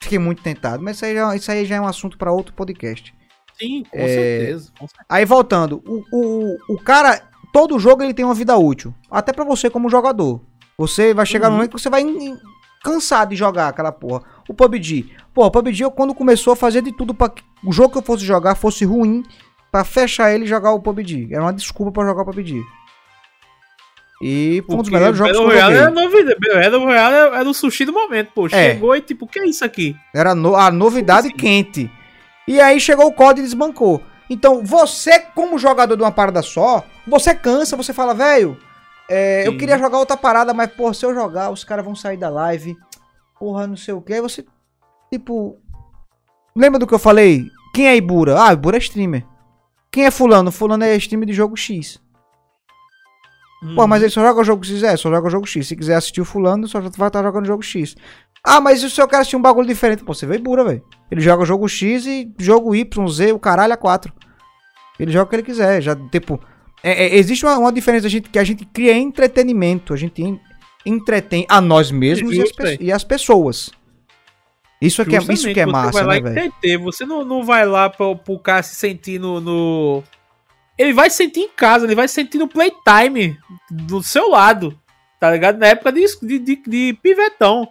Fiquei 0.00 0.18
muito 0.18 0.42
tentado, 0.42 0.82
mas 0.82 0.96
isso 0.96 1.04
aí 1.04 1.14
já, 1.14 1.36
isso 1.36 1.50
aí 1.50 1.64
já 1.66 1.76
é 1.76 1.80
um 1.80 1.86
assunto 1.86 2.16
pra 2.16 2.30
outro 2.30 2.54
podcast. 2.54 3.12
Sim, 3.60 3.82
com 3.90 3.98
É. 3.98 4.06
certeza. 4.08 4.70
Com 4.78 4.86
certeza. 4.86 5.06
Aí 5.08 5.24
voltando, 5.24 5.82
o, 5.86 6.02
o, 6.12 6.56
o 6.74 6.78
cara, 6.78 7.20
todo 7.52 7.78
jogo 7.78 8.02
ele 8.02 8.14
tem 8.14 8.24
uma 8.24 8.34
vida 8.34 8.56
útil. 8.56 8.94
Até 9.10 9.32
pra 9.32 9.44
você 9.44 9.68
como 9.70 9.88
jogador. 9.90 10.40
Você 10.76 11.12
vai 11.12 11.26
chegar 11.26 11.46
Uhum. 11.46 11.52
no 11.52 11.56
momento 11.58 11.74
que 11.74 11.80
você 11.82 11.90
vai 11.90 12.02
em- 12.02 12.36
cansar 12.84 13.26
de 13.26 13.34
jogar 13.34 13.68
aquela 13.68 13.90
porra. 13.90 14.22
O 14.48 14.54
PUBG. 14.54 15.10
Pô, 15.34 15.44
o 15.44 15.50
PUBG 15.50 15.82
eu 15.82 15.90
quando 15.90 16.14
começou 16.14 16.52
a 16.52 16.56
fazer 16.56 16.80
de 16.82 16.92
tudo 16.92 17.12
pra 17.12 17.28
que 17.28 17.42
o 17.64 17.72
jogo 17.72 17.90
que 17.92 17.98
eu 17.98 18.02
fosse 18.02 18.24
jogar 18.24 18.54
fosse 18.54 18.84
ruim. 18.84 19.22
Pra 19.70 19.84
fechar 19.84 20.32
ele 20.32 20.44
e 20.44 20.48
jogar 20.48 20.72
o 20.72 20.80
PUBG. 20.80 21.28
Era 21.30 21.42
uma 21.42 21.52
desculpa 21.52 21.92
pra 21.92 22.04
jogar 22.08 22.22
o 22.22 22.24
PUBG. 22.26 22.62
E 24.20 24.64
foi 24.66 24.74
um 24.74 24.78
dos 24.80 24.90
melhores 24.90 25.16
jogos 25.16 25.32
que 25.36 25.38
eu 25.38 25.50
joguei. 25.50 25.58
era 25.60 25.90
novidade. 25.90 26.40
Battle 26.40 26.80
Royale 26.84 27.14
era, 27.14 27.36
era 27.38 27.48
o 27.48 27.54
sushi 27.54 27.84
do 27.84 27.92
momento, 27.92 28.30
pô. 28.34 28.46
É. 28.46 28.50
Chegou 28.50 28.96
e 28.96 29.00
tipo, 29.00 29.26
o 29.26 29.28
que 29.28 29.38
é 29.38 29.46
isso 29.46 29.64
aqui? 29.64 29.94
Era 30.12 30.34
no- 30.34 30.56
a 30.56 30.70
novidade 30.72 31.28
assim? 31.28 31.36
quente. 31.36 31.90
E 32.48 32.60
aí 32.60 32.80
chegou 32.80 33.06
o 33.06 33.12
COD 33.12 33.40
e 33.40 33.44
desbancou. 33.44 34.02
Então, 34.30 34.64
você, 34.64 35.18
como 35.20 35.58
jogador 35.58 35.96
de 35.96 36.02
uma 36.02 36.10
parada 36.12 36.42
só, 36.42 36.84
você 37.06 37.34
cansa, 37.34 37.76
você 37.76 37.92
fala, 37.92 38.14
velho, 38.14 38.58
é, 39.08 39.46
eu 39.46 39.56
queria 39.56 39.78
jogar 39.78 39.98
outra 39.98 40.16
parada, 40.16 40.52
mas, 40.52 40.70
pô, 40.70 40.92
se 40.92 41.04
eu 41.04 41.14
jogar, 41.14 41.50
os 41.50 41.64
caras 41.64 41.84
vão 41.84 41.94
sair 41.94 42.16
da 42.16 42.28
live. 42.28 42.76
Porra, 43.38 43.66
não 43.66 43.76
sei 43.76 43.94
o 43.94 44.02
que. 44.02 44.12
Aí 44.14 44.20
você, 44.20 44.44
tipo. 45.12 45.58
Lembra 46.56 46.78
do 46.78 46.86
que 46.86 46.94
eu 46.94 46.98
falei? 46.98 47.46
Quem 47.72 47.86
é 47.86 47.96
Ibura? 47.96 48.42
Ah, 48.42 48.52
Ibura 48.52 48.76
é 48.76 48.80
streamer. 48.80 49.24
Quem 49.90 50.04
é 50.06 50.10
Fulano? 50.10 50.50
Fulano 50.50 50.84
é 50.84 50.96
streamer 50.96 51.26
de 51.26 51.32
jogo 51.32 51.56
X. 51.56 52.00
Pô, 53.74 53.82
Uhum. 53.82 53.88
mas 53.88 54.02
ele 54.02 54.10
só 54.10 54.22
joga 54.22 54.40
o 54.40 54.44
jogo 54.44 54.64
X, 54.64 54.82
é, 54.84 54.96
só 54.96 55.10
joga 55.10 55.26
o 55.26 55.30
jogo 55.30 55.46
X. 55.46 55.66
Se 55.66 55.74
quiser 55.76 55.96
assistir 55.96 56.20
o 56.20 56.24
fulano, 56.24 56.68
só 56.68 56.80
vai 56.80 57.08
estar 57.08 57.22
jogando 57.22 57.42
o 57.44 57.46
jogo 57.46 57.62
X. 57.62 57.96
Ah, 58.44 58.60
mas 58.60 58.82
e 58.82 58.88
se 58.90 59.00
eu 59.00 59.06
quero 59.08 59.20
assistir 59.20 59.36
um 59.36 59.42
bagulho 59.42 59.66
diferente? 59.66 60.04
Pô, 60.04 60.14
você 60.14 60.26
vê 60.26 60.38
Bura, 60.38 60.64
velho. 60.64 60.82
Ele 61.10 61.20
joga 61.20 61.42
o 61.42 61.46
jogo 61.46 61.68
X 61.68 62.06
e 62.06 62.32
jogo 62.38 62.74
Y, 62.74 63.08
Z, 63.08 63.32
o 63.32 63.38
caralho 63.38 63.72
a 63.72 63.76
4. 63.76 64.12
Ele 64.98 65.12
joga 65.12 65.24
o 65.24 65.28
que 65.28 65.36
ele 65.36 65.42
quiser. 65.42 65.80
Já, 65.82 65.94
tipo, 66.10 66.40
é- 66.82 67.04
é- 67.06 67.16
existe 67.16 67.44
uma, 67.44 67.58
uma 67.58 67.72
diferença 67.72 68.06
a 68.06 68.10
gente, 68.10 68.28
que 68.30 68.38
a 68.38 68.44
gente 68.44 68.64
cria 68.64 68.96
entretenimento. 68.96 69.92
A 69.92 69.96
gente, 69.96 70.22
en- 70.22 70.40
entretém 70.86 71.44
a 71.48 71.60
nós 71.60 71.90
mesmos 71.90 72.32
e 72.32 72.42
as, 72.42 72.52
pe- 72.52 72.84
e 72.84 72.92
as 72.92 73.04
pessoas. 73.04 73.70
Isso 74.80 75.02
é 75.02 75.04
que 75.04 75.16
é, 75.16 75.18
isso 75.34 75.48
que 75.54 75.60
é 75.60 75.64
massa, 75.72 75.98
né, 76.06 76.20
velho? 76.22 76.80
Você 76.84 77.04
não, 77.04 77.24
não 77.24 77.42
vai 77.42 77.66
lá 77.66 77.90
pro, 77.90 78.16
pro 78.16 78.38
cara 78.38 78.62
se 78.62 78.76
sentir 78.76 79.18
no, 79.18 79.40
no- 79.40 80.04
Ele 80.78 80.92
vai 80.92 81.10
se 81.10 81.16
sentir 81.16 81.40
em 81.40 81.48
casa, 81.48 81.84
ele 81.84 81.96
vai 81.96 82.06
se 82.06 82.14
sentir 82.14 82.38
no 82.38 82.46
playtime 82.48 83.36
do 83.70 84.00
seu 84.02 84.28
lado. 84.30 84.78
Tá 85.18 85.32
ligado? 85.32 85.58
Na 85.58 85.66
época 85.66 85.90
de, 85.90 86.04
de, 86.22 86.38
de, 86.38 86.62
de 86.64 86.98
pivetão. 87.02 87.68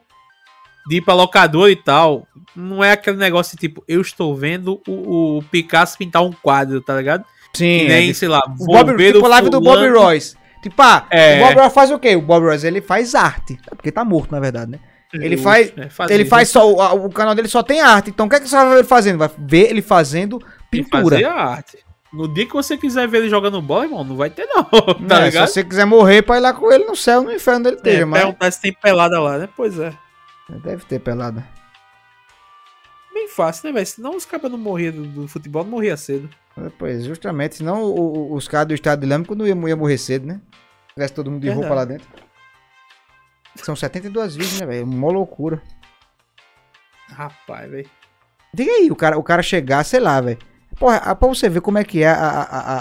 De 0.87 0.97
ir 0.97 1.01
pra 1.01 1.13
locador 1.13 1.69
e 1.69 1.75
tal. 1.75 2.27
Não 2.55 2.83
é 2.83 2.91
aquele 2.93 3.17
negócio 3.17 3.57
tipo, 3.57 3.83
eu 3.87 4.01
estou 4.01 4.35
vendo 4.35 4.81
o, 4.87 5.37
o 5.37 5.43
Picasso 5.51 5.97
pintar 5.97 6.23
um 6.23 6.31
quadro, 6.31 6.81
tá 6.81 6.95
ligado? 6.95 7.23
Sim, 7.53 7.79
Que 7.79 7.85
é 7.85 7.89
nem, 7.89 8.07
de- 8.07 8.13
sei 8.13 8.27
lá, 8.27 8.41
o 8.59 8.65
Bob, 8.65 8.95
tipo 8.97 9.25
a 9.25 9.29
live 9.29 9.49
do 9.49 9.61
Bob 9.61 9.87
Royce. 9.89 10.35
Tipo, 10.61 10.81
ah, 10.81 11.05
É. 11.11 11.41
o 11.41 11.45
Bob 11.45 11.55
Royce 11.59 11.75
faz 11.75 11.91
o 11.91 11.99
quê? 11.99 12.15
O 12.15 12.21
Bob 12.21 12.45
Royce, 12.45 12.65
ele 12.65 12.81
faz 12.81 13.13
arte. 13.15 13.57
É 13.71 13.75
porque 13.75 13.91
tá 13.91 14.03
morto, 14.03 14.31
na 14.31 14.39
verdade, 14.39 14.71
né? 14.71 14.79
Ele 15.13 15.37
faz- 15.37 15.71
É, 15.77 15.87
fazer, 15.89 16.13
Ele 16.13 16.25
faz 16.25 16.49
só, 16.49 16.69
o, 16.95 17.09
canal 17.09 17.33
dele 17.33 17.47
só 17.47 17.63
tem 17.63 17.79
arte. 17.79 18.09
Então 18.09 18.25
o 18.25 18.29
que 18.29 18.35
é 18.35 18.39
que 18.39 18.47
você 18.49 18.55
vai 18.55 18.67
ver 18.69 18.75
ele 18.79 18.83
fazendo? 18.83 19.17
Vai 19.19 19.29
ver 19.37 19.69
ele 19.69 19.81
fazendo 19.81 20.39
pintura. 20.69 21.15
fazer 21.15 21.25
a 21.25 21.33
arte. 21.33 21.77
No 22.11 22.27
dia 22.33 22.45
que 22.45 22.53
você 22.53 22.77
quiser 22.77 23.07
ver 23.07 23.19
ele 23.19 23.29
jogando 23.29 23.61
bola, 23.61 23.85
irmão, 23.85 24.03
não 24.03 24.15
vai 24.17 24.29
ter 24.29 24.45
não, 24.47 24.63
tá 25.07 25.17
Se 25.19 25.23
ligado? 25.25 25.47
você 25.47 25.63
quiser 25.63 25.85
morrer 25.85 26.21
pra 26.23 26.37
ir 26.37 26.39
lá 26.41 26.53
com 26.53 26.71
ele 26.71 26.85
no 26.85 26.95
céu, 26.95 27.21
no 27.21 27.31
inferno 27.31 27.59
onde 27.59 27.67
ele 27.69 27.75
É, 27.77 27.79
esteja, 27.79 28.05
mas 28.05 28.19
perguntar 28.21 28.51
se 28.51 28.61
tem 28.61 28.73
pelada 28.73 29.19
lá, 29.19 29.37
né? 29.37 29.49
Pois 29.55 29.77
é. 29.79 29.93
Deve 30.49 30.85
ter 30.85 30.99
pelada. 30.99 31.47
Bem 33.13 33.27
fácil, 33.27 33.67
né, 33.67 33.73
velho? 33.73 33.85
Senão 33.85 34.15
os 34.15 34.25
caras 34.25 34.51
não 34.51 34.57
morriam 34.57 34.93
do, 34.93 35.07
do 35.07 35.27
futebol, 35.27 35.63
não 35.63 35.71
morria 35.71 35.97
cedo. 35.97 36.29
Pois, 36.77 37.03
justamente, 37.03 37.55
senão 37.55 37.83
o- 37.83 38.31
o- 38.31 38.33
os 38.35 38.47
caras 38.47 38.67
do 38.67 38.73
Estado 38.73 39.03
Islâmico 39.03 39.35
não 39.35 39.45
iam, 39.45 39.67
iam 39.67 39.77
morrer 39.77 39.97
cedo, 39.97 40.25
né? 40.27 40.39
Se 40.87 40.93
tivesse 40.93 41.13
todo 41.13 41.29
mundo 41.31 41.41
de 41.41 41.49
roupa 41.49 41.67
Verdade. 41.69 41.91
lá 41.91 41.97
dentro. 41.97 42.07
São 43.55 43.75
72 43.75 44.35
vídeos, 44.35 44.59
né, 44.59 44.65
velho? 44.67 44.85
Mó 44.87 45.09
loucura. 45.11 45.61
Rapaz, 47.09 47.69
velho. 47.69 47.89
Diga 48.53 48.71
aí, 48.71 48.89
o 48.91 48.95
cara, 48.95 49.17
o 49.17 49.23
cara 49.23 49.41
chegar, 49.41 49.83
sei 49.83 49.99
lá, 49.99 50.19
velho. 50.21 50.37
Porra, 50.79 50.97
ah, 50.97 51.15
pra 51.15 51.27
você 51.27 51.49
ver 51.49 51.61
como 51.61 51.77
é 51.79 51.83
que 51.83 52.03
é 52.03 52.07
a, 52.09 52.13
a, 52.13 52.41
a, 52.41 52.77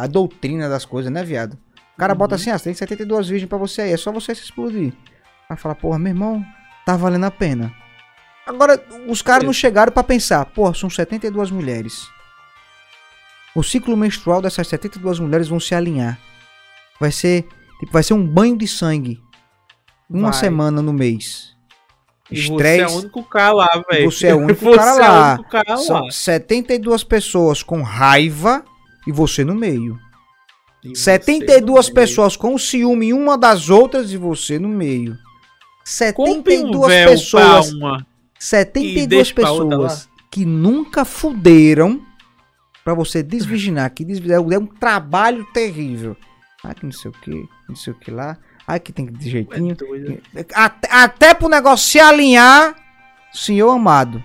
a, 0.00 0.02
a- 0.02 0.06
doutrina 0.06 0.68
das 0.68 0.84
coisas, 0.84 1.10
né, 1.12 1.22
viado? 1.22 1.54
O 1.94 1.98
cara 1.98 2.14
bota 2.14 2.34
Uhum. 2.34 2.40
assim, 2.40 2.50
ah, 2.50 2.58
tem 2.58 2.74
72 2.74 3.28
vídeos 3.28 3.48
pra 3.48 3.58
você 3.58 3.82
aí, 3.82 3.92
é 3.92 3.96
só 3.96 4.10
você 4.12 4.34
se 4.34 4.42
explodir. 4.42 4.92
Aí 5.48 5.56
fala, 5.56 5.74
porra, 5.74 5.98
meu 5.98 6.10
irmão, 6.10 6.44
tá 6.88 6.96
valendo 6.96 7.24
a 7.24 7.30
pena. 7.30 7.70
Agora, 8.46 8.82
os 9.06 9.20
caras 9.20 9.44
não 9.44 9.52
chegaram 9.52 9.92
pra 9.92 10.02
pensar, 10.02 10.42
porra, 10.46 10.72
são 10.72 10.88
72 10.88 11.50
mulheres. 11.50 12.08
O 13.54 13.62
ciclo 13.62 13.94
menstrual 13.94 14.40
dessas 14.40 14.66
72 14.68 15.20
mulheres 15.20 15.48
vão 15.48 15.60
se 15.60 15.74
alinhar. 15.74 16.18
Vai 16.98 17.12
ser, 17.12 17.46
tipo, 17.78 17.92
vai 17.92 18.02
ser 18.02 18.14
um 18.14 18.26
banho 18.26 18.56
de 18.56 18.66
sangue. 18.66 19.22
Uma 20.08 20.30
Vai. 20.30 20.40
semana 20.40 20.80
no 20.80 20.94
mês. 20.94 21.54
E 22.30 22.40
você 22.40 22.48
é 22.48 22.54
Estresse. 22.54 22.94
o 22.94 22.98
único 23.00 23.22
cara 23.24 23.52
lá, 23.52 23.84
velho. 23.90 24.10
Você 24.10 24.28
é 24.28 24.34
o 24.34 24.38
único 24.38 24.74
cara 24.74 24.90
é 24.90 25.08
lá. 25.08 25.34
único 25.34 25.50
cara 25.50 25.76
São 25.76 26.04
lá. 26.04 26.10
72 26.10 27.04
pessoas 27.04 27.62
com 27.62 27.82
raiva 27.82 28.64
e 29.06 29.12
você 29.12 29.44
no 29.44 29.54
meio. 29.54 29.98
E 30.82 30.96
você 30.96 31.18
72 31.18 31.66
no 31.66 31.94
meio. 31.94 31.94
pessoas 31.94 32.34
com 32.34 32.56
ciúme 32.56 33.12
uma 33.12 33.36
das 33.36 33.68
outras 33.68 34.10
e 34.10 34.16
você 34.16 34.58
no 34.58 34.68
meio. 34.70 35.27
Compre 36.12 36.58
um 36.58 36.72
72 36.72 36.86
véu 36.88 37.08
pessoas, 37.10 37.72
uma. 37.72 38.06
72 38.38 39.06
deixa 39.06 39.34
pra 39.34 39.50
outra 39.50 39.68
pessoas 39.78 40.08
que 40.30 40.44
nunca 40.44 41.04
fuderam 41.04 42.02
pra 42.84 42.94
você 42.94 43.22
desvirginar, 43.22 43.92
que 43.92 44.04
desvirginar 44.04 44.52
é 44.52 44.58
um 44.58 44.66
trabalho 44.66 45.44
terrível. 45.52 46.16
Ah, 46.62 46.74
que 46.74 46.84
não 46.84 46.92
sei 46.92 47.10
o 47.10 47.14
que, 47.14 47.48
não 47.68 47.76
sei 47.76 47.92
o 47.92 47.96
que 47.96 48.10
lá. 48.10 48.36
Ah, 48.66 48.78
que 48.78 48.92
tem 48.92 49.06
que 49.06 49.12
de 49.12 49.28
É 49.28 49.30
jeitinho. 49.30 49.74
doido. 49.74 50.20
Até, 50.54 50.88
até 50.90 51.34
pro 51.34 51.48
negócio 51.48 51.88
se 51.90 51.98
alinhar, 51.98 52.74
senhor 53.32 53.70
amado. 53.70 54.22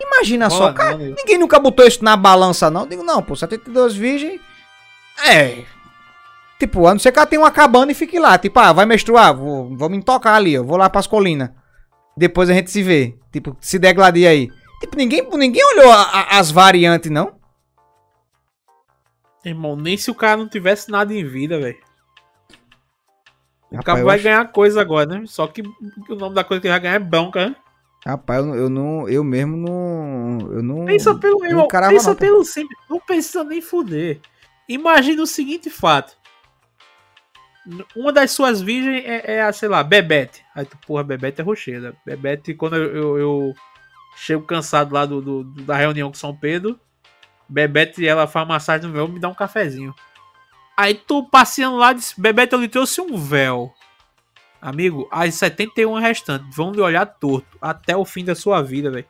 Imagina 0.00 0.48
só, 0.48 0.58
Rola 0.58 0.72
cara, 0.74 0.90
não, 0.92 0.98
né? 0.98 1.14
ninguém 1.16 1.38
nunca 1.38 1.58
botou 1.58 1.86
isso 1.86 2.02
na 2.04 2.16
balança, 2.16 2.70
não. 2.70 2.86
Digo, 2.86 3.02
não, 3.02 3.22
pô, 3.22 3.36
72 3.36 3.94
virgem. 3.94 4.40
É. 5.24 5.64
Tipo, 6.58 6.86
a 6.88 6.92
não 6.92 6.98
ser 6.98 7.12
que 7.12 7.18
ela 7.18 7.26
tenha 7.26 7.40
uma 7.40 7.50
cabana 7.52 7.92
e 7.92 7.94
fique 7.94 8.18
lá. 8.18 8.36
Tipo, 8.36 8.58
ah, 8.58 8.72
vai 8.72 8.84
menstruar, 8.84 9.34
vou, 9.34 9.76
vou 9.76 9.88
me 9.88 10.02
tocar 10.02 10.34
ali, 10.34 10.54
eu 10.54 10.64
vou 10.64 10.76
lá 10.76 10.90
pras 10.90 11.06
colinas. 11.06 11.50
Depois 12.16 12.50
a 12.50 12.52
gente 12.54 12.70
se 12.70 12.82
vê. 12.82 13.16
Tipo, 13.32 13.56
se 13.60 13.78
degladia 13.78 14.30
aí. 14.30 14.50
Tipo, 14.80 14.96
ninguém, 14.96 15.28
ninguém 15.34 15.64
olhou 15.64 15.90
a- 15.92 16.02
a- 16.02 16.38
as 16.38 16.50
variantes, 16.50 17.10
não? 17.10 17.38
Irmão, 19.44 19.76
nem 19.76 19.96
se 19.96 20.10
o 20.10 20.14
cara 20.14 20.36
não 20.36 20.48
tivesse 20.48 20.90
nada 20.90 21.14
em 21.14 21.24
vida, 21.24 21.58
velho. 21.60 21.78
O 23.70 23.76
Rapaz, 23.76 23.84
cara 23.84 24.04
vai 24.04 24.14
acho- 24.16 24.24
ganhar 24.24 24.52
coisa 24.52 24.80
agora, 24.80 25.06
né? 25.06 25.22
Só 25.26 25.46
que 25.46 25.62
o 25.62 26.14
nome 26.14 26.34
da 26.34 26.42
coisa 26.42 26.60
que 26.60 26.66
ele 26.66 26.72
vai 26.72 26.80
ganhar 26.80 26.94
é 26.94 26.98
bronca, 26.98 27.48
né? 27.50 27.56
Rapaz, 28.04 28.40
eu, 28.40 28.46
não- 28.46 28.54
eu 28.56 28.68
não. 28.70 29.08
Eu 29.08 29.24
mesmo 29.24 29.56
não. 29.56 30.38
Eu 30.52 30.62
não. 30.62 30.84
Pensa 30.86 31.14
pelo, 31.14 31.38
não 31.40 31.46
irmão, 31.46 31.68
pensa 31.68 32.10
não, 32.10 32.16
pelo 32.16 32.44
simples. 32.44 32.78
Não 32.88 32.98
precisa 32.98 33.44
nem 33.44 33.60
fuder. 33.60 34.20
Imagina 34.68 35.22
o 35.22 35.26
seguinte 35.26 35.70
fato. 35.70 36.16
Uma 37.94 38.12
das 38.12 38.30
suas 38.30 38.60
virgens 38.62 39.04
é, 39.04 39.36
é 39.36 39.42
a, 39.42 39.52
sei 39.52 39.68
lá, 39.68 39.82
Bebete. 39.82 40.42
Aí 40.54 40.64
tu, 40.64 40.76
porra, 40.86 41.04
Bebete 41.04 41.40
é 41.40 41.44
rocheira. 41.44 41.94
Bebete, 42.04 42.54
quando 42.54 42.76
eu, 42.76 42.96
eu, 42.96 43.18
eu 43.18 43.54
chego 44.16 44.44
cansado 44.44 44.94
lá 44.94 45.04
do, 45.04 45.20
do- 45.20 45.44
da 45.62 45.76
reunião 45.76 46.08
com 46.08 46.14
São 46.16 46.34
Pedro, 46.34 46.78
Bebete, 47.48 48.06
ela 48.06 48.26
faz 48.26 48.46
massagem 48.48 48.86
no 48.86 48.92
véu, 48.92 49.08
me 49.08 49.20
dá 49.20 49.28
um 49.28 49.34
cafezinho. 49.34 49.94
Aí 50.76 50.94
tu 50.94 51.24
passeando 51.28 51.76
lá, 51.76 51.92
diz, 51.92 52.14
Bebete, 52.16 52.52
eu 52.54 52.60
lhe 52.60 52.68
trouxe 52.68 53.00
um 53.00 53.16
véu. 53.18 53.72
Amigo, 54.60 55.08
as 55.10 55.34
71 55.34 55.94
restantes 56.00 56.54
vão 56.56 56.72
lhe 56.72 56.80
olhar 56.80 57.06
torto 57.06 57.56
até 57.60 57.96
o 57.96 58.04
fim 58.04 58.24
da 58.24 58.34
sua 58.34 58.60
vida, 58.62 58.90
velho. 58.90 59.06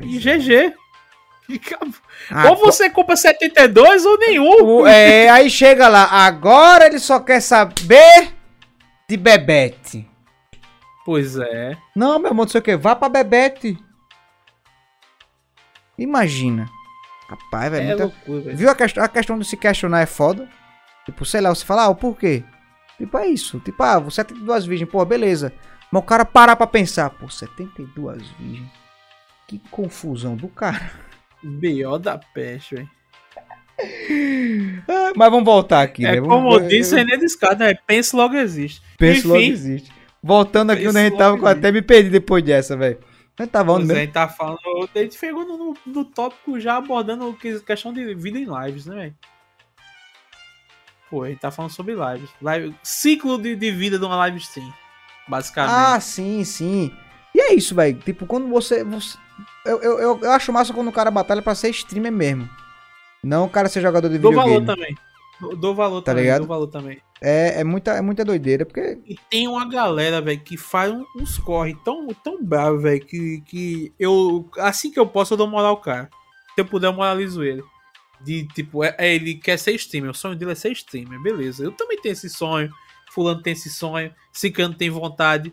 E 0.00 0.16
é. 0.16 0.20
GG. 0.38 0.74
Ah, 2.30 2.50
ou 2.50 2.56
você 2.56 2.88
compra 2.88 3.16
72 3.16 4.06
ou 4.06 4.18
nenhum. 4.18 4.64
O- 4.64 4.86
é, 4.86 5.28
aí 5.28 5.50
chega 5.50 5.88
lá, 5.88 6.04
agora 6.04 6.86
ele 6.86 6.98
só 6.98 7.20
quer 7.20 7.40
saber 7.40 8.32
de 9.08 9.16
Bebete. 9.16 10.08
Pois 11.04 11.36
é. 11.36 11.76
Não, 11.94 12.18
meu 12.18 12.30
irmão, 12.30 12.44
não 12.46 12.50
sei 12.50 12.60
o 12.60 12.62
que, 12.62 12.76
vá 12.76 12.96
pra 12.96 13.10
Bebete. 13.10 13.78
Imagina. 15.98 16.68
Rapaz, 17.28 17.70
velho. 17.70 17.82
É 17.84 17.86
muita- 17.88 18.04
loucura. 18.04 18.54
Viu 18.54 18.70
a 18.70 18.74
questão, 18.74 19.04
a 19.04 19.08
questão 19.08 19.38
de 19.38 19.44
se 19.44 19.56
questionar 19.56 20.00
é 20.00 20.06
foda. 20.06 20.48
Tipo, 21.04 21.24
sei 21.24 21.40
lá, 21.40 21.50
você 21.50 21.64
fala, 21.64 21.84
ah, 21.84 21.88
o 21.88 21.94
porquê? 21.94 22.42
Tipo, 22.98 23.18
é 23.18 23.26
isso. 23.26 23.60
Tipo, 23.60 23.82
ah, 23.82 23.98
você 23.98 24.16
72 24.22 24.64
virgens, 24.64 24.88
pô, 24.90 25.04
beleza. 25.04 25.52
Mas 25.90 26.02
o 26.02 26.06
cara 26.06 26.24
parar 26.24 26.56
pra 26.56 26.66
pensar, 26.66 27.10
pô, 27.10 27.28
72 27.28 28.26
virgens. 28.38 28.70
Que 29.46 29.58
confusão 29.70 30.34
do 30.36 30.48
cara. 30.48 30.90
B.O. 31.44 31.98
da 31.98 32.18
peste, 32.18 32.74
velho. 32.76 32.90
Ah, 34.88 35.12
Mas 35.16 35.30
vamos 35.30 35.44
voltar 35.44 35.82
aqui, 35.82 36.06
É 36.06 36.12
né? 36.12 36.20
como 36.20 36.50
Vamos- 36.50 36.68
disse 36.68 36.94
René 36.94 37.16
Descartes, 37.16 37.58
né? 37.58 37.74
Pensa 37.86 38.16
logo 38.16 38.34
existe. 38.36 38.82
Penso 38.96 39.28
logo 39.28 39.40
Enfim. 39.40 39.52
existe. 39.52 39.92
Voltando 40.22 40.70
aqui 40.70 40.86
onde 40.88 40.98
a 40.98 41.02
gente 41.02 41.12
logo 41.12 41.18
tava, 41.22 41.36
eu 41.36 41.42
existe. 41.44 41.58
até 41.58 41.72
me 41.72 41.82
perdi 41.82 42.10
depois 42.10 42.42
dessa, 42.42 42.76
velho. 42.76 42.98
Mas 43.38 43.48
tava 43.48 43.72
onde 43.72 43.86
Pois 43.86 43.96
é, 43.98 44.00
a 44.00 44.04
gente 44.04 44.12
tá 44.14 44.28
falando. 44.28 44.58
A 44.94 44.98
gente 45.00 45.18
chegou 45.18 45.44
no, 45.44 45.56
no, 45.58 45.74
no 45.86 46.04
tópico 46.04 46.58
já 46.60 46.76
abordando 46.76 47.34
que- 47.34 47.60
questão 47.60 47.92
de 47.92 48.14
vida 48.14 48.38
em 48.38 48.46
lives, 48.46 48.86
né, 48.86 48.94
velho? 48.94 49.14
Pô, 51.10 51.24
a 51.24 51.28
gente 51.28 51.40
tá 51.40 51.50
falando 51.50 51.70
sobre 51.72 51.94
lives. 51.94 52.30
Live, 52.40 52.74
ciclo 52.82 53.36
de, 53.38 53.54
de 53.56 53.70
vida 53.70 53.98
de 53.98 54.04
uma 54.04 54.16
live 54.16 54.38
stream. 54.38 54.72
Basicamente. 55.28 55.74
Ah, 55.74 56.00
sim, 56.00 56.44
sim. 56.44 56.92
E 57.34 57.40
é 57.40 57.54
isso, 57.54 57.74
velho. 57.74 57.98
Tipo, 57.98 58.24
quando 58.26 58.48
você. 58.48 58.84
você- 58.84 59.18
Eu, 59.64 59.80
eu, 59.82 59.98
eu, 59.98 60.20
eu 60.22 60.30
acho 60.32 60.52
massa 60.52 60.72
quando 60.74 60.88
o 60.88 60.92
cara 60.92 61.10
batalha 61.10 61.40
pra 61.42 61.54
ser 61.54 61.70
streamer 61.70 62.12
mesmo. 62.12 62.48
Não 63.22 63.46
o 63.46 63.48
cara 63.50 63.68
ser 63.68 63.80
jogador 63.80 64.08
de 64.08 64.18
dou 64.18 64.30
videogame. 64.30 64.64
valor 64.66 64.76
também. 64.76 64.94
Dou, 65.40 65.56
dou 65.56 65.74
valor 65.74 66.02
Tá 66.02 66.12
também. 66.12 66.24
ligado? 66.24 66.40
Dou 66.40 66.48
valor 66.48 66.66
também. 66.68 67.00
É, 67.20 67.60
é, 67.60 67.64
muita, 67.64 67.92
é 67.92 68.00
muita 68.02 68.24
doideira, 68.24 68.66
porque. 68.66 68.98
E 69.06 69.16
tem 69.30 69.48
uma 69.48 69.66
galera, 69.68 70.20
velho, 70.20 70.40
que 70.40 70.56
faz 70.58 70.92
uns 71.16 71.38
corre 71.38 71.74
tão, 71.84 72.06
tão 72.22 72.44
bravo, 72.44 72.80
velho, 72.80 73.00
que, 73.04 73.40
que 73.46 73.92
eu. 73.98 74.48
Assim 74.58 74.90
que 74.90 75.00
eu 75.00 75.06
posso, 75.06 75.32
eu 75.32 75.38
dou 75.38 75.46
moral 75.48 75.70
ao 75.70 75.76
cara. 75.78 76.10
Se 76.54 76.60
eu 76.60 76.66
puder, 76.66 76.88
eu 76.88 76.92
moralizo 76.92 77.42
ele. 77.42 77.64
De 78.20 78.46
tipo, 78.48 78.84
é, 78.84 78.94
é, 78.98 79.14
ele 79.14 79.34
quer 79.36 79.58
ser 79.58 79.72
streamer. 79.72 80.10
O 80.10 80.14
sonho 80.14 80.36
dele 80.36 80.52
é 80.52 80.54
ser 80.54 80.70
streamer, 80.72 81.20
beleza. 81.22 81.64
Eu 81.64 81.72
também 81.72 81.98
tenho 82.00 82.12
esse 82.12 82.28
sonho. 82.28 82.70
Fulano 83.10 83.42
tem 83.42 83.54
esse 83.54 83.70
sonho. 83.70 84.12
Cicano 84.32 84.74
tem 84.74 84.90
vontade. 84.90 85.52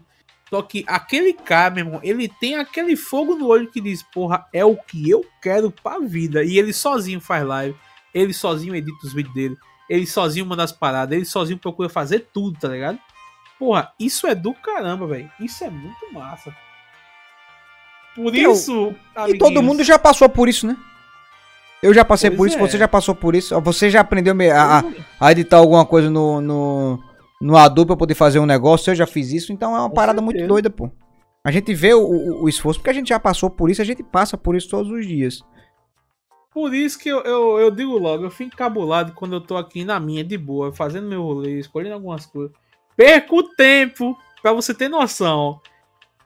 Só 0.52 0.62
que 0.62 0.84
aquele 0.86 1.32
cara, 1.32 1.74
meu 1.74 1.86
irmão, 1.86 2.00
ele 2.04 2.28
tem 2.28 2.56
aquele 2.58 2.98
fogo 2.98 3.36
no 3.36 3.48
olho 3.48 3.72
que 3.72 3.80
diz, 3.80 4.04
porra, 4.04 4.46
é 4.54 4.66
o 4.66 4.76
que 4.76 5.10
eu 5.10 5.26
quero 5.42 5.72
pra 5.72 5.98
vida. 6.00 6.44
E 6.44 6.60
ele 6.60 6.74
sozinho 6.74 7.22
faz 7.22 7.46
live. 7.46 7.76
Ele 8.14 8.34
sozinho 8.34 8.76
edita 8.76 8.98
os 9.06 9.14
vídeos 9.14 9.34
dele. 9.34 9.58
Ele 9.90 10.06
sozinho 10.06 10.46
manda 10.46 10.62
as 10.64 10.72
paradas. 10.74 11.16
Ele 11.16 11.26
sozinho 11.26 11.58
procura 11.58 11.88
fazer 11.88 12.28
tudo, 12.34 12.60
tá 12.60 12.68
ligado? 12.68 13.00
Porra, 13.58 13.94
isso 13.98 14.28
é 14.28 14.36
do 14.36 14.54
caramba, 14.54 15.08
velho. 15.08 15.32
Isso 15.40 15.64
é 15.64 15.70
muito 15.70 16.12
massa. 16.14 16.54
Por 18.16 18.36
Eu- 18.36 18.52
isso. 18.52 18.94
E 19.30 19.38
todo 19.38 19.64
mundo 19.64 19.84
já 19.84 19.98
passou 19.98 20.28
por 20.28 20.50
isso, 20.50 20.68
né? 20.68 20.76
Eu 21.82 21.94
já 21.94 22.04
passei 22.06 22.30
Pois 22.30 22.38
por 22.38 22.48
isso, 22.48 22.58
é. 22.58 22.60
você 22.60 22.78
já 22.78 22.88
passou 22.88 23.16
por 23.16 23.36
isso. 23.36 23.60
Você 23.62 23.90
já 23.90 24.02
aprendeu 24.02 24.36
a, 24.54 24.80
a- 24.80 24.84
a 25.20 25.32
editar 25.32 25.58
alguma 25.58 25.86
coisa 25.86 26.10
no, 26.10 26.40
no, 26.42 27.04
no 27.42 27.58
Adobe 27.58 27.88
pra 27.88 27.98
poder 27.98 28.14
fazer 28.14 28.40
um 28.40 28.46
negócio, 28.46 28.92
eu 28.92 28.96
já 28.96 29.08
fiz 29.08 29.32
isso, 29.34 29.52
então 29.52 29.76
é 29.76 29.80
uma 29.80 29.90
Com 29.90 29.96
parada 29.96 30.20
certeza. 30.20 30.38
muito 30.38 30.48
doida, 30.48 30.70
pô. 30.70 30.90
A 31.44 31.52
gente 31.52 31.74
vê 31.74 31.94
o, 31.94 32.02
o- 32.02 32.44
o 32.44 32.50
esforço, 32.50 32.80
porque 32.80 32.92
a 32.92 32.94
gente 32.94 33.10
já 33.10 33.20
passou 33.20 33.50
por 33.50 33.70
isso, 33.70 33.82
a 33.82 33.86
gente 33.86 34.04
passa 34.04 34.38
por 34.38 34.56
isso 34.56 34.70
todos 34.70 34.92
os 34.92 35.06
dias. 35.08 35.42
Por 36.54 36.74
isso 36.74 37.00
que 37.00 37.10
eu, 37.10 37.22
eu, 37.22 37.60
eu 37.60 37.72
digo 37.72 37.98
logo, 37.98 38.24
eu 38.26 38.30
fico 38.32 38.54
encabulado 38.54 39.14
quando 39.14 39.34
eu 39.36 39.42
tô 39.42 39.56
aqui 39.58 39.84
na 39.86 40.00
minha, 40.00 40.24
de 40.24 40.38
boa, 40.38 40.72
fazendo 40.74 41.08
meu 41.08 41.24
rolê, 41.24 41.60
escolhendo 41.60 41.96
algumas 41.96 42.26
coisas. 42.26 42.52
Perco 42.96 43.42
tempo, 43.56 44.18
pra 44.42 44.52
você 44.54 44.74
ter 44.74 44.90
noção. 44.90 45.60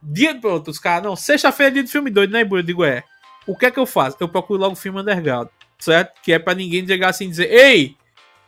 Dia 0.02 0.36
pronto, 0.40 0.70
os 0.72 0.80
caras, 0.80 1.04
não, 1.04 1.16
sexta-feira 1.16 1.70
é 1.70 1.74
dia 1.76 1.84
de 1.84 1.92
filme 1.92 2.10
doido, 2.10 2.32
né, 2.32 2.42
Ibu? 2.42 2.58
Eu 2.58 2.64
digo, 2.64 2.84
é. 2.84 3.04
O 3.48 3.56
que 3.56 3.68
é 3.68 3.72
que 3.72 3.80
eu 3.80 3.86
faço? 3.86 4.18
Eu 4.20 4.28
procuro 4.28 4.60
logo 4.60 4.76
filme 4.76 5.00
underground, 5.00 5.48
certo? 5.80 6.20
Que 6.24 6.34
é 6.34 6.40
pra 6.40 6.56
ninguém 6.56 6.86
chegar 6.86 7.10
assim 7.10 7.26
e 7.26 7.30
dizer, 7.30 7.52
ei, 7.52 7.96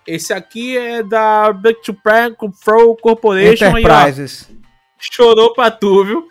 esse 0.07 0.33
aqui 0.33 0.77
é 0.77 1.03
da 1.03 1.51
Back 1.51 1.83
to 1.83 1.93
Prank 1.93 2.37
Control 2.37 2.95
Corporation 2.95 3.65
aí, 3.65 3.73
ó, 3.73 3.77
Enterprises. 3.79 4.49
chorou 4.97 5.53
pra 5.53 5.69
tu, 5.69 6.03
viu? 6.05 6.27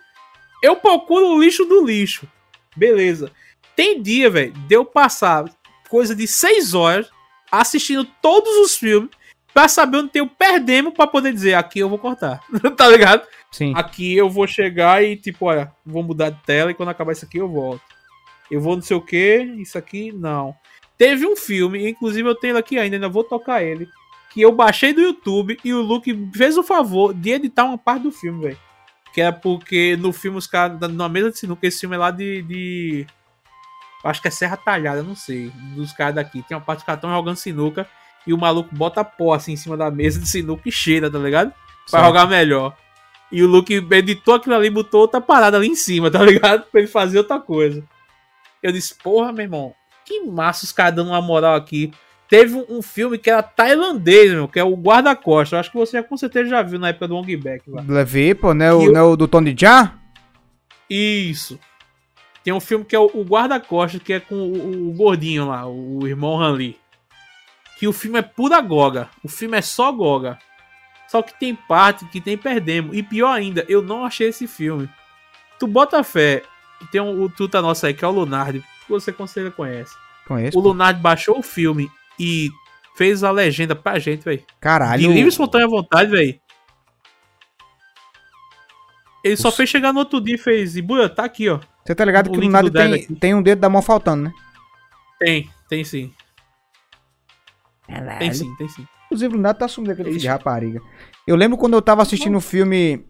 Eu 0.63 0.75
procuro 0.75 1.27
o 1.27 1.39
lixo 1.39 1.63
do 1.63 1.85
lixo. 1.85 2.27
Beleza. 2.75 3.31
Tem 3.75 4.01
dia, 4.01 4.29
velho, 4.29 4.53
de 4.53 4.75
eu 4.75 4.83
passar 4.83 5.45
coisa 5.87 6.15
de 6.15 6.27
6 6.27 6.73
horas 6.73 7.09
assistindo 7.51 8.03
todos 8.21 8.51
os 8.57 8.75
filmes 8.75 9.11
pra 9.53 9.67
saber 9.67 9.97
onde 9.97 10.09
tem 10.09 10.21
o 10.21 10.27
perdemos 10.27 10.93
pra 10.93 11.07
poder 11.07 11.31
dizer 11.31 11.53
aqui 11.53 11.79
eu 11.79 11.89
vou 11.89 11.99
cortar. 11.99 12.41
tá 12.75 12.87
ligado? 12.87 13.25
Sim. 13.51 13.73
Aqui 13.75 14.15
eu 14.15 14.29
vou 14.29 14.45
chegar 14.45 15.03
e 15.03 15.15
tipo, 15.15 15.45
olha, 15.45 15.71
vou 15.85 16.03
mudar 16.03 16.31
de 16.31 16.41
tela 16.43 16.71
e 16.71 16.73
quando 16.73 16.89
acabar 16.89 17.11
isso 17.11 17.25
aqui 17.25 17.37
eu 17.37 17.47
volto. 17.47 17.81
Eu 18.49 18.61
vou 18.61 18.75
não 18.75 18.81
sei 18.81 18.97
o 18.97 19.01
que, 19.01 19.37
isso 19.57 19.77
aqui 19.77 20.11
não. 20.11 20.55
Teve 20.97 21.27
um 21.27 21.35
filme, 21.35 21.87
inclusive 21.89 22.27
eu 22.27 22.35
tenho 22.35 22.57
aqui 22.57 22.77
ainda, 22.79 22.95
ainda 22.95 23.09
vou 23.09 23.23
tocar 23.23 23.63
ele, 23.63 23.87
que 24.31 24.41
eu 24.41 24.51
baixei 24.51 24.93
do 24.93 25.01
YouTube 25.01 25.59
e 25.63 25.73
o 25.73 25.81
Luke 25.81 26.29
fez 26.35 26.57
o 26.57 26.63
favor 26.63 27.13
de 27.13 27.31
editar 27.31 27.65
uma 27.65 27.77
parte 27.77 28.03
do 28.03 28.11
filme, 28.11 28.43
velho. 28.43 28.57
Que 29.13 29.21
é 29.21 29.31
porque 29.31 29.95
no 29.97 30.11
filme 30.11 30.37
os 30.37 30.47
caras, 30.47 30.79
na 30.91 31.07
mesa 31.09 31.31
de 31.31 31.39
sinuca, 31.39 31.65
esse 31.67 31.79
filme 31.79 31.95
é 31.95 31.99
lá 31.99 32.11
de. 32.11 32.41
de 32.43 33.07
acho 34.03 34.21
que 34.21 34.27
é 34.27 34.31
Serra 34.31 34.57
Talhada, 34.57 35.01
não 35.03 35.15
sei. 35.15 35.51
Dos 35.75 35.91
caras 35.91 36.15
daqui. 36.15 36.43
Tem 36.43 36.55
uma 36.55 36.63
parte 36.63 36.81
que 36.81 36.85
caras 36.85 36.99
estão 36.99 37.11
jogando 37.11 37.35
sinuca 37.35 37.87
e 38.25 38.33
o 38.33 38.37
maluco 38.37 38.75
bota 38.75 39.03
pó 39.03 39.33
assim 39.33 39.53
em 39.53 39.57
cima 39.57 39.75
da 39.77 39.89
mesa 39.89 40.19
de 40.19 40.29
sinuca 40.29 40.63
e 40.67 40.71
cheira, 40.71 41.09
tá 41.09 41.17
ligado? 41.17 41.51
Pra 41.89 41.99
Certo. 41.99 42.05
jogar 42.05 42.27
melhor. 42.27 42.75
E 43.31 43.41
o 43.41 43.47
Luke 43.47 43.73
editou 43.73 44.35
aquilo 44.35 44.55
ali 44.55 44.67
e 44.67 44.71
botou 44.71 45.01
outra 45.01 45.19
parada 45.19 45.57
ali 45.57 45.67
em 45.67 45.75
cima, 45.75 46.11
tá 46.11 46.21
ligado? 46.21 46.65
Pra 46.71 46.81
ele 46.81 46.87
fazer 46.87 47.17
outra 47.17 47.39
coisa. 47.39 47.83
Eu 48.61 48.71
disse, 48.71 48.95
porra, 48.95 49.31
meu 49.31 49.43
irmão, 49.43 49.73
que 50.07 50.21
massa 50.21 50.63
os 50.63 50.71
caras 50.71 50.95
dando 50.95 51.09
uma 51.09 51.21
moral 51.21 51.55
aqui. 51.55 51.91
Teve 52.29 52.55
um, 52.55 52.77
um 52.77 52.81
filme 52.81 53.17
que 53.17 53.29
era 53.29 53.43
tailandês, 53.43 54.31
meu, 54.31 54.47
que 54.47 54.59
é 54.59 54.63
o 54.63 54.75
Guarda-Costas. 54.75 55.51
Eu 55.53 55.59
acho 55.59 55.71
que 55.71 55.77
você 55.77 56.01
com 56.01 56.15
certeza 56.17 56.49
já 56.49 56.61
viu 56.61 56.79
na 56.79 56.89
época 56.89 57.07
do 57.07 57.15
Wong 57.15 57.37
Back. 57.37 57.63
Levei, 57.87 58.33
pô, 58.33 58.53
né? 58.53 58.73
O, 58.73 58.83
eu- 58.83 58.91
né, 58.93 59.01
o 59.01 59.15
do 59.15 59.27
Tony 59.27 59.55
Jaa? 59.57 59.93
Isso. 60.89 61.59
Tem 62.43 62.53
um 62.53 62.59
filme 62.59 62.85
que 62.85 62.95
é 62.95 62.99
o, 62.99 63.09
o 63.13 63.23
Guarda-Costas, 63.23 64.01
que 64.01 64.13
é 64.13 64.19
com 64.19 64.35
o, 64.35 64.89
o 64.89 64.93
gordinho 64.93 65.47
lá, 65.47 65.67
o, 65.67 66.07
irmão 66.07 66.41
Han 66.41 66.51
Lee. 66.53 66.77
Que 67.77 67.87
o 67.87 67.93
filme 67.93 68.19
é 68.19 68.21
pura 68.21 68.59
goga. 68.61 69.09
O 69.23 69.27
filme 69.27 69.57
é 69.57 69.61
só 69.61 69.91
goga. 69.91 70.37
Só 71.09 71.21
que 71.21 71.37
tem 71.37 71.55
parte 71.55 72.05
que 72.05 72.19
tem 72.19 72.37
perdemos. 72.37 72.95
E 72.95 73.03
pior 73.03 73.31
ainda, 73.31 73.65
eu 73.69 73.81
não 73.81 74.03
achei 74.05 74.29
esse 74.29 74.47
filme. 74.47 74.89
Tu 75.59 75.67
bota 75.67 76.03
fé. 76.03 76.43
Tem 76.91 76.99
um, 77.01 77.21
o 77.23 77.29
tuta 77.29 77.61
nosso 77.61 77.85
aí, 77.85 77.93
que 77.93 78.03
é 78.03 78.07
o 78.07 78.11
Lunardi. 78.11 78.63
Que 78.87 78.91
você 78.91 79.11
com 79.11 79.27
certeza 79.27 79.53
conhece. 79.53 79.93
Conheço. 80.25 80.57
O 80.57 80.61
Lunardi 80.61 81.01
baixou 81.01 81.37
o 81.37 81.43
filme 81.43 81.91
e 82.17 82.49
fez 82.95 83.23
a 83.23 83.29
legenda 83.29 83.75
pra 83.75 83.99
gente, 83.99 84.23
velho. 84.23 84.39
De 84.39 84.45
Caralho. 84.59 85.01
livre 85.01 85.25
e 85.25 85.27
espontânea 85.27 85.67
vontade, 85.67 86.09
velho. 86.09 86.39
Ele 89.23 89.35
só 89.35 89.51
fez 89.51 89.69
chegar 89.69 89.91
no 89.91 89.99
outro 89.99 90.21
dia 90.21 90.35
e 90.35 90.37
fez. 90.37 90.77
E 90.77 90.81
Buia, 90.81 91.09
tá 91.09 91.25
aqui, 91.25 91.49
ó. 91.49 91.59
Você 91.85 91.93
tá 91.93 92.05
ligado 92.05 92.27
o 92.27 92.31
que 92.31 92.39
do 92.39 92.69
Dev 92.69 92.71
tem, 92.71 92.93
aqui. 92.93 93.15
tem 93.15 93.35
um 93.35 93.41
dedo 93.41 93.59
da 93.59 93.69
mão 93.69 93.81
faltando, 93.81 94.23
né? 94.23 94.33
Tem, 95.19 95.49
tem 95.69 95.83
sim. 95.83 96.13
Tem 98.19 98.33
sim, 98.33 98.55
tem 98.55 98.67
sim. 98.67 98.87
Inclusive, 99.05 99.35
o 99.35 99.39
Nato 99.39 99.59
tá 99.59 99.67
sumindo 99.67 99.93
aquele 99.93 100.09
filho 100.09 100.21
de 100.21 100.27
rapariga. 100.27 100.81
Eu 101.25 101.35
lembro 101.35 101.57
quando 101.57 101.73
eu 101.73 101.81
tava 101.81 102.01
assistindo 102.01 102.37
o 102.37 102.41
filme. 102.41 103.05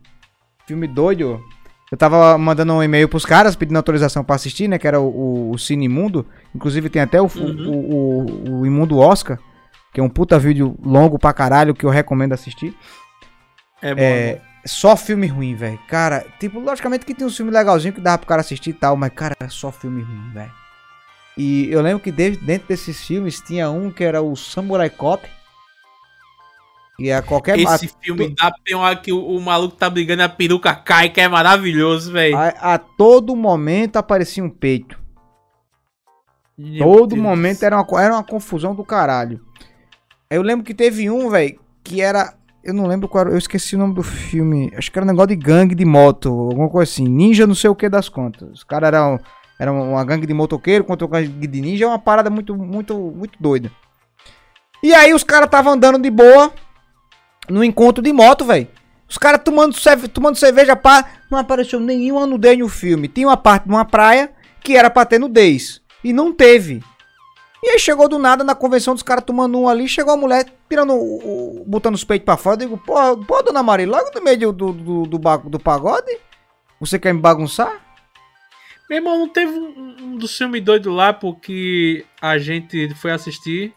Filme 0.67 0.87
doido. 0.87 1.43
Eu 1.91 1.97
tava 1.97 2.37
mandando 2.37 2.73
um 2.73 2.83
e-mail 2.83 3.07
pros 3.07 3.25
caras 3.25 3.55
pedindo 3.55 3.77
autorização 3.77 4.23
pra 4.23 4.35
assistir, 4.35 4.67
né? 4.67 4.77
Que 4.77 4.87
era 4.87 4.99
o, 4.99 5.07
o, 5.07 5.51
o 5.51 5.57
Cine 5.57 5.85
Imundo. 5.85 6.25
Inclusive 6.53 6.89
tem 6.89 7.01
até 7.01 7.21
o, 7.21 7.25
Uhum. 7.33 7.69
o, 7.69 8.59
o, 8.61 8.65
Imundo 8.65 8.97
Oscar. 8.97 9.39
Que 9.93 10.01
é 10.01 10.03
um 10.03 10.09
puta 10.09 10.37
vídeo 10.37 10.77
longo 10.83 11.17
pra 11.17 11.31
caralho 11.33 11.73
que 11.73 11.85
eu 11.85 11.89
recomendo 11.89 12.33
assistir. 12.33 12.75
É 13.81 13.95
bom. 13.95 14.01
É, 14.01 14.29
é 14.29 14.35
bom. 14.35 14.41
só 14.65 14.97
filme 14.97 15.27
ruim, 15.27 15.55
velho. 15.55 15.79
Cara, 15.87 16.25
tipo, 16.39 16.59
logicamente 16.59 17.05
que 17.05 17.13
tem 17.15 17.25
uns 17.25 17.37
filmes 17.37 17.53
legalzinhos 17.55 17.95
que 17.95 18.01
dava 18.01 18.17
pro 18.17 18.27
cara 18.27 18.41
assistir 18.41 18.71
e 18.71 18.73
tal, 18.73 18.97
mas, 18.97 19.11
cara, 19.13 19.35
é 19.39 19.47
só 19.47 19.71
filme 19.71 20.01
ruim, 20.01 20.29
velho. 20.33 20.51
E 21.37 21.69
eu 21.71 21.81
lembro 21.81 21.99
que 22.01 22.11
de- 22.11 22.35
dentro 22.37 22.67
desses 22.67 23.05
filmes 23.05 23.39
tinha 23.39 23.69
um 23.69 23.89
que 23.91 24.03
era 24.03 24.21
o 24.21 24.35
Samurai 24.35 24.89
Cop. 24.89 25.25
E 26.99 27.11
a 27.11 27.21
qualquer 27.21 27.59
Esse 27.59 27.89
filme 28.01 28.33
dá 28.35 28.51
pra 28.51 28.77
hora 28.77 28.95
que 28.95 29.13
o, 29.13 29.23
o 29.23 29.39
maluco 29.39 29.75
tá 29.75 29.87
brigando 29.89 30.23
e 30.23 30.25
a 30.25 30.29
peruca 30.29 30.73
cai, 30.73 31.09
que 31.09 31.21
é 31.21 31.27
maravilhoso, 31.27 32.11
velho. 32.11 32.35
a, 32.35 32.47
a 32.73 32.77
todo 32.77 33.35
momento 33.35 33.97
aparecia 33.97 34.43
um 34.43 34.49
peito. 34.49 34.97
Meu 36.57 36.85
Todo 36.85 37.09
Deus. 37.09 37.21
momento 37.21 37.61
era 37.61 37.79
uma, 37.79 38.01
era 38.01 38.13
uma 38.15 38.23
confusão 38.23 38.73
do 38.73 38.83
caralho. 38.83 39.39
Eu 40.29 40.41
lembro 40.41 40.65
que 40.65 40.73
teve 40.73 41.09
um, 41.09 41.29
velho, 41.29 41.59
que 41.83 42.01
era. 42.01 42.33
Eu 42.63 42.73
não 42.73 42.87
lembro 42.87 43.07
qual 43.07 43.25
era. 43.25 43.29
Eu 43.33 43.37
esqueci 43.37 43.75
o 43.75 43.79
nome 43.79 43.93
do 43.93 44.01
filme. 44.01 44.71
Acho 44.75 44.91
que 44.91 44.97
era 44.97 45.05
um 45.05 45.07
negócio 45.07 45.27
de 45.27 45.35
gangue 45.35 45.75
de 45.75 45.85
moto. 45.85 46.29
Alguma 46.29 46.67
coisa 46.67 46.91
assim. 46.91 47.07
Ninja 47.07 47.45
não 47.45 47.53
sei 47.53 47.69
o 47.69 47.75
que 47.75 47.87
das 47.87 48.09
contas. 48.09 48.49
Os 48.49 48.63
caras 48.63 48.87
eram. 48.87 49.19
Era 49.59 49.71
uma 49.71 50.03
gangue 50.03 50.25
de 50.25 50.33
motoqueiro 50.33 50.83
contra 50.83 51.05
uma 51.05 51.21
gangue 51.21 51.47
de 51.47 51.61
ninja. 51.61 51.85
É 51.85 51.87
uma 51.87 51.99
parada 51.99 52.29
muito, 52.29 52.55
muito, 52.55 52.95
muito 52.95 53.37
doida. 53.39 53.71
E 54.83 54.93
aí 54.95 55.13
os 55.13 55.23
caras 55.23 55.45
estavam 55.45 55.73
andando 55.73 55.99
de 55.99 56.09
boa. 56.09 56.51
No 57.49 57.63
encontro 57.63 58.03
de 58.03 58.11
moto, 58.11 58.45
velho. 58.45 58.67
Os 59.09 59.17
caras 59.17 59.41
tomando, 59.43 59.73
tomando 60.13 60.35
cerveja, 60.35 60.75
pá. 60.75 61.09
Não 61.31 61.37
apareceu 61.39 61.79
nenhuma 61.79 62.25
nudez 62.27 62.57
no 62.57 62.67
filme. 62.67 63.07
Tinha 63.07 63.27
uma 63.27 63.37
parte 63.37 63.63
de 63.63 63.69
uma 63.69 63.85
praia 63.85 64.31
que 64.61 64.75
era 64.75 64.89
pra 64.89 65.05
ter 65.05 65.19
nudez. 65.19 65.81
E 66.03 66.11
não 66.11 66.33
teve. 66.33 66.83
E 67.63 67.69
aí 67.69 67.79
chegou 67.79 68.07
do 68.07 68.19
nada 68.19 68.43
na 68.43 68.53
convenção 68.53 68.93
dos 68.93 69.01
caras 69.03 69.23
tomando 69.25 69.57
um 69.59 69.67
ali, 69.67 69.87
chegou 69.87 70.13
a 70.13 70.17
mulher 70.17 70.45
tirando 70.69 70.93
o, 70.93 71.63
botando 71.65 71.95
os 71.95 72.03
peitos 72.03 72.25
pra 72.25 72.37
fora. 72.37 72.55
Eu 72.55 72.59
digo, 72.59 72.77
pô, 72.77 72.95
pô, 73.25 73.41
dona 73.41 73.63
Maria, 73.63 73.87
logo 73.87 74.11
no 74.13 74.21
meio 74.21 74.51
do, 74.51 74.71
do, 74.71 75.03
do, 75.03 75.17
ba- 75.19 75.37
do 75.37 75.59
pagode? 75.59 76.17
Você 76.79 76.99
quer 76.99 77.13
me 77.13 77.19
bagunçar? 77.19 77.71
Meu 78.89 78.99
irmão, 78.99 79.17
não 79.19 79.27
teve 79.27 79.51
um, 79.51 79.95
um 80.01 80.17
dos 80.17 80.37
filmes 80.37 80.63
doidos 80.63 80.93
lá 80.93 81.11
porque 81.11 82.05
a 82.21 82.37
gente 82.37 82.93
foi 82.95 83.11
assistir, 83.11 83.73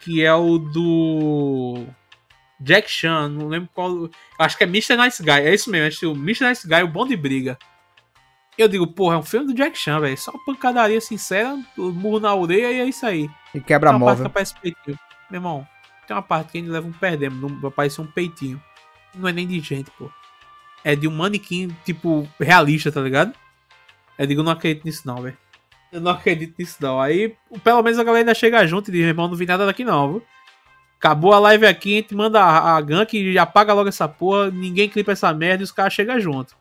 que 0.00 0.22
é 0.24 0.32
o 0.32 0.56
do 0.58 1.84
Jack 2.60 2.90
Chan, 2.90 3.28
não 3.28 3.48
lembro 3.48 3.68
qual. 3.74 4.08
Acho 4.38 4.56
que 4.56 4.64
é 4.64 4.66
Mr. 4.66 4.96
Nice 4.96 5.22
Guy, 5.22 5.30
é 5.30 5.54
isso 5.54 5.70
mesmo, 5.70 5.88
acho 5.88 6.00
que 6.00 6.06
o 6.06 6.12
Mr. 6.12 6.48
Nice 6.48 6.66
Guy, 6.66 6.82
o 6.82 6.88
bom 6.88 7.06
de 7.06 7.16
briga. 7.16 7.58
Eu 8.56 8.68
digo, 8.68 8.86
porra, 8.86 9.16
é 9.16 9.18
um 9.18 9.22
filme 9.22 9.48
do 9.48 9.54
Jack 9.54 9.76
Chan, 9.76 10.00
velho. 10.00 10.16
Só 10.16 10.32
pancadaria 10.46 11.00
sincera, 11.00 11.58
murro 11.76 12.20
na 12.20 12.32
orelha 12.34 12.70
e 12.70 12.80
é 12.80 12.84
isso 12.84 13.04
aí. 13.04 13.28
E 13.52 13.60
quebra 13.60 13.90
tem 13.90 13.96
uma 13.98 14.06
parte 14.06 14.22
que 14.22 14.28
móvel. 14.28 14.54
peitinho. 14.62 14.98
Meu 15.28 15.38
irmão, 15.38 15.66
tem 16.06 16.14
uma 16.16 16.22
parte 16.22 16.52
que 16.52 16.58
a 16.58 16.60
gente 16.60 16.70
leva 16.70 16.86
um 16.86 16.92
perdemos, 16.92 17.52
não 17.52 17.68
aparece 17.68 18.00
um 18.00 18.06
peitinho. 18.06 18.62
Não 19.14 19.28
é 19.28 19.32
nem 19.32 19.46
de 19.46 19.58
gente, 19.60 19.90
pô. 19.92 20.08
É 20.84 20.94
de 20.94 21.08
um 21.08 21.10
manequim, 21.10 21.74
tipo, 21.84 22.28
realista, 22.38 22.92
tá 22.92 23.00
ligado? 23.00 23.32
Eu 24.18 24.26
digo, 24.26 24.42
não 24.42 24.52
acredito 24.52 24.84
nisso 24.84 25.02
não, 25.04 25.16
velho. 25.16 25.36
Eu 25.90 26.00
não 26.00 26.12
acredito 26.12 26.54
nisso 26.58 26.76
não. 26.80 27.00
Aí, 27.00 27.36
pelo 27.62 27.82
menos 27.82 27.98
a 27.98 28.04
galera 28.04 28.22
ainda 28.22 28.34
chega 28.34 28.66
junto 28.66 28.90
e 28.90 28.92
diz, 28.92 29.02
irmão, 29.02 29.28
não 29.28 29.36
vi 29.36 29.46
nada 29.46 29.66
daqui 29.66 29.84
não, 29.84 30.12
viu? 30.12 30.22
Acabou 31.04 31.34
a 31.34 31.38
live 31.38 31.66
aqui, 31.66 31.92
a 31.92 32.00
gente 32.00 32.14
manda 32.14 32.42
a, 32.42 32.78
a 32.78 32.80
gank 32.80 33.12
e 33.14 33.38
apaga 33.38 33.74
logo 33.74 33.90
essa 33.90 34.08
porra, 34.08 34.50
ninguém 34.50 34.88
clipa 34.88 35.12
essa 35.12 35.34
merda 35.34 35.62
e 35.62 35.64
os 35.64 35.70
caras 35.70 35.92
chegam 35.92 36.18
junto. 36.18 36.56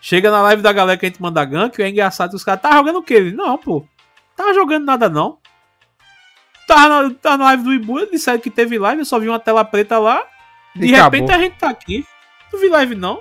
Chega 0.00 0.30
na 0.30 0.40
live 0.40 0.62
da 0.62 0.72
galera 0.72 0.98
que 0.98 1.04
a 1.04 1.08
gente 1.10 1.20
manda 1.20 1.44
gank, 1.44 1.78
e 1.78 1.82
é 1.82 1.88
engraçado 1.90 2.30
que 2.30 2.36
os 2.36 2.42
caras, 2.42 2.62
tá 2.62 2.72
jogando 2.72 3.00
o 3.00 3.02
quê? 3.02 3.12
Ele, 3.12 3.32
não, 3.32 3.58
pô. 3.58 3.86
Tava 4.34 4.54
jogando 4.54 4.86
nada 4.86 5.10
não. 5.10 5.36
Tava 6.66 7.02
na, 7.02 7.14
tava 7.16 7.36
na 7.36 7.44
live 7.44 7.64
do 7.64 7.74
Ibu, 7.74 7.98
eles 7.98 8.12
disseram 8.12 8.38
que 8.38 8.48
teve 8.48 8.78
live, 8.78 9.00
eu 9.00 9.04
só 9.04 9.18
vi 9.18 9.28
uma 9.28 9.38
tela 9.38 9.62
preta 9.62 9.98
lá. 9.98 10.22
De 10.74 10.86
E 10.86 10.92
repente 10.92 11.24
acabou. 11.24 11.34
a 11.34 11.38
gente 11.38 11.58
tá 11.58 11.68
aqui. 11.68 12.02
Não 12.50 12.58
vi 12.58 12.68
live 12.70 12.94
não. 12.94 13.20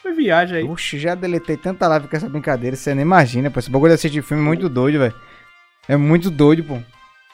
Foi 0.00 0.12
viagem 0.12 0.58
aí. 0.58 0.64
Oxe, 0.64 1.00
já 1.00 1.16
deletei 1.16 1.56
tanta 1.56 1.88
live 1.88 2.06
com 2.06 2.16
essa 2.16 2.28
brincadeira, 2.28 2.76
você 2.76 2.94
nem 2.94 3.02
imagina, 3.02 3.50
pô. 3.50 3.58
Esse 3.58 3.68
bagulho 3.70 3.90
de 3.90 3.94
assistir 3.96 4.22
filme 4.22 4.40
é 4.40 4.46
muito 4.46 4.68
doido, 4.68 5.00
velho. 5.00 5.14
É 5.88 5.96
muito 5.96 6.30
doido, 6.30 6.62
pô. 6.62 6.78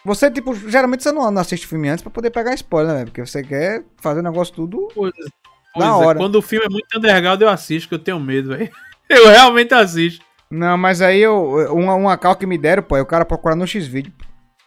Você, 0.04 0.30
tipo, 0.30 0.54
geralmente 0.54 1.02
você 1.02 1.12
não 1.12 1.30
não 1.30 1.40
assiste 1.40 1.66
filme 1.66 1.88
antes 1.88 2.02
pra 2.02 2.10
poder 2.10 2.30
pegar 2.30 2.54
spoiler, 2.54 2.94
né? 2.94 3.04
Porque 3.04 3.24
você 3.24 3.42
quer 3.42 3.84
fazer 3.98 4.20
o 4.20 4.22
negócio 4.22 4.52
tudo 4.52 4.88
Pois, 4.94 5.12
Na 5.16 5.30
pois 5.74 5.86
é, 5.86 6.06
hora. 6.06 6.18
Quando 6.18 6.36
o 6.36 6.42
filme 6.42 6.66
é 6.66 6.68
muito 6.68 6.98
underground, 6.98 7.40
eu 7.40 7.48
assisto, 7.48 7.88
que 7.88 7.94
eu 7.94 7.98
tenho 7.98 8.18
medo, 8.18 8.50
velho. 8.50 8.70
Eu 9.08 9.28
realmente 9.28 9.74
assisto. 9.74 10.24
Não, 10.50 10.78
mas 10.78 11.02
aí 11.02 11.20
eu. 11.20 11.68
Uma, 11.70 11.94
uma 11.94 12.16
cal 12.16 12.34
que 12.34 12.46
me 12.46 12.56
deram, 12.56 12.82
pô, 12.82 12.96
é 12.96 13.02
o 13.02 13.06
cara 13.06 13.26
procurar 13.26 13.54
no 13.54 13.66
X-Video. 13.66 14.10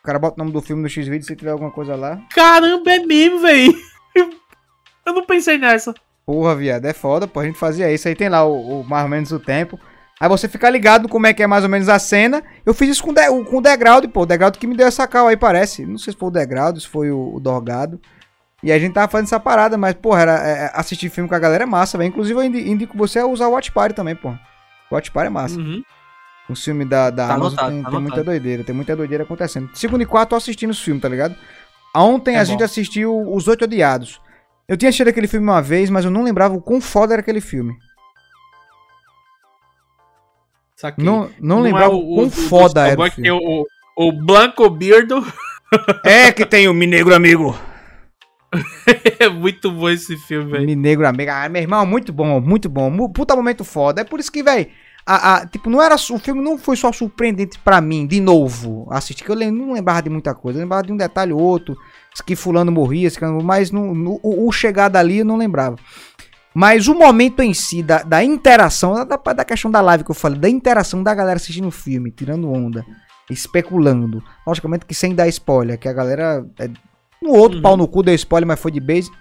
O 0.02 0.06
cara 0.06 0.20
bota 0.20 0.36
o 0.36 0.38
nome 0.40 0.52
do 0.52 0.62
filme 0.62 0.84
no 0.84 0.90
X-Video 0.90 1.26
se 1.26 1.36
tiver 1.36 1.50
alguma 1.50 1.72
coisa 1.72 1.96
lá. 1.96 2.22
Caramba, 2.32 2.92
é 2.92 3.00
mesmo, 3.00 3.40
velho. 3.40 3.74
Eu 5.06 5.14
não 5.14 5.26
pensei 5.26 5.58
nessa. 5.58 5.96
Porra, 6.26 6.56
viado, 6.56 6.86
é 6.86 6.94
foda, 6.94 7.28
pô. 7.28 7.40
A 7.40 7.46
gente 7.46 7.58
fazia 7.58 7.92
isso. 7.92 8.08
Aí 8.08 8.16
tem 8.16 8.30
lá 8.30 8.44
o, 8.46 8.82
o 8.82 8.84
mais 8.84 9.04
ou 9.04 9.10
menos 9.10 9.32
o 9.32 9.40
tempo. 9.40 9.80
Aí 10.26 10.30
você 10.30 10.48
fica 10.48 10.68
ligado 10.72 11.08
como 11.08 11.28
é 11.28 11.34
que 11.36 11.44
é 11.44 11.48
mais 11.48 11.64
ou 11.64 11.70
menos 11.70 11.88
a 11.88 12.00
cena. 12.00 12.44
Eu 12.66 12.74
fiz 12.74 12.90
isso 12.90 13.04
com, 13.04 13.14
de, 13.14 13.28
com 13.44 13.58
o 13.58 13.62
Degraude, 13.62 14.08
pô. 14.08 14.22
O 14.22 14.26
Degraude 14.26 14.58
que 14.58 14.66
me 14.66 14.76
deu 14.76 14.88
essa 14.88 15.08
cal 15.08 15.28
aí, 15.28 15.38
parece. 15.38 15.86
Não 15.86 16.00
sei 16.00 16.14
se 16.14 16.18
foi 16.18 16.30
o 16.30 16.32
Degraude, 16.32 16.82
se 16.82 16.88
foi 16.88 17.12
o, 17.12 17.36
o 17.36 17.40
Dorgado. 17.40 18.02
E 18.64 18.72
a 18.72 18.80
gente 18.80 18.94
tava 18.94 19.08
fazendo 19.08 19.28
essa 19.28 19.40
parada, 19.40 19.78
mas, 19.78 19.94
porra, 19.94 20.22
era, 20.22 20.32
é, 20.40 20.72
assistir 20.74 21.10
filme 21.10 21.30
com 21.30 21.36
a 21.36 21.40
galera 21.40 21.62
é 21.62 21.68
massa, 21.68 21.96
velho. 21.96 22.08
Inclusive, 22.08 22.40
eu 22.40 22.44
indico 22.44 22.98
você 22.98 23.20
a 23.20 23.28
usar 23.28 23.48
o 23.48 23.52
Watch 23.52 23.72
Party 23.72 23.94
também, 23.94 24.16
pô. 24.16 24.30
O 24.90 24.96
Watch 24.96 25.12
Party 25.12 25.28
é 25.28 25.30
massa. 25.30 25.60
Uhum. 25.60 25.84
O 26.50 26.56
filme 26.56 26.86
da, 26.86 27.12
da 27.12 27.28
Tá 27.28 27.34
Amazon 27.36 27.60
anotado, 27.60 27.72
tem, 27.72 27.84
tá 27.84 27.92
tem 27.92 28.00
muita 28.00 28.24
doideira, 28.24 28.64
tem 28.64 28.76
muita 28.76 28.96
doideira 28.96 29.24
acontecendo. 29.26 29.70
Segundo 29.76 30.02
e 30.02 30.08
quarto, 30.08 30.30
tô 30.30 30.36
assistindo 30.36 30.72
os 30.72 30.82
filmes, 30.82 31.04
tá 31.04 31.08
ligado? 31.08 31.36
Ontem 31.96 32.34
É 32.34 32.40
a 32.40 32.40
bom. 32.40 32.46
gente 32.46 32.64
assistiu 32.64 33.16
Os 33.32 33.48
Oito 33.48 33.66
Odiados. 33.66 34.20
Eu 34.68 34.76
tinha 34.76 34.90
assistido 34.90 35.10
aquele 35.10 35.28
filme 35.28 35.46
uma 35.46 35.62
vez, 35.62 35.92
mas 35.92 36.04
eu 36.04 36.10
não 36.10 36.24
lembrava 36.24 36.56
o 36.56 36.62
quão 36.62 36.82
foda 36.82 37.14
era 37.14 37.22
aquele 37.22 37.42
filme. 37.42 37.76
Saquei. 40.76 41.04
Não, 41.06 41.30
não, 41.40 41.60
é 41.60 41.64
lembrava 41.64 41.94
o- 41.94 41.98
o 42.00 42.12
o- 42.14 42.16
quão 42.16 42.28
o- 42.28 42.32
foda 42.32 42.82
o- 42.82 42.86
era 42.86 43.02
o 43.02 43.12
filme. 43.12 43.30
tem 43.30 43.32
o, 43.32 43.66
o 43.98 44.12
Blanco 44.12 44.70
Beardo. 44.70 45.26
É 46.06 46.32
que 46.32 46.46
tem 46.46 46.68
o 46.70 46.74
Mi 46.74 46.86
Negro 46.88 47.14
Amigo. 47.16 47.58
É 49.20 49.28
muito 49.28 49.72
bom 49.72 49.90
esse 49.90 50.16
filme, 50.18 50.52
velho. 50.52 50.66
Mi 50.66 50.76
Negro 50.76 51.08
Amigo. 51.08 51.32
Ah, 51.32 51.50
meu 51.50 51.62
irmão, 51.62 51.86
muito 51.86 52.14
bom, 52.14 52.40
muito 52.40 52.70
bom. 52.70 53.10
Puta 53.10 53.36
momento 53.36 53.64
foda. 53.64 54.02
É 54.02 54.04
por 54.04 54.20
isso 54.20 54.32
que, 54.32 54.44
velho, 54.44 54.68
a, 55.06 55.36
a- 55.38 55.46
tipo, 55.48 55.70
não 55.70 55.82
era, 55.82 55.96
o 55.96 56.20
filme 56.20 56.42
não 56.42 56.58
foi 56.58 56.76
só 56.76 56.92
surpreendente 56.92 57.60
pra 57.60 57.82
mim, 57.82 58.06
de 58.08 58.22
novo, 58.22 58.88
assistir, 58.92 59.24
que 59.24 59.32
eu 59.32 59.36
não 59.52 59.74
lembrava 59.74 60.04
de 60.04 60.10
muita 60.10 60.34
coisa. 60.34 60.60
Eu 60.60 60.64
lembrava 60.64 60.84
de 60.84 60.94
um 60.94 60.98
detalhe 60.98 61.34
ou 61.34 61.40
outro, 61.42 61.76
que 62.26 62.36
fulano 62.36 62.72
morria, 62.72 63.10
mas 63.44 63.72
no, 63.72 63.94
no- 63.94 64.20
o, 64.24 64.48
o 64.48 64.52
chegar 64.52 64.88
dali 64.88 65.20
eu 65.20 65.26
não 65.26 65.36
lembrava. 65.38 65.76
Mas 66.58 66.88
o 66.88 66.96
momento 66.96 67.42
em 67.42 67.54
si, 67.54 67.84
da, 67.84 68.02
da 68.02 68.24
interação, 68.24 68.94
da, 69.06 69.18
da 69.34 69.44
questão 69.44 69.70
da 69.70 69.82
live 69.82 70.06
que 70.06 70.12
eu 70.12 70.16
falei, 70.16 70.40
da 70.40 70.50
interação 70.50 71.04
da 71.04 71.14
galera 71.14 71.36
assistindo 71.36 71.68
o 71.68 71.72
filme, 71.72 72.12
tirando 72.12 72.50
onda, 72.50 72.86
especulando. 73.30 74.24
Logicamente 74.48 74.86
que 74.86 74.96
sem 74.96 75.14
dar 75.14 75.28
spoiler, 75.28 75.78
que 75.78 75.90
a 75.90 75.94
galera. 75.94 76.46
É, 76.58 76.70
no 77.22 77.32
outro 77.32 77.58
Uhum. 77.58 77.62
pau 77.62 77.76
no 77.76 77.88
cu 77.88 78.02
deu 78.02 78.16
spoiler, 78.16 78.48
mas 78.48 78.60
foi 78.60 78.72
de 78.72 78.80
base. 78.80 79.12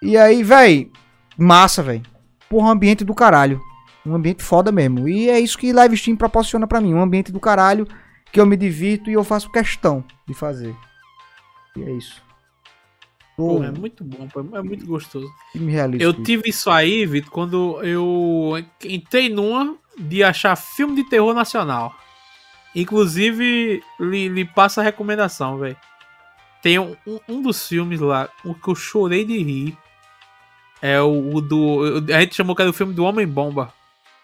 E 0.00 0.16
aí, 0.16 0.44
véi, 0.44 0.92
massa, 1.36 1.82
véi. 1.82 2.02
Porra, 2.48 2.68
um 2.68 2.70
ambiente 2.70 3.04
do 3.04 3.14
caralho. 3.14 3.60
Um 4.06 4.14
ambiente 4.14 4.42
foda 4.42 4.70
mesmo. 4.70 5.08
E 5.08 5.28
é 5.30 5.40
isso 5.40 5.58
que 5.58 5.72
live 5.72 5.94
stream 5.96 6.16
proporciona 6.16 6.66
pra 6.68 6.80
mim. 6.80 6.94
Um 6.94 7.02
ambiente 7.02 7.32
do 7.32 7.40
caralho 7.40 7.88
que 8.30 8.40
eu 8.40 8.46
me 8.46 8.56
divirto 8.56 9.10
e 9.10 9.14
eu 9.14 9.24
faço 9.24 9.50
questão 9.50 10.04
de 10.28 10.34
fazer. 10.34 10.74
E 11.76 11.82
é 11.82 11.90
isso. 11.92 12.22
Tô 13.36 13.58
Pô, 13.58 13.64
é 13.64 13.70
muito 13.70 14.04
bom, 14.04 14.28
é 14.54 14.62
muito 14.62 14.86
gostoso. 14.86 15.28
Eu 16.00 16.12
tive 16.12 16.50
isso 16.50 16.70
aí, 16.70 17.04
Vitor, 17.04 17.30
quando 17.30 17.82
eu 17.82 18.64
entrei 18.84 19.28
numa 19.28 19.76
de 19.98 20.22
achar 20.22 20.54
filme 20.56 20.94
de 20.96 21.08
terror 21.08 21.34
nacional. 21.34 21.94
Inclusive, 22.74 23.82
lhe, 24.00 24.28
lhe 24.28 24.44
passa 24.44 24.80
a 24.80 24.84
recomendação, 24.84 25.58
velho. 25.58 25.76
Tem 26.62 26.78
um, 26.78 26.96
um- 27.06 27.20
um 27.28 27.42
dos 27.42 27.66
filmes 27.68 28.00
lá, 28.00 28.28
o 28.44 28.54
que 28.54 28.68
eu 28.68 28.74
chorei 28.74 29.24
de 29.24 29.38
rir. 29.38 29.78
É 30.82 31.00
o, 31.00 31.34
o 31.36 31.40
do. 31.40 31.80
A 32.14 32.20
gente 32.20 32.34
chamou 32.34 32.54
que 32.54 32.62
era 32.62 32.70
o 32.70 32.74
filme 32.74 32.92
do 32.92 33.04
Homem-Bomba. 33.04 33.72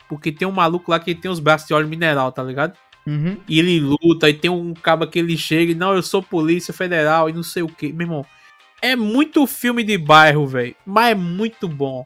Porque 0.08 0.32
tem 0.32 0.46
um 0.46 0.52
maluco 0.52 0.90
lá 0.90 0.98
que 0.98 1.14
tem 1.14 1.30
os 1.30 1.38
braços 1.38 1.68
de 1.68 1.72
óleo 1.74 1.86
mineral, 1.88 2.32
tá 2.32 2.42
ligado? 2.42 2.76
Uhum. 3.06 3.36
E 3.48 3.58
ele 3.60 3.78
luta, 3.80 4.28
e 4.28 4.34
tem 4.34 4.50
um 4.50 4.74
cabo 4.74 5.06
que 5.06 5.18
ele 5.20 5.38
chega 5.38 5.70
e 5.72 5.74
não, 5.74 5.94
eu 5.94 6.02
sou 6.02 6.20
polícia 6.22 6.74
federal 6.74 7.30
e 7.30 7.32
não 7.32 7.42
sei 7.44 7.62
o 7.62 7.68
que. 7.68 7.92
Meu 7.92 8.06
irmão, 8.06 8.26
é 8.82 8.96
muito 8.96 9.46
filme 9.46 9.82
de 9.82 9.96
bairro, 9.98 10.46
velho. 10.46 10.74
Mas 10.84 11.12
é 11.12 11.14
muito 11.14 11.68
bom. 11.68 12.04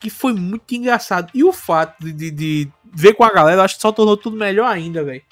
Que 0.00 0.10
foi 0.10 0.32
muito 0.32 0.74
engraçado. 0.74 1.30
E 1.34 1.42
o 1.42 1.52
fato 1.52 2.04
de, 2.04 2.12
de, 2.12 2.30
de 2.30 2.72
ver 2.84 3.14
com 3.14 3.24
a 3.24 3.32
galera, 3.32 3.62
acho 3.62 3.76
que 3.76 3.82
só 3.82 3.90
tornou 3.92 4.16
tudo 4.16 4.36
melhor 4.36 4.66
ainda, 4.66 5.02
velho. 5.02 5.22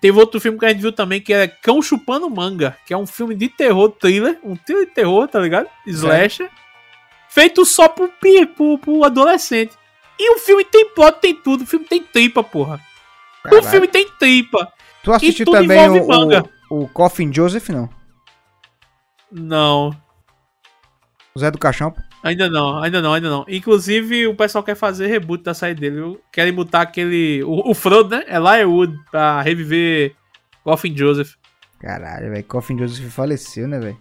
Teve 0.00 0.18
outro 0.18 0.40
filme 0.40 0.58
que 0.58 0.64
a 0.64 0.70
gente 0.70 0.80
viu 0.80 0.92
também, 0.92 1.20
que 1.20 1.32
é 1.32 1.46
Cão 1.46 1.82
Chupando 1.82 2.30
Manga, 2.30 2.76
que 2.86 2.94
é 2.94 2.96
um 2.96 3.06
filme 3.06 3.34
de 3.34 3.48
terror, 3.48 3.90
thriller, 3.90 4.38
um 4.42 4.56
thriller 4.56 4.86
de 4.86 4.94
terror, 4.94 5.28
tá 5.28 5.38
ligado? 5.38 5.68
Slasher. 5.86 6.50
Feito 7.28 7.64
só 7.66 7.88
pro, 7.88 8.10
pro, 8.56 8.78
pro 8.78 9.04
adolescente. 9.04 9.76
E 10.18 10.34
o 10.34 10.38
filme 10.38 10.64
tem 10.64 10.88
plot, 10.94 11.18
tem 11.20 11.34
tudo. 11.34 11.64
O 11.64 11.66
filme 11.66 11.84
tem 11.84 12.02
tripa, 12.02 12.42
porra. 12.42 12.80
O 13.44 13.48
Caralho. 13.48 13.68
filme 13.68 13.88
tem 13.88 14.08
tripa. 14.18 14.72
Tu 15.02 15.12
assistiu 15.12 15.46
também 15.46 15.88
o, 15.88 16.06
o, 16.70 16.82
o 16.84 16.88
Coffin 16.88 17.32
Joseph, 17.32 17.68
não? 17.70 17.90
Não, 19.30 19.88
O 19.88 19.94
Zé 21.38 21.50
do 21.50 21.58
Caixão. 21.58 21.94
ainda 22.22 22.48
não, 22.50 22.82
ainda 22.82 23.00
não, 23.00 23.12
ainda 23.14 23.30
não. 23.30 23.44
Inclusive, 23.48 24.26
o 24.26 24.34
pessoal 24.36 24.62
quer 24.62 24.74
fazer 24.74 25.06
reboot 25.06 25.42
da 25.42 25.54
saída 25.54 25.80
dele. 25.80 25.96
viu? 25.96 26.20
Querem 26.30 26.52
botar 26.52 26.82
aquele. 26.82 27.42
O, 27.44 27.70
o 27.70 27.74
Frodo, 27.74 28.10
né? 28.16 28.24
É 28.26 28.36
Elijah 28.36 28.68
Wood 28.68 28.98
pra 29.10 29.40
reviver 29.40 30.14
Coffin 30.62 30.96
Joseph. 30.96 31.34
Caralho, 31.80 32.30
velho. 32.30 32.44
Coffin 32.44 32.78
Joseph 32.78 33.10
faleceu, 33.12 33.66
né, 33.66 33.78
velho? 33.78 33.96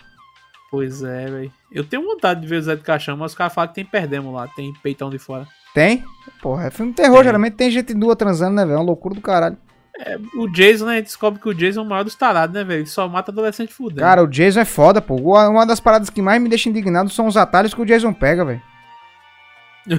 Pois 0.69 1.03
é, 1.03 1.25
velho. 1.25 1.51
Eu 1.71 1.84
tenho 1.84 2.03
vontade 2.03 2.41
de 2.41 2.47
ver 2.47 2.57
o 2.57 2.61
Zé 2.61 2.75
do 2.75 2.84
Caixão, 2.84 3.17
mas 3.17 3.32
os 3.32 3.38
caras 3.38 3.53
falam 3.53 3.69
que 3.69 3.75
tem 3.75 3.86
perdemos 3.86 4.34
lá, 4.34 4.47
tem 4.49 4.73
peitão 4.84 5.09
de 5.09 5.17
fora. 5.17 5.47
Tem? 5.73 6.03
Porra, 6.41 6.67
é 6.67 6.69
filme 6.69 6.91
de 6.91 6.97
terror, 6.97 7.15
Tem. 7.17 7.23
geralmente 7.25 7.53
tem 7.55 7.71
gente 7.71 7.93
nua 7.93 8.15
transando, 8.15 8.55
né, 8.55 8.63
velho? 8.65 8.75
É 8.75 8.77
uma 8.77 8.86
loucura 8.86 9.15
do 9.15 9.21
caralho. 9.21 9.57
O 10.36 10.48
Jason, 10.52 10.86
né? 10.86 10.94
A 10.94 10.96
gente 10.96 11.06
descobre 11.06 11.39
que 11.39 11.48
o 11.50 11.54
Jason 11.54 11.82
é 11.82 11.84
o 11.84 11.88
maior 11.88 12.04
dos 12.04 12.16
tarados, 12.16 12.56
né, 12.56 12.64
velho? 12.64 12.88
Só 12.88 13.08
mata 13.08 13.32
adolescente 13.32 13.74
fudendo. 13.74 14.02
Cara, 14.02 14.24
o 14.24 14.28
Jason 14.28 14.62
é 14.62 14.66
foda, 14.66 15.02
pô. 15.02 15.16
Uma 15.16 15.66
das 15.66 15.80
paradas 15.80 16.10
que 16.10 16.22
mais 16.22 16.42
me 16.42 16.50
deixa 16.50 16.70
indignado 16.70 17.10
são 17.10 17.28
os 17.28 17.38
atalhos 17.38 17.74
que 17.74 17.82
o 17.82 17.86
Jason 17.86 18.14
pega, 18.14 18.44
velho. 18.46 18.62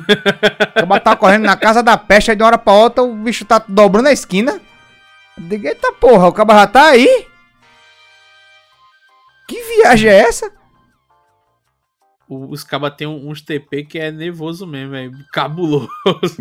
Acaba 0.74 1.00
tá 1.00 1.14
correndo 1.16 1.44
na 1.44 1.56
casa 1.56 1.82
da 1.82 1.96
peste, 1.96 2.30
aí 2.30 2.36
de 2.36 2.42
uma 2.42 2.46
hora 2.48 2.58
pra 2.58 2.72
outra 2.72 3.02
o 3.02 3.14
bicho 3.14 3.44
tá 3.44 3.62
dobrando 3.68 4.08
a 4.08 4.12
esquina. 4.12 4.60
Eu 5.36 5.44
digo, 5.44 5.66
eita 5.66 5.92
porra, 5.92 6.28
o 6.28 6.32
cabo 6.32 6.52
já 6.54 6.66
tá 6.66 6.86
aí? 6.88 7.26
Que 9.48 9.60
viagem 9.76 10.10
é 10.10 10.18
essa? 10.20 10.50
O- 12.28 12.50
os 12.50 12.64
cabas 12.64 12.94
tem 12.96 13.06
um- 13.06 13.28
uns 13.28 13.42
TP 13.42 13.84
que 13.84 13.98
é 13.98 14.10
nervoso 14.10 14.66
mesmo, 14.66 14.92
velho. 14.92 15.12
Cabuloso. 15.32 15.88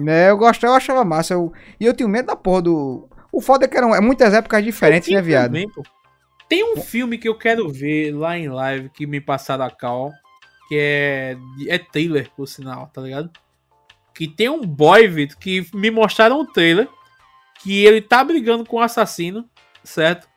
É, 0.07 0.29
eu 0.29 0.37
gostava, 0.37 0.73
eu 0.73 0.77
achava 0.77 1.03
massa. 1.03 1.33
Eu, 1.33 1.51
e 1.79 1.85
eu 1.85 1.93
tenho 1.93 2.09
medo 2.09 2.27
da 2.27 2.35
porra 2.35 2.61
do. 2.61 3.09
O 3.31 3.41
foda 3.41 3.65
é 3.65 3.67
que 3.67 3.77
eram 3.77 3.95
é 3.95 4.01
muitas 4.01 4.33
épocas 4.33 4.63
diferentes, 4.63 5.09
né, 5.09 5.21
viado? 5.21 5.51
também, 5.51 5.69
pô. 5.69 5.83
Tem 6.49 6.63
um 6.65 6.81
filme 6.81 7.17
que 7.17 7.29
eu 7.29 7.37
quero 7.37 7.69
ver 7.69 8.13
lá 8.13 8.37
em 8.37 8.49
live 8.49 8.89
que 8.89 9.07
me 9.07 9.21
passaram 9.21 9.63
a 9.63 9.71
cal, 9.71 10.11
que 10.67 10.75
é 10.77 11.37
é 11.67 11.77
trailer, 11.77 12.29
por 12.35 12.45
sinal, 12.45 12.87
tá 12.87 13.01
ligado? 13.01 13.29
Que 14.13 14.27
tem 14.27 14.49
um 14.49 14.61
boy, 14.61 15.07
Vitor, 15.07 15.37
que 15.37 15.65
me 15.73 15.89
mostraram 15.89 16.41
um 16.41 16.45
trailer 16.45 16.89
que 17.63 17.85
ele 17.85 18.01
tá 18.01 18.23
brigando 18.23 18.65
com 18.65 18.77
o 18.77 18.81
assassino, 18.81 19.49
certo? 19.81 20.27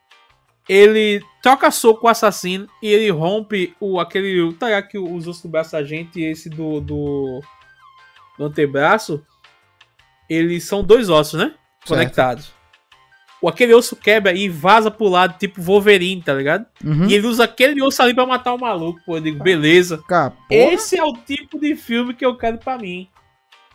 Ele 0.68 1.20
troca 1.42 1.70
soco 1.70 2.02
com 2.02 2.06
o 2.06 2.10
assassino 2.10 2.68
e 2.80 2.86
ele 2.88 3.10
rompe 3.10 3.74
o 3.80 3.98
aquele, 3.98 4.52
tá 4.54 4.66
ligado 4.66 4.88
que 4.88 4.98
os 4.98 5.26
ossos 5.26 5.42
do 5.42 5.48
braço 5.48 5.72
da 5.72 5.82
gente 5.82 6.20
e 6.20 6.24
esse 6.24 6.48
do 6.48 6.80
do, 6.80 7.42
do 8.38 8.44
antebraço, 8.44 9.24
eles 10.30 10.64
são 10.64 10.82
dois 10.82 11.10
ossos, 11.10 11.40
né? 11.40 11.54
Conectados. 11.86 12.54
O 13.44 13.48
aquele 13.50 13.74
osso 13.74 13.94
quebra 13.94 14.32
e 14.32 14.48
vaza 14.48 14.90
pro 14.90 15.06
lado, 15.06 15.36
tipo 15.38 15.60
Wolverine, 15.60 16.22
tá 16.22 16.32
ligado? 16.32 16.64
Uhum. 16.82 17.06
E 17.10 17.12
ele 17.12 17.26
usa 17.26 17.44
aquele 17.44 17.82
osso 17.82 18.00
ali 18.02 18.14
pra 18.14 18.24
matar 18.24 18.54
o 18.54 18.58
maluco, 18.58 19.02
pô. 19.04 19.18
Eu 19.18 19.20
digo, 19.20 19.44
beleza. 19.44 19.98
Esse 20.48 20.98
é 20.98 21.04
o 21.04 21.12
tipo 21.12 21.60
de 21.60 21.76
filme 21.76 22.14
que 22.14 22.24
eu 22.24 22.38
quero 22.38 22.56
pra 22.56 22.78
mim. 22.78 23.06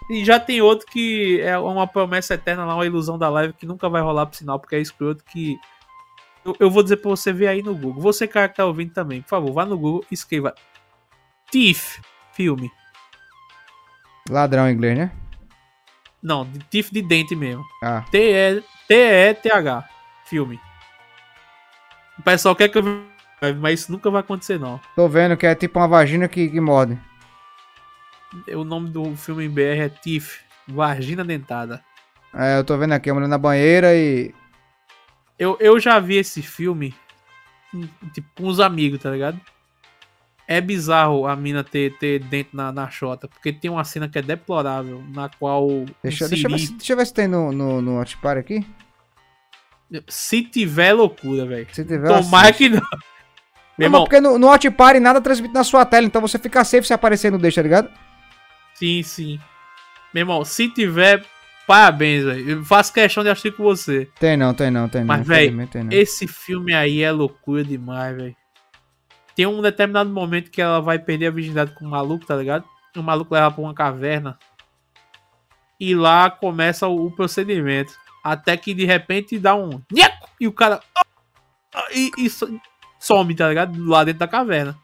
E 0.09 0.25
já 0.25 0.39
tem 0.39 0.59
outro 0.59 0.87
que 0.87 1.39
é 1.41 1.55
uma 1.55 1.85
promessa 1.85 2.33
eterna 2.33 2.65
lá, 2.65 2.73
uma 2.73 2.85
ilusão 2.87 3.15
da 3.15 3.29
live 3.29 3.53
que 3.53 3.67
nunca 3.67 3.87
vai 3.87 4.01
rolar 4.01 4.25
pro 4.25 4.39
sinal, 4.39 4.59
porque 4.59 4.75
é 4.75 4.79
escroto 4.79 5.23
que. 5.23 5.55
Eu, 6.43 6.55
eu 6.61 6.71
vou 6.71 6.81
dizer 6.81 6.97
pra 6.97 7.11
você 7.11 7.31
ver 7.31 7.45
aí 7.45 7.61
no 7.61 7.75
Google. 7.75 8.01
Você, 8.01 8.27
cara 8.27 8.49
que 8.49 8.55
tá 8.55 8.65
ouvindo 8.65 8.91
também, 8.91 9.21
por 9.21 9.29
favor, 9.29 9.53
vá 9.53 9.67
no 9.67 9.77
Google 9.77 10.03
e 10.09 10.15
escreva 10.15 10.55
Thief, 11.51 11.99
filme. 12.33 12.71
Ladrão 14.27 14.67
em 14.67 14.73
inglês, 14.73 14.97
né? 14.97 15.11
Não, 16.21 16.45
de 16.45 16.59
Thief 16.65 16.91
de 16.91 17.01
dente 17.01 17.35
mesmo. 17.35 17.63
Ah. 17.83 18.03
T-E- 18.11 18.63
T-E-T-H. 18.87 19.83
Filme. 20.25 20.59
O 22.17 22.21
pessoal 22.21 22.55
quer 22.55 22.69
que 22.69 22.77
eu. 22.77 22.83
Mas 23.59 23.81
isso 23.81 23.91
nunca 23.91 24.09
vai 24.11 24.19
acontecer, 24.19 24.59
não. 24.59 24.79
Tô 24.95 25.07
vendo 25.07 25.37
que 25.37 25.45
é 25.45 25.55
tipo 25.55 25.79
uma 25.79 25.87
vagina 25.87 26.27
que, 26.27 26.49
que 26.49 26.59
morde. 26.59 26.99
O 28.53 28.63
nome 28.63 28.89
do 28.89 29.15
filme 29.15 29.45
em 29.45 29.49
BR 29.49 29.79
é 29.85 29.89
Tiff. 29.89 30.41
Vagina 30.67 31.23
Dentada. 31.23 31.83
É, 32.33 32.57
eu 32.59 32.63
tô 32.63 32.77
vendo 32.77 32.93
aqui 32.93 33.09
a 33.09 33.13
mulher 33.13 33.27
na 33.27 33.37
banheira 33.37 33.95
e. 33.95 34.33
Eu, 35.37 35.57
eu 35.59 35.79
já 35.79 35.99
vi 35.99 36.17
esse 36.17 36.41
filme 36.41 36.93
com- 37.71 37.87
tipo, 38.13 38.27
com 38.35 38.43
uns 38.47 38.59
amigos, 38.59 38.99
tá 39.01 39.09
ligado? 39.09 39.39
É 40.51 40.59
bizarro 40.59 41.27
a 41.27 41.35
mina 41.35 41.63
ter, 41.63 41.95
ter 41.99 42.17
dente 42.17 42.49
na, 42.53 42.71
na 42.71 42.89
chota, 42.89 43.27
porque 43.27 43.53
tem 43.53 43.69
uma 43.69 43.83
cena 43.83 44.09
que 44.09 44.17
é 44.17 44.21
deplorável, 44.21 45.03
na 45.13 45.29
qual. 45.29 45.67
Deixa, 46.01 46.27
deixa, 46.27 46.47
eu 46.47 46.51
ver, 46.51 46.57
siri- 46.57 46.71
se, 46.71 46.73
deixa 46.73 46.93
eu 46.93 46.97
ver 46.97 47.05
se 47.05 47.13
tem 47.13 47.27
no, 47.27 47.51
no, 47.51 47.79
no 47.83 48.01
Hot 48.01 48.17
Party 48.17 48.39
aqui. 48.39 48.67
Se 50.07 50.41
tiver 50.41 50.93
loucura, 50.93 51.45
velho. 51.45 51.67
Se 51.71 51.85
tiver. 51.85 52.07
Tomara 52.07 52.51
que 52.51 52.67
não. 52.67 52.81
Meu 53.77 53.85
irmão, 53.85 54.03
porque 54.03 54.19
no, 54.19 54.39
no 54.39 54.51
Hotpar 54.51 54.99
nada 54.99 55.21
transmite 55.21 55.53
na 55.53 55.63
sua 55.63 55.85
tela, 55.85 56.05
então 56.05 56.19
você 56.19 56.37
fica 56.37 56.65
safe 56.65 56.85
se 56.85 56.93
aparecer 56.93 57.31
no 57.31 57.37
deixa, 57.37 57.61
tá 57.61 57.63
ligado? 57.63 57.89
sim, 58.73 59.03
sim. 59.03 59.39
Meu 60.13 60.23
irmão, 60.23 60.43
se 60.43 60.67
tiver, 60.67 61.23
parabéns, 61.67 62.25
velho. 62.25 62.49
Eu 62.49 62.65
faço 62.65 62.91
questão 62.91 63.23
de 63.23 63.29
assistir 63.29 63.51
com 63.53 63.63
você. 63.63 64.09
Tem 64.19 64.35
não, 64.35 64.53
tem 64.53 64.71
não, 64.71 64.89
tem 64.89 65.01
não. 65.01 65.07
Mas, 65.07 65.27
não. 65.27 65.91
Esse 65.91 66.27
filme 66.27 66.73
aí 66.73 67.03
é 67.03 67.11
loucura 67.11 67.63
demais, 67.63 68.17
velho. 68.17 68.35
Tem 69.39 69.47
um 69.47 69.61
determinado 69.61 70.09
momento 70.09 70.51
que 70.51 70.61
ela 70.61 70.81
vai 70.81 70.99
perder 70.99 71.27
a 71.27 71.31
virgindade 71.31 71.73
com 71.73 71.85
o 71.85 71.89
maluco, 71.89 72.25
tá 72.25 72.35
ligado? 72.35 72.65
O 72.93 73.01
maluco 73.01 73.33
leva 73.33 73.49
pra 73.49 73.61
uma 73.61 73.73
caverna. 73.73 74.37
E 75.79 75.95
lá 75.95 76.29
começa 76.29 76.89
o, 76.89 77.05
o 77.05 77.11
procedimento. 77.15 77.93
Até 78.21 78.57
que 78.57 78.73
de 78.73 78.83
repente 78.83 79.39
dá 79.39 79.55
um. 79.55 79.81
E 80.41 80.45
o 80.45 80.51
cara. 80.51 80.81
E, 81.89 82.11
e 82.17 82.29
so- 82.29 82.59
some, 82.99 83.33
tá 83.33 83.47
ligado? 83.47 83.81
Lá 83.87 84.03
dentro 84.03 84.19
da 84.19 84.27
caverna. 84.27 84.77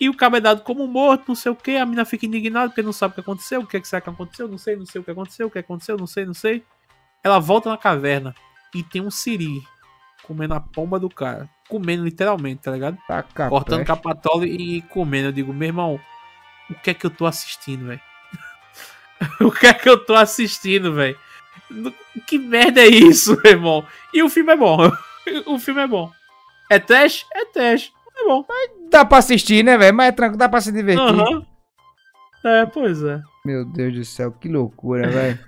E 0.00 0.08
o 0.08 0.16
cabo 0.16 0.38
é 0.38 0.40
dado 0.40 0.62
como 0.62 0.84
morto, 0.88 1.28
não 1.28 1.36
sei 1.36 1.52
o 1.52 1.54
que. 1.54 1.76
A 1.76 1.86
mina 1.86 2.04
fica 2.04 2.26
indignada 2.26 2.70
porque 2.70 2.82
não 2.82 2.92
sabe 2.92 3.12
o 3.12 3.14
que 3.14 3.20
aconteceu. 3.20 3.60
O 3.60 3.66
que, 3.68 3.76
é 3.76 3.80
que 3.80 3.86
será 3.86 4.00
que 4.00 4.10
aconteceu? 4.10 4.48
Não 4.48 4.58
sei, 4.58 4.74
não 4.74 4.84
sei 4.84 5.00
o 5.00 5.04
que 5.04 5.12
aconteceu. 5.12 5.46
O 5.46 5.50
que 5.52 5.60
aconteceu? 5.60 5.96
Não 5.96 6.08
sei, 6.08 6.26
não 6.26 6.34
sei. 6.34 6.64
Ela 7.22 7.38
volta 7.38 7.70
na 7.70 7.78
caverna 7.78 8.34
e 8.74 8.82
tem 8.82 9.00
um 9.00 9.12
siri 9.12 9.62
comendo 10.24 10.54
a 10.54 10.60
pomba 10.60 10.98
do 10.98 11.08
cara. 11.08 11.48
Comendo 11.72 12.04
literalmente, 12.04 12.60
tá 12.60 12.70
ligado? 12.70 12.98
Taca 13.08 13.48
Cortando 13.48 13.86
capatola 13.86 14.46
e 14.46 14.82
comendo. 14.82 15.28
Eu 15.28 15.32
digo, 15.32 15.54
meu 15.54 15.68
irmão, 15.68 15.98
o 16.68 16.74
que 16.74 16.90
é 16.90 16.94
que 16.94 17.06
eu 17.06 17.10
tô 17.10 17.24
assistindo, 17.24 17.86
velho? 17.86 18.00
o 19.40 19.50
que 19.50 19.66
é 19.66 19.72
que 19.72 19.88
eu 19.88 19.96
tô 19.96 20.14
assistindo, 20.14 20.92
velho? 20.92 21.18
Que 22.26 22.38
merda 22.38 22.82
é 22.82 22.88
isso, 22.88 23.34
meu 23.42 23.52
irmão? 23.52 23.86
E 24.12 24.22
o 24.22 24.28
filme 24.28 24.52
é 24.52 24.56
bom. 24.56 24.92
o 25.46 25.58
filme 25.58 25.80
é 25.80 25.86
bom. 25.86 26.12
É 26.70 26.78
trash? 26.78 27.24
É 27.32 27.46
trash. 27.46 27.90
É 28.18 28.24
bom. 28.26 28.44
Dá 28.90 29.02
pra 29.02 29.16
assistir, 29.16 29.64
né, 29.64 29.78
velho? 29.78 29.96
Mas 29.96 30.08
é 30.08 30.12
tranquilo, 30.12 30.38
dá 30.38 30.50
pra 30.50 30.60
se 30.60 30.70
divertir. 30.72 31.02
Aham. 31.02 31.46
É, 32.44 32.66
pois 32.66 33.02
é. 33.02 33.22
Meu 33.46 33.64
Deus 33.64 33.94
do 33.94 34.04
céu, 34.04 34.30
que 34.30 34.46
loucura, 34.46 35.08
velho. 35.08 35.38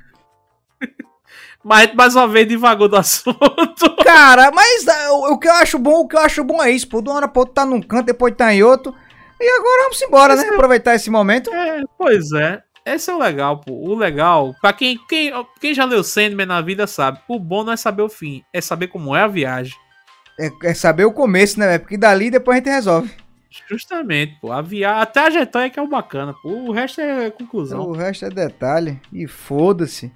Mas 1.65 1.95
mais 1.95 2.15
uma 2.15 2.29
vez 2.29 2.47
divagou 2.47 2.89
do 2.89 2.97
assunto. 2.99 3.97
Cara, 4.05 4.51
mas 4.53 4.87
ah, 4.87 5.13
o, 5.13 5.33
o 5.33 5.39
que 5.39 5.49
eu 5.49 5.53
acho 5.55 5.79
bom, 5.79 6.01
o 6.01 6.09
que 6.09 6.15
eu 6.17 6.21
acho 6.21 6.45
bom 6.45 6.63
é 6.63 6.71
isso, 6.71 6.89
pô. 6.89 7.01
De 7.01 7.09
uma 7.09 7.17
hora 7.17 7.29
pra 7.29 7.41
outra 7.41 7.55
tá 7.55 7.67
num 7.67 7.81
canto, 7.81 8.07
depois 8.07 8.35
tá 8.37 8.53
em 8.53 8.63
outro. 8.63 8.95
E 9.41 9.49
agora 9.59 9.83
vamos 9.85 10.03
embora, 10.03 10.35
né? 10.37 10.43
Esse 10.43 10.51
é- 10.51 10.55
Aproveitar 10.55 10.95
esse 10.95 11.11
momento. 11.11 11.53
É, 11.53 11.83
pois 11.99 12.31
é. 12.33 12.63
Esse 12.87 13.11
é 13.11 13.15
o 13.15 13.19
legal, 13.19 13.59
pô. 13.61 13.73
O 13.73 13.95
legal, 13.95 14.55
pra 14.61 14.73
quem, 14.73 14.99
quem, 15.09 15.33
quem 15.59 15.73
já 15.73 15.87
leu 15.87 16.05
Sandman 16.05 16.45
na 16.47 16.61
vida 16.61 16.87
sabe, 16.87 17.19
o 17.27 17.39
bom 17.39 17.65
não 17.65 17.73
é 17.73 17.77
saber 17.79 18.03
o 18.03 18.11
fim, 18.11 18.45
é 18.53 18.61
saber 18.61 18.89
como 18.89 19.17
é 19.17 19.23
a 19.23 19.27
viagem. 19.27 19.75
É, 20.39 20.51
é 20.65 20.75
saber 20.75 21.07
o 21.07 21.13
começo, 21.13 21.59
né, 21.59 21.67
velho? 21.67 21.81
Porque 21.81 21.97
dali 21.97 22.31
depois 22.31 22.57
a 22.57 22.59
gente 22.59 22.69
resolve. 22.71 23.11
Justamente, 23.71 24.37
pô. 24.41 24.53
A, 24.53 24.61
via... 24.61 25.01
a 25.01 25.07
trajetória 25.07 25.71
que 25.71 25.79
é 25.79 25.83
o 25.83 25.87
bacana, 25.89 26.35
pô. 26.43 26.51
O 26.51 26.73
resto 26.73 27.01
é 27.01 27.31
conclusão. 27.31 27.81
O 27.81 27.93
resto 27.93 28.27
é 28.27 28.29
detalhe. 28.29 29.01
E 29.13 29.27
foda-se. 29.27 30.13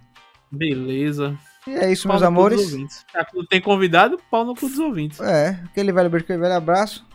Beleza. 0.51 1.39
E 1.67 1.73
é 1.73 1.93
isso, 1.93 2.09
Pau 2.09 2.13
meus 2.13 2.23
amores. 2.23 3.05
não 3.35 3.45
tem 3.47 3.61
convidado, 3.61 4.19
pau 4.31 4.45
no 4.45 4.55
cu 4.55 4.69
dos 4.69 4.79
ouvintes. 4.79 5.21
É, 5.21 5.61
aquele 5.65 5.93
velho 5.93 6.09
beijo, 6.09 6.25
aquele 6.25 6.39
velho 6.39 6.55
abraço. 6.55 7.07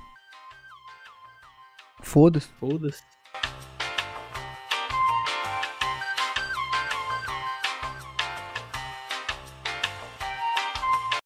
Foda-se. 2.02 2.50
Foda-se. 2.60 3.02